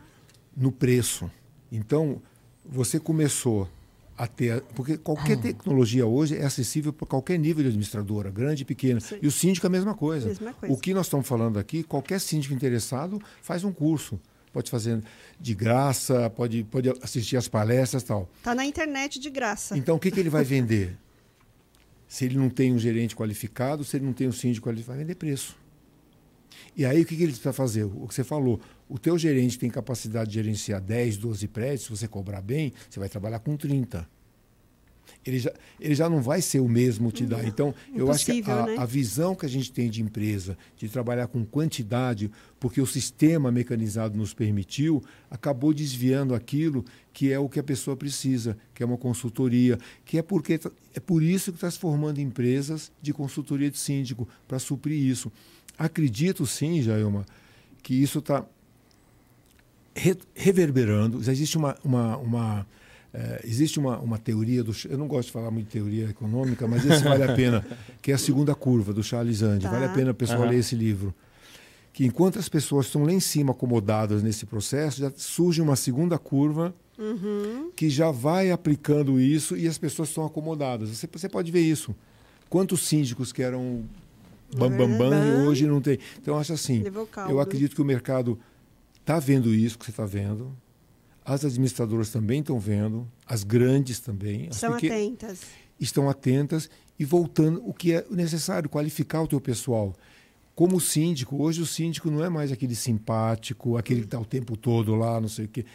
No 0.56 0.72
preço. 0.72 1.32
Então, 1.72 2.22
você 2.64 3.00
começou 3.00 3.68
a 4.16 4.28
ter. 4.28 4.62
Porque 4.76 4.94
Ah. 4.94 4.98
qualquer 5.00 5.40
tecnologia 5.40 6.06
hoje 6.06 6.38
é 6.38 6.46
acessível 6.46 6.94
para 6.94 7.08
qualquer 7.08 7.40
nível 7.40 7.64
de 7.64 7.70
administradora, 7.70 8.30
grande 8.30 8.62
e 8.62 8.66
pequena. 8.66 9.00
Sim. 9.00 9.18
E 9.20 9.26
o 9.26 9.32
síndico 9.32 9.66
é 9.66 9.70
a 9.70 9.72
mesma 9.72 9.96
coisa. 9.96 10.28
Mesma 10.28 10.54
coisa. 10.54 10.76
O 10.76 10.78
que 10.78 10.94
nós 10.94 11.08
estamos 11.08 11.28
falando 11.28 11.58
aqui, 11.58 11.82
qualquer 11.82 12.20
síndico 12.22 12.54
interessado 12.54 13.20
faz 13.42 13.64
um 13.64 13.72
curso. 13.72 14.20
Pode 14.54 14.70
fazer 14.70 15.04
de 15.40 15.56
graça, 15.56 16.30
pode, 16.30 16.64
pode 16.64 16.90
assistir 17.02 17.36
às 17.36 17.48
palestras 17.48 18.04
e 18.04 18.06
tal. 18.06 18.30
Tá 18.44 18.54
na 18.54 18.66
internet 18.66 19.20
de 19.20 19.30
graça. 19.30 19.76
Então, 19.78 19.96
o 19.96 20.00
que, 20.00 20.12
que 20.12 20.20
ele 20.20 20.30
vai 20.30 20.44
vender? 20.46 20.96
Se 22.08 22.24
ele 22.26 22.38
não 22.38 22.50
tem 22.50 22.72
um 22.72 22.78
gerente 22.78 23.16
qualificado, 23.16 23.84
se 23.84 23.98
ele 23.98 24.06
não 24.06 24.14
tem 24.14 24.28
um 24.28 24.32
síndico 24.32 24.70
qualificado, 24.70 24.96
vai 24.96 25.04
vender 25.04 25.16
preço. 25.16 25.58
E 26.78 26.86
aí, 26.86 27.02
o 27.02 27.06
que, 27.06 27.16
que 27.16 27.24
ele 27.24 27.32
precisa 27.32 27.52
fazer? 27.52 27.84
O 27.84 28.08
que 28.08 28.14
você 28.14 28.24
falou, 28.24 28.62
o 28.88 29.00
teu 29.00 29.18
gerente 29.18 29.58
tem 29.58 29.70
capacidade 29.70 30.30
de 30.30 30.36
gerenciar 30.36 30.80
10, 30.80 31.18
12 31.18 31.48
prédios, 31.48 31.84
se 31.84 31.90
você 31.90 32.08
cobrar 32.08 32.42
bem, 32.42 32.72
você 32.88 33.00
vai 33.00 33.10
trabalhar 33.10 33.40
com 33.40 33.58
30. 33.58 34.08
Ele 35.26 35.40
já, 35.40 35.54
ele 35.80 35.96
já 35.96 36.10
não 36.10 36.22
vai 36.22 36.42
ser 36.42 36.60
o 36.60 36.68
mesmo 36.68 37.12
te 37.12 37.26
dar. 37.26 37.46
Então, 37.48 37.74
eu 37.96 38.12
acho 38.12 38.26
que 38.26 38.44
a, 38.50 38.66
né? 38.66 38.76
a 38.78 38.86
visão 38.86 39.34
que 39.34 39.46
a 39.46 39.50
gente 39.50 39.72
tem 39.72 39.90
de 39.90 40.02
empresa, 40.02 40.58
de 40.78 40.90
trabalhar 40.90 41.28
com 41.28 41.46
quantidade, 41.46 42.30
porque 42.60 42.82
o 42.82 42.86
sistema 42.86 43.50
mecanizado 43.52 44.18
nos 44.18 44.34
permitiu, 44.34 45.02
acabou 45.32 45.74
desviando 45.74 46.36
aquilo 46.36 46.84
que 47.14 47.32
é 47.32 47.40
o 47.40 47.48
que 47.48 47.60
a 47.60 47.64
pessoa 47.64 47.96
precisa, 47.96 48.58
que 48.74 48.84
é 48.84 48.86
uma 48.86 48.98
consultoria, 48.98 49.78
que 50.04 50.18
é 50.18 50.22
porque 50.22 50.60
é 50.94 51.00
por 51.00 51.24
isso 51.24 51.52
que 51.52 51.58
está 51.58 51.72
se 51.72 51.80
formando 51.80 52.20
empresas 52.20 52.92
de 53.02 53.14
consultoria 53.14 53.72
de 53.72 53.78
síndico, 53.78 54.28
para 54.48 54.60
suprir 54.60 55.00
isso. 55.00 55.32
Acredito 55.78 56.46
sim, 56.46 56.82
Jailma, 56.82 57.26
que 57.82 57.94
isso 57.94 58.20
está 58.20 58.46
re- 59.96 60.18
reverberando. 60.36 61.24
Já 61.24 61.32
existe 61.32 61.58
uma, 61.58 61.78
uma, 61.84 62.18
uma, 62.18 62.68
eh, 63.14 63.42
existe 63.46 63.80
uma, 63.80 64.00
uma 64.00 64.18
teoria 64.18 64.64
do. 64.64 64.74
Eu 64.90 64.98
não 64.98 65.08
gosto 65.08 65.28
de 65.28 65.34
falar 65.34 65.52
muito 65.52 65.68
de 65.68 65.72
teoria 65.74 66.10
econômica, 66.10 66.68
mas 66.68 66.84
esse 66.86 67.04
vale 67.04 67.24
a 67.24 67.32
pena, 67.36 67.66
que 68.02 68.12
é 68.12 68.16
a 68.16 68.18
segunda 68.18 68.56
curva 68.56 68.92
do 68.94 69.04
Charles 69.04 69.42
Andy. 69.42 69.64
Tá. 69.66 69.72
Vale 69.72 69.86
a 69.86 69.90
pena 69.90 70.12
a 70.12 70.14
pessoa 70.14 70.40
Aham. 70.40 70.50
ler 70.50 70.60
esse 70.60 70.76
livro. 70.76 71.14
Que 71.92 72.06
enquanto 72.06 72.40
as 72.40 72.50
pessoas 72.50 72.88
estão 72.88 73.04
lá 73.04 73.12
em 73.12 73.20
cima 73.20 73.52
acomodadas 73.52 74.24
nesse 74.24 74.48
processo, 74.48 75.00
já 75.00 75.12
surge 75.16 75.62
uma 75.62 75.76
segunda 75.76 76.18
curva 76.18 76.74
Uhum. 76.98 77.72
que 77.76 77.90
já 77.90 78.12
vai 78.12 78.52
aplicando 78.52 79.20
isso 79.20 79.58
e 79.58 79.68
as 79.68 79.78
pessoas 79.80 80.10
estão 80.10 80.26
acomodadas. 80.26 80.90
Você, 80.90 81.08
você 81.12 81.28
pode 81.28 81.52
ver 81.52 81.62
isso. 81.62 81.96
Quantos 82.50 82.88
síndicos 82.88 83.32
que 83.32 83.42
eram 83.42 83.84
bambambam 84.56 84.98
bam, 84.98 85.10
bam, 85.10 85.28
e 85.28 85.32
Bam. 85.32 85.48
hoje 85.48 85.66
não 85.66 85.82
tem. 85.82 85.98
Então, 86.22 86.36
eu 86.36 86.40
acho 86.40 86.54
assim, 86.54 86.84
eu 87.30 87.40
acredito 87.40 87.76
que 87.76 87.82
o 87.82 87.86
mercado 87.86 88.40
está 89.00 89.18
vendo 89.20 89.54
isso 89.54 89.78
que 89.78 89.86
você 89.86 89.92
está 89.92 90.06
vendo. 90.06 90.56
As 91.26 91.46
administradoras 91.46 92.10
também 92.10 92.40
estão 92.42 92.60
vendo, 92.60 93.08
as 93.26 93.44
grandes 93.44 94.00
também. 94.00 94.48
As 94.50 94.58
São 94.58 94.74
pequen- 94.74 94.92
atentas. 94.92 95.40
estão 95.80 96.10
atentas 96.10 96.70
e 97.00 97.06
voltando 97.06 97.62
o 97.68 97.74
que 97.74 97.94
é 97.94 98.06
necessário, 98.12 98.70
qualificar 98.70 99.22
o 99.22 99.28
teu 99.28 99.40
pessoal. 99.40 99.94
Como 100.56 100.80
síndico, 100.80 101.42
hoje 101.42 101.62
o 101.62 101.66
síndico 101.66 102.12
não 102.12 102.24
é 102.24 102.30
mais 102.30 102.52
aquele 102.52 102.76
simpático, 102.76 103.78
aquele 103.78 104.02
que 104.02 104.06
está 104.08 104.20
o 104.20 104.26
tempo 104.26 104.56
todo 104.58 104.94
lá, 104.96 105.20
não 105.20 105.30
sei 105.30 105.46
o 105.46 105.48
quê. 105.48 105.66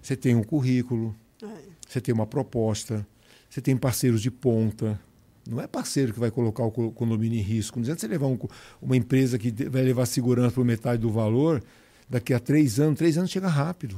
Você 0.00 0.14
tem 0.14 0.34
um 0.36 0.42
currículo, 0.44 1.14
É. 1.42 1.46
você 1.88 2.00
tem 2.00 2.14
uma 2.14 2.26
proposta, 2.26 3.06
você 3.50 3.60
tem 3.60 3.76
parceiros 3.76 4.22
de 4.22 4.30
ponta. 4.30 5.00
Não 5.48 5.60
é 5.60 5.66
parceiro 5.66 6.12
que 6.12 6.20
vai 6.20 6.30
colocar 6.30 6.62
o 6.62 6.70
co- 6.70 6.92
condomínio 6.92 7.38
em 7.38 7.42
risco. 7.42 7.78
Não 7.78 7.82
adianta 7.84 8.00
você 8.02 8.06
levar 8.06 8.26
um 8.26 8.38
uma 8.82 8.96
empresa 8.96 9.38
que 9.38 9.50
vai 9.68 9.82
levar 9.82 10.04
segurança 10.06 10.54
por 10.54 10.64
metade 10.64 11.00
do 11.02 11.10
valor, 11.10 11.62
daqui 12.08 12.34
a 12.34 12.38
três 12.38 12.78
anos, 12.78 12.98
três 12.98 13.16
anos 13.16 13.30
chega 13.30 13.48
rápido. 13.48 13.96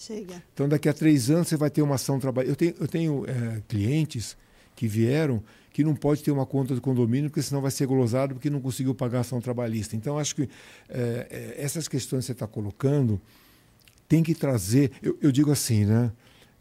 Chega. 0.00 0.42
Então, 0.54 0.66
daqui 0.66 0.88
a 0.88 0.94
três 0.94 1.28
anos, 1.28 1.48
você 1.48 1.58
vai 1.58 1.68
ter 1.68 1.82
uma 1.82 1.96
ação 1.96 2.18
trabalho. 2.18 2.48
Eu 2.48 2.56
tenho, 2.56 2.74
eu 2.80 2.88
tenho 2.88 3.24
é, 3.28 3.60
clientes 3.68 4.34
que 4.74 4.88
vieram 4.88 5.42
que 5.70 5.84
não 5.84 5.94
pode 5.94 6.22
ter 6.22 6.30
uma 6.30 6.46
conta 6.46 6.74
de 6.74 6.80
condomínio, 6.80 7.28
porque 7.28 7.42
senão 7.42 7.60
vai 7.60 7.70
ser 7.70 7.86
glosado 7.86 8.34
porque 8.34 8.48
não 8.48 8.62
conseguiu 8.62 8.94
pagar 8.94 9.18
a 9.18 9.20
ação 9.20 9.42
trabalhista. 9.42 9.94
Então, 9.94 10.18
acho 10.18 10.34
que 10.34 10.48
é, 10.88 11.26
é, 11.30 11.54
essas 11.62 11.86
questões 11.86 12.22
que 12.22 12.26
você 12.28 12.32
está 12.32 12.46
colocando 12.46 13.20
tem 14.08 14.22
que 14.22 14.34
trazer. 14.34 14.90
Eu, 15.02 15.18
eu 15.20 15.30
digo 15.30 15.52
assim, 15.52 15.84
né? 15.84 16.10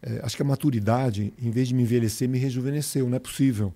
É, 0.02 0.20
acho 0.22 0.36
que 0.36 0.42
a 0.42 0.46
maturidade, 0.46 1.34
em 1.42 1.50
vez 1.50 1.70
de 1.70 1.74
me 1.76 1.84
envelhecer, 1.84 2.28
me 2.28 2.38
rejuvenesceu. 2.38 3.08
Não 3.10 3.16
é 3.16 3.20
possível. 3.20 3.74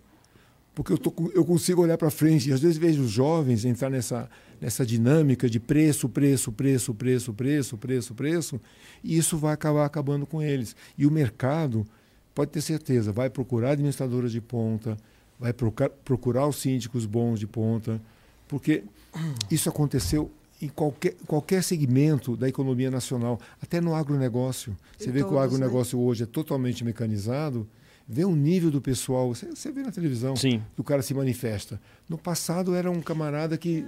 Porque 0.75 0.91
eu, 0.91 0.97
tô, 0.97 1.13
eu 1.33 1.45
consigo 1.45 1.81
olhar 1.81 1.97
para 1.97 2.09
frente 2.09 2.49
e 2.49 2.53
às 2.53 2.59
vezes 2.59 2.77
vejo 2.77 3.01
os 3.01 3.11
jovens 3.11 3.63
entrar 3.63 3.89
nessa, 3.89 4.29
nessa 4.63 4.85
dinâmica 4.85 5.49
de 5.49 5.59
preço, 5.59 6.07
preço, 6.07 6.49
preço, 6.49 6.93
preço, 6.93 7.33
preço, 7.33 7.77
preço, 7.77 8.15
preço, 8.15 8.61
e 9.03 9.17
isso 9.17 9.37
vai 9.37 9.53
acabar 9.53 9.85
acabando 9.85 10.25
com 10.25 10.41
eles. 10.41 10.73
E 10.97 11.05
o 11.05 11.11
mercado, 11.11 11.85
pode 12.33 12.51
ter 12.51 12.61
certeza, 12.61 13.11
vai 13.11 13.29
procurar 13.29 13.71
administradoras 13.71 14.31
de 14.31 14.39
ponta, 14.39 14.95
vai 15.37 15.51
procurar 15.51 16.47
os 16.47 16.55
síndicos 16.61 17.05
bons 17.05 17.41
de 17.41 17.45
ponta, 17.45 18.01
porque 18.47 18.85
isso 19.51 19.67
aconteceu 19.67 20.31
em 20.61 20.69
qualquer, 20.69 21.15
qualquer 21.27 21.61
segmento 21.61 22.37
da 22.37 22.47
economia 22.47 22.89
nacional, 22.89 23.41
até 23.61 23.81
no 23.81 23.93
agronegócio. 23.93 24.77
Você 24.97 25.11
vê 25.11 25.25
que 25.25 25.29
o 25.29 25.33
né? 25.33 25.41
agronegócio 25.41 25.99
né? 25.99 26.05
hoje 26.05 26.23
é 26.23 26.25
totalmente 26.25 26.85
mecanizado, 26.85 27.67
vê 28.07 28.23
o 28.23 28.33
nível 28.33 28.71
do 28.71 28.79
pessoal, 28.79 29.35
você, 29.35 29.47
você 29.47 29.73
vê 29.73 29.81
na 29.81 29.91
televisão 29.91 30.37
Sim. 30.37 30.63
que 30.73 30.79
o 30.79 30.85
cara 30.85 31.01
se 31.01 31.13
manifesta. 31.13 31.81
No 32.07 32.17
passado 32.17 32.73
era 32.73 32.89
um 32.89 33.01
camarada 33.01 33.57
que 33.57 33.85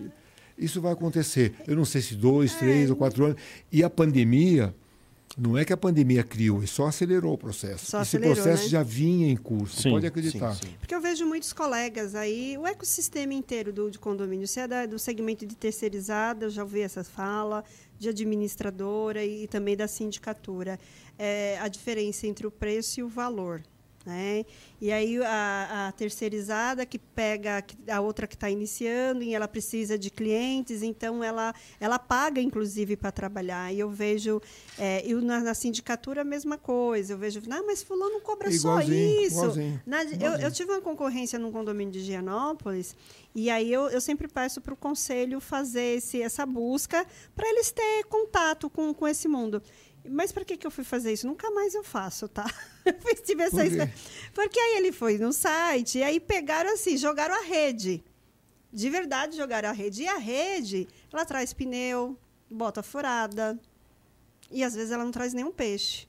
isso 0.58 0.82
vai 0.82 0.93
acontecer. 0.93 1.53
Eu 1.68 1.76
não 1.76 1.86
sei 1.86 2.01
se 2.01 2.16
dois, 2.16 2.53
é. 2.56 2.58
três 2.60 2.89
ou 2.89 2.95
quatro 2.95 3.26
anos. 3.26 3.41
E 3.72 3.84
a 3.84 3.89
pandemia 3.89 4.74
não 5.38 5.58
é 5.58 5.66
que 5.66 5.74
a 5.74 5.78
pandemia 5.78 6.24
criou, 6.24 6.64
e 6.64 6.68
só 6.68 6.88
acelerou 6.88 7.34
o 7.34 7.38
processo. 7.38 7.86
Só 7.86 8.01
Esse 8.01 8.16
acelerou, 8.16 8.36
processo 8.36 8.64
né? 8.64 8.70
já 8.70 8.84
vinha 8.84 9.30
em 9.30 9.36
curso, 9.36 9.82
sim, 9.82 9.89
pode 9.89 10.08
acreditar. 10.08 10.53
Sim, 10.53 10.68
sim. 10.68 10.74
Porque 10.80 10.95
eu 10.95 11.01
vejo 11.01 11.26
muitos 11.26 11.51
colegas 11.51 12.16
aí, 12.16 12.58
o 12.58 12.66
ecossistema 12.66 13.34
inteiro 13.34 13.74
do 13.74 13.91
de 13.91 13.99
condomínio, 13.99 14.47
se 14.47 14.62
é 14.62 14.68
da, 14.68 14.86
do 14.86 14.97
segmento 14.97 15.45
de 15.45 15.56
terceirizada, 15.56 16.45
eu 16.45 16.49
já 16.49 16.64
ouvi 16.64 16.82
essa 16.82 17.03
fala, 17.03 17.66
de 17.99 18.08
administradora 18.08 19.24
e, 19.26 19.43
e 19.43 19.47
também 19.47 19.76
da 19.76 19.88
sindicatura. 19.88 20.80
É, 21.18 21.60
a 21.60 21.68
diferença 21.68 22.28
entre 22.28 22.47
o 22.47 22.51
preço 22.51 22.99
e 22.99 23.03
o 23.03 23.10
valor. 23.10 23.62
Né? 24.06 24.45
E 24.80 24.91
aí 24.91 25.18
a, 25.24 25.88
a, 25.88 25.91
terceirizada 25.93 26.86
que 26.86 26.99
pega 26.99 27.66
a 27.89 27.99
outra 27.99 28.28
que 28.28 28.36
está 28.36 28.47
iniciando 28.51 29.24
e 29.24 29.34
ela 29.34 29.47
precisa 29.47 29.97
de 29.97 30.12
clientes, 30.12 30.84
então 30.84 31.24
ela, 31.24 31.56
ela 31.80 31.97
paga 31.97 32.39
inclusive 32.39 32.95
para 32.95 33.12
trabalhar. 33.12 33.74
E 33.74 33.80
eu 33.80 33.89
vejo, 33.89 34.39
é, 34.78 35.01
eu 35.03 35.22
na, 35.22 35.39
na, 35.39 35.56
sindicatura 35.56 36.22
a 36.22 36.24
mesma 36.24 36.56
coisa. 36.56 37.14
Eu 37.14 37.18
vejo, 37.18 37.41
ah, 37.49 37.64
mas 37.66 37.82
fulano 37.82 38.22
cobra 38.22 38.51
só 38.51 38.80
isso. 38.80 39.39
Igualzinho, 39.39 39.82
na, 39.88 40.03
igualzinho. 40.03 40.34
Eu, 40.34 40.39
eu, 40.39 40.51
tive 40.51 40.72
uma 40.72 40.82
concorrência 40.82 41.39
num 41.39 41.51
condomínio 41.51 41.91
de 41.91 42.01
Gianópolis 42.01 42.95
e 43.34 43.49
aí 43.49 43.74
eu, 43.74 43.89
eu 43.89 43.99
sempre 43.99 44.28
peço 44.28 44.62
para 44.62 44.74
o 44.76 44.78
conselho 44.78 45.39
fazer 45.39 45.97
esse, 45.97 46.22
essa 46.22 46.45
busca 46.45 47.06
para 47.36 47.49
eles 47.49 47.72
terem 47.72 48.03
contato 48.03 48.70
com, 48.70 48.93
com 48.93 49.08
esse 49.08 49.28
mundo. 49.28 49.64
Mas 50.10 50.32
para 50.32 50.45
que, 50.45 50.58
que 50.58 50.66
eu 50.66 50.72
fui 50.72 50.84
fazer 50.84 51.14
isso? 51.14 51.28
Nunca 51.28 51.49
mais 51.51 51.74
eu 51.74 51.84
faço, 51.84 52.28
tá? 52.28 52.45
Eu 52.86 53.24
tive 53.24 53.43
essa 53.43 53.58
Por 53.58 53.89
Porque 54.34 54.60
aí 54.60 54.78
ele 54.78 54.91
foi 54.91 55.18
no 55.18 55.34
site 55.34 55.97
e 55.97 56.03
aí 56.03 56.20
pegaram 56.20 56.72
assim, 56.72 56.95
jogaram 56.97 57.34
a 57.34 57.41
rede. 57.41 58.03
De 58.72 58.89
verdade, 58.89 59.36
jogaram 59.36 59.70
a 59.70 59.72
rede. 59.72 60.03
E 60.03 60.08
a 60.08 60.18
rede, 60.18 60.88
ela 61.12 61.26
traz 61.26 61.51
pneu, 61.53 62.18
bota 62.49 62.84
furada. 62.84 63.60
E 64.51 64.64
às 64.64 64.76
vezes 64.76 64.91
ela 64.91 65.03
não 65.03 65.12
traz 65.12 65.34
nenhum 65.34 65.51
peixe. 65.51 66.08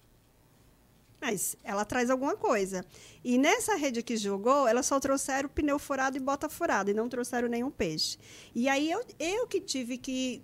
Mas 1.20 1.56
ela 1.64 1.84
traz 1.84 2.10
alguma 2.10 2.36
coisa. 2.36 2.84
E 3.24 3.38
nessa 3.38 3.74
rede 3.74 4.02
que 4.02 4.16
jogou, 4.16 4.68
ela 4.68 4.82
só 4.82 5.00
trouxeram 5.00 5.48
pneu 5.48 5.78
furado 5.78 6.16
e 6.16 6.20
bota 6.20 6.48
furada, 6.48 6.90
e 6.90 6.94
não 6.94 7.08
trouxeram 7.08 7.48
nenhum 7.48 7.70
peixe. 7.70 8.18
E 8.54 8.68
aí 8.68 8.90
eu, 8.90 9.02
eu 9.18 9.46
que 9.46 9.60
tive 9.60 9.96
que 9.96 10.42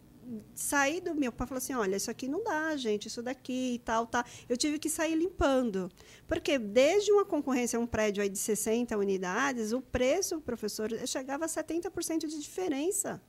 sair 0.54 1.00
do 1.00 1.14
meu 1.14 1.32
pai 1.32 1.46
falou 1.46 1.58
assim 1.58 1.74
olha 1.74 1.96
isso 1.96 2.10
aqui 2.10 2.28
não 2.28 2.42
dá 2.42 2.76
gente 2.76 3.08
isso 3.08 3.22
daqui 3.22 3.74
e 3.74 3.78
tal 3.78 4.06
tá 4.06 4.24
eu 4.48 4.56
tive 4.56 4.78
que 4.78 4.88
sair 4.88 5.14
limpando 5.14 5.90
porque 6.26 6.58
desde 6.58 7.12
uma 7.12 7.24
concorrência 7.24 7.78
um 7.78 7.86
prédio 7.86 8.22
aí 8.22 8.28
de 8.28 8.38
60 8.38 8.96
unidades 8.96 9.72
o 9.72 9.80
preço 9.80 10.40
professor 10.40 10.90
chegava 11.06 11.44
a 11.44 11.48
70% 11.48 12.26
de 12.26 12.40
diferença 12.40 13.20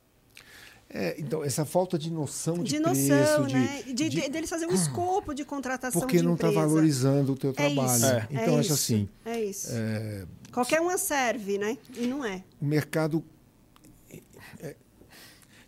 é, 0.88 1.16
então, 1.18 1.42
essa 1.42 1.64
falta 1.64 1.98
de 1.98 2.10
noção 2.10 2.62
de, 2.62 2.72
de 2.72 2.78
noção, 2.78 3.44
preço, 3.44 3.54
né? 3.54 3.82
De, 3.86 3.94
de, 3.94 4.08
de, 4.10 4.28
deles 4.28 4.50
fazer 4.50 4.66
um 4.66 4.70
ah, 4.70 4.74
escopo 4.74 5.34
de 5.34 5.44
contratação 5.44 6.00
Porque 6.00 6.20
não 6.20 6.34
está 6.34 6.50
valorizando 6.50 7.32
o 7.32 7.36
teu 7.36 7.50
é 7.50 7.52
trabalho. 7.54 8.04
É. 8.04 8.28
Então, 8.30 8.56
é 8.56 8.60
acho 8.60 8.74
assim... 8.74 9.08
É 9.24 9.42
isso. 9.42 9.68
É... 9.72 10.26
Qualquer 10.52 10.80
uma 10.80 10.96
serve, 10.98 11.58
né? 11.58 11.78
E 11.96 12.06
não 12.06 12.24
é. 12.24 12.44
O 12.60 12.66
mercado 12.66 13.24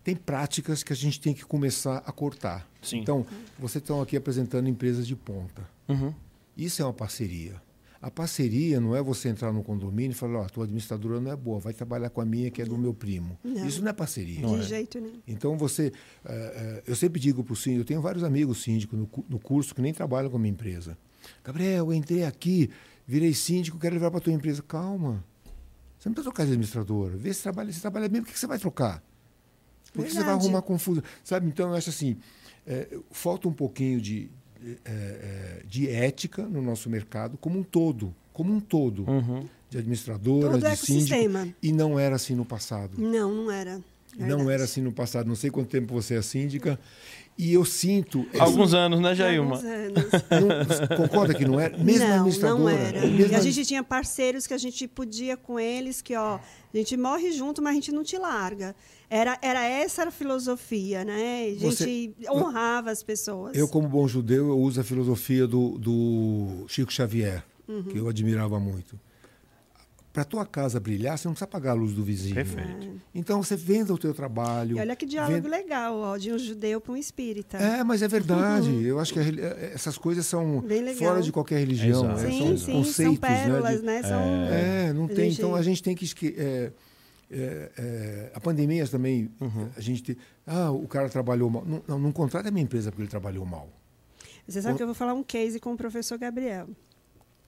tem 0.07 0.15
práticas 0.15 0.85
que 0.85 0.93
a 0.93 0.97
gente 0.97 1.21
tem 1.21 1.35
que 1.35 1.45
começar 1.45 1.97
a 2.07 2.13
cortar. 2.13 2.65
Sim. 2.81 2.99
Então, 2.99 3.27
vocês 3.59 3.83
estão 3.83 4.01
aqui 4.01 4.17
apresentando 4.17 4.69
empresas 4.69 5.05
de 5.05 5.17
ponta. 5.17 5.69
Uhum. 5.89 6.15
Isso 6.57 6.81
é 6.81 6.85
uma 6.85 6.93
parceria. 6.93 7.61
A 8.01 8.09
parceria 8.09 8.79
não 8.79 8.95
é 8.95 9.03
você 9.03 9.29
entrar 9.29 9.53
no 9.53 9.65
condomínio 9.65 10.13
e 10.13 10.15
falar, 10.15 10.39
ó, 10.39 10.45
oh, 10.45 10.49
tua 10.49 10.63
administradora 10.63 11.21
não 11.21 11.33
é 11.33 11.35
boa, 11.35 11.59
vai 11.59 11.73
trabalhar 11.73 12.09
com 12.11 12.21
a 12.21 12.25
minha 12.25 12.53
que 12.53 12.63
é 12.63 12.65
do 12.65 12.79
meu 12.79 12.95
primo. 12.95 13.37
Não. 13.43 13.67
Isso 13.67 13.83
não 13.83 13.89
é 13.89 13.93
parceria. 13.93 14.47
De 14.47 14.55
é. 14.55 14.63
jeito 14.63 15.01
nenhum. 15.01 15.21
Então 15.27 15.59
você, 15.59 15.89
uh, 16.25 16.29
uh, 16.29 16.83
eu 16.87 16.95
sempre 16.95 17.19
digo 17.19 17.43
para 17.43 17.55
o 17.55 17.57
síndico, 17.57 17.81
eu 17.81 17.85
tenho 17.85 18.01
vários 18.01 18.23
amigos 18.23 18.63
síndicos 18.63 18.97
no, 18.97 19.11
no, 19.29 19.41
curso 19.41 19.75
que 19.75 19.83
nem 19.83 19.93
trabalham 19.93 20.31
com 20.31 20.37
a 20.37 20.39
minha 20.39 20.53
empresa. 20.53 20.97
Gabriel, 21.43 21.87
eu 21.87 21.93
entrei 21.93 22.23
aqui, 22.23 22.71
virei 23.09 23.35
síndico, 23.35 23.77
quero 23.77 23.95
levar 23.95 24.13
para 24.13 24.21
tua 24.21 24.33
empresa. 24.33 24.63
Calma, 24.63 25.25
você 25.99 26.09
não 26.09 26.15
precisa 26.15 26.31
trocar 26.31 26.45
de 26.45 26.53
administradora. 26.53 27.17
Vê 27.17 27.35
se 27.35 27.43
trabalha, 27.43 27.73
se 27.73 27.81
trabalha 27.81 28.09
bem, 28.09 28.23
por 28.23 28.33
que 28.33 28.39
você 28.39 28.47
vai 28.47 28.61
trocar? 28.61 29.03
Porque 29.97 30.11
Verdade. 30.11 30.25
você 30.25 30.25
vai 30.25 30.35
arrumar 30.35 30.63
confusão. 30.63 31.03
Sabe? 31.25 31.49
Então, 31.49 31.71
eu 31.71 31.75
acho 31.75 31.91
assim, 31.91 32.17
é, 32.67 32.89
falta 33.11 33.49
um 33.49 33.53
pouquinho 33.53 34.01
de, 34.01 34.29
é, 34.85 34.91
é, 34.91 35.63
de 35.67 35.89
ética 35.89 36.43
no 36.43 36.61
nosso 36.61 36.91
mercado 36.91 37.37
como 37.39 37.59
um 37.59 37.63
todo. 37.63 38.15
Como 38.33 38.53
um 38.53 38.61
todo. 38.61 39.09
Uhum. 39.09 39.49
De 39.71 39.79
administradoras, 39.79 40.61
todo 40.61 40.71
de 40.71 40.77
síndico. 40.77 41.55
E 41.63 41.73
não 41.73 41.99
era 41.99 42.17
assim 42.17 42.35
no 42.35 42.45
passado. 42.45 42.93
Não, 42.99 43.35
não 43.35 43.51
era. 43.51 43.83
Verdade. 44.17 44.43
Não 44.43 44.51
era 44.51 44.65
assim 44.65 44.81
no 44.81 44.93
passado. 44.93 45.27
Não 45.27 45.35
sei 45.35 45.51
quanto 45.51 45.69
tempo 45.69 45.93
você 45.93 46.15
é 46.15 46.23
síndica. 46.23 46.79
E 47.39 47.53
eu 47.53 47.65
sinto. 47.65 48.27
Alguns 48.39 48.73
anos, 48.73 48.99
né, 48.99 49.15
Jailma? 49.15 49.57
Alguns 49.57 49.65
anos. 49.65 50.07
Não, 50.89 50.97
concorda 50.97 51.35
que 51.35 51.45
não 51.45 51.61
era? 51.61 51.77
Mesmo 51.77 52.07
não, 52.07 52.15
administradora. 52.15 52.59
Não 52.63 52.69
era. 52.69 53.07
E 53.07 53.35
a 53.35 53.41
gente 53.41 53.65
tinha 53.67 53.83
parceiros 53.85 54.47
que 54.47 54.55
a 54.55 54.59
gente 54.59 54.89
podia 54.89 55.37
com 55.37 55.61
eles, 55.61 56.01
que 56.01 56.15
ó, 56.17 56.37
a 56.37 56.77
gente 56.77 56.97
morre 56.97 57.33
junto, 57.33 57.61
mas 57.61 57.73
a 57.73 57.75
gente 57.75 57.93
não 57.93 58.03
te 58.03 58.17
larga. 58.17 58.75
Era, 59.09 59.39
era 59.43 59.63
essa 59.65 60.05
a 60.05 60.11
filosofia, 60.11 61.05
né? 61.05 61.45
A 61.45 61.59
gente 61.59 61.65
Você, 61.65 62.15
honrava 62.31 62.91
as 62.91 63.03
pessoas. 63.03 63.57
Eu, 63.57 63.69
como 63.69 63.87
bom 63.87 64.09
judeu, 64.09 64.49
eu 64.49 64.59
uso 64.59 64.81
a 64.81 64.85
filosofia 64.85 65.47
do, 65.47 65.79
do 65.79 66.65
Chico 66.69 66.93
Xavier, 66.93 67.45
uhum. 67.69 67.85
que 67.85 67.99
eu 67.99 68.09
admirava 68.09 68.59
muito. 68.59 68.99
Para 70.17 70.25
tua 70.25 70.47
casa 70.47 70.81
brilhar, 70.81 71.19
você 71.19 71.29
não 71.29 71.35
precisa 71.35 71.45
apagar 71.45 71.73
a 71.73 71.79
luz 71.79 71.93
do 71.93 72.03
vizinho. 72.03 72.35
Perfeito. 72.35 72.87
É. 72.87 72.91
Então 73.15 73.43
você 73.43 73.55
venda 73.55 73.93
o 73.93 73.99
teu 73.99 74.15
trabalho. 74.15 74.79
E 74.79 74.81
olha 74.81 74.97
que 74.97 75.05
diálogo 75.05 75.35
venda... 75.35 75.49
legal, 75.51 75.95
ó, 75.99 76.17
de 76.17 76.33
um 76.33 76.39
judeu 76.39 76.81
para 76.81 76.95
um 76.95 76.97
espírita. 76.97 77.59
É, 77.59 77.85
mas 77.85 78.01
é 78.01 78.09
verdade. 78.09 78.71
Uhum. 78.71 78.81
Eu 78.97 78.99
acho 78.99 79.13
que 79.13 79.19
é, 79.19 79.73
essas 79.75 79.99
coisas 79.99 80.25
são 80.25 80.65
fora 80.97 81.21
de 81.21 81.31
qualquer 81.31 81.59
religião. 81.59 82.11
É, 82.13 82.17
sim, 82.17 82.39
são 82.39 82.57
sim, 82.57 82.73
conceitos, 82.73 82.95
são 82.95 83.17
pérolas, 83.17 83.83
né? 83.83 83.97
De... 83.97 84.03
né? 84.05 84.09
São... 84.09 84.21
É, 84.23 84.93
não 84.95 85.07
tem. 85.07 85.31
Então 85.31 85.55
a 85.55 85.61
gente 85.61 85.83
tem 85.83 85.95
que 85.95 86.07
é, 86.39 86.73
é, 87.31 87.71
é, 87.77 88.33
a 88.35 88.41
pandemia 88.41 88.89
também, 88.89 89.31
uhum. 89.39 89.69
a 89.77 89.81
gente 89.83 90.03
tem, 90.03 90.17
ah, 90.47 90.71
o 90.71 90.89
cara 90.89 91.11
trabalhou 91.11 91.51
mal. 91.51 91.63
Não, 91.67 91.83
não, 91.87 91.99
não 91.99 92.11
contrata 92.11 92.49
a 92.49 92.51
minha 92.51 92.65
empresa 92.65 92.91
porque 92.91 93.03
ele 93.03 93.11
trabalhou 93.11 93.45
mal. 93.45 93.69
Você 94.49 94.63
sabe 94.63 94.73
o... 94.73 94.77
que 94.79 94.83
eu 94.83 94.87
vou 94.87 94.95
falar 94.95 95.13
um 95.13 95.23
case 95.23 95.61
com 95.61 95.75
o 95.75 95.77
professor 95.77 96.17
Gabriel. 96.17 96.69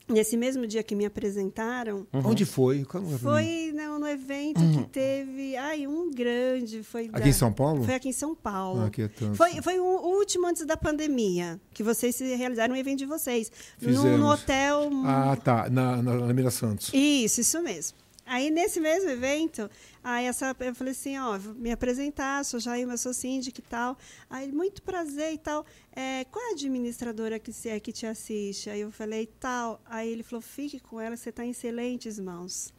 Nesse 0.08 0.36
mesmo 0.36 0.66
dia 0.66 0.82
que 0.82 0.94
me 0.94 1.04
apresentaram. 1.04 2.06
Uhum. 2.12 2.22
Onde 2.24 2.44
foi? 2.44 2.86
foi 3.20 3.72
no, 3.74 3.98
no 3.98 4.08
evento 4.08 4.60
uhum. 4.60 4.82
que 4.82 4.90
teve. 4.90 5.56
Ai, 5.56 5.86
um 5.86 6.10
grande. 6.10 6.82
Foi 6.82 7.06
aqui 7.06 7.20
da, 7.20 7.28
em 7.28 7.32
São 7.32 7.52
Paulo? 7.52 7.84
Foi 7.84 7.94
aqui 7.94 8.08
em 8.08 8.12
São 8.12 8.34
Paulo. 8.34 8.80
Ah, 8.82 8.86
aqui 8.86 9.02
é. 9.02 9.10
Foi, 9.34 9.60
foi 9.62 9.78
o 9.78 9.84
último 9.84 10.46
antes 10.46 10.64
da 10.64 10.76
pandemia, 10.76 11.60
que 11.72 11.82
vocês 11.82 12.14
se 12.14 12.34
realizaram 12.36 12.74
um 12.74 12.76
evento 12.76 12.98
de 12.98 13.06
vocês. 13.06 13.50
No, 13.80 14.18
no, 14.18 14.30
hotel. 14.30 14.90
Ah, 15.04 15.36
tá. 15.36 15.68
Na, 15.68 16.02
na, 16.02 16.14
na 16.14 16.34
Mira 16.34 16.50
Santos. 16.50 16.90
Isso, 16.94 17.40
isso 17.40 17.60
mesmo. 17.62 17.96
Aí, 18.28 18.50
nesse 18.50 18.78
mesmo 18.78 19.08
evento, 19.08 19.70
aí 20.04 20.26
essa, 20.26 20.54
eu 20.60 20.74
falei 20.74 20.92
assim, 20.92 21.16
ó, 21.18 21.38
me 21.38 21.72
apresentar, 21.72 22.44
sou 22.44 22.60
Jair, 22.60 22.86
eu 22.86 22.98
sou 22.98 23.14
síndica 23.14 23.58
e 23.58 23.62
tal. 23.62 23.96
Aí, 24.28 24.52
muito 24.52 24.82
prazer 24.82 25.32
e 25.32 25.38
tal. 25.38 25.64
É, 25.96 26.24
qual 26.24 26.44
é 26.44 26.50
a 26.50 26.52
administradora 26.52 27.38
que, 27.38 27.50
é, 27.66 27.80
que 27.80 27.90
te 27.90 28.06
assiste? 28.06 28.68
Aí 28.68 28.80
eu 28.80 28.92
falei, 28.92 29.26
tal. 29.40 29.80
Aí 29.86 30.10
ele 30.10 30.22
falou, 30.22 30.42
fique 30.42 30.78
com 30.78 31.00
ela, 31.00 31.16
você 31.16 31.30
está 31.30 31.42
em 31.42 31.50
excelentes 31.50 32.18
mãos. 32.18 32.72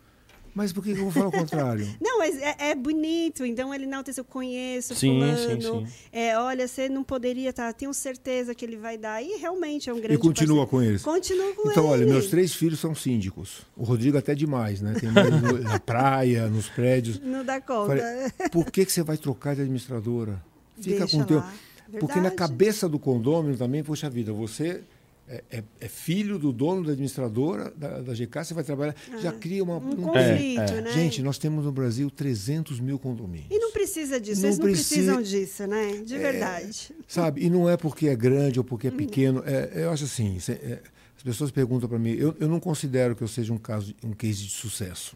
Mas 0.59 0.73
por 0.73 0.83
que 0.83 0.89
eu 0.91 0.97
vou 0.97 1.09
falar 1.09 1.27
o 1.27 1.31
contrário? 1.31 1.87
Não, 2.01 2.17
mas 2.17 2.37
é, 2.37 2.53
é 2.71 2.75
bonito. 2.75 3.45
Então 3.45 3.73
ele 3.73 3.85
não 3.85 4.03
eu 4.17 4.25
conheço 4.25 4.93
Sim, 4.93 5.19
fulano. 5.21 5.61
sim, 5.61 5.61
sim. 5.61 5.93
É, 6.11 6.37
olha, 6.37 6.67
você 6.67 6.89
não 6.89 7.01
poderia 7.01 7.51
estar. 7.51 7.71
Tenho 7.73 7.93
certeza 7.93 8.53
que 8.53 8.65
ele 8.65 8.75
vai 8.75 8.97
dar. 8.97 9.23
E 9.23 9.37
realmente 9.37 9.89
é 9.89 9.93
um 9.93 9.99
grande. 10.01 10.15
E 10.15 10.17
continua 10.17 10.67
parceiro. 10.67 10.69
com 10.69 10.81
eles. 10.83 11.01
Continua 11.01 11.53
com 11.53 11.71
Então, 11.71 11.85
olha, 11.85 12.05
meus 12.05 12.27
três 12.27 12.53
filhos 12.53 12.77
são 12.77 12.93
síndicos. 12.93 13.61
O 13.77 13.85
Rodrigo 13.85 14.17
até 14.17 14.35
demais, 14.35 14.81
né? 14.81 14.95
Tem 14.99 15.09
mais 15.09 15.29
no- 15.41 15.59
na 15.59 15.79
praia, 15.79 16.49
nos 16.49 16.67
prédios. 16.67 17.19
Não 17.23 17.45
dá 17.45 17.61
conta. 17.61 17.95
Falei, 17.95 18.49
por 18.51 18.69
que, 18.69 18.85
que 18.85 18.91
você 18.91 19.01
vai 19.01 19.15
trocar 19.15 19.55
de 19.55 19.61
administradora? 19.61 20.43
Fica 20.81 20.99
Deixa 20.99 21.15
com 21.15 21.23
o 21.23 21.25
teu. 21.25 21.37
lá. 21.37 21.53
Porque 21.99 22.15
na 22.15 22.29
Verdade. 22.29 22.35
cabeça 22.35 22.89
do 22.89 22.99
condômino 22.99 23.57
também, 23.57 23.81
poxa 23.81 24.09
vida, 24.09 24.33
você 24.33 24.81
é, 25.29 25.43
é- 25.51 25.63
é 25.81 25.87
filho 25.87 26.39
do 26.39 26.51
dono 26.51 26.83
da 26.83 26.91
administradora 26.93 27.71
da, 27.77 28.01
da 28.01 28.13
GK, 28.13 28.43
você 28.43 28.53
vai 28.53 28.63
trabalhar, 28.63 28.95
já 29.21 29.31
cria 29.31 29.63
uma. 29.63 29.77
Um 29.77 29.89
um- 29.91 29.95
conflito, 30.03 30.59
É, 30.73 30.77
é. 30.77 30.81
né? 30.81 30.91
Gente, 30.91 31.21
nós 31.21 31.37
temos 31.37 31.63
no 31.65 31.71
Brasil 31.71 32.09
300 32.09 32.79
mil 32.79 32.97
condomínios. 32.97 33.47
E 33.51 33.59
não 33.59 33.71
precisa 33.71 34.19
disso, 34.19 34.41
Não 34.41 34.47
eles 34.49 34.57
não 34.59 34.65
precisa- 34.65 35.13
precisam 35.15 35.21
disso, 35.21 35.67
né? 35.67 36.01
De 36.03 36.17
verdade. 36.17 36.95
Sabe? 37.07 37.43
E 37.45 37.49
não 37.49 37.69
é 37.69 37.77
porque 37.77 38.07
é 38.07 38.15
grande 38.15 38.59
ou 38.59 38.63
porque 38.65 38.87
Uhum. 38.87 38.93
é 38.93 38.97
pequeno. 38.97 39.43
É, 39.45 39.83
eu 39.83 39.91
acho 39.91 40.05
assim, 40.05 40.39
cê- 40.39 40.53
é, 40.53 40.81
as 41.15 41.21
pessoas 41.23 41.51
perguntam 41.51 41.87
para 41.87 41.99
mim, 41.99 42.11
eu, 42.11 42.35
eu 42.39 42.47
não 42.49 42.59
considero 42.59 43.15
que 43.15 43.21
eu 43.23 43.27
seja 43.27 43.53
um 43.53 43.57
caso, 43.57 43.93
um 44.03 44.13
case 44.13 44.43
de 44.43 44.49
sucesso. 44.51 45.15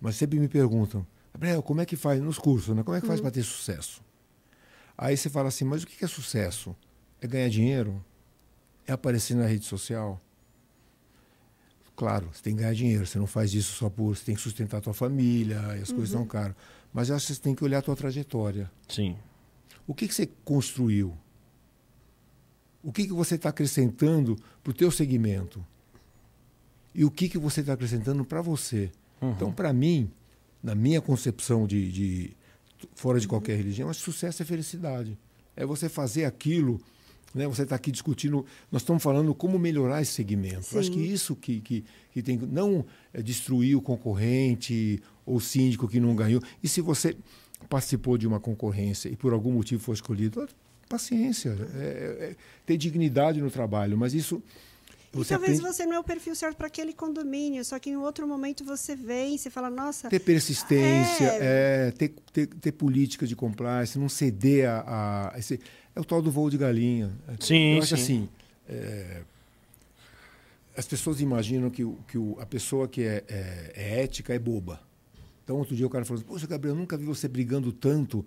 Mas 0.00 0.16
sempre 0.16 0.38
me 0.38 0.48
perguntam, 0.48 1.06
Gabriel, 1.32 1.62
como 1.62 1.80
é 1.80 1.86
que 1.86 1.96
faz 1.96 2.20
nos 2.20 2.38
cursos, 2.38 2.74
né? 2.74 2.82
Como 2.82 2.96
é 2.96 3.00
que 3.00 3.06
Uhum. 3.06 3.08
faz 3.08 3.20
para 3.20 3.30
ter 3.30 3.42
sucesso? 3.42 4.02
Aí 4.98 5.16
você 5.16 5.28
fala 5.30 5.48
assim, 5.48 5.64
mas 5.64 5.82
o 5.82 5.86
que 5.86 6.04
é 6.04 6.08
sucesso? 6.08 6.74
É 7.20 7.26
ganhar 7.26 7.48
dinheiro? 7.48 8.04
É 8.86 8.92
aparecer 8.92 9.34
na 9.34 9.46
rede 9.46 9.64
social? 9.64 10.20
Claro, 11.96 12.28
você 12.32 12.42
tem 12.42 12.54
que 12.56 12.60
ganhar 12.62 12.74
dinheiro, 12.74 13.06
você 13.06 13.18
não 13.18 13.26
faz 13.26 13.54
isso 13.54 13.72
só 13.76 13.88
por. 13.88 14.16
Você 14.16 14.24
tem 14.24 14.34
que 14.34 14.40
sustentar 14.40 14.78
a 14.78 14.80
tua 14.80 14.94
família, 14.94 15.60
e 15.78 15.82
as 15.82 15.90
coisas 15.92 16.10
Uhum. 16.12 16.20
são 16.20 16.26
caras. 16.26 16.56
Mas 16.92 17.08
eu 17.08 17.16
acho 17.16 17.26
que 17.28 17.34
você 17.34 17.40
tem 17.40 17.54
que 17.54 17.62
olhar 17.64 17.78
a 17.78 17.82
tua 17.82 17.94
trajetória. 17.96 18.70
Sim. 18.88 19.16
O 19.86 19.94
que, 19.94 20.08
que 20.08 20.14
você 20.14 20.26
construiu? 20.44 21.16
O 22.82 22.92
que, 22.92 23.06
que 23.06 23.12
você 23.12 23.36
está 23.36 23.48
acrescentando 23.50 24.36
para 24.62 24.70
o 24.70 24.74
teu 24.74 24.90
segmento? 24.90 25.64
E 26.94 27.04
o 27.04 27.10
que, 27.10 27.28
que 27.28 27.38
você 27.38 27.60
está 27.60 27.72
acrescentando 27.72 28.24
para 28.24 28.42
você? 28.42 28.90
Então, 29.22 29.50
para 29.52 29.72
mim, 29.72 30.10
na 30.62 30.74
minha 30.74 31.00
concepção 31.00 31.66
de, 31.66 31.90
de 31.90 32.36
fora 32.94 33.18
de 33.18 33.26
qualquer 33.26 33.56
religião, 33.56 33.88
acho 33.88 34.00
que 34.00 34.04
sucesso 34.04 34.42
é 34.42 34.44
felicidade. 34.44 35.16
É 35.56 35.64
você 35.64 35.88
fazer 35.88 36.24
aquilo, 36.26 36.80
né? 37.34 37.46
Você 37.48 37.62
está 37.62 37.74
aqui 37.76 37.90
discutindo, 37.90 38.46
nós 38.70 38.82
estamos 38.82 39.02
falando 39.02 39.34
como 39.34 39.58
melhorar 39.58 40.00
esse 40.00 40.12
segmento. 40.12 40.78
Acho 40.78 40.90
que 40.90 41.00
isso 41.00 41.34
que, 41.34 41.60
que, 41.60 41.84
que 42.12 42.22
tem 42.22 42.38
que 42.38 42.46
não 42.46 42.84
é 43.12 43.20
destruir 43.20 43.76
o 43.76 43.82
concorrente 43.82 45.02
ou 45.26 45.36
o 45.36 45.40
síndico 45.40 45.88
que 45.88 45.98
não 45.98 46.14
ganhou. 46.14 46.40
E 46.62 46.68
se 46.68 46.80
você 46.80 47.16
participou 47.68 48.16
de 48.16 48.26
uma 48.26 48.38
concorrência 48.38 49.08
e 49.08 49.16
por 49.16 49.32
algum 49.32 49.52
motivo 49.52 49.82
foi 49.82 49.94
escolhido, 49.94 50.48
paciência, 50.88 51.56
é, 51.74 51.80
é, 51.80 52.36
ter 52.64 52.76
dignidade 52.76 53.40
no 53.40 53.50
trabalho, 53.50 53.96
mas 53.96 54.12
isso 54.14 54.42
E 55.12 55.16
você 55.16 55.30
talvez 55.34 55.58
aprende 55.58 55.74
você 55.76 55.86
não 55.86 55.94
é 55.94 55.98
o 55.98 56.04
perfil 56.04 56.34
certo 56.34 56.56
para 56.56 56.66
aquele 56.66 56.92
condomínio, 56.92 57.64
só 57.64 57.78
que 57.78 57.90
em 57.90 57.96
outro 57.96 58.28
momento 58.28 58.64
você 58.64 58.94
vem 58.94 59.38
você 59.38 59.48
fala, 59.48 59.70
nossa, 59.70 60.08
ter 60.08 60.20
persistência, 60.20 61.24
É. 61.24 61.88
é, 61.88 61.90
ter, 61.92 62.14
ter, 62.32 62.46
ter 62.48 62.72
política 62.72 63.26
de 63.26 63.34
compliance, 63.34 63.98
não 63.98 64.08
ceder 64.08 64.68
a, 64.68 65.32
a 65.34 65.38
esse, 65.38 65.58
é 65.94 66.00
o 66.00 66.04
tal 66.04 66.20
do 66.22 66.30
voo 66.30 66.50
de 66.50 66.58
galinha. 66.58 67.12
Sim, 67.40 67.74
Eu 67.76 67.82
acho 67.82 67.96
sim. 67.96 68.02
assim, 68.02 68.28
é, 68.68 69.22
as 70.76 70.86
pessoas 70.86 71.20
imaginam 71.20 71.70
que, 71.70 71.84
que 72.08 72.18
o- 72.18 72.36
a 72.40 72.46
pessoa 72.46 72.88
que 72.88 73.02
é, 73.02 73.22
é- 73.28 73.72
é 73.74 74.02
ética 74.02 74.34
é 74.34 74.38
boba. 74.38 74.80
Então, 75.44 75.56
outro 75.56 75.76
dia 75.76 75.86
o 75.86 75.90
cara 75.90 76.04
falou 76.04 76.18
assim, 76.20 76.26
poxa, 76.26 76.46
Gabriel, 76.46 76.74
eu 76.74 76.80
nunca 76.80 76.96
vi 76.96 77.04
você 77.04 77.28
brigando 77.28 77.70
tanto. 77.72 78.24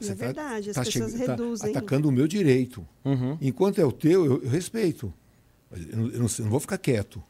É 0.00 0.06
tá- 0.08 0.14
verdade, 0.14 0.70
as 0.70 0.76
tá 0.76 0.84
pessoas 0.84 1.12
chega- 1.12 1.24
tá 1.26 1.32
reduzem. 1.32 1.70
atacando 1.70 2.08
o 2.08 2.12
meu 2.12 2.26
direito. 2.26 2.86
Uhum. 3.04 3.36
Enquanto 3.40 3.78
é 3.80 3.84
o 3.84 3.92
teu, 3.92 4.24
eu, 4.24 4.42
eu 4.42 4.48
respeito. 4.48 5.12
Eu, 5.70 5.96
não, 5.96 6.06
eu 6.10 6.18
não- 6.20 6.26
eu 6.38 6.44
não 6.44 6.50
vou 6.50 6.60
ficar 6.60 6.78
quieto. 6.78 7.22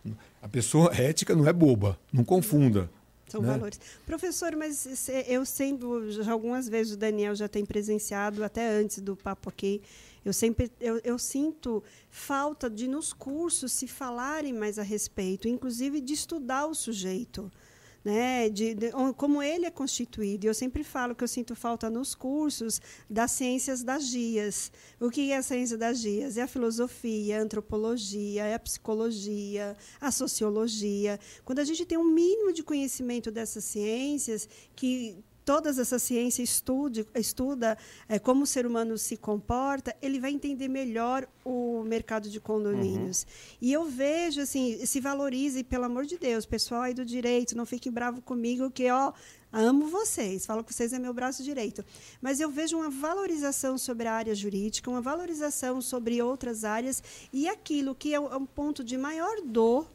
A 0.43 0.49
pessoa 0.49 0.91
ética 0.95 1.35
não 1.35 1.47
é 1.49 1.53
boba, 1.53 1.99
não 2.13 2.23
confunda. 2.23 2.91
São 3.29 3.41
né? 3.41 3.53
valores. 3.53 3.81
Professor, 4.05 4.55
mas 4.57 5.09
eu 5.27 5.45
sempre, 5.45 6.13
já 6.13 6.33
algumas 6.33 6.69
vezes 6.69 6.95
o 6.95 6.97
Daniel 6.97 7.35
já 7.35 7.49
tem 7.49 7.65
presenciado, 7.65 8.45
até 8.45 8.69
antes 8.69 9.01
do 9.01 9.17
papo 9.17 9.49
aqui, 9.49 9.83
eu 10.25 10.33
sempre 10.33 10.71
eu, 10.81 11.01
eu 11.05 11.19
sinto 11.19 11.83
falta 12.11 12.69
de 12.69 12.89
nos 12.89 13.13
cursos 13.13 13.73
se 13.73 13.87
falarem 13.87 14.53
mais 14.53 14.79
a 14.79 14.83
respeito, 14.83 15.47
inclusive 15.47 16.01
de 16.01 16.15
estudar 16.15 16.67
o 16.67 16.75
sujeito. 16.75 17.51
Né, 18.07 18.49
de, 18.49 18.73
de- 18.73 18.93
como 19.17 19.43
ele 19.43 19.67
é 19.67 19.71
constituído. 19.71 20.47
E 20.47 20.49
Eu 20.49 20.55
sempre 20.55 20.85
falo 20.85 21.13
que 21.13 21.25
eu 21.25 21.27
sinto 21.27 21.57
falta 21.57 21.91
nos 21.91 22.15
cursos 22.15 22.81
das 23.11 23.33
ciências 23.33 23.83
das 23.83 24.05
GIAs. 24.05 24.71
O 25.01 25.11
que 25.11 25.33
é 25.33 25.37
a 25.37 25.43
ciência 25.43 25.77
das 25.77 25.99
GIAs? 25.99 26.37
É 26.37 26.43
a 26.43 26.47
filosofia, 26.47 27.39
a 27.41 27.43
antropologia, 27.43 28.45
é 28.45 28.55
a 28.55 28.61
psicologia, 28.61 29.77
a 30.01 30.13
sociologia. 30.13 31.19
Quando 31.45 31.59
a 31.59 31.65
gente 31.65 31.85
tem 31.85 31.99
um 31.99 32.05
mínimo 32.05 32.53
de 32.53 32.63
conhecimento 32.63 33.29
dessas 33.33 33.65
ciências, 33.65 34.49
que 34.77 35.17
todas 35.47 35.79
essas 35.79 36.03
ciências 36.03 36.51
estude, 36.51 37.07
estuda 37.15 37.79
eh, 38.09 38.19
como 38.19 38.43
o 38.43 38.47
ser 38.47 38.67
humano 38.67 38.99
se 38.99 39.17
comporta, 39.17 39.97
ele 40.03 40.19
vai 40.19 40.33
entender 40.33 40.67
melhor 40.67 41.27
o 41.45 41.85
mercado 41.85 42.29
de 42.29 42.41
condomínios. 42.41 43.25
E 43.61 43.73
eu 43.73 43.85
vejo 43.85 44.41
assim, 44.41 44.85
se 44.85 45.01
valorize, 45.01 45.63
pelo 45.63 45.85
amor 45.85 46.05
de 46.05 46.19
Deus, 46.19 46.45
pessoal 46.45 46.83
aí 46.83 46.93
do 46.93 47.05
direito, 47.05 47.57
não 47.57 47.65
fiquem 47.65 47.93
bravo 47.93 48.21
comigo 48.21 48.73
que 48.73 48.91
ó, 48.91 49.13
amo 49.53 49.87
vocês, 49.87 50.45
falo 50.45 50.65
que 50.65 50.75
vocês 50.75 50.93
é 50.93 50.99
meu 50.99 51.15
braço 51.15 51.45
direito. 51.45 51.85
Mas 52.21 52.41
eu 52.41 52.51
vejo 52.51 52.77
uma 52.77 52.91
valorização 52.91 53.79
sobre 53.79 54.09
a 54.09 54.15
área 54.15 54.35
jurídica, 54.35 54.91
uma 54.91 55.01
valorização 55.01 55.81
sobre 55.81 56.21
outras 56.21 56.65
áreas 56.65 57.01
e 57.33 57.49
aquilo 57.49 57.95
que 57.95 58.13
é 58.13 58.17
é 58.17 58.21
um 58.21 58.47
ponto 58.47 58.83
de 58.83 58.97
maior 58.99 59.37
dor 59.45 59.87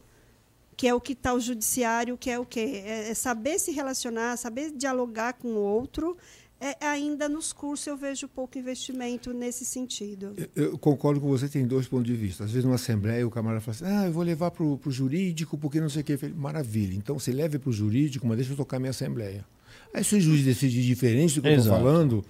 que 0.81 0.87
é 0.87 0.95
o 0.95 0.99
que 0.99 1.13
está 1.13 1.31
o 1.31 1.39
judiciário, 1.39 2.17
que 2.17 2.27
é 2.27 2.39
o 2.39 2.43
quê? 2.43 2.81
É, 2.83 3.11
é 3.11 3.13
saber 3.13 3.59
se 3.59 3.71
relacionar, 3.71 4.35
saber 4.35 4.71
dialogar 4.75 5.33
com 5.33 5.49
o 5.49 5.59
outro. 5.59 6.17
É, 6.59 6.75
ainda 6.87 7.29
nos 7.29 7.53
cursos 7.53 7.85
eu 7.85 7.95
vejo 7.95 8.27
pouco 8.27 8.57
investimento 8.57 9.31
nesse 9.31 9.63
sentido. 9.63 10.33
Eu, 10.55 10.63
eu 10.71 10.77
concordo 10.79 11.21
com 11.21 11.27
você, 11.27 11.47
tem 11.47 11.67
dois 11.67 11.87
pontos 11.87 12.07
de 12.07 12.15
vista. 12.15 12.45
Às 12.45 12.49
vezes, 12.49 12.65
numa 12.65 12.77
assembleia, 12.77 13.27
o 13.27 13.29
camarada 13.29 13.61
fala 13.61 13.75
assim: 13.75 13.85
ah, 13.85 14.07
eu 14.07 14.11
vou 14.11 14.23
levar 14.23 14.49
para 14.49 14.63
o 14.63 14.79
jurídico 14.87 15.55
porque 15.55 15.79
não 15.79 15.87
sei 15.87 16.01
o 16.01 16.03
quê. 16.03 16.17
Falei, 16.17 16.33
Maravilha. 16.35 16.95
Então, 16.95 17.19
você 17.19 17.31
leve 17.31 17.59
para 17.59 17.69
o 17.69 17.73
jurídico, 17.73 18.25
mas 18.25 18.37
deixa 18.37 18.53
eu 18.53 18.57
tocar 18.57 18.79
minha 18.79 18.89
assembleia. 18.89 19.45
Aí, 19.93 20.03
se 20.03 20.15
o 20.15 20.19
juiz 20.19 20.43
decidir 20.43 20.81
diferente 20.81 21.35
do 21.35 21.43
que 21.43 21.47
eu 21.47 21.57
estou 21.57 21.73
falando, 21.75 22.25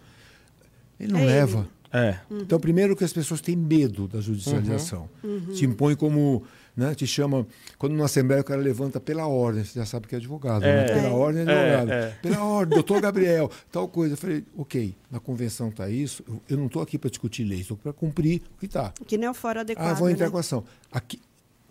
ele 0.99 1.13
não 1.13 1.19
É 1.21 1.23
ele. 1.23 1.31
leva. 1.31 1.69
É. 1.93 2.19
Então, 2.29 2.59
primeiro 2.59 2.97
que 2.97 3.03
as 3.05 3.13
pessoas 3.13 3.39
têm 3.39 3.55
medo 3.55 4.09
da 4.09 4.19
judicialização. 4.19 5.09
Te 5.55 5.65
impõe 5.65 5.95
como. 5.95 6.43
Né, 6.75 6.95
te 6.95 7.05
chama. 7.05 7.45
Quando 7.77 7.91
numa 7.93 8.05
Assembleia 8.05 8.41
o 8.41 8.45
cara 8.45 8.61
levanta 8.61 8.97
pela 8.99 9.27
ordem, 9.27 9.63
você 9.63 9.77
já 9.77 9.85
sabe 9.85 10.07
que 10.07 10.15
é 10.15 10.17
advogado. 10.17 10.63
É. 10.63 10.75
né? 10.87 10.93
Pela 10.93 11.07
É. 11.07 11.11
ordem 11.11 11.41
é 11.41 11.43
advogado. 11.43 11.91
É, 11.91 12.03
é. 12.05 12.17
Pela 12.21 12.43
ordem, 12.45 12.75
doutor 12.75 13.01
Gabriel, 13.01 13.51
tal 13.69 13.87
coisa. 13.89 14.13
Eu 14.13 14.17
falei, 14.17 14.43
ok, 14.57 14.95
na 15.11 15.19
convenção 15.19 15.67
está 15.67 15.89
isso, 15.89 16.23
eu- 16.27 16.41
eu 16.49 16.57
não 16.57 16.67
estou 16.67 16.81
aqui 16.81 16.97
para 16.97 17.09
discutir 17.09 17.43
lei, 17.43 17.59
estou 17.59 17.75
para 17.75 17.91
cumprir 17.91 18.41
o 18.55 18.59
que 18.59 18.67
está. 18.67 18.93
Que 19.05 19.17
não 19.17 19.27
é 19.27 19.31
o 19.31 19.33
fora 19.33 19.61
adequado. 19.61 19.85
Ah, 19.85 19.93
vou 19.93 20.09
entrar 20.09 20.27
né? 20.27 20.31
com 20.31 20.37
a 20.37 20.39
ação. 20.39 20.63
Aqui, 20.91 21.19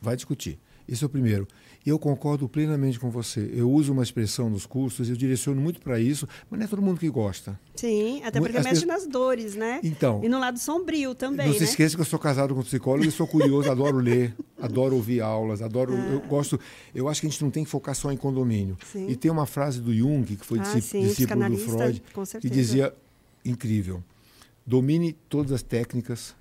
vai 0.02 0.14
discutir. 0.16 0.58
Esse 0.86 1.02
é 1.02 1.06
o 1.06 1.10
primeiro. 1.10 1.48
Eu 1.86 1.98
concordo 1.98 2.46
plenamente 2.46 3.00
com 3.00 3.08
você. 3.08 3.50
Eu 3.54 3.70
uso 3.70 3.92
uma 3.92 4.02
expressão 4.02 4.50
nos 4.50 4.66
cursos, 4.66 5.08
eu 5.08 5.16
direciono 5.16 5.60
muito 5.62 5.80
para 5.80 5.98
isso, 5.98 6.28
mas 6.50 6.60
não 6.60 6.66
é 6.66 6.68
todo 6.68 6.82
mundo 6.82 7.00
que 7.00 7.08
gosta. 7.08 7.58
Sim, 7.74 8.22
até 8.22 8.38
porque 8.38 8.58
as 8.58 8.64
mexe 8.64 8.80
pessoas- 8.82 9.04
nas 9.04 9.10
dores, 9.10 9.54
né? 9.54 9.80
Então, 9.82 10.20
E 10.22 10.28
no 10.28 10.38
lado 10.38 10.58
sombrio 10.58 11.14
também, 11.14 11.46
não 11.46 11.54
se 11.54 11.60
né? 11.60 11.64
esqueça 11.64 11.96
que 11.96 12.02
eu 12.02 12.06
sou 12.06 12.18
casado 12.18 12.52
com 12.54 12.60
um 12.60 12.64
psicólogo 12.64 13.06
e 13.06 13.10
sou 13.10 13.26
curioso, 13.26 13.70
adoro 13.70 13.96
ler, 13.96 14.34
adoro 14.60 14.94
ouvir 14.94 15.22
aulas, 15.22 15.62
adoro. 15.62 15.94
Eu 15.94 16.20
gosto. 16.20 16.60
Eu 16.94 17.08
acho 17.08 17.22
que 17.22 17.26
a 17.26 17.30
gente 17.30 17.42
não 17.42 17.50
tem 17.50 17.64
que 17.64 17.70
focar 17.70 17.94
só 17.94 18.12
em 18.12 18.16
condomínio. 18.16 18.76
Ah. 18.80 18.84
Sim. 18.84 19.08
E 19.08 19.16
tem 19.16 19.30
uma 19.30 19.46
frase 19.46 19.80
do 19.80 19.92
Jung, 19.94 20.24
que 20.36 20.44
foi 20.44 20.58
Ah, 20.58 20.62
discípulo, 20.62 21.02
sim, 21.02 21.08
discípulo 21.08 21.48
do 21.48 21.56
Freud, 21.56 22.02
que 22.42 22.50
dizia 22.50 22.94
incrível. 23.42 24.02
Domine 24.66 25.14
todas 25.28 25.52
as 25.52 25.62
técnicas, 25.62 26.34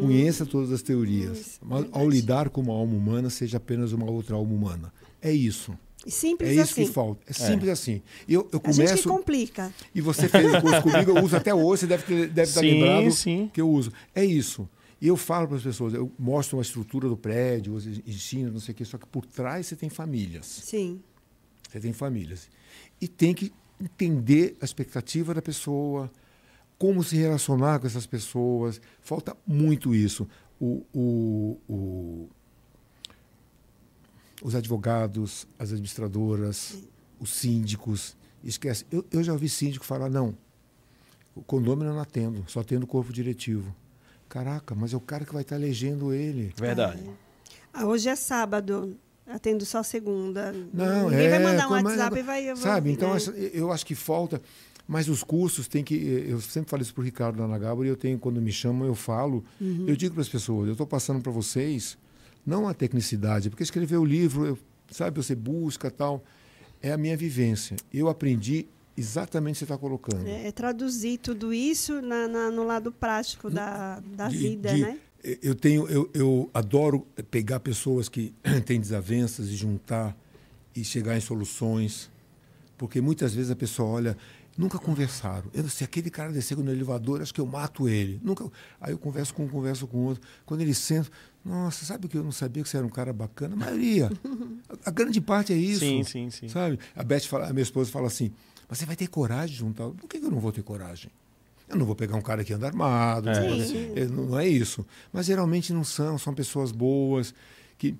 conheça 0.00 0.46
todas 0.46 0.70
as 0.70 0.82
teorias, 0.82 1.38
Isso, 1.38 1.58
mas 1.62 1.78
ao 1.78 1.78
Uhum. 1.78 1.90
verdade. 1.92 2.10
lidar 2.10 2.50
com 2.50 2.60
uma 2.60 2.72
alma 2.74 2.94
humana, 2.94 3.28
seja 3.30 3.56
apenas 3.56 3.92
uma 3.92 4.08
outra 4.08 4.36
alma 4.36 4.52
humana. 4.54 4.92
É 5.20 5.32
isso. 5.32 5.76
E 6.06 6.10
Simples 6.10 6.50
É 6.50 6.52
isso 6.54 6.62
assim. 6.62 6.84
que 6.86 6.92
falta. 6.92 7.22
É 7.26 7.32
simples 7.32 7.70
assim. 7.70 8.02
Eu, 8.28 8.48
eu 8.52 8.60
A 8.64 8.72
gente 8.72 8.84
que 8.86 8.88
começo. 9.02 9.08
complica. 9.08 9.72
E 9.94 10.00
você 10.00 10.28
fez 10.28 10.52
o 10.54 10.60
curso 10.60 10.82
comigo, 10.82 11.10
eu 11.16 11.24
uso 11.24 11.36
até 11.36 11.54
hoje, 11.54 11.80
você 11.80 11.86
deve, 11.86 12.02
ter, 12.04 12.28
deve 12.28 12.48
estar 12.48 12.60
Sim, 12.60 12.70
lembrado 12.72 13.10
sim. 13.12 13.50
que 13.52 13.60
eu 13.60 13.68
uso. 13.70 13.92
É 14.14 14.24
isso. 14.24 14.68
E 15.00 15.06
eu 15.08 15.16
falo 15.16 15.48
para 15.48 15.56
as 15.56 15.62
pessoas, 15.62 15.94
eu 15.94 16.10
mostro 16.18 16.56
uma 16.58 16.62
estrutura 16.62 17.08
do 17.08 17.16
prédio, 17.16 17.74
eu 17.78 18.02
ensino, 18.06 18.52
não 18.52 18.60
sei 18.60 18.72
o 18.72 18.76
quê, 18.76 18.84
só 18.84 18.98
que 18.98 19.06
por 19.06 19.24
trás 19.26 19.66
você 19.66 19.74
tem 19.76 19.88
famílias. 19.88 20.46
Sim. 20.46 21.00
Você 21.68 21.80
tem 21.80 21.92
famílias. 21.92 22.48
E 23.00 23.08
tem 23.08 23.32
que 23.34 23.52
entender 23.80 24.56
a 24.60 24.64
expectativa 24.64 25.32
da 25.34 25.42
pessoa, 25.42 26.10
como 26.82 27.04
se 27.04 27.14
relacionar 27.14 27.78
com 27.78 27.86
essas 27.86 28.08
pessoas. 28.08 28.80
Falta 29.00 29.36
muito 29.46 29.94
isso. 29.94 30.28
O, 30.60 30.84
o, 30.92 31.60
o, 31.68 32.28
os 34.42 34.56
advogados, 34.56 35.46
as 35.60 35.70
administradoras, 35.70 36.76
os 37.20 37.30
síndicos. 37.30 38.16
Esquece. 38.42 38.84
Eu, 38.90 39.06
eu 39.12 39.22
já 39.22 39.32
ouvi 39.32 39.48
síndico 39.48 39.84
falar, 39.84 40.10
não, 40.10 40.36
o 41.36 41.42
condomínio 41.44 41.90
eu 41.90 41.94
não 41.94 42.02
atendo, 42.02 42.42
só 42.48 42.58
atendo 42.58 42.82
o 42.82 42.88
corpo 42.88 43.12
diretivo. 43.12 43.72
Caraca, 44.28 44.74
mas 44.74 44.92
é 44.92 44.96
o 44.96 45.00
cara 45.00 45.24
que 45.24 45.32
vai 45.32 45.42
estar 45.42 45.54
elegendo 45.54 46.12
ele. 46.12 46.52
Verdade. 46.56 47.08
Ah, 47.72 47.86
hoje 47.86 48.08
é 48.08 48.16
sábado, 48.16 48.98
atendo 49.24 49.64
só 49.64 49.84
segunda. 49.84 50.52
Não, 50.74 51.10
Ninguém 51.10 51.26
é, 51.26 51.30
vai 51.30 51.38
mandar 51.44 51.68
um 51.68 51.70
WhatsApp 51.70 52.18
e 52.18 52.22
vai. 52.24 52.56
Sabe? 52.56 52.90
Então, 52.90 53.14
né? 53.14 53.20
eu 53.54 53.70
acho 53.70 53.86
que 53.86 53.94
falta. 53.94 54.42
Mas 54.86 55.08
os 55.08 55.22
cursos 55.22 55.68
tem 55.68 55.82
que. 55.84 55.94
Eu 55.94 56.40
sempre 56.40 56.68
falo 56.70 56.82
isso 56.82 56.92
para 56.92 57.00
o 57.00 57.04
Ricardo 57.04 57.40
lá 57.40 57.46
na 57.48 57.58
e 57.84 57.88
eu 57.88 57.96
tenho, 57.96 58.18
quando 58.18 58.40
me 58.42 58.52
chamam, 58.52 58.86
eu 58.86 58.94
falo. 58.94 59.44
Uhum. 59.60 59.84
Eu 59.88 59.96
digo 59.96 60.14
para 60.14 60.22
as 60.22 60.28
pessoas: 60.28 60.66
eu 60.66 60.72
estou 60.72 60.86
passando 60.86 61.20
para 61.22 61.30
vocês, 61.32 61.96
não 62.44 62.68
a 62.68 62.74
tecnicidade, 62.74 63.48
porque 63.48 63.62
escrever 63.62 63.96
o 63.96 64.04
livro, 64.04 64.44
eu- 64.46 64.58
sabe, 64.90 65.16
você 65.22 65.34
busca 65.34 65.90
tal. 65.90 66.22
É 66.82 66.90
a 66.92 66.96
minha 66.98 67.16
vivência. 67.16 67.76
Eu 67.94 68.08
aprendi 68.08 68.66
exatamente 68.96 69.54
o 69.54 69.54
que 69.54 69.58
você 69.60 69.64
está 69.64 69.78
colocando. 69.78 70.26
É, 70.26 70.48
é 70.48 70.52
traduzir 70.52 71.18
tudo 71.18 71.54
isso 71.54 72.02
na- 72.02 72.26
na- 72.26 72.50
no 72.50 72.64
lado 72.64 72.90
prático 72.90 73.48
da, 73.48 74.00
da 74.00 74.28
de- 74.28 74.36
vida, 74.36 74.74
de- 74.74 74.80
né? 74.82 74.98
Eu 75.40 75.54
tenho, 75.54 75.86
eu, 75.88 76.10
eu 76.12 76.50
adoro 76.52 77.06
pegar 77.30 77.60
pessoas 77.60 78.08
que 78.08 78.34
têm 78.66 78.80
desavenças 78.80 79.48
e 79.48 79.54
juntar 79.54 80.16
e 80.74 80.82
chegar 80.84 81.16
em 81.16 81.20
soluções, 81.20 82.10
porque 82.76 83.00
muitas 83.00 83.32
vezes 83.32 83.48
a 83.52 83.54
pessoa 83.56 83.88
olha, 83.88 84.16
nunca 84.56 84.78
conversaram. 84.78 85.50
Eu, 85.52 85.68
se 85.68 85.82
aquele 85.84 86.10
cara 86.10 86.32
descer 86.32 86.56
no 86.56 86.70
elevador, 86.70 87.22
acho 87.22 87.32
que 87.32 87.40
eu 87.40 87.46
mato 87.46 87.88
ele. 87.88 88.20
Nunca. 88.22 88.44
Aí 88.80 88.92
eu 88.92 88.98
converso 88.98 89.34
com 89.34 89.44
um, 89.44 89.48
converso 89.48 89.86
com 89.86 89.98
outro. 89.98 90.22
Quando 90.44 90.60
ele 90.60 90.74
senta, 90.74 91.10
nossa, 91.44 91.84
sabe 91.84 92.08
que 92.08 92.16
eu 92.16 92.22
não 92.24 92.32
sabia 92.32 92.62
que 92.62 92.68
você 92.68 92.76
era 92.76 92.86
um 92.86 92.90
cara 92.90 93.12
bacana? 93.12 93.54
A 93.54 93.58
maioria, 93.58 94.10
a, 94.68 94.88
a 94.88 94.90
grande 94.90 95.20
parte 95.20 95.52
é 95.52 95.56
isso. 95.56 95.80
Sim, 95.80 96.04
sim, 96.04 96.30
sim. 96.30 96.48
Sabe? 96.48 96.78
A 96.94 97.02
Beth 97.02 97.20
fala, 97.20 97.48
a 97.48 97.52
minha 97.52 97.62
esposa 97.62 97.90
fala 97.90 98.06
assim: 98.06 98.30
"Mas 98.68 98.78
você 98.78 98.86
vai 98.86 98.96
ter 98.96 99.08
coragem 99.08 99.54
de 99.54 99.60
juntar? 99.60 99.88
Por 99.90 100.08
que 100.08 100.18
eu 100.18 100.30
não 100.30 100.38
vou 100.40 100.52
ter 100.52 100.62
coragem? 100.62 101.10
Eu 101.68 101.76
não 101.76 101.86
vou 101.86 101.94
pegar 101.96 102.16
um 102.16 102.20
cara 102.20 102.44
que 102.44 102.52
anda 102.52 102.66
armado, 102.66 103.30
É. 103.30 103.48
não 103.48 103.56
é, 103.96 104.04
não, 104.06 104.24
não 104.26 104.38
é 104.38 104.46
isso. 104.46 104.84
Mas 105.10 105.24
geralmente 105.26 105.72
não 105.72 105.82
são, 105.84 106.18
são 106.18 106.34
pessoas 106.34 106.70
boas 106.70 107.34
que 107.78 107.94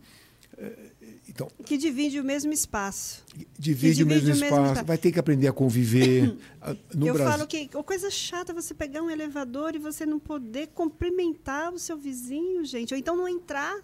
eh, 0.59 0.92
então 1.29 1.49
Que 1.65 1.77
divide 1.79 2.19
o 2.21 2.25
mesmo 2.25 2.53
espaço. 2.53 3.25
divide, 3.59 4.03
o 4.03 4.05
divide 4.05 4.05
mesmo 4.05 4.27
o 4.29 4.31
mesmo 4.31 4.45
espaço, 4.45 4.63
espaço. 4.67 4.85
vai 4.87 4.99
ter 4.99 5.13
que 5.13 5.19
aprender 5.19 5.49
a 5.49 5.53
conviver. 5.53 6.37
No 6.95 7.07
eu 7.09 7.15
Brasil, 7.15 7.33
falo 7.33 7.47
que 7.47 7.69
a 7.77 7.83
coisa 7.83 8.09
chata 8.11 8.53
é 8.53 8.55
você 8.55 8.73
pegar 8.73 9.03
um 9.03 9.11
elevador 9.11 9.75
e 9.75 9.79
você 9.79 10.07
não 10.07 10.19
poder 10.21 10.69
cumprimentar 10.69 11.73
o 11.73 11.79
seu 11.79 11.97
vizinho, 11.97 12.65
gente. 12.65 12.95
Ou 12.95 12.99
então 12.99 13.17
não 13.17 13.29
entrar. 13.29 13.81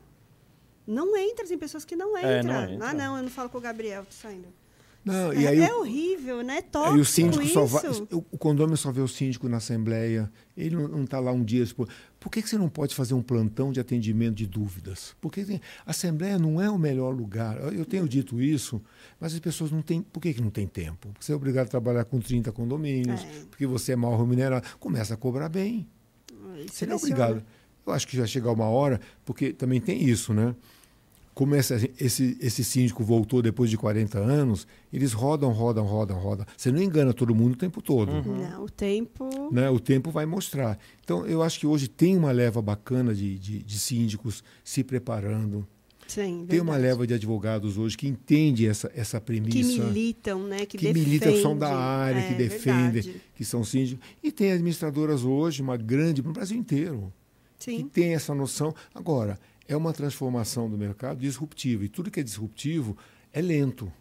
Não 0.87 1.17
entra, 1.17 1.47
tem 1.47 1.59
pessoas 1.59 1.85
que 1.85 1.95
não 1.97 2.17
entram. 2.17 2.31
É, 2.31 2.43
não 2.43 2.71
entra. 2.75 2.89
Ah, 2.89 2.95
não, 2.95 3.17
eu 3.17 3.23
não 3.25 3.31
falo 3.31 3.51
com 3.51 3.59
o 3.59 3.61
Gabriel, 3.61 4.05
tô 4.05 4.13
saindo. 4.15 4.47
Não, 5.13 5.33
É, 5.33 5.41
e 5.41 5.47
aí 5.47 5.59
é 5.61 5.73
o- 5.75 5.81
horrível, 5.81 6.43
né? 6.43 6.57
Aí 6.57 6.63
Tóxico 6.63 6.99
o 7.01 7.05
síndico 7.05 7.43
isso. 7.43 7.53
só 7.55 7.65
vai. 7.65 7.83
O 8.11 8.39
condomínio 8.39 8.77
só 8.77 8.93
vê 8.93 9.01
o 9.01 9.09
síndico 9.09 9.49
na 9.49 9.57
assembleia. 9.57 10.31
Ele 10.57 10.77
não 10.77 11.05
está 11.05 11.19
lá 11.21 11.33
um 11.33 11.43
dia. 11.43 11.65
Tipo, 11.65 11.89
por 12.21 12.31
que, 12.31 12.43
que 12.43 12.49
você 12.49 12.59
não 12.59 12.69
pode 12.69 12.95
fazer 12.95 13.15
um 13.15 13.23
plantão 13.23 13.73
de 13.73 13.81
atendimento 13.81 14.35
de 14.37 14.47
dúvidas? 14.47 15.15
Porque 15.21 15.45
tem- 15.45 15.61
a 15.87 15.91
assembleia 15.91 16.39
não 16.39 16.61
é 16.61 16.69
o 16.71 16.79
melhor 16.79 17.15
lugar. 17.15 17.57
Eu 17.73 17.85
tenho 17.85 18.09
dito 18.09 18.41
isso, 18.41 18.81
mas 19.21 19.33
as 19.35 19.41
pessoas 19.41 19.71
não 19.71 19.83
têm. 19.83 20.03
Por 20.03 20.21
que, 20.21 20.35
que 20.35 20.41
não 20.41 20.51
tem 20.51 20.67
tempo? 20.67 21.09
Porque 21.09 21.25
você 21.25 21.33
é 21.33 21.35
obrigado 21.37 21.67
a 21.67 21.71
trabalhar 21.71 22.05
com 22.05 22.21
30 22.21 22.53
condomínios, 22.53 23.21
É. 23.23 23.45
porque 23.51 23.67
você 23.67 23.93
é 23.93 23.97
mal 23.97 24.17
remunerado. 24.19 24.67
Começa 24.79 25.15
a 25.15 25.17
cobrar 25.17 25.49
bem. 25.49 25.87
Você 26.71 26.87
não 26.87 26.95
é 26.95 26.97
obrigado. 26.97 27.43
Eu 27.87 27.93
acho 27.93 28.07
que 28.07 28.17
já 28.17 28.27
chegar 28.27 28.53
uma 28.53 28.67
hora, 28.69 29.01
porque 29.25 29.53
também 29.53 29.81
tem 29.81 30.03
isso, 30.03 30.35
né? 30.35 30.55
Como 31.39 31.55
essa- 31.55 31.77
esse, 32.01 32.37
esse 32.41 32.65
síndico 32.65 33.05
voltou 33.05 33.41
depois 33.41 33.71
de 33.71 33.77
40 33.77 34.19
anos, 34.19 34.67
eles 34.93 35.13
rodam, 35.13 35.53
rodam, 35.53 35.85
rodam, 35.87 36.19
rodam. 36.19 36.45
Você 36.57 36.73
não 36.73 36.83
engana 36.83 37.15
todo 37.15 37.33
mundo 37.33 37.53
o 37.53 37.57
tempo 37.57 37.81
todo. 37.81 38.11
Não, 38.25 38.65
o 38.65 38.69
tempo. 38.69 39.49
Né? 39.53 39.71
O 39.71 39.79
tempo 39.79 40.11
vai 40.11 40.27
mostrar. 40.27 40.77
Então, 41.05 41.25
eu 41.27 41.41
acho 41.41 41.61
que 41.61 41.65
hoje 41.65 41.87
tem 41.87 42.17
uma 42.17 42.33
leva 42.33 42.61
bacana 42.61 43.15
de, 43.15 43.39
de, 43.39 43.63
de 43.63 43.79
síndicos 43.79 44.43
se 44.65 44.83
preparando. 44.83 45.65
Sim, 46.09 46.45
Tem 46.49 46.61
uma 46.61 46.77
leva 46.77 47.07
de 47.07 47.15
advogados 47.15 47.79
hoje 47.79 47.97
que 47.97 48.09
entende 48.09 48.67
essa, 48.67 48.91
essa 48.93 49.21
premissa. 49.21 49.57
Que 49.57 49.63
militam, 49.63 50.43
né? 50.43 50.67
Que, 50.67 50.77
que 50.77 50.87
defendem. 50.87 51.03
militam, 51.05 51.33
que 51.35 51.41
são 51.43 51.57
da 51.57 51.73
área, 51.73 52.19
É, 52.19 52.29
que 52.31 52.35
defendem, 52.35 53.03
verdade. 53.03 53.23
que 53.37 53.45
são 53.45 53.63
síndicos. 53.63 54.05
E 54.25 54.33
tem 54.33 54.51
administradoras 54.51 55.23
hoje, 55.23 55.63
uma 55.63 55.77
grande, 55.77 56.21
no 56.21 56.33
Brasil 56.33 56.59
inteiro, 56.59 57.13
que 57.61 57.65
Sim. 57.77 57.89
tem 57.89 58.15
essa 58.15 58.35
noção. 58.35 58.75
Agora, 58.93 59.39
é 59.69 59.77
uma 59.77 59.93
transformação 59.93 60.69
do 60.69 60.77
mercado 60.79 61.21
disruptiva. 61.21 61.85
E 61.85 61.89
tudo 61.89 62.11
que 62.11 62.19
é 62.19 62.23
disruptivo 62.23 62.97
é 63.33 63.41
lento. 63.41 63.93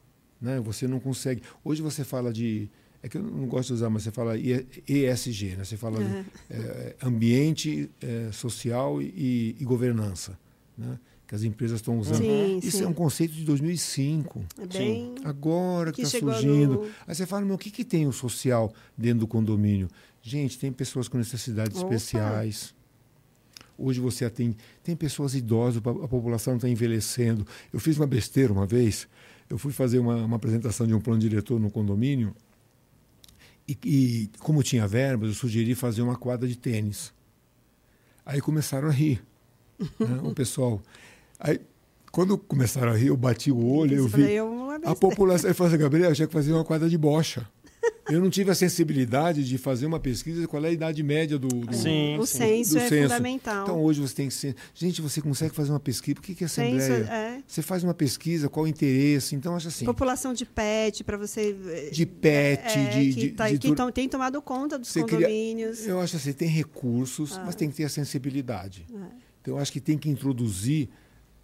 Né? 0.41 0.59
Você 0.61 0.87
não 0.87 0.99
consegue. 0.99 1.41
Hoje 1.63 1.81
você 1.81 2.03
fala 2.03 2.31
de. 2.33 2.69
É 3.03 3.07
que 3.09 3.17
eu 3.17 3.23
não 3.23 3.45
gosto 3.47 3.67
de 3.67 3.73
usar, 3.73 3.89
mas 3.91 4.03
você 4.03 4.11
fala 4.11 4.33
ESG, 4.37 5.55
né? 5.55 5.63
você 5.63 5.77
fala 5.77 6.03
de, 6.03 6.25
é, 6.49 6.95
ambiente, 7.03 7.89
é, 8.01 8.31
social 8.31 9.01
e, 9.01 9.55
e 9.59 9.63
governança. 9.65 10.37
Né? 10.77 10.97
Que 11.27 11.35
as 11.35 11.43
empresas 11.43 11.79
estão 11.79 11.99
usando. 11.99 12.17
Sim, 12.19 12.59
Isso 12.63 12.77
sim. 12.77 12.83
é 12.83 12.87
um 12.87 12.93
conceito 12.93 13.33
de 13.33 13.43
2005. 13.43 14.45
É 14.59 14.65
bem. 14.65 15.15
Agora 15.25 15.91
que 15.91 16.01
está 16.01 16.17
surgindo. 16.19 16.73
no- 16.75 16.83
Aí 17.05 17.13
você 17.13 17.25
fala, 17.25 17.45
meu, 17.45 17.55
o 17.55 17.57
que, 17.57 17.69
que 17.69 17.83
tem 17.83 18.07
o 18.07 18.13
social 18.13 18.73
dentro 18.97 19.19
do 19.19 19.27
condomínio? 19.27 19.89
Gente, 20.21 20.57
tem 20.57 20.71
pessoas 20.71 21.07
com 21.07 21.17
necessidades 21.17 21.77
Opa. 21.77 21.93
especiais. 21.93 22.73
Hoje 23.77 23.99
você 23.99 24.25
atende. 24.25 24.57
Tem 24.83 24.95
pessoas 24.95 25.35
idosas, 25.35 25.77
a 25.77 26.07
população 26.07 26.55
está 26.55 26.67
envelhecendo. 26.67 27.45
Eu 27.71 27.79
fiz 27.79 27.97
uma 27.97 28.07
besteira 28.07 28.51
uma 28.51 28.65
vez. 28.65 29.07
Eu 29.49 29.57
fui 29.57 29.71
fazer 29.71 29.99
uma, 29.99 30.15
uma 30.15 30.35
apresentação 30.35 30.85
de 30.87 30.93
um 30.93 30.99
plano 30.99 31.19
diretor 31.19 31.59
no 31.59 31.69
condomínio. 31.69 32.35
E, 33.67 33.77
e, 33.83 34.29
como 34.39 34.63
tinha 34.63 34.87
verbas, 34.87 35.29
eu 35.29 35.35
sugeri 35.35 35.75
fazer 35.75 36.01
uma 36.01 36.15
quadra 36.15 36.47
de 36.47 36.57
tênis. 36.57 37.13
Aí 38.25 38.41
começaram 38.41 38.87
a 38.87 38.91
rir, 38.91 39.21
né, 39.99 40.19
o 40.23 40.33
pessoal. 40.33 40.81
Aí, 41.39 41.59
quando 42.11 42.37
começaram 42.37 42.91
a 42.91 42.95
rir, 42.95 43.07
eu 43.07 43.17
bati 43.17 43.51
o 43.51 43.65
olho, 43.65 43.95
eu 43.95 44.07
Você 44.07 44.17
vi. 44.17 44.33
eu 44.33 44.51
uma 44.51 44.75
A 44.91 44.95
população. 44.95 45.49
Ele 45.49 45.53
falou 45.53 45.71
assim, 45.71 45.81
Gabriel, 45.81 46.09
eu 46.09 46.15
tinha 46.15 46.27
que 46.27 46.33
fazer 46.33 46.51
uma 46.53 46.63
quadra 46.63 46.89
de 46.89 46.97
bocha. 46.97 47.47
Eu 48.09 48.21
não 48.21 48.29
tive 48.29 48.49
a 48.49 48.55
sensibilidade 48.55 49.43
de 49.43 49.57
fazer 49.57 49.85
uma 49.85 49.99
pesquisa 49.99 50.39
de 50.39 50.47
qual 50.47 50.63
é 50.63 50.69
a 50.69 50.71
idade 50.71 51.03
média 51.03 51.37
do. 51.37 51.49
do 51.49 51.75
Sim, 51.75 52.17
o 52.17 52.25
sim. 52.25 52.37
senso 52.37 52.71
do 52.75 52.79
é 52.79 52.87
censo. 52.87 53.01
fundamental. 53.09 53.63
Então 53.63 53.83
hoje 53.83 53.99
você 53.99 54.15
tem 54.15 54.29
que. 54.29 54.55
Gente, 54.73 55.01
você 55.01 55.19
consegue 55.21 55.53
fazer 55.53 55.71
uma 55.71 55.79
pesquisa. 55.79 56.15
Por 56.15 56.21
que, 56.21 56.33
que 56.33 56.43
é 56.43 56.47
Assembleia? 56.47 56.93
é. 57.09 57.43
Você 57.45 57.61
faz 57.61 57.83
uma 57.83 57.93
pesquisa, 57.93 58.47
qual 58.47 58.63
o 58.63 58.67
interesse? 58.67 59.35
Então, 59.35 59.55
acho 59.57 59.67
assim. 59.67 59.83
População 59.83 60.33
de 60.33 60.45
pet, 60.45 61.03
para 61.03 61.17
você. 61.17 61.53
De 61.91 62.05
pet, 62.05 62.61
é, 62.79 62.85
de. 62.89 63.13
que, 63.13 63.19
de, 63.19 63.29
tá- 63.31 63.49
de 63.51 63.57
que 63.59 63.75
tom- 63.75 63.91
tem 63.91 64.07
tomado 64.07 64.41
conta 64.41 64.79
dos 64.79 64.87
Você 64.87 65.03
cria- 65.03 65.17
condomínios. 65.27 65.85
Eu 65.85 65.99
acho 65.99 66.15
assim, 66.15 66.31
tem 66.31 66.47
recursos, 66.47 67.37
mas 67.45 67.55
tem 67.55 67.69
que 67.69 67.75
ter 67.75 67.83
a 67.83 67.89
sensibilidade. 67.89 68.85
Então, 69.41 69.55
eu 69.55 69.57
acho 69.57 69.71
que 69.71 69.81
tem 69.81 69.97
que 69.97 70.09
introduzir 70.09 70.87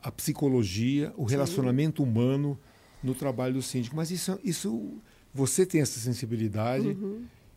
a 0.02 0.10
psicologia, 0.12 1.14
o 1.18 1.24
relacionamento 1.26 2.02
humano 2.02 2.58
no 3.04 3.14
trabalho 3.14 3.56
do 3.56 3.62
síndico. 3.62 3.96
Mas 3.98 4.12
isso, 4.12 4.40
isso 4.44 4.94
você 5.34 5.66
tem 5.66 5.82
essa 5.82 6.00
sensibilidade 6.00 6.96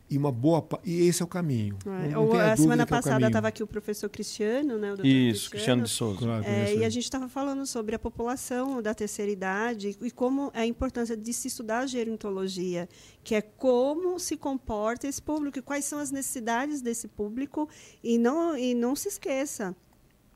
e 0.09 0.17
uma 0.17 0.31
boa 0.31 0.65
e 0.85 1.07
esse 1.07 1.21
é 1.21 1.25
o 1.25 1.27
caminho. 1.27 1.77
É, 1.85 2.09
Não 2.09 2.23
ou 2.23 2.29
tenha 2.31 2.43
a 2.43 2.47
dúvida 2.47 2.61
semana 2.61 2.83
é 2.83 2.85
passada 2.85 3.27
estava 3.27 3.47
aqui 3.49 3.61
o 3.61 3.67
professor 3.67 4.09
Cristiano, 4.09 4.77
né? 4.77 4.93
O 4.93 5.05
Isso, 5.05 5.49
Cristiano 5.49 5.83
de 5.83 5.89
Souza. 5.89 6.19
Claro, 6.19 6.45
É, 6.45 6.73
e 6.73 6.77
a 6.77 6.81
ele. 6.81 6.89
gente 6.89 7.03
estava 7.03 7.27
falando 7.27 7.65
sobre 7.65 7.95
a 7.95 7.99
população 7.99 8.81
da 8.81 8.93
terceira 8.93 9.31
idade 9.31 9.97
e 10.01 10.09
como 10.09 10.49
é 10.53 10.61
a 10.61 10.65
importância 10.65 11.15
de 11.15 11.33
se 11.33 11.49
estudar 11.49 11.79
a 11.79 11.85
gerontologia, 11.85 12.87
que 13.23 13.35
é 13.35 13.41
como 13.41 14.17
se 14.17 14.37
comporta 14.37 15.07
esse 15.07 15.21
público, 15.21 15.59
e 15.59 15.61
quais 15.61 15.83
são 15.83 15.99
as 15.99 16.09
necessidades 16.09 16.81
desse 16.81 17.07
público. 17.07 17.67
E 18.01 18.17
não, 18.17 18.57
e 18.57 18.73
não 18.73 18.95
se 18.95 19.09
esqueça, 19.09 19.75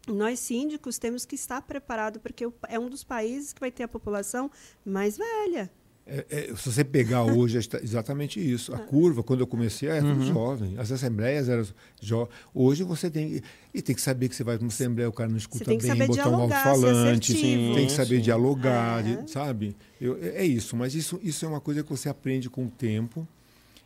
nós 0.07 0.39
síndicos 0.39 0.97
temos 0.97 1.25
que 1.25 1.35
estar 1.35 1.61
preparados, 1.61 2.21
porque 2.21 2.45
é 2.67 2.77
um 2.77 2.89
dos 2.89 3.03
países 3.03 3.53
que 3.53 3.59
vai 3.59 3.71
ter 3.71 3.83
a 3.83 3.87
população 3.87 4.51
mais 4.85 5.17
velha. 5.17 5.71
É, 6.13 6.25
é, 6.51 6.55
se 6.57 6.69
você 6.69 6.83
pegar 6.83 7.23
hoje, 7.23 7.57
é 7.57 7.61
exatamente 7.83 8.37
isso. 8.37 8.73
A 8.75 8.79
curva, 8.79 9.23
quando 9.23 9.39
eu 9.39 9.47
comecei, 9.47 9.87
era 9.87 10.03
Uhum. 10.05 10.15
tudo 10.15 10.25
jovem. 10.25 10.77
As 10.77 10.91
assembleias 10.91 11.47
eram 11.47 11.65
jovens. 12.01 12.33
Hoje 12.53 12.83
você 12.83 13.09
tem. 13.09 13.41
E 13.73 13.81
tem 13.81 13.95
que 13.95 14.01
saber 14.01 14.27
que 14.27 14.35
você 14.35 14.43
vai 14.43 14.57
para 14.57 14.65
uma 14.65 14.67
assembleia, 14.71 15.07
o 15.07 15.13
cara 15.13 15.29
não 15.29 15.37
escuta 15.37 15.63
bem, 15.63 15.79
saber 15.79 16.07
botar 16.07 16.27
um 16.29 16.35
alto-falante. 16.35 17.33
Tem 17.33 17.85
que 17.87 17.91
saber 17.93 18.19
dialogar, 18.19 19.07
É. 19.07 19.25
sabe? 19.27 19.73
Eu- 20.01 20.17
é 20.21 20.41
é 20.41 20.45
isso. 20.45 20.75
Mas 20.75 20.95
isso, 20.95 21.17
isso 21.23 21.45
é 21.45 21.47
uma 21.47 21.61
coisa 21.61 21.81
que 21.81 21.89
você 21.89 22.09
aprende 22.09 22.49
com 22.49 22.65
o 22.65 22.69
tempo. 22.69 23.25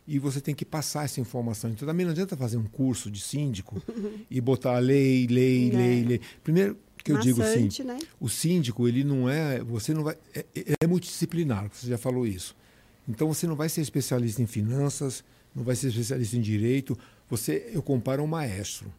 E 0.08 0.20
você 0.20 0.40
tem 0.40 0.54
que 0.54 0.64
passar 0.64 1.04
essa 1.04 1.20
informação. 1.20 1.68
Então 1.70 1.86
também 1.86 2.06
não 2.06 2.12
adianta 2.12 2.36
fazer 2.36 2.56
um 2.56 2.62
curso 2.64 3.10
de 3.10 3.20
síndico 3.20 3.82
e 4.30 4.40
botar 4.40 4.78
lei, 4.78 5.26
lei, 5.28 5.68
É. 5.70 5.76
lei, 5.76 6.04
lei. 6.04 6.20
Primeiro 6.44 6.76
que 7.06 7.12
eu 7.12 7.20
digo 7.20 7.42
assim, 7.42 7.68
né? 7.84 7.98
o 8.20 8.28
síndico, 8.28 8.88
ele 8.88 9.04
não 9.04 9.28
é. 9.28 9.60
Você 9.62 9.94
não 9.94 10.02
vai. 10.02 10.16
É, 10.34 10.44
é 10.80 10.86
multidisciplinar, 10.86 11.70
você 11.72 11.86
já 11.86 11.96
falou 11.96 12.26
isso. 12.26 12.56
Então 13.08 13.28
você 13.32 13.46
não 13.46 13.54
vai 13.54 13.68
ser 13.68 13.80
especialista 13.80 14.42
em 14.42 14.46
finanças, 14.46 15.22
não 15.54 15.62
vai 15.62 15.76
ser 15.76 15.88
especialista 15.88 16.36
em 16.36 16.40
direito. 16.40 16.98
Você, 17.30 17.70
eu 17.72 17.82
comparo 17.82 18.22
a 18.22 18.24
um 18.24 18.28
maestro. 18.28 18.92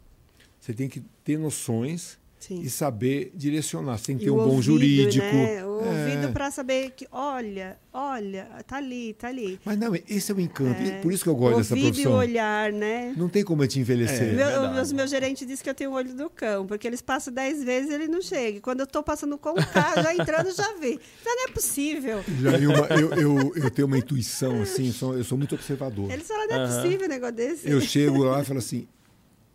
Você 0.59 0.73
tem 0.73 0.87
que 0.87 1.01
ter 1.23 1.37
noções 1.37 2.17
Sim. 2.39 2.61
e 2.61 2.69
saber 2.69 3.31
direcionar. 3.35 3.97
Você 3.97 4.05
tem 4.07 4.17
que 4.17 4.23
E 4.23 4.25
ter 4.25 4.31
um 4.31 4.35
o 4.35 4.37
bom 4.37 4.43
ouvido, 4.45 4.61
jurídico. 4.61 5.25
Né? 5.25 5.65
O 5.65 5.81
É. 5.81 5.87
ouvido 5.89 6.33
para 6.33 6.49
saber 6.51 6.91
que, 6.95 7.07
olha, 7.11 7.77
olha, 7.93 8.47
tá 8.67 8.77
ali, 8.77 9.13
tá 9.13 9.27
ali. 9.27 9.59
Mas 9.65 9.77
não, 9.77 9.93
esse 9.95 10.31
é 10.31 10.35
o 10.35 10.39
encanto. 10.39 10.81
É. 10.81 10.99
Por 11.01 11.11
isso 11.11 11.23
que 11.23 11.29
eu 11.29 11.35
gosto 11.35 11.57
dessa 11.57 11.73
ouvido 11.73 11.87
profissão. 11.93 12.11
e 12.13 12.15
olhar, 12.15 12.71
né? 12.71 13.13
Não 13.17 13.27
tem 13.29 13.43
como 13.43 13.61
a 13.61 13.65
gente 13.65 13.79
envelhecer. 13.79 14.29
É. 14.29 14.33
Meu, 14.33 14.81
os 14.81 14.91
meus 14.91 15.09
gerentes 15.09 15.47
dizem 15.47 15.63
que 15.63 15.69
eu 15.69 15.73
tenho 15.75 15.91
o 15.91 15.93
olho 15.93 16.13
do 16.13 16.29
cão, 16.29 16.65
porque 16.67 16.87
eles 16.87 17.01
passam 17.01 17.33
dez 17.33 17.63
vezes 17.63 17.89
e 17.91 17.93
ele 17.93 18.07
não 18.07 18.21
chega. 18.21 18.59
Quando 18.61 18.79
eu 18.81 18.85
estou 18.85 19.03
passando 19.03 19.37
com 19.37 19.49
o 19.51 19.55
carro, 19.67 20.01
já 20.03 20.13
entrando, 20.13 20.51
já 20.55 20.73
vi. 20.79 20.99
Então 21.21 21.35
não 21.35 21.43
é 21.45 21.47
possível. 21.51 22.23
Já 22.41 22.49
uma- 22.57 22.87
eu, 22.99 23.13
eu, 23.13 23.53
eu 23.55 23.71
tenho 23.71 23.87
uma 23.87 23.97
intuição, 23.97 24.61
assim, 24.61 24.91
sou- 24.91 25.15
eu 25.17 25.23
sou 25.23 25.37
muito 25.37 25.55
observador. 25.55 26.11
Eles 26.11 26.27
falam, 26.27 26.47
não 26.47 26.55
é 26.55 26.59
Aham. 26.65 26.81
possível 26.83 27.05
um 27.07 27.09
negócio 27.09 27.35
desse. 27.35 27.69
Eu 27.69 27.81
chego 27.81 28.23
lá 28.23 28.41
e 28.41 28.45
falo 28.45 28.59
assim, 28.59 28.87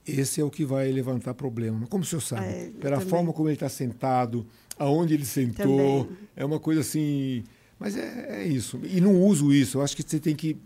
esse 0.06 0.40
é 0.40 0.44
o 0.44 0.50
que 0.50 0.64
vai 0.64 0.90
levantar 0.90 1.34
problema. 1.34 1.86
Como 1.86 2.02
o 2.02 2.06
senhor 2.06 2.20
sabe? 2.20 2.46
É, 2.46 2.70
Pela 2.80 2.96
também. 2.96 3.08
forma 3.10 3.32
como 3.32 3.48
ele 3.48 3.54
está 3.54 3.68
sentado, 3.68 4.46
aonde 4.78 5.14
ele 5.14 5.24
sentou, 5.24 6.04
Também. 6.04 6.18
é 6.36 6.44
uma 6.44 6.58
coisa 6.60 6.80
assim... 6.80 7.44
Mas 7.78 7.96
é, 7.96 8.42
é 8.42 8.46
isso. 8.46 8.80
E 8.84 9.00
não 9.00 9.20
uso 9.20 9.52
isso. 9.52 9.78
Eu 9.78 9.82
acho 9.82 9.96
que 9.96 10.02
você 10.02 10.20
tem 10.20 10.36
que 10.36 10.56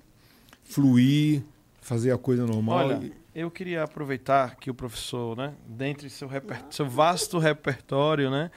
fluir, 0.65 1.43
fazer 1.81 2.11
a 2.13 2.19
coisa 2.19 2.45
normal. 2.47 2.79
Olha, 2.89 3.05
e- 3.07 3.13
eu 3.35 3.51
queria 3.51 3.83
aproveitar 3.83 4.57
que 4.57 4.71
o 4.71 4.75
professor, 4.75 5.37
né, 5.37 5.55
dentre 5.67 6.09
seu, 6.11 6.27
reper... 6.29 6.63
seu 6.71 6.89
vasto 6.89 7.39
repertório, 7.39 8.31
né, 8.31 8.51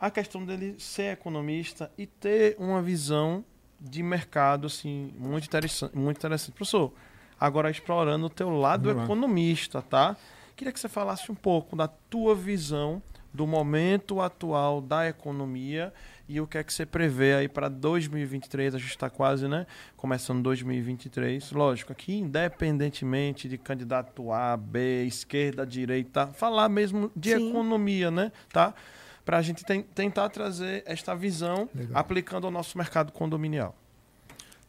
a 0.00 0.10
questão 0.10 0.44
dele 0.44 0.74
ser 0.78 1.12
economista 1.12 1.90
e 1.96 2.06
ter 2.06 2.56
uma 2.58 2.80
visão 2.82 3.44
de 3.80 4.02
mercado 4.02 4.66
assim 4.66 5.12
muito 5.18 5.44
interessante, 5.46 5.96
muito 5.96 6.16
interessante. 6.16 6.52
Professor, 6.54 6.92
agora 7.44 7.70
explorando 7.70 8.26
o 8.26 8.30
teu 8.30 8.50
lado 8.50 8.84
Vamos 8.84 8.98
lá. 8.98 9.04
economista, 9.04 9.82
tá? 9.82 10.16
Queria 10.56 10.72
que 10.72 10.78
você 10.80 10.88
falasse 10.88 11.30
um 11.30 11.34
pouco 11.34 11.74
da 11.74 11.88
tua 11.88 12.34
visão 12.34 13.02
do 13.34 13.46
momento 13.46 14.20
atual 14.20 14.80
da 14.82 15.08
economia 15.08 15.92
e 16.28 16.38
o 16.40 16.46
que 16.46 16.58
é 16.58 16.62
que 16.62 16.72
você 16.72 16.84
prevê 16.84 17.34
aí 17.34 17.48
para 17.48 17.68
2023. 17.68 18.74
A 18.74 18.78
gente 18.78 18.90
está 18.90 19.08
quase, 19.08 19.48
né? 19.48 19.66
Começando 19.96 20.42
2023. 20.42 21.50
Lógico, 21.52 21.90
aqui, 21.92 22.14
independentemente 22.18 23.48
de 23.48 23.58
candidato 23.58 24.30
A, 24.32 24.56
B, 24.56 25.04
esquerda, 25.04 25.66
direita, 25.66 26.26
falar 26.28 26.68
mesmo 26.68 27.10
de 27.16 27.34
Sim. 27.36 27.48
economia, 27.50 28.10
né? 28.10 28.30
Tá? 28.52 28.74
Para 29.24 29.38
a 29.38 29.42
gente 29.42 29.64
ten- 29.64 29.82
tentar 29.82 30.28
trazer 30.28 30.82
esta 30.86 31.14
visão 31.14 31.68
Legal. 31.74 31.92
aplicando 31.98 32.46
ao 32.46 32.50
nosso 32.50 32.76
mercado 32.76 33.12
condominial. 33.12 33.74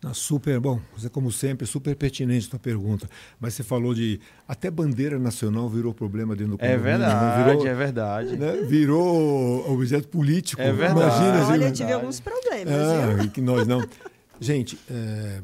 Ah, 0.05 0.13
super, 0.13 0.59
bom, 0.59 0.79
você 0.95 1.09
como 1.09 1.31
sempre, 1.31 1.65
super 1.65 1.95
pertinente 1.95 2.47
a 2.47 2.49
tua 2.51 2.59
pergunta. 2.59 3.09
Mas 3.39 3.53
você 3.53 3.63
falou 3.63 3.93
de 3.93 4.19
até 4.47 4.69
bandeira 4.69 5.17
nacional 5.17 5.69
virou 5.69 5.93
problema 5.93 6.35
dentro 6.35 6.57
do 6.57 6.63
É 6.63 6.75
condomínio, 6.75 6.99
né? 6.99 7.07
verdade, 7.07 7.43
Virou, 7.47 7.67
é 7.67 7.73
verdade. 7.73 8.37
né? 8.37 8.51
virou 8.67 9.71
objeto 9.71 10.07
político. 10.09 10.61
É 10.61 10.71
verdade. 10.73 10.99
Imagina, 11.23 11.47
Olha, 11.53 11.65
eu 11.67 11.71
tive 11.73 11.93
alguns 11.93 12.19
problemas, 12.19 12.73
ah, 12.73 13.23
e 13.23 13.29
que 13.29 13.39
nós 13.41 13.65
não. 13.65 13.81
Gente, 14.41 14.77
é, 14.89 15.41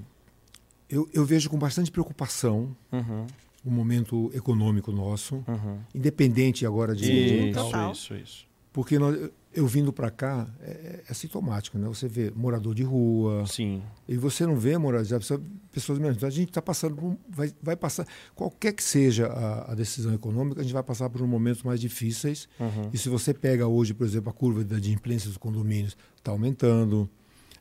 eu, 0.89 1.07
eu 1.13 1.23
vejo 1.23 1.49
com 1.49 1.57
bastante 1.57 1.89
preocupação 1.89 2.75
Uhum, 2.91 3.27
o 3.63 3.71
momento 3.71 4.29
econômico 4.33 4.91
nosso, 4.91 5.35
uhum. 5.47 5.77
independente 5.95 6.65
agora 6.65 6.93
de, 6.95 7.03
de- 7.05 7.49
Isso, 7.51 7.91
isso, 7.91 8.15
isso. 8.15 8.45
porque 8.73 8.97
nós- 8.99 9.17
eu 9.53 9.65
vindo 9.65 9.91
para 9.91 10.11
cá 10.11 10.47
é, 10.61 11.03
é 11.09 11.13
sintomático, 11.13 11.77
né? 11.77 11.87
Você 11.87 12.07
vê 12.07 12.31
morador 12.35 12.75
de 12.75 12.83
rua, 12.83 13.45
Sim. 13.47 13.81
e 14.07 14.15
você 14.15 14.45
não 14.45 14.55
vê 14.55 14.77
moradores, 14.77 15.11
pessoas, 15.11 15.41
pessoas 15.71 15.99
menos. 15.99 16.17
Então 16.17 16.27
a 16.27 16.31
gente 16.31 16.49
está 16.49 16.61
passando 16.61 16.95
por 16.95 17.05
um, 17.05 17.17
vai, 17.27 17.51
vai 17.61 17.75
passar 17.75 18.05
qualquer 18.35 18.73
que 18.73 18.83
seja 18.83 19.27
a, 19.27 19.71
a 19.71 19.75
decisão 19.75 20.13
econômica, 20.13 20.61
a 20.61 20.63
gente 20.63 20.73
vai 20.73 20.83
passar 20.83 21.09
por 21.09 21.25
momentos 21.25 21.63
mais 21.63 21.79
difíceis. 21.79 22.47
Uhum. 22.59 22.89
E 22.93 22.97
se 22.97 23.09
você 23.09 23.33
pega 23.33 23.67
hoje, 23.67 23.93
por 23.93 24.05
exemplo, 24.05 24.29
a 24.29 24.33
curva 24.33 24.63
da 24.63 24.77
adimplência 24.77 25.27
dos 25.27 25.37
condomínios 25.37 25.97
está 26.15 26.31
aumentando, 26.31 27.09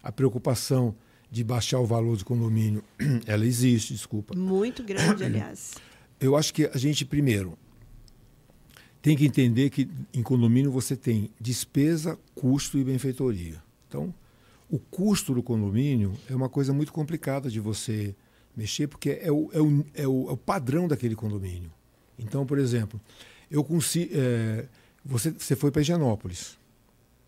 a 0.02 0.12
preocupação 0.12 0.94
de 1.30 1.42
baixar 1.42 1.80
o 1.80 1.86
valor 1.86 2.16
do 2.16 2.24
condomínio, 2.24 2.82
ela 3.26 3.46
existe, 3.46 3.94
desculpa. 3.94 4.36
Muito 4.36 4.82
grande, 4.82 5.24
aliás. 5.24 5.74
Eu 6.20 6.36
acho 6.36 6.52
que 6.52 6.66
a 6.66 6.76
gente, 6.76 7.04
primeiro, 7.04 7.56
tem 9.00 9.16
que 9.16 9.24
entender 9.24 9.70
que 9.70 9.88
em 10.12 10.22
condomínio 10.22 10.70
você 10.70 10.96
tem 10.96 11.30
despesa, 11.40 12.18
custo 12.34 12.78
e 12.78 12.84
benfeitoria. 12.84 13.62
Então, 13.88 14.12
o 14.70 14.78
custo 14.78 15.34
do 15.34 15.42
condomínio 15.42 16.12
é 16.28 16.34
uma 16.34 16.48
coisa 16.48 16.72
muito 16.72 16.92
complicada 16.92 17.48
de 17.48 17.60
você 17.60 18.14
mexer, 18.56 18.86
porque 18.88 19.18
é 19.22 19.30
o, 19.30 19.48
é 19.52 19.60
o, 19.60 19.86
é 19.94 20.08
o, 20.08 20.28
é 20.28 20.32
o 20.32 20.36
padrão 20.36 20.88
daquele 20.88 21.14
condomínio. 21.14 21.70
Então, 22.18 22.44
por 22.44 22.58
exemplo, 22.58 23.00
eu 23.50 23.62
consigo. 23.62 24.12
é, 24.14 24.66
você, 25.04 25.30
você 25.30 25.56
foi 25.56 25.70
para 25.70 25.80
Higienópolis. 25.80 26.58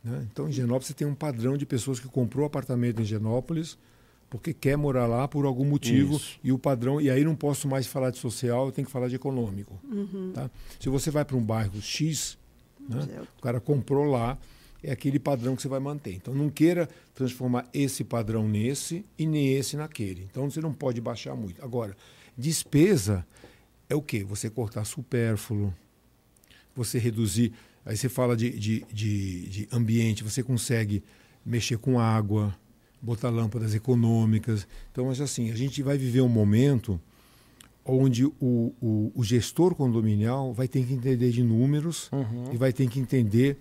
Né? 0.02 0.26
Então, 0.30 0.46
em 0.46 0.50
Higienópolis, 0.50 0.88
você 0.88 0.94
tem 0.94 1.06
um 1.06 1.14
padrão 1.14 1.56
de 1.56 1.64
pessoas 1.64 2.00
que 2.00 2.08
comprou 2.08 2.44
apartamento 2.44 3.00
em 3.00 3.04
Higienópolis 3.04 3.78
porque 4.30 4.54
quer 4.54 4.76
morar 4.76 5.06
lá 5.06 5.26
por 5.28 5.44
algum 5.44 5.64
motivo 5.64 6.14
Isso. 6.16 6.38
e 6.42 6.52
o 6.52 6.58
padrão 6.58 7.00
e 7.00 7.10
aí 7.10 7.24
não 7.24 7.34
posso 7.34 7.66
mais 7.68 7.86
falar 7.86 8.10
de 8.10 8.18
social 8.18 8.66
eu 8.66 8.72
tenho 8.72 8.86
que 8.86 8.92
falar 8.92 9.08
de 9.08 9.16
econômico 9.16 9.78
Uhum. 9.84 10.30
tá? 10.32 10.48
se 10.78 10.88
você 10.88 11.10
vai 11.10 11.24
para 11.24 11.36
um 11.36 11.42
bairro 11.42 11.82
X 11.82 12.38
né, 12.88 13.06
É. 13.16 13.20
o 13.20 13.42
cara 13.42 13.60
comprou 13.60 14.04
lá 14.04 14.38
é 14.82 14.92
aquele 14.92 15.18
padrão 15.18 15.54
que 15.56 15.60
você 15.62 15.68
vai 15.68 15.80
manter 15.80 16.14
então 16.14 16.32
não 16.32 16.48
queira 16.48 16.88
transformar 17.14 17.66
esse 17.74 18.02
padrão 18.04 18.48
nesse 18.48 19.04
e 19.18 19.26
nem 19.26 19.52
esse 19.54 19.76
naquele 19.76 20.28
então 20.30 20.48
você 20.48 20.60
não 20.60 20.72
pode 20.72 21.00
baixar 21.00 21.34
muito 21.34 21.62
agora 21.62 21.96
despesa 22.38 23.26
é 23.88 23.94
o 23.96 24.00
que 24.00 24.22
você 24.24 24.48
cortar 24.48 24.84
supérfluo 24.84 25.74
você 26.74 26.98
reduzir 26.98 27.52
aí 27.84 27.96
você 27.96 28.08
fala 28.08 28.36
de, 28.36 28.50
de, 28.50 28.84
de, 28.92 29.48
de 29.48 29.68
ambiente 29.72 30.22
você 30.22 30.42
consegue 30.42 31.02
mexer 31.44 31.78
com 31.78 31.98
água 31.98 32.54
botar 33.00 33.30
lâmpadas 33.30 33.74
econômicas. 33.74 34.66
Então, 34.92 35.06
mas 35.06 35.20
assim, 35.20 35.50
a 35.50 35.56
gente 35.56 35.82
vai 35.82 35.96
viver 35.96 36.20
um 36.20 36.28
momento 36.28 37.00
onde 37.84 38.24
o, 38.26 38.34
o, 38.40 39.12
o 39.14 39.24
gestor 39.24 39.74
condominial 39.74 40.52
vai 40.52 40.68
ter 40.68 40.84
que 40.84 40.92
entender 40.92 41.30
de 41.30 41.42
números 41.42 42.10
Uhum. 42.12 42.52
e 42.52 42.56
vai 42.56 42.72
ter 42.72 42.88
que 42.88 43.00
entender 43.00 43.58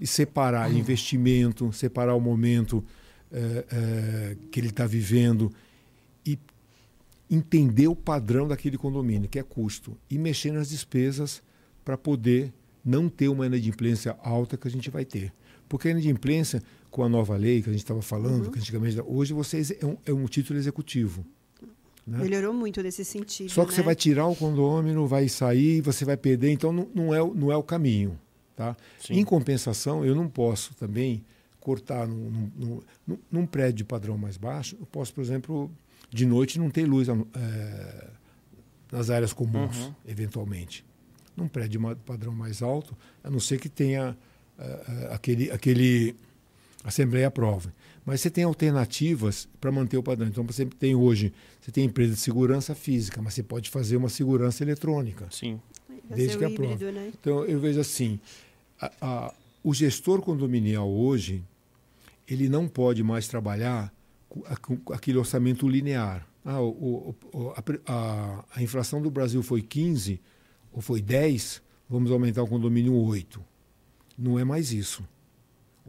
e 0.00 0.06
separar 0.06 0.72
investimento, 0.72 1.72
separar 1.72 2.14
o 2.14 2.20
momento 2.20 2.84
eh, 3.30 3.64
eh, 3.70 4.36
que 4.50 4.60
ele 4.60 4.68
está 4.68 4.86
vivendo 4.86 5.52
e 6.24 6.38
entender 7.30 7.88
o 7.88 7.96
padrão 7.96 8.48
daquele 8.48 8.78
condomínio, 8.78 9.28
que 9.28 9.38
é 9.38 9.42
custo, 9.42 9.98
e 10.08 10.16
mexer 10.16 10.52
nas 10.52 10.70
despesas 10.70 11.42
para 11.84 11.98
poder 11.98 12.52
não 12.84 13.08
ter 13.08 13.28
uma 13.28 13.44
inadimplência 13.46 14.16
alta 14.22 14.56
que 14.56 14.66
a 14.66 14.70
gente 14.70 14.88
vai 14.88 15.04
ter. 15.04 15.32
Porque 15.68 15.88
a 15.88 15.90
inadimplência, 15.90 16.62
com 16.90 17.02
a 17.04 17.08
nova 17.08 17.36
lei 17.36 17.62
que 17.62 17.68
a 17.68 17.72
gente 17.72 17.82
estava 17.82 18.00
falando, 18.02 18.50
que 18.50 18.58
antigamente, 18.58 19.00
hoje 19.06 19.32
você 19.32 19.76
é 19.80 19.86
um, 19.86 19.96
é 20.06 20.12
um 20.12 20.24
título 20.26 20.58
executivo. 20.58 21.24
né? 22.06 22.18
Melhorou 22.18 22.52
muito 22.54 22.82
nesse 22.82 23.04
sentido. 23.04 23.50
Só 23.50 23.64
que 23.64 23.70
né? 23.70 23.76
você 23.76 23.82
vai 23.82 23.94
tirar 23.94 24.26
o 24.26 24.34
condômino, 24.34 25.06
vai 25.06 25.28
sair, 25.28 25.80
você 25.82 26.04
vai 26.04 26.16
perder, 26.16 26.50
então 26.50 26.72
não, 26.72 26.88
não, 26.94 27.14
é, 27.14 27.22
o- 27.22 27.34
não 27.34 27.52
é 27.52 27.56
o 27.56 27.62
caminho. 27.62 28.18
Tá? 28.56 28.76
Sim. 28.98 29.14
Em 29.14 29.24
compensação, 29.24 30.04
eu 30.04 30.14
não 30.14 30.28
posso 30.28 30.74
também 30.74 31.22
cortar 31.60 32.08
num, 32.08 32.50
num- 32.56 32.80
num- 33.06 33.18
num- 33.30 33.46
prédio 33.46 33.74
de 33.78 33.84
padrão 33.84 34.16
mais 34.18 34.36
baixo, 34.36 34.76
eu 34.80 34.86
posso, 34.86 35.12
por 35.14 35.20
exemplo, 35.22 35.70
de 36.10 36.24
noite 36.24 36.58
não 36.58 36.70
ter 36.70 36.84
luz 36.86 37.08
eh, 37.08 38.10
nas 38.90 39.10
áreas 39.10 39.32
comuns, 39.32 39.76
Uhum. 39.78 39.94
eventualmente. 40.06 40.84
Num 41.36 41.46
prédio 41.46 41.78
de 41.78 41.94
padrão 42.06 42.32
mais 42.32 42.62
alto, 42.62 42.96
a 43.22 43.30
não 43.30 43.38
ser 43.38 43.60
que 43.60 43.68
tenha 43.68 44.16
eh, 44.58 44.84
eh, 44.88 45.08
aquele, 45.14 45.50
Assembleia 46.88 47.28
aprova. 47.28 47.72
Mas 48.04 48.20
você 48.20 48.30
tem 48.30 48.44
alternativas 48.44 49.48
para 49.60 49.70
manter 49.70 49.96
o 49.96 50.02
padrão. 50.02 50.28
Então, 50.28 50.44
você 50.44 50.64
tem 50.64 50.94
hoje, 50.94 51.32
você 51.60 51.70
tem 51.70 51.84
empresa 51.84 52.14
de 52.14 52.20
segurança 52.20 52.74
física, 52.74 53.20
mas 53.20 53.34
você 53.34 53.42
pode 53.42 53.68
fazer 53.70 53.96
uma 53.96 54.08
segurança 54.08 54.62
eletrônica. 54.62 55.26
Sim. 55.30 55.60
Desde 56.08 56.38
que 56.38 56.44
o 56.44 56.46
aprova. 56.48 56.72
híbrido, 56.72 56.92
né? 56.92 57.12
Então, 57.20 57.44
eu 57.44 57.60
vejo 57.60 57.80
assim, 57.80 58.18
a- 58.80 58.90
a- 59.00 59.34
o 59.62 59.74
gestor 59.74 60.22
condominial 60.22 60.88
hoje, 60.90 61.42
ele 62.26 62.48
não 62.48 62.66
pode 62.66 63.02
mais 63.02 63.28
trabalhar 63.28 63.92
com, 64.28 64.42
a- 64.46 64.56
com 64.56 64.92
aquele 64.92 65.18
orçamento 65.18 65.68
linear. 65.68 66.26
Ah, 66.44 66.62
o- 66.62 67.14
o- 67.32 67.52
a- 67.86 68.44
a 68.54 68.62
inflação 68.62 69.02
do 69.02 69.10
Brasil 69.10 69.42
foi 69.42 69.60
15 69.60 70.18
ou 70.72 70.80
foi 70.80 71.02
10, 71.02 71.60
vamos 71.90 72.10
aumentar 72.10 72.42
o 72.42 72.46
condomínio 72.48 72.94
8. 72.94 73.44
Não 74.16 74.38
é 74.38 74.44
mais 74.44 74.72
isso. 74.72 75.04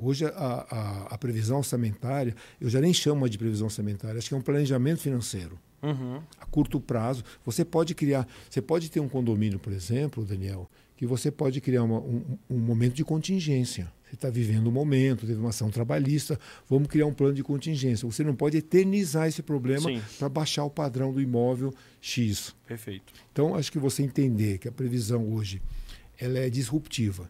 Hoje, 0.02 0.26
a, 0.26 0.30
a- 0.30 1.08
a 1.12 1.18
previsão 1.18 1.58
orçamentária, 1.58 2.36
eu 2.60 2.70
já 2.70 2.80
nem 2.80 2.94
chamo 2.94 3.28
de 3.30 3.38
previsão 3.38 3.66
orçamentária, 3.68 4.18
acho 4.18 4.30
que 4.30 4.34
é 4.34 4.38
um 4.38 4.42
planejamento 4.42 5.02
financeiro 5.02 5.60
Uhum. 5.82 6.22
a 6.40 6.46
curto 6.46 6.80
prazo. 6.80 7.24
Você 7.46 7.64
pode 7.66 7.94
criar, 7.96 8.28
você 8.50 8.62
pode 8.62 8.90
ter 8.90 9.00
um 9.00 9.08
condomínio, 9.10 9.60
por 9.60 9.72
exemplo, 9.74 10.26
Daniel, 10.26 10.70
que 10.98 11.06
você 11.06 11.32
pode 11.32 11.62
criar 11.62 11.84
uma- 11.84 12.00
um, 12.00 12.22
um 12.50 12.58
momento 12.60 12.94
de 12.96 13.04
contingência. 13.06 13.92
Você 14.06 14.16
está 14.16 14.30
vivendo 14.30 14.68
um 14.68 14.72
momento, 14.72 15.26
teve 15.28 15.40
uma 15.40 15.50
ação 15.50 15.70
trabalhista, 15.70 16.38
vamos 16.68 16.88
criar 16.90 17.06
um 17.06 17.14
plano 17.14 17.34
de 17.36 17.44
contingência. 17.44 18.06
Você 18.10 18.24
não 18.24 18.36
pode 18.36 18.58
eternizar 18.58 19.28
esse 19.28 19.42
problema 19.44 19.90
para 20.18 20.28
baixar 20.28 20.64
o 20.66 20.70
padrão 20.70 21.14
do 21.14 21.22
imóvel 21.22 21.74
X. 22.02 22.54
Perfeito. 22.68 23.14
Então, 23.32 23.56
acho 23.56 23.72
que 23.72 23.78
você 23.80 24.02
entender 24.04 24.58
que 24.58 24.68
a 24.68 24.72
previsão 24.72 25.32
hoje 25.32 25.62
ela 26.20 26.40
é 26.40 26.50
disruptiva. 26.50 27.30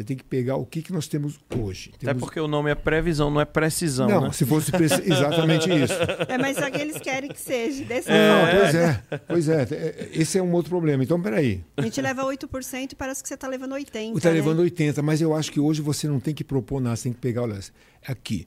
Você 0.00 0.04
tem 0.04 0.16
que 0.16 0.24
pegar 0.24 0.56
o 0.56 0.64
que, 0.64 0.80
que 0.80 0.94
nós 0.94 1.06
temos 1.06 1.38
hoje. 1.54 1.90
Até 1.94 2.06
Temos... 2.06 2.22
porque 2.22 2.40
o 2.40 2.48
nome 2.48 2.70
é 2.70 2.74
previsão, 2.74 3.30
não 3.30 3.38
é 3.38 3.44
precisão, 3.44 4.08
Não, 4.08 4.20
né? 4.22 4.32
se 4.32 4.46
fosse 4.46 4.72
preci- 4.72 5.02
exatamente 5.12 5.68
isso. 5.68 5.92
É, 6.26 6.38
mas 6.38 6.56
só 6.56 6.70
que 6.70 6.78
eles 6.78 6.98
querem 6.98 7.30
que 7.30 7.38
seja 7.38 7.84
dessa 7.84 8.10
Não, 8.10 8.46
forma. 8.46 8.60
pois 8.60 8.74
é, 8.74 9.02
pois 9.28 9.48
é. 9.50 9.62
é, 9.70 10.08
Esse 10.14 10.38
é 10.38 10.42
um 10.42 10.54
outro 10.54 10.70
problema. 10.70 11.04
Então, 11.04 11.20
peraí. 11.20 11.62
A 11.76 11.82
gente 11.82 12.00
leva 12.00 12.24
8% 12.24 12.92
e 12.92 12.94
parece 12.94 13.22
que 13.22 13.28
você 13.28 13.34
está 13.34 13.46
levando 13.46 13.74
80%. 13.74 14.16
Está 14.16 14.30
né? 14.30 14.36
levando 14.36 14.60
80, 14.60 15.02
mas 15.02 15.20
eu 15.20 15.34
acho 15.34 15.52
que 15.52 15.60
hoje 15.60 15.82
você 15.82 16.08
não 16.08 16.18
tem 16.18 16.32
que 16.32 16.44
propor 16.44 16.80
nada, 16.80 16.96
você 16.96 17.02
tem 17.02 17.12
que 17.12 17.20
pegar, 17.20 17.42
olha, 17.42 17.60
aqui. 18.06 18.46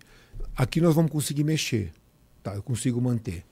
Aqui 0.58 0.82
nós 0.82 0.96
vamos 0.96 1.12
conseguir 1.12 1.44
mexer. 1.44 1.92
Tá, 2.42 2.56
eu 2.56 2.64
consigo 2.64 3.00
manter. 3.00 3.44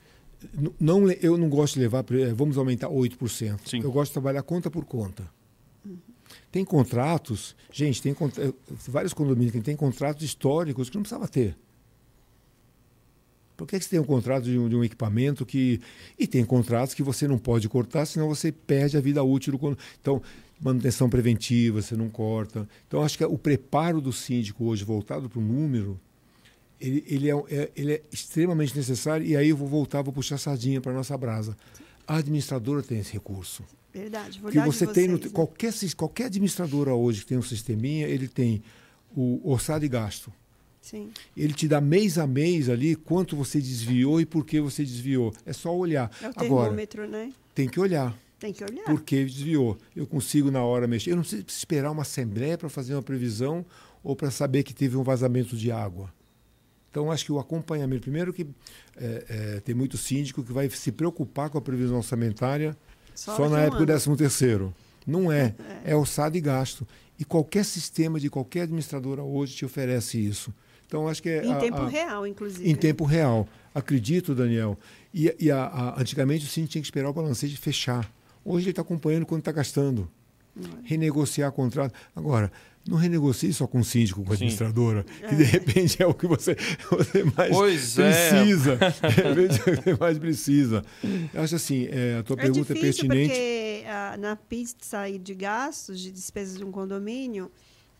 Não, 0.79 1.07
eu 1.11 1.37
não 1.37 1.49
gosto 1.49 1.75
de 1.75 1.81
levar, 1.81 2.03
eh, 2.13 2.33
vamos 2.33 2.57
aumentar 2.57 2.89
8%. 2.89 3.59
Sim. 3.63 3.79
Eu 3.83 3.91
gosto 3.91 4.09
de 4.09 4.13
trabalhar 4.13 4.41
conta 4.41 4.71
por 4.71 4.85
conta. 4.85 5.29
Tem 6.51 6.65
contratos, 6.65 7.55
gente, 7.71 8.01
tem 8.01 8.15
vários 8.87 9.13
condomínios 9.13 9.53
que 9.53 9.61
tem 9.61 9.75
contratos 9.75 10.23
históricos 10.23 10.89
que 10.89 10.95
não 10.97 11.03
precisava 11.03 11.27
ter. 11.27 11.55
Por 13.55 13.67
que, 13.67 13.77
que 13.77 13.85
você 13.85 13.91
tem 13.91 13.99
um 13.99 14.03
contrato 14.03 14.43
de 14.45 14.57
um, 14.57 14.67
de 14.67 14.75
um 14.75 14.83
equipamento 14.83 15.45
que. 15.45 15.79
E 16.17 16.25
tem 16.25 16.43
contratos 16.43 16.95
que 16.95 17.03
você 17.03 17.27
não 17.27 17.37
pode 17.37 17.69
cortar, 17.69 18.05
senão 18.05 18.27
você 18.27 18.51
perde 18.51 18.97
a 18.97 19.01
vida 19.01 19.23
útil 19.23 19.51
do 19.53 19.59
con- 19.59 19.75
Então, 20.01 20.21
manutenção 20.59 21.09
preventiva, 21.09 21.79
você 21.81 21.95
não 21.95 22.09
corta. 22.09 22.67
Então, 22.87 23.03
acho 23.03 23.17
que 23.17 23.23
o 23.23 23.37
preparo 23.37 24.01
do 24.01 24.11
síndico 24.11 24.65
hoje, 24.65 24.83
voltado 24.83 25.29
para 25.29 25.39
o 25.39 25.41
número, 25.43 25.99
ele, 26.79 27.03
ele, 27.07 27.29
é, 27.29 27.35
é- 27.49 27.71
ele 27.75 27.93
é 27.93 28.01
extremamente 28.11 28.75
necessário. 28.75 29.25
E 29.25 29.37
aí 29.37 29.49
eu 29.49 29.57
vou 29.57 29.67
voltar, 29.67 30.01
vou 30.01 30.11
puxar 30.11 30.35
a 30.35 30.39
sardinha 30.39 30.81
para 30.81 30.91
a 30.91 30.95
nossa 30.95 31.15
brasa. 31.15 31.55
A 32.07 32.17
administradora 32.17 32.81
tem 32.81 32.97
esse 32.99 33.13
recurso. 33.13 33.63
Verdade, 33.93 34.39
vou 34.39 34.51
que 34.51 34.59
você 34.59 34.87
tem 34.87 35.07
no, 35.07 35.17
vocês, 35.17 35.31
né? 35.31 35.35
qualquer 35.35 35.73
qualquer 35.97 36.25
administradora 36.25 36.93
hoje 36.93 37.21
que 37.21 37.27
tem 37.27 37.37
um 37.37 37.41
sisteminha 37.41 38.07
ele 38.07 38.27
tem 38.27 38.63
o 39.15 39.41
orçado 39.43 39.83
e 39.83 39.89
gasto 39.89 40.31
Sim. 40.81 41.09
ele 41.35 41.53
te 41.53 41.67
dá 41.67 41.81
mês 41.81 42.17
a 42.17 42.25
mês 42.25 42.69
ali 42.69 42.95
quanto 42.95 43.35
você 43.35 43.59
desviou 43.59 44.21
e 44.21 44.25
por 44.25 44.45
que 44.45 44.61
você 44.61 44.83
desviou 44.83 45.33
é 45.45 45.51
só 45.51 45.75
olhar 45.75 46.09
É 46.21 46.27
o 46.27 46.29
agora 46.29 46.39
termômetro, 46.69 47.07
né? 47.07 47.33
tem 47.53 47.67
que 47.67 47.79
olhar 47.79 48.17
Tem 48.39 48.53
que 48.53 48.63
olhar. 48.63 48.85
por 48.85 49.01
que 49.01 49.25
desviou 49.25 49.77
eu 49.93 50.07
consigo 50.07 50.49
na 50.49 50.63
hora 50.63 50.87
mexer 50.87 51.11
eu 51.11 51.17
não 51.17 51.23
preciso 51.23 51.43
esperar 51.47 51.91
uma 51.91 52.03
assembleia 52.03 52.57
para 52.57 52.69
fazer 52.69 52.93
uma 52.95 53.03
previsão 53.03 53.65
ou 54.01 54.15
para 54.15 54.31
saber 54.31 54.63
que 54.63 54.73
teve 54.73 54.95
um 54.95 55.03
vazamento 55.03 55.57
de 55.57 55.69
água 55.69 56.11
então 56.89 57.11
acho 57.11 57.25
que 57.25 57.31
o 57.31 57.39
acompanhamento 57.39 58.03
primeiro 58.03 58.33
que 58.33 58.47
é, 58.95 59.25
é, 59.29 59.59
tem 59.59 59.75
muito 59.75 59.97
síndico 59.97 60.43
que 60.43 60.53
vai 60.53 60.69
se 60.69 60.91
preocupar 60.93 61.49
com 61.49 61.57
a 61.57 61.61
previsão 61.61 61.97
orçamentária 61.97 62.75
Só 63.15 63.35
só, 63.35 63.49
na 63.49 63.55
um 63.55 63.59
época 63.59 63.77
do 63.77 63.83
ano. 63.83 63.85
décimo 63.85 64.15
terceiro. 64.17 64.73
Não 65.05 65.31
é. 65.31 65.55
É 65.83 65.95
orçado 65.95 66.37
e 66.37 66.41
gasto. 66.41 66.87
E 67.19 67.25
qualquer 67.25 67.65
sistema 67.65 68.19
de 68.19 68.29
qualquer 68.29 68.61
administradora 68.63 69.21
hoje 69.23 69.55
te 69.55 69.65
oferece 69.65 70.17
isso. 70.19 70.53
Então, 70.87 71.07
acho 71.07 71.21
que 71.23 71.29
é. 71.29 71.45
Em 71.45 71.53
a- 71.53 71.57
tempo 71.57 71.77
a- 71.77 71.87
real, 71.89 72.27
inclusive. 72.27 72.69
Em 72.69 72.75
tempo 72.75 73.03
real. 73.05 73.47
Acredito, 73.73 74.35
Daniel. 74.35 74.77
E, 75.13 75.33
e 75.39 75.49
a- 75.51 75.95
antigamente 75.97 76.45
o 76.45 76.47
síndico 76.49 76.71
tinha 76.73 76.81
que 76.81 76.87
esperar 76.87 77.09
o 77.09 77.13
balancete 77.13 77.55
fechar. 77.57 78.11
Hoje 78.43 78.65
ele 78.65 78.71
está 78.71 78.81
acompanhando 78.81 79.25
quando 79.25 79.39
está 79.39 79.51
gastando. 79.51 80.09
Renegociar 80.83 81.51
contrato. 81.51 81.93
Agora, 82.15 82.51
não 82.87 82.97
renegocie 82.97 83.53
só 83.53 83.67
com 83.67 83.79
o 83.79 83.83
síndico, 83.83 84.23
com 84.23 84.33
a 84.33 84.35
Sim. 84.35 84.45
administradora, 84.45 85.03
que 85.29 85.35
de 85.35 85.43
repente 85.43 86.01
é 86.01 86.05
o 86.07 86.13
que 86.13 86.25
você, 86.27 86.55
você 86.89 87.23
mais 87.37 87.51
Pois 87.51 87.99
é. 87.99 88.29
precisa. 88.29 88.75
De 88.77 89.21
repente 89.21 89.59
é 89.59 89.73
o 89.73 89.77
que 89.77 89.81
você 89.83 89.97
mais 89.99 90.17
precisa. 90.19 90.85
Eu 91.33 91.41
acho 91.41 91.55
assim, 91.55 91.87
é, 91.91 92.17
a 92.19 92.23
tua 92.23 92.35
É 92.37 92.41
pergunta 92.41 92.71
é 92.71 92.75
difícil 92.75 93.07
pertinente. 93.07 93.29
porque 93.29 93.83
ah, 93.87 94.15
na 94.17 94.35
pista 94.35 94.99
aí 94.99 95.17
de 95.19 95.33
gastos, 95.35 95.99
de 95.99 96.11
despesas 96.11 96.57
de 96.57 96.63
um 96.65 96.71
condomínio, 96.71 97.51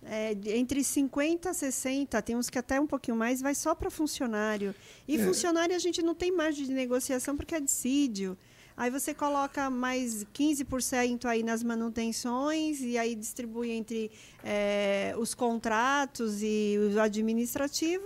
é, 0.04 0.36
entre 0.58 0.84
50 0.84 1.52
a 1.52 1.54
60, 1.54 2.20
tem 2.24 2.36
uns 2.36 2.50
que 2.50 2.58
até 2.58 2.80
um 2.80 2.88
pouquinho 2.88 3.16
mais, 3.16 3.40
vai 3.40 3.54
só 3.54 3.76
para 3.76 3.92
funcionário. 3.92 4.74
E 5.08 5.16
É. 5.16 5.24
funcionário 5.24 5.76
a 5.76 5.80
gente 5.80 6.02
não 6.02 6.16
tem 6.16 6.32
margem 6.36 6.66
de 6.66 6.74
negociação 6.74 7.38
porque 7.38 7.54
é 7.54 7.60
dissídio. 7.60 8.36
Aí 8.82 8.90
você 8.90 9.14
coloca 9.14 9.70
mais 9.70 10.26
15% 10.34 11.26
aí 11.26 11.44
nas 11.44 11.62
manutenções 11.62 12.82
e 12.82 12.98
aí 12.98 13.14
distribui 13.14 13.70
entre 13.70 14.10
é, 14.44 15.14
os 15.20 15.36
contratos 15.36 16.42
e 16.42 16.78
o 16.96 17.00
administrativo 17.00 18.04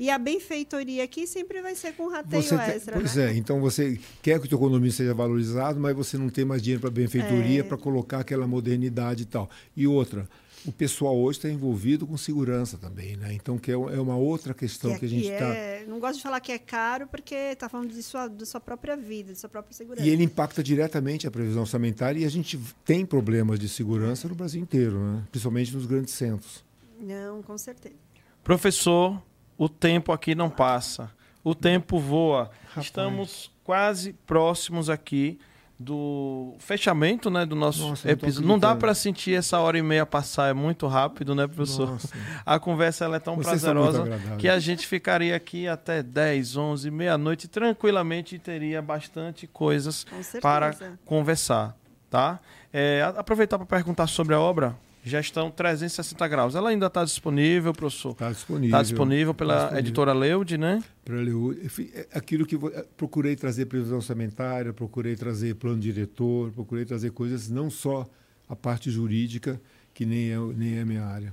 e 0.00 0.10
a 0.10 0.18
benfeitoria 0.18 1.04
aqui 1.04 1.28
sempre 1.28 1.62
vai 1.62 1.76
ser 1.76 1.92
com 1.92 2.08
rateio 2.08 2.42
Você 2.42 2.58
tem- 2.58 2.74
extra. 2.74 2.96
pois 2.96 3.14
né? 3.14 3.30
é, 3.30 3.36
então 3.36 3.60
você 3.60 4.00
quer 4.20 4.40
que 4.40 4.46
o 4.46 4.48
teu 4.48 4.58
condomínio 4.58 4.90
seja 4.90 5.14
valorizado, 5.14 5.78
mas 5.78 5.94
você 5.94 6.18
não 6.18 6.28
tem 6.28 6.44
mais 6.44 6.60
dinheiro 6.60 6.80
para 6.80 6.90
benfeitoria, 6.90 7.60
É. 7.60 7.62
para 7.62 7.76
colocar 7.76 8.18
aquela 8.18 8.48
modernidade 8.48 9.22
e 9.22 9.26
tal. 9.26 9.48
E 9.76 9.86
outra, 9.86 10.28
o 10.66 10.72
pessoal 10.72 11.16
hoje 11.16 11.38
está 11.38 11.48
envolvido 11.48 12.06
com 12.06 12.16
segurança 12.16 12.76
também, 12.76 13.16
né? 13.16 13.32
Então 13.32 13.58
que 13.58 13.70
é 13.70 13.74
é 13.74 14.00
uma 14.00 14.16
outra 14.16 14.52
questão 14.52 14.98
que, 14.98 15.04
a 15.04 15.08
gente 15.08 15.28
está. 15.28 15.46
é, 15.54 15.84
não 15.86 16.00
gosto 16.00 16.16
de 16.16 16.22
falar 16.22 16.40
que 16.40 16.52
é 16.52 16.58
caro 16.58 17.06
porque 17.06 17.34
está 17.34 17.68
falando 17.68 17.92
de 17.92 18.02
sua, 18.02 18.28
da 18.28 18.44
sua 18.44 18.60
própria 18.60 18.96
vida, 18.96 19.32
de 19.32 19.38
sua 19.38 19.48
própria 19.48 19.74
segurança. 19.74 20.06
E 20.06 20.10
ele 20.10 20.24
impacta 20.24 20.62
diretamente 20.62 21.26
a 21.26 21.30
previsão 21.30 21.62
orçamentária 21.62 22.20
e 22.20 22.24
a 22.24 22.28
gente 22.28 22.58
tem 22.84 23.06
problemas 23.06 23.58
de 23.58 23.68
segurança 23.68 24.28
no 24.28 24.34
Brasil 24.34 24.60
inteiro, 24.60 24.98
né? 24.98 25.22
principalmente 25.30 25.74
nos 25.74 25.86
grandes 25.86 26.14
centros. 26.14 26.64
Não, 27.00 27.42
com 27.42 27.56
certeza. 27.58 27.94
Professor, 28.42 29.22
o 29.58 29.68
tempo 29.68 30.12
aqui 30.12 30.34
não 30.34 30.50
passa. 30.50 31.10
O 31.44 31.54
tempo 31.54 31.98
voa. 31.98 32.50
Rapaz. 32.68 32.86
Estamos 32.86 33.52
quase 33.62 34.12
próximos 34.12 34.90
aqui 34.90 35.38
do 35.78 36.54
fechamento, 36.58 37.28
né, 37.28 37.44
do 37.44 37.54
nosso 37.54 37.90
Nossa, 37.90 38.10
episódio. 38.10 38.48
Não 38.48 38.58
dá 38.58 38.74
para 38.74 38.94
sentir 38.94 39.34
essa 39.34 39.58
hora 39.58 39.76
e 39.76 39.82
meia 39.82 40.06
passar, 40.06 40.48
é 40.48 40.54
muito 40.54 40.86
rápido, 40.86 41.34
né, 41.34 41.46
professor? 41.46 41.90
Nossa. 41.90 42.08
A 42.46 42.58
conversa 42.58 43.04
ela 43.04 43.16
é 43.16 43.20
tão 43.20 43.34
Vocês 43.36 43.62
prazerosa 43.62 44.04
que 44.38 44.48
a 44.48 44.58
gente 44.58 44.86
ficaria 44.86 45.36
aqui 45.36 45.68
até 45.68 46.02
10, 46.02 46.56
11, 46.56 46.90
meia-noite 46.90 47.46
tranquilamente 47.46 48.36
e 48.36 48.38
teria 48.38 48.80
bastante 48.80 49.46
coisas 49.46 50.06
para 50.40 50.74
conversar, 51.04 51.76
tá? 52.08 52.40
É, 52.72 53.02
aproveitar 53.16 53.58
para 53.58 53.66
perguntar 53.66 54.06
sobre 54.06 54.34
a 54.34 54.40
obra. 54.40 54.74
Gestão 55.08 55.52
360 55.52 56.26
graus. 56.26 56.54
Ela 56.56 56.70
ainda 56.70 56.86
está 56.86 57.04
disponível, 57.04 57.72
professor? 57.72 58.10
Está 58.10 58.32
disponível. 58.32 58.66
Está 58.76 58.82
disponível 58.82 59.32
pela 59.32 59.52
Tá 59.54 59.58
disponível. 59.60 59.78
editora 59.86 60.12
Leude, 60.12 60.58
né? 60.58 60.82
Para 61.04 61.14
Leu- 61.14 61.52
enfim, 61.64 61.88
é 61.94 62.08
aquilo 62.12 62.44
que 62.44 62.56
vo- 62.56 62.70
é, 62.74 62.84
procurei 62.96 63.36
trazer 63.36 63.66
previsão 63.66 63.98
orçamentária, 63.98 64.72
procurei 64.72 65.14
trazer 65.14 65.54
plano 65.54 65.78
diretor, 65.78 66.50
procurei 66.50 66.84
trazer 66.84 67.12
coisas 67.12 67.48
não 67.48 67.70
só 67.70 68.04
a 68.48 68.56
parte 68.56 68.90
jurídica, 68.90 69.60
que 69.94 70.04
nem 70.04 70.32
é, 70.32 70.38
nem 70.56 70.78
é 70.78 70.80
a 70.82 70.84
minha 70.84 71.04
área. 71.04 71.32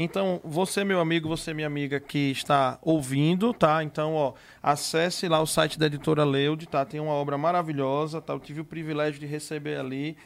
Então, 0.00 0.40
você, 0.44 0.84
meu 0.84 1.00
amigo, 1.00 1.28
você, 1.28 1.52
minha 1.52 1.66
amiga, 1.66 1.98
que 1.98 2.30
está 2.30 2.78
ouvindo, 2.82 3.52
tá? 3.52 3.82
Então, 3.82 4.14
ó, 4.14 4.32
acesse 4.62 5.26
lá 5.26 5.40
o 5.42 5.46
site 5.46 5.76
da 5.76 5.86
editora 5.86 6.22
Leude, 6.24 6.68
tá? 6.68 6.84
Tem 6.84 7.00
uma 7.00 7.10
obra 7.14 7.36
maravilhosa, 7.36 8.20
tá? 8.20 8.32
Eu 8.32 8.38
tive 8.38 8.60
o 8.60 8.64
privilégio 8.64 9.18
de 9.18 9.26
receber 9.26 9.76
ali 9.76 10.16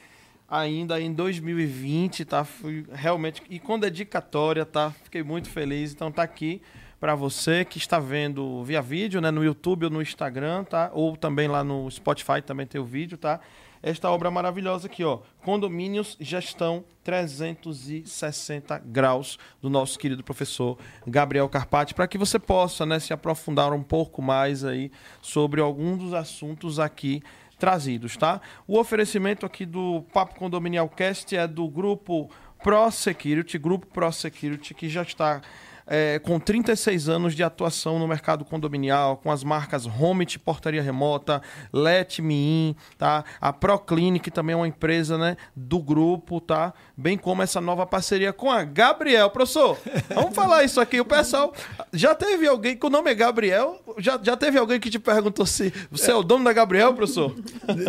ainda 0.53 1.01
em 1.01 1.11
2020, 1.11 2.27
tá? 2.27 2.45
Fui 2.45 2.85
realmente 2.93 3.43
e 3.49 3.59
com 3.59 3.79
dedicatória, 3.79 4.67
tá? 4.67 4.91
Fiquei 5.03 5.23
muito 5.23 5.49
feliz. 5.49 5.95
Então, 5.95 6.13
tá 6.13 6.23
aqui 6.23 6.61
para 7.01 7.15
você 7.15 7.65
que 7.65 7.79
está 7.79 7.99
vendo 7.99 8.63
via 8.63 8.83
vídeo, 8.83 9.19
né, 9.21 9.31
no 9.31 9.43
YouTube 9.43 9.85
ou 9.85 9.91
no 9.91 10.03
Instagram, 10.03 10.65
tá? 10.65 10.91
Ou 10.93 11.17
também 11.17 11.49
lá 11.49 11.65
no 11.65 11.91
Spotify 11.91 12.43
também 12.45 12.67
tem 12.67 12.79
o 12.79 12.85
vídeo, 12.85 13.17
tá? 13.17 13.41
Esta 13.83 14.09
obra 14.11 14.31
maravilhosa 14.31 14.87
aqui, 14.87 15.03
ó, 15.03 15.21
Condomínios 15.43 16.17
Gestão 16.21 16.85
360 17.03 18.79
graus 18.85 19.39
do 19.61 19.69
nosso 19.69 19.99
querido 19.99 20.23
professor 20.23 20.79
Gabriel 21.05 21.49
Carpati, 21.49 21.93
para 21.93 22.07
que 22.07 22.17
você 22.17 22.39
possa, 22.39 22.87
né, 22.87 23.01
se 23.01 23.13
aprofundar 23.13 23.73
um 23.73 23.83
pouco 23.83 24.23
mais 24.23 24.65
aí 24.65 24.93
sobre 25.21 25.61
algum 25.61 25.97
dos 25.97 26.15
assuntos 26.15 26.79
aqui 26.79 27.23
trazidos, 27.63 28.17
tá? 28.17 28.41
O 28.67 28.77
oferecimento 28.77 29.47
aqui 29.47 29.65
do 29.65 30.03
Papo 30.13 30.35
Condominial 30.35 30.89
Cast 30.89 31.37
é 31.37 31.47
do 31.47 31.69
grupo 31.69 32.29
Pro 32.61 32.91
Security, 32.91 33.57
grupo 33.57 33.87
Pro 33.87 34.11
Security, 34.11 34.75
que 34.75 34.89
já 34.89 35.03
está 35.03 35.41
é, 35.87 36.19
com 36.19 36.39
36 36.39 37.09
anos 37.09 37.35
de 37.35 37.43
atuação 37.43 37.99
no 37.99 38.07
mercado 38.07 38.45
condominial, 38.45 39.17
com 39.17 39.31
as 39.31 39.43
marcas 39.45 39.87
Homit 39.87 40.39
Portaria 40.39 40.83
Remota, 40.83 41.43
Let 41.73 42.21
Me 42.21 42.35
In, 42.35 42.77
tá? 42.99 43.25
A 43.41 43.53
Proclinic 43.53 44.31
também 44.31 44.55
é 44.55 44.57
uma 44.57 44.69
empresa, 44.69 45.19
né, 45.19 45.37
do 45.57 45.79
grupo, 45.81 46.41
tá? 46.41 46.73
Bem 46.97 47.17
como 47.19 47.43
essa 47.43 47.61
nova 47.61 47.85
parceria 47.87 48.33
com 48.33 48.51
a 48.51 48.63
Gabriel. 48.65 49.31
Professor, 49.31 49.79
vamos 50.15 50.35
falar 50.35 50.65
isso 50.65 50.81
aqui. 50.81 51.01
O 51.01 51.05
pessoal, 51.05 51.53
já 51.93 52.15
teve 52.15 52.47
alguém 52.47 52.77
que 52.77 52.87
o 52.87 52.91
nome 52.91 53.11
é 53.11 53.15
Gabriel? 53.15 53.81
Já, 53.99 54.19
já 54.23 54.37
teve 54.37 54.59
alguém 54.59 54.79
que 54.79 54.89
te 54.91 54.99
perguntou 54.99 55.45
se 55.47 55.73
você 55.91 56.11
é 56.11 56.15
o 56.15 56.23
dono 56.23 56.45
da 56.45 56.53
Gabriel, 56.53 56.95
professor? 56.95 57.35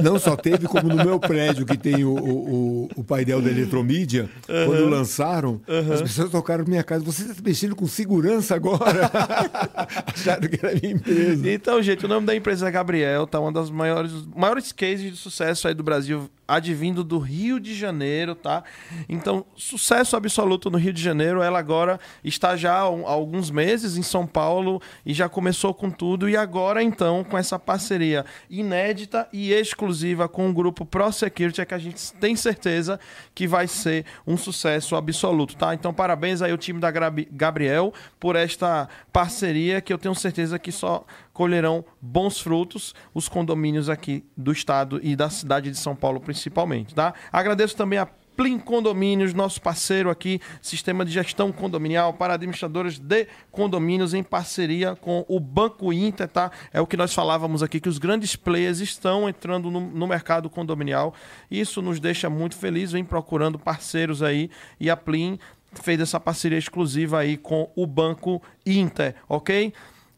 Não 0.03 0.17
só 0.19 0.35
teve, 0.35 0.67
como 0.67 0.87
no 0.89 0.95
meu 1.03 1.19
prédio, 1.19 1.65
que 1.65 1.77
tem 1.77 2.03
o, 2.03 2.13
o, 2.13 2.53
o- 2.85 2.89
o 2.97 3.03
painel 3.03 3.41
da 3.41 3.49
eletromídia, 3.49 4.29
quando 4.45 4.87
lançaram, 4.89 5.61
as 5.93 6.01
pessoas 6.01 6.29
tocaram 6.31 6.63
na 6.63 6.69
minha 6.69 6.83
casa. 6.83 7.03
Você 7.03 7.23
está 7.23 7.41
mexendo 7.43 7.75
com 7.75 7.82
com 7.83 7.87
segurança 7.87 8.55
agora. 8.55 9.11
Acharam 10.07 10.47
que 10.47 10.65
era 10.65 10.73
minha 10.79 10.93
empresa. 10.93 11.51
Então, 11.51 11.81
gente, 11.81 12.05
o 12.05 12.07
nome 12.07 12.25
da 12.25 12.33
empresa 12.33 12.67
é 12.67 12.71
Gabriel, 12.71 13.27
tá? 13.27 13.39
Uma 13.39 13.51
das 13.51 13.69
maiores, 13.69 14.11
maiores 14.33 14.71
cases 14.71 15.11
de 15.11 15.17
sucesso 15.17 15.67
aí 15.67 15.73
do 15.73 15.83
Brasil, 15.83 16.29
advindo 16.47 17.03
do 17.03 17.19
Rio 17.19 17.59
de 17.59 17.75
Janeiro, 17.75 18.35
tá? 18.35 18.63
Então, 19.09 19.45
sucesso 19.55 20.15
absoluto 20.15 20.69
no 20.69 20.77
Rio 20.77 20.93
de 20.93 21.01
Janeiro. 21.01 21.41
Ela 21.41 21.59
agora 21.59 21.99
está 22.23 22.55
já 22.55 22.73
há 22.73 22.79
alguns 22.79 23.51
meses 23.51 23.97
em 23.97 24.03
São 24.03 24.25
Paulo 24.25 24.81
e 25.05 25.13
já 25.13 25.27
começou 25.27 25.73
com 25.73 25.89
tudo. 25.89 26.29
E 26.29 26.37
agora, 26.37 26.81
então, 26.81 27.23
com 27.23 27.37
essa 27.37 27.59
parceria 27.59 28.25
inédita 28.49 29.27
e 29.33 29.51
exclusiva 29.51 30.29
com 30.29 30.49
o 30.49 30.53
grupo 30.53 30.85
ProSecurity, 30.85 31.59
é 31.59 31.65
que 31.65 31.73
a 31.73 31.79
gente 31.79 32.13
tem 32.13 32.35
certeza 32.35 32.97
que 33.35 33.45
vai 33.45 33.67
ser 33.67 34.05
um 34.25 34.37
sucesso 34.37 34.95
absoluto, 34.95 35.57
tá? 35.57 35.73
Então, 35.73 35.93
parabéns 35.93 36.41
aí 36.41 36.51
ao 36.51 36.57
time 36.57 36.79
da 36.79 36.91
Gabriel 36.91 37.72
por 38.19 38.35
esta 38.35 38.87
parceria 39.11 39.81
que 39.81 39.91
eu 39.91 39.97
tenho 39.97 40.15
certeza 40.15 40.59
que 40.59 40.71
só 40.71 41.05
colherão 41.31 41.83
bons 42.01 42.39
frutos 42.39 42.93
os 43.13 43.27
condomínios 43.27 43.89
aqui 43.89 44.23
do 44.35 44.51
estado 44.51 44.99
e 45.01 45.15
da 45.15 45.29
cidade 45.29 45.71
de 45.71 45.77
São 45.77 45.95
Paulo 45.95 46.19
principalmente, 46.19 46.93
tá? 46.93 47.13
Agradeço 47.31 47.75
também 47.75 47.99
a 47.99 48.07
Plim 48.35 48.57
Condomínios, 48.57 49.33
nosso 49.33 49.61
parceiro 49.61 50.09
aqui, 50.09 50.39
sistema 50.61 51.05
de 51.05 51.11
gestão 51.11 51.51
condominial 51.51 52.13
para 52.13 52.33
administradores 52.33 52.97
de 52.97 53.27
condomínios 53.51 54.13
em 54.13 54.23
parceria 54.23 54.95
com 54.95 55.23
o 55.27 55.39
Banco 55.39 55.93
Inter, 55.93 56.27
tá? 56.27 56.51
É 56.71 56.81
o 56.81 56.87
que 56.87 56.97
nós 56.97 57.13
falávamos 57.13 57.61
aqui, 57.61 57.79
que 57.79 57.89
os 57.89 57.99
grandes 57.99 58.35
players 58.35 58.79
estão 58.79 59.29
entrando 59.29 59.69
no, 59.69 59.79
no 59.79 60.07
mercado 60.07 60.49
condominial. 60.49 61.13
Isso 61.49 61.81
nos 61.81 61.99
deixa 61.99 62.29
muito 62.29 62.55
felizes, 62.55 62.93
vem 62.93 63.05
procurando 63.05 63.59
parceiros 63.59 64.23
aí 64.23 64.49
e 64.79 64.89
a 64.89 64.97
Plim 64.97 65.37
fez 65.81 65.99
essa 65.99 66.19
parceria 66.19 66.57
exclusiva 66.57 67.19
aí 67.19 67.37
com 67.37 67.71
o 67.75 67.87
Banco 67.87 68.41
Inter, 68.65 69.15
ok? 69.27 69.73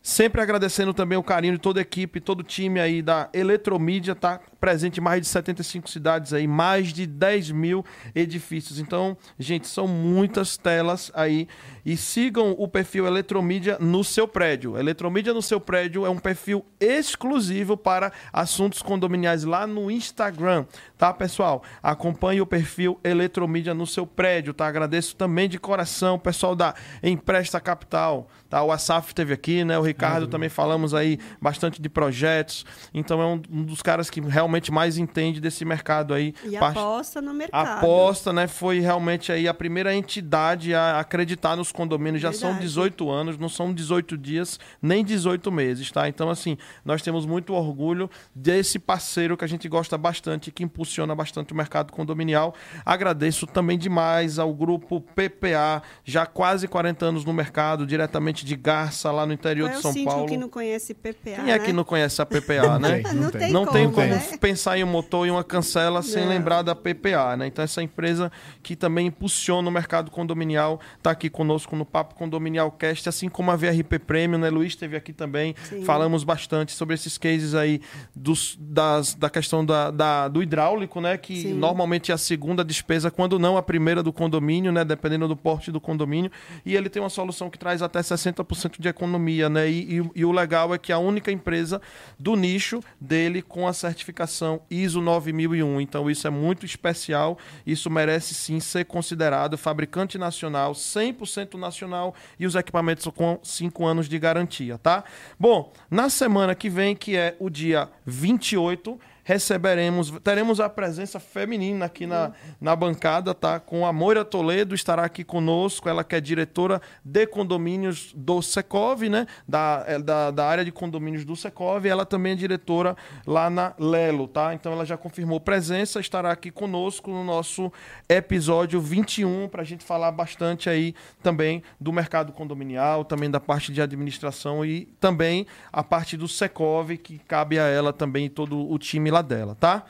Sempre 0.06 0.40
agradecendo 0.40 0.94
também 0.94 1.18
o 1.18 1.23
carinho 1.23 1.53
de 1.53 1.60
toda 1.60 1.80
a 1.80 1.82
equipe, 1.82 2.22
todo 2.22 2.41
o 2.41 2.44
time 2.44 2.80
aí 2.80 3.02
da 3.02 3.27
Eletromídia, 3.34 4.14
tá 4.14 4.40
presente 4.60 4.99
em 4.99 5.03
mais 5.03 5.19
de 5.19 5.27
75 5.27 5.90
cidades 5.90 6.32
aí, 6.32 6.48
mais 6.48 6.94
de 6.94 7.07
10 7.07 7.49
mil 7.49 7.84
edifícios. 8.14 8.77
Então, 8.77 9.18
gente, 9.40 9.68
são 9.68 9.88
muitas 9.88 10.57
telas 10.57 11.11
aí. 11.15 11.48
E 11.86 11.95
sigam 11.95 12.56
o 12.57 12.68
perfil 12.68 13.06
Eletromídia 13.06 13.78
no 13.80 14.03
seu 14.03 14.28
prédio. 14.28 14.76
Eletromídia 14.76 15.34
no 15.34 15.41
seu 15.41 15.60
prédio 15.60 16.03
é 16.03 16.10
um 16.10 16.18
perfil 16.18 16.66
exclusivo 16.80 17.78
para 17.78 18.12
assuntos 18.34 18.82
condominiais 18.82 19.44
lá 19.44 19.68
no 19.68 19.91
Instagram, 19.91 20.66
tá, 20.98 21.14
pessoal? 21.14 21.62
Acompanhe 21.84 22.41
o 22.41 22.45
perfil 22.45 22.99
Eletromídia 23.03 23.76
no 23.76 23.86
seu 23.86 24.07
prédio, 24.07 24.52
tá? 24.52 24.66
Agradeço 24.66 25.16
também 25.16 25.48
de 25.48 25.60
coração 25.60 26.16
o 26.16 26.20
pessoal 26.20 26.56
da 26.56 26.74
Empresta 27.03 27.60
Capital, 27.60 28.28
tá? 28.49 28.64
O 28.64 28.72
Asaf 28.72 29.10
esteve 29.10 29.34
aqui, 29.34 29.64
né? 29.64 29.78
O 29.78 29.84
Ricardo 29.84 30.24
uhum. 30.24 30.30
também 30.30 30.49
falamos 30.49 30.95
aí 30.95 31.20
bastante 31.40 31.80
de 31.80 31.88
projetos. 31.88 32.66
Então 32.94 33.22
é 33.22 33.26
um, 33.28 33.41
um 33.52 33.64
dos 33.64 33.84
caras 33.84 34.10
que 34.10 34.20
realmente 34.22 34.72
mais 34.72 34.98
entende 34.98 35.40
desse 35.40 35.64
mercado 35.64 36.16
aí. 36.16 36.34
E 36.44 36.57
aposta 36.57 37.22
no 37.22 37.34
mercado. 37.34 37.78
Aposta, 37.78 38.34
né? 38.34 38.48
Foi 38.48 38.80
realmente 38.80 39.32
aí 39.32 39.48
a 39.48 39.53
primeira 39.53 39.94
entidade 39.94 40.74
a 40.74 40.99
acreditar 40.99 41.56
nos 41.56 41.74
condomínios 41.76 42.22
já 42.22 42.31
Verdade. 42.31 42.53
são 42.53 42.60
18 42.60 43.10
anos, 43.10 43.38
não 43.38 43.49
são 43.49 43.73
18 43.73 44.18
dias, 44.18 44.60
nem 44.81 45.03
18 45.03 45.52
meses, 45.52 45.91
tá? 45.91 46.07
Então, 46.07 46.30
assim, 46.30 46.57
nós 46.84 47.02
temos 47.02 47.26
muito 47.26 47.53
orgulho 47.53 48.10
desse 48.34 48.80
parceiro 48.80 49.38
que 49.38 49.45
a 49.45 49.47
gente 49.47 49.68
gosta 49.68 49.97
bastante, 49.97 50.52
que 50.52 50.64
impulsiona 50.64 51.14
bastante 51.14 51.53
o 51.53 51.56
mercado 51.56 51.91
condominial. 51.91 52.56
Agradeço 52.85 53.45
também 53.45 53.77
demais 53.77 54.39
ao 54.39 54.53
grupo 54.53 55.02
PPA, 55.02 55.84
já 56.03 56.26
quase 56.26 56.68
40 56.68 57.06
anos 57.06 57.26
no 57.26 57.34
mercado, 57.34 57.85
diretamente 57.85 58.45
de 58.45 58.56
Garça, 58.56 59.11
lá 59.11 59.26
no 59.26 59.34
interior 59.34 59.69
Qual 59.69 59.76
de 59.76 59.81
São 59.81 59.91
é 59.91 60.02
o 60.02 60.06
Paulo. 60.06 60.27
que 60.27 60.38
não 60.38 60.49
conhece 60.49 60.93
PPA, 60.93 61.14
Quem 61.23 61.52
é 61.52 61.57
né? 61.57 61.60
que 61.60 61.73
não 61.73 61.84
conhece 61.84 62.22
a 62.22 62.26
PPA, 62.26 62.80
né? 62.80 63.02
não, 63.14 63.31
tem, 63.31 63.52
não 63.52 63.65
tem 63.65 63.91
como, 63.91 64.07
né? 64.07 64.23
pensar 64.39 64.77
em 64.77 64.84
um 64.84 64.88
motor 64.88 65.27
e 65.27 65.31
uma 65.31 65.43
cancela 65.43 66.02
sem 66.02 66.23
não. 66.23 66.30
lembrar 66.30 66.61
da 66.61 66.76
PPA, 66.76 67.35
né? 67.38 67.47
Então, 67.47 67.64
essa 67.64 67.81
empresa 67.81 68.31
que 68.64 68.76
também 68.76 69.07
impulsiona 69.07 69.68
o 69.68 69.72
mercado 69.72 70.11
condominial 70.11 70.80
está 70.97 71.11
aqui 71.11 71.30
conosco 71.30 71.64
conosco 71.65 71.75
no 71.75 71.85
Papo 71.85 72.15
Condominial 72.15 72.71
Cast, 72.71 73.09
assim 73.09 73.27
como 73.27 73.51
a 73.51 73.55
VRP 73.55 73.99
Premium, 73.99 74.39
né? 74.39 74.49
Luiz 74.49 74.73
esteve 74.73 74.95
aqui 74.95 75.11
também. 75.11 75.55
Sim. 75.63 75.83
Falamos 75.83 76.23
bastante 76.23 76.71
sobre 76.71 76.93
esses 76.93 77.17
cases 77.17 77.55
aí 77.55 77.81
dos, 78.15 78.57
das, 78.59 79.13
da 79.15 79.29
questão 79.29 79.65
da, 79.65 79.91
da 79.91 80.27
do 80.27 80.41
hidráulico, 80.41 81.01
né? 81.01 81.17
Que 81.17 81.41
Sim. 81.41 81.53
normalmente 81.53 82.11
é 82.11 82.15
a 82.15 82.17
segunda 82.17 82.63
despesa, 82.63 83.09
quando 83.09 83.39
não 83.39 83.57
a 83.57 83.63
primeira 83.63 84.03
do 84.03 84.13
condomínio, 84.13 84.71
né? 84.71 84.85
Dependendo 84.85 85.27
do 85.27 85.35
porte 85.35 85.71
do 85.71 85.81
condomínio. 85.81 86.31
E 86.65 86.75
ele 86.75 86.89
tem 86.89 87.01
uma 87.01 87.09
solução 87.09 87.49
que 87.49 87.57
traz 87.57 87.81
até 87.81 87.99
60% 87.99 88.79
de 88.79 88.87
economia, 88.87 89.49
né? 89.49 89.69
E, 89.69 89.99
e, 89.99 90.11
e 90.15 90.25
o 90.25 90.31
legal 90.31 90.73
é 90.73 90.77
que 90.77 90.91
é 90.91 90.95
a 90.95 90.99
única 90.99 91.31
empresa 91.31 91.81
do 92.19 92.35
nicho 92.35 92.81
dele 92.99 93.41
com 93.41 93.67
a 93.67 93.73
certificação 93.73 94.61
ISO 94.69 95.01
9001. 95.01 95.81
Então 95.81 96.09
isso 96.09 96.27
é 96.27 96.29
muito 96.29 96.65
especial, 96.65 97.37
isso 97.65 97.89
merece 97.89 98.33
sim 98.33 98.59
ser 98.59 98.85
considerado 98.85 99.57
fabricante 99.57 100.17
nacional 100.17 100.73
100% 100.73 101.55
nacional 101.57 102.14
e 102.40 102.45
os 102.45 102.56
equipamentos 102.56 103.07
com 103.15 103.40
5 103.41 103.86
anos 103.86 104.10
de 104.10 104.18
garantia, 104.19 104.77
tá? 104.77 105.03
Bom, 105.40 105.72
na 105.90 106.10
semana 106.10 106.56
que 106.56 106.69
vem, 106.69 106.95
que 106.95 107.15
é 107.15 107.36
o 107.40 107.49
dia 107.49 107.90
28, 108.06 108.99
receberemos, 109.26 110.11
teremos 110.23 110.60
a 110.60 110.69
presença 110.69 111.19
feminina 111.19 111.85
aqui 111.85 112.06
na, 112.06 112.31
na 112.61 112.76
bancada, 112.76 113.34
tá? 113.34 113.60
Com 113.60 113.84
a 113.84 113.91
Moira 113.91 114.23
Toledo, 114.23 114.76
estará 114.76 115.03
aqui 115.03 115.23
conosco, 115.23 115.89
ela 115.89 116.03
que 116.03 116.15
é 116.15 116.22
diretora 116.22 116.80
de 117.03 117.26
condomínios 117.26 118.14
do 118.15 118.39
Secov, 118.43 119.10
né? 119.10 119.26
Da, 119.47 119.84
é, 119.88 119.97
da, 119.97 120.30
da 120.30 120.45
área 120.45 120.64
de 120.64 120.72
condomínios 120.72 121.26
do 121.26 121.35
Secov, 121.35 121.88
ela 121.88 122.06
também 122.06 122.34
é 122.34 122.35
diretora 122.35 122.95
lá 123.26 123.49
na 123.49 123.73
Lelo, 123.80 124.27
tá? 124.27 124.53
Então 124.53 124.72
ela 124.72 124.85
já 124.85 124.95
confirmou 124.95 125.39
presença, 125.39 125.99
estará 125.99 126.31
aqui 126.31 126.52
conosco 126.52 127.10
no 127.10 127.23
nosso 127.23 127.73
episódio 128.07 128.80
21, 128.80 129.47
para 129.47 129.64
a 129.64 129.65
gente 129.65 129.84
falar 129.84 130.11
bastante 130.11 130.69
aí 130.69 130.93
também 131.23 131.64
do 131.81 131.91
mercado 131.91 132.31
condominial, 132.31 133.03
também 133.03 133.31
da 133.31 133.39
parte 133.39 133.73
de 133.73 133.81
administração 133.81 134.64
e 134.64 134.85
também 134.99 135.47
a 135.73 135.84
parte 135.84 136.15
do 136.15 136.27
Secov, 136.27 136.95
que 136.97 137.18
cabe 137.18 137.57
a 137.57 137.64
ela 137.64 137.91
também 137.91 138.30
todo 138.30 138.72
o 138.72 138.77
time 138.77 139.14
lá 139.15 139.21
dela, 139.21 139.55
tá? 139.59 139.83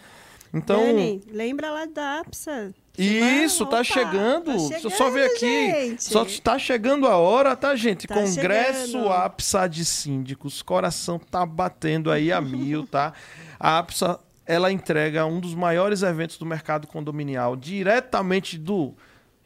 Então. 0.53 0.79
Dani, 0.79 1.21
lembra 1.31 1.69
lá 1.71 1.85
da 1.85 2.19
APSA. 2.21 2.73
Isso, 2.97 3.65
tá 3.65 3.83
chegando. 3.83 4.53
tá 4.53 4.59
chegando. 4.59 4.89
Só 4.91 5.09
ver 5.09 5.25
aqui. 5.25 5.71
Gente. 5.71 6.03
Só 6.03 6.25
tá 6.41 6.57
chegando 6.57 7.07
a 7.07 7.17
hora, 7.17 7.55
tá, 7.55 7.75
gente? 7.75 8.07
Tá 8.07 8.15
Congresso 8.15 8.91
chegando. 8.91 9.11
APSA 9.11 9.67
de 9.67 9.83
Síndicos. 9.83 10.61
Coração 10.61 11.19
tá 11.19 11.45
batendo 11.45 12.09
aí 12.09 12.31
a 12.31 12.39
mil, 12.39 12.87
tá? 12.87 13.11
A 13.59 13.79
APSA, 13.79 14.17
ela 14.45 14.71
entrega 14.71 15.25
um 15.25 15.41
dos 15.41 15.53
maiores 15.53 16.03
eventos 16.03 16.37
do 16.37 16.45
mercado 16.45 16.87
condominial 16.87 17.57
diretamente 17.57 18.57
do 18.57 18.93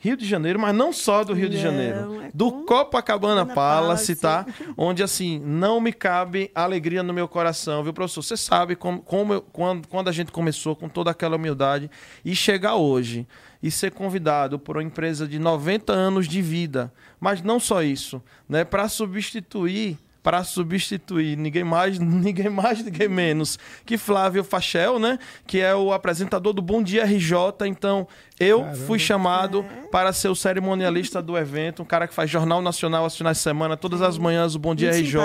Rio 0.01 0.15
de 0.15 0.25
Janeiro, 0.25 0.57
mas 0.57 0.73
não 0.73 0.93
só 0.93 1.25
do 1.25 1.33
Rio 1.33 1.49
não, 1.49 1.51
de 1.51 1.61
Janeiro, 1.61 2.21
é 2.23 2.31
do 2.33 2.63
Copacabana 2.63 3.45
Palace, 3.45 4.15
tá? 4.15 4.45
Onde 4.77 5.03
assim, 5.03 5.39
não 5.39 5.81
me 5.81 5.91
cabe 5.91 6.49
alegria 6.55 7.03
no 7.03 7.13
meu 7.13 7.27
coração, 7.27 7.83
viu, 7.83 7.91
professor? 7.91 8.23
Você 8.23 8.37
sabe 8.37 8.77
como, 8.77 9.01
como 9.01 9.33
eu, 9.33 9.41
quando, 9.41 9.87
quando 9.89 10.07
a 10.07 10.13
gente 10.13 10.31
começou 10.31 10.73
com 10.73 10.87
toda 10.87 11.11
aquela 11.11 11.35
humildade 11.35 11.91
e 12.23 12.33
chegar 12.33 12.75
hoje 12.75 13.27
e 13.61 13.69
ser 13.69 13.91
convidado 13.91 14.57
por 14.57 14.77
uma 14.77 14.83
empresa 14.83 15.27
de 15.27 15.37
90 15.37 15.91
anos 15.91 16.29
de 16.29 16.41
vida, 16.41 16.93
mas 17.19 17.41
não 17.41 17.59
só 17.59 17.83
isso, 17.83 18.23
né, 18.47 18.63
para 18.63 18.87
substituir 18.87 19.99
para 20.21 20.43
substituir 20.43 21.37
ninguém 21.37 21.63
mais, 21.63 21.97
ninguém 21.99 22.49
mais, 22.49 22.83
ninguém 22.83 23.07
menos 23.07 23.57
que 23.85 23.97
Flávio 23.97 24.43
Fachel, 24.43 24.99
né? 24.99 25.17
Que 25.47 25.59
é 25.59 25.73
o 25.75 25.91
apresentador 25.91 26.53
do 26.53 26.61
Bom 26.61 26.83
Dia 26.83 27.05
RJ. 27.05 27.65
Então, 27.67 28.07
eu 28.39 28.61
Caramba. 28.61 28.77
fui 28.85 28.97
chamado 28.97 29.65
para 29.91 30.13
ser 30.13 30.29
o 30.29 30.35
cerimonialista 30.35 31.21
do 31.21 31.37
evento, 31.37 31.81
um 31.81 31.85
cara 31.85 32.07
que 32.07 32.13
faz 32.13 32.29
Jornal 32.29 32.61
Nacional 32.61 33.03
aos 33.03 33.17
finais 33.17 33.37
de 33.37 33.43
semana, 33.43 33.75
todas 33.75 34.01
as 34.01 34.17
manhãs, 34.17 34.55
o 34.55 34.59
Bom 34.59 34.73
Dia 34.73 34.91
muito 34.91 35.03
RJ. 35.03 35.19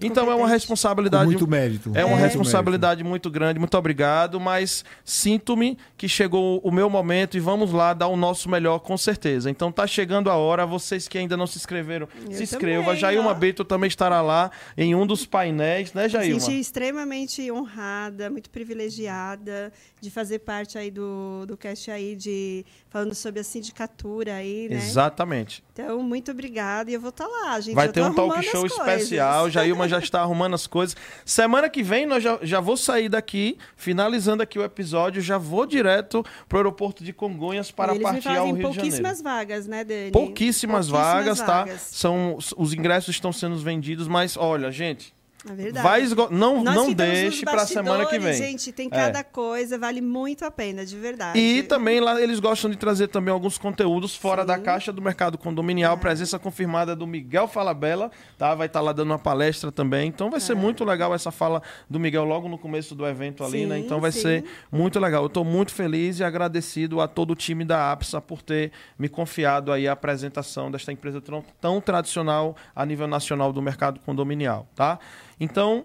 Então 0.00 0.30
é 0.30 0.34
uma 0.34 0.48
responsabilidade. 0.48 1.24
Com 1.24 1.30
muito 1.30 1.46
mérito. 1.46 1.92
É 1.94 2.04
uma 2.04 2.16
é. 2.16 2.20
responsabilidade 2.20 3.04
muito 3.04 3.28
grande. 3.28 3.58
Muito 3.58 3.76
obrigado, 3.76 4.40
mas 4.40 4.84
sinto-me 5.04 5.76
que 5.96 6.08
chegou 6.08 6.60
o 6.62 6.70
meu 6.70 6.88
momento 6.88 7.36
e 7.36 7.40
vamos 7.40 7.72
lá 7.72 7.92
dar 7.92 8.06
o 8.06 8.16
nosso 8.16 8.48
melhor 8.48 8.78
com 8.78 8.96
certeza. 8.96 9.50
Então 9.50 9.70
tá 9.70 9.86
chegando 9.86 10.30
a 10.30 10.36
hora, 10.36 10.64
vocês 10.64 11.08
que 11.08 11.18
ainda 11.18 11.36
não 11.36 11.46
se 11.46 11.58
inscreveram, 11.58 12.08
eu 12.24 12.32
se 12.32 12.42
inscreva. 12.44 12.96
Jailma 12.96 13.34
Beto 13.34 13.64
também 13.64 13.88
estará 13.88 14.22
lá 14.22 14.50
em 14.76 14.94
um 14.94 15.06
dos 15.06 15.26
painéis, 15.26 15.92
né, 15.92 16.08
Jailma? 16.08 16.40
Senti 16.40 16.58
extremamente 16.58 17.50
honrada, 17.50 18.30
muito 18.30 18.48
privilegiada 18.48 19.72
de 20.00 20.10
fazer 20.10 20.38
parte 20.38 20.78
aí 20.78 20.90
do, 20.90 21.44
do 21.46 21.56
cast 21.56 21.90
aí 21.90 22.14
de 22.14 22.45
falando 22.88 23.14
sobre 23.14 23.40
a 23.40 23.44
sindicatura 23.44 24.34
aí, 24.36 24.68
né? 24.68 24.76
Exatamente. 24.76 25.62
Então, 25.72 26.02
muito 26.02 26.30
obrigada 26.30 26.90
e 26.90 26.94
eu 26.94 27.00
vou 27.00 27.10
estar 27.10 27.26
lá, 27.26 27.60
gente. 27.60 27.74
Vai 27.74 27.88
Eu 27.88 27.92
ter 27.92 28.02
um 28.02 28.14
talk 28.14 28.42
show 28.42 28.64
especial. 28.66 29.50
Jailma 29.50 29.88
já 29.88 29.98
está 29.98 30.20
arrumando 30.20 30.54
as 30.54 30.66
coisas. 30.66 30.96
Semana 31.24 31.68
que 31.68 31.82
vem 31.82 32.06
nós 32.06 32.22
já, 32.22 32.38
já 32.42 32.60
vou 32.60 32.76
sair 32.76 33.08
daqui, 33.08 33.58
finalizando 33.76 34.42
aqui 34.42 34.58
o 34.58 34.62
episódio, 34.64 35.20
já 35.20 35.38
vou 35.38 35.66
direto 35.66 36.24
pro 36.48 36.58
aeroporto 36.58 37.04
de 37.04 37.12
Congonhas 37.12 37.70
para 37.70 37.92
eles 37.92 38.02
partir 38.02 38.28
ao 38.28 38.46
Rio 38.46 38.56
de 38.56 38.62
Janeiro. 38.62 38.74
pouquíssimas 38.74 39.22
vagas, 39.22 39.66
né, 39.66 39.84
Dani? 39.84 40.10
Pouquíssimas, 40.12 40.88
vagas, 40.88 41.38
vagas. 41.38 41.72
tá? 41.72 41.78
São 41.78 42.38
os 42.56 42.72
ingressos 42.72 43.14
estão 43.14 43.32
sendo 43.32 43.56
vendidos, 43.58 44.08
mas 44.08 44.36
olha, 44.36 44.70
gente, 44.70 45.15
É 45.50 45.54
verdade. 45.54 45.86
vai 45.86 46.02
esgo... 46.02 46.28
não 46.30 46.62
Nós 46.62 46.74
não 46.74 46.92
deixe 46.92 47.44
para 47.44 47.66
semana 47.66 48.06
que 48.06 48.18
vem. 48.18 48.34
Gente, 48.34 48.72
tem 48.72 48.86
É. 48.86 48.90
cada 48.90 49.22
coisa, 49.24 49.78
vale 49.78 50.00
muito 50.00 50.44
a 50.44 50.50
pena, 50.50 50.84
de 50.84 50.96
verdade. 50.96 51.38
E 51.38 51.62
também 51.62 52.00
lá 52.00 52.20
eles 52.20 52.40
gostam 52.40 52.70
de 52.70 52.76
trazer 52.76 53.08
também 53.08 53.32
alguns 53.32 53.58
conteúdos 53.58 54.16
fora 54.16 54.42
Sim. 54.42 54.46
da 54.48 54.58
caixa 54.58 54.92
do 54.92 55.00
mercado 55.02 55.38
condominial. 55.38 55.96
Presença 55.98 56.38
confirmada 56.38 56.94
do 56.96 57.06
Miguel 57.06 57.46
Falabella, 57.48 58.10
tá? 58.38 58.54
Vai 58.54 58.66
estar 58.66 58.80
lá 58.80 58.92
dando 58.92 59.10
uma 59.10 59.18
palestra 59.18 59.70
também. 59.72 60.08
Então 60.08 60.30
vai 60.30 60.40
ser 60.40 60.52
É. 60.52 60.54
muito 60.54 60.84
legal 60.84 61.14
essa 61.14 61.30
fala 61.30 61.62
do 61.88 61.98
Miguel 62.00 62.24
logo 62.24 62.48
no 62.48 62.58
começo 62.58 62.94
do 62.94 63.06
evento 63.06 63.44
ali, 63.44 63.60
Sim, 63.60 63.66
né? 63.66 63.78
Então 63.78 64.00
vai 64.00 64.12
sim. 64.12 64.20
ser 64.20 64.44
muito 64.70 64.98
legal. 64.98 65.22
Eu 65.22 65.28
estou 65.28 65.44
muito 65.44 65.72
feliz 65.72 66.18
e 66.18 66.24
agradecido 66.24 67.00
a 67.00 67.08
todo 67.08 67.30
o 67.32 67.34
time 67.36 67.64
da 67.64 67.92
APSA 67.92 68.20
por 68.20 68.42
ter 68.42 68.72
me 68.98 69.08
confiado 69.08 69.72
aí 69.72 69.86
a 69.88 69.92
apresentação 69.92 70.70
desta 70.70 70.92
empresa 70.92 71.20
tão, 71.20 71.44
tão 71.60 71.80
tradicional 71.80 72.56
a 72.74 72.84
nível 72.84 73.06
nacional 73.06 73.52
do 73.52 73.60
mercado 73.62 74.00
condominial, 74.00 74.66
tá? 74.74 74.98
Então, 75.38 75.84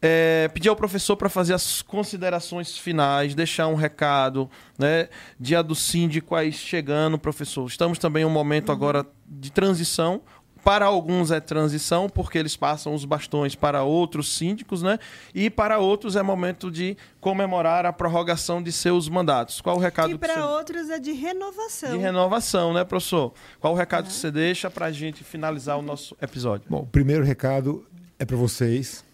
é, 0.00 0.48
pedir 0.52 0.68
ao 0.68 0.74
professor 0.74 1.16
para 1.16 1.28
fazer 1.28 1.54
as 1.54 1.80
considerações 1.80 2.76
finais, 2.76 3.36
deixar 3.36 3.68
um 3.68 3.76
recado, 3.76 4.50
né? 4.76 5.08
Dia 5.38 5.62
do 5.62 5.76
síndico 5.76 6.34
aí 6.34 6.50
chegando, 6.50 7.16
professor. 7.16 7.66
Estamos 7.68 7.98
também 7.98 8.24
em 8.24 8.26
um 8.26 8.30
momento 8.30 8.72
agora 8.72 9.06
de 9.26 9.52
transição. 9.52 10.20
Para 10.64 10.86
alguns 10.86 11.32
é 11.32 11.40
transição, 11.40 12.08
porque 12.08 12.38
eles 12.38 12.56
passam 12.56 12.94
os 12.94 13.04
bastões 13.04 13.56
para 13.56 13.82
outros 13.82 14.36
síndicos, 14.36 14.80
né? 14.80 14.96
E 15.34 15.50
para 15.50 15.80
outros 15.80 16.14
é 16.14 16.22
momento 16.22 16.70
de 16.70 16.96
comemorar 17.20 17.84
a 17.84 17.92
prorrogação 17.92 18.62
de 18.62 18.70
seus 18.70 19.08
mandatos. 19.08 19.60
Qual 19.60 19.76
o 19.76 19.80
recado 19.80 20.10
E 20.10 20.12
que 20.12 20.18
para 20.18 20.34
você... 20.34 20.40
outros 20.40 20.88
é 20.88 21.00
de 21.00 21.10
renovação. 21.12 21.90
De 21.90 21.98
renovação, 21.98 22.72
né, 22.72 22.84
professor? 22.84 23.32
Qual 23.58 23.72
o 23.72 23.76
recado 23.76 24.06
que 24.06 24.12
você 24.12 24.30
deixa 24.30 24.70
para 24.70 24.86
a 24.86 24.92
gente 24.92 25.24
finalizar 25.24 25.76
o 25.76 25.82
nosso 25.82 26.16
episódio? 26.22 26.66
Bom, 26.70 26.82
o 26.82 26.86
primeiro 26.86 27.24
recado 27.24 27.84
é 28.22 28.24
para 28.24 28.36
vocês. 28.36 29.04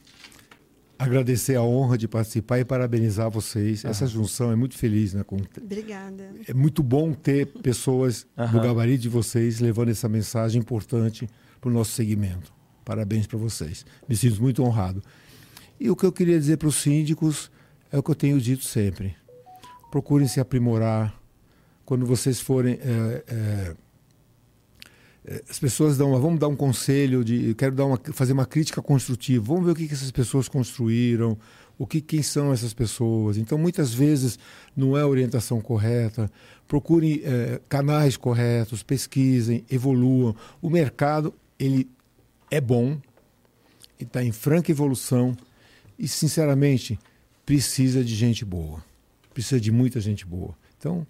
Agradecer 0.99 1.55
a 1.55 1.63
honra 1.63 1.97
de 1.97 2.09
participar 2.09 2.59
e 2.59 2.65
parabenizar 2.65 3.31
vocês. 3.31 3.85
Essa 3.85 4.07
junção 4.07 4.51
é 4.51 4.57
muito 4.57 4.77
feliz, 4.77 5.15
né? 5.15 5.23
com- 5.23 5.39
Obrigada. 5.57 6.29
É 6.47 6.53
muito 6.53 6.83
bom 6.83 7.13
ter 7.13 7.47
pessoas 7.47 8.27
do 8.53 8.61
gabarito 8.61 9.03
de 9.03 9.09
vocês 9.09 9.61
levando 9.61 9.91
essa 9.91 10.09
mensagem 10.09 10.61
importante 10.61 11.29
para 11.61 11.71
o 11.71 11.73
nosso 11.73 11.93
segmento. 11.93 12.53
Parabéns 12.85 13.27
para 13.29 13.39
vocês. 13.39 13.87
Me 14.09 14.17
sinto 14.17 14.43
muito 14.43 14.63
honrado. 14.63 15.01
E 15.79 15.89
o 15.89 15.95
que 15.95 16.05
eu 16.05 16.11
queria 16.13 16.39
dizer 16.39 16.57
para 16.57 16.69
os 16.69 16.75
síndicos 16.77 17.49
é 17.93 17.99
o 17.99 18.03
que 18.03 18.11
eu 18.11 18.15
tenho 18.17 18.41
dito 18.41 18.65
sempre. 18.65 19.15
Procurem 19.91 20.27
se 20.27 20.41
aprimorar. 20.41 21.15
Quando 21.85 22.05
vocês 22.05 22.41
forem. 22.41 22.75
é, 22.83 23.25
é, 23.29 23.77
as 25.49 25.59
pessoas 25.59 25.97
dão 25.97 26.11
uma, 26.11 26.19
vamos 26.19 26.39
dar 26.39 26.49
um 26.49 26.57
conselho 26.57 27.25
de 27.25 27.55
quero 27.55 27.75
dar 27.75 27.85
uma, 27.85 28.01
fazer 28.13 28.33
uma 28.33 28.47
crítica 28.47 28.81
construtiva. 28.81 29.45
Vamos 29.45 29.67
ver 29.67 29.73
o 29.73 29.75
que, 29.75 29.89
que 29.89 29.95
essas 29.95 30.11
pessoas 30.11 30.49
construíram 30.49 31.37
o 31.79 31.87
que 31.87 32.01
quem 32.01 32.23
são 32.23 32.53
essas 32.53 32.75
pessoas. 32.75 33.37
Então 33.37 33.57
muitas 33.57 33.95
vezes 33.95 34.39
não 34.77 34.99
é 34.99 35.03
a 35.03 35.07
orientação 35.07 35.61
correta. 35.61 36.31
Procurem 36.67 37.23
eh, 37.25 37.61
canais 37.69 38.17
corretos 38.17 38.83
pesquisem 38.83 39.65
evoluam. 39.71 40.35
O 40.61 40.69
mercado 40.69 41.33
ele 41.59 41.89
é 42.51 42.61
bom 42.61 42.99
está 44.01 44.23
em 44.23 44.33
franca 44.33 44.71
evolução 44.71 45.37
e 45.99 46.07
sinceramente 46.07 46.99
precisa 47.45 48.05
de 48.05 48.15
gente 48.15 48.45
boa. 48.45 48.85
Precisa 49.33 49.61
de 49.61 49.71
muita 49.71 50.01
gente 50.01 50.27
boa. 50.27 50.57
Então 50.77 51.07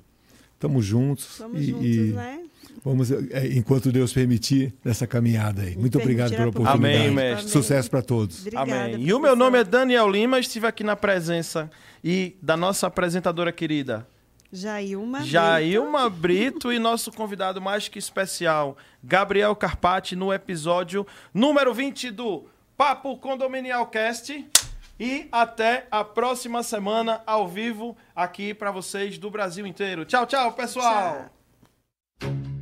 estamos 0.55 0.85
juntos 0.85 1.25
Somos 1.25 1.61
e, 1.61 1.71
juntos, 1.71 2.15
né? 2.15 2.48
Vamos, 2.85 3.11
é, 3.11 3.47
enquanto 3.49 3.91
Deus 3.91 4.13
permitir, 4.13 4.75
nessa 4.85 5.07
caminhada 5.07 5.63
aí. 5.63 5.77
Muito 5.77 5.99
obrigado 5.99 6.31
pela 6.31 6.53
por 6.53 6.63
oportunidade. 6.63 7.05
Amém, 7.05 7.11
mestre. 7.11 7.51
Sucesso 7.51 7.91
para 7.91 8.03
todos. 8.03 8.41
Obrigada, 8.41 8.73
Amém. 8.73 9.01
E 9.01 9.13
o 9.13 9.19
meu 9.19 9.35
nome 9.35 9.59
é 9.59 9.65
Daniel 9.65 10.09
Lima, 10.09 10.39
estive 10.39 10.67
aqui 10.67 10.85
na 10.85 10.97
presença 10.97 11.71
e 12.03 12.37
da 12.41 12.57
nossa 12.57 12.87
apresentadora 12.87 13.53
querida, 13.53 14.07
Jailma. 14.51 15.23
Jailma 15.25 16.09
Brito, 16.09 16.73
e 16.73 16.79
nosso 16.79 17.13
convidado 17.13 17.61
mais 17.61 17.89
que 17.89 17.99
especial, 17.99 18.77
Gabriel 19.03 19.55
Carpati, 19.55 20.17
no 20.17 20.33
episódio 20.33 21.07
número 21.35 21.75
20 21.75 22.11
do 22.11 22.47
Papo 22.77 23.17
Condominial 23.19 23.87
Cast. 23.89 24.47
E 25.01 25.29
até 25.31 25.87
a 25.93 26.03
próxima 26.03 26.63
semana, 26.65 27.23
ao 27.25 27.47
vivo, 27.47 27.97
aqui 28.17 28.53
para 28.53 28.73
vocês 28.73 29.17
do 29.17 29.31
Brasil 29.31 29.65
inteiro. 29.65 30.05
Tchau, 30.05 30.27
tchau, 30.27 30.53
pessoal! 30.55 31.31
Tchau. 32.21 32.58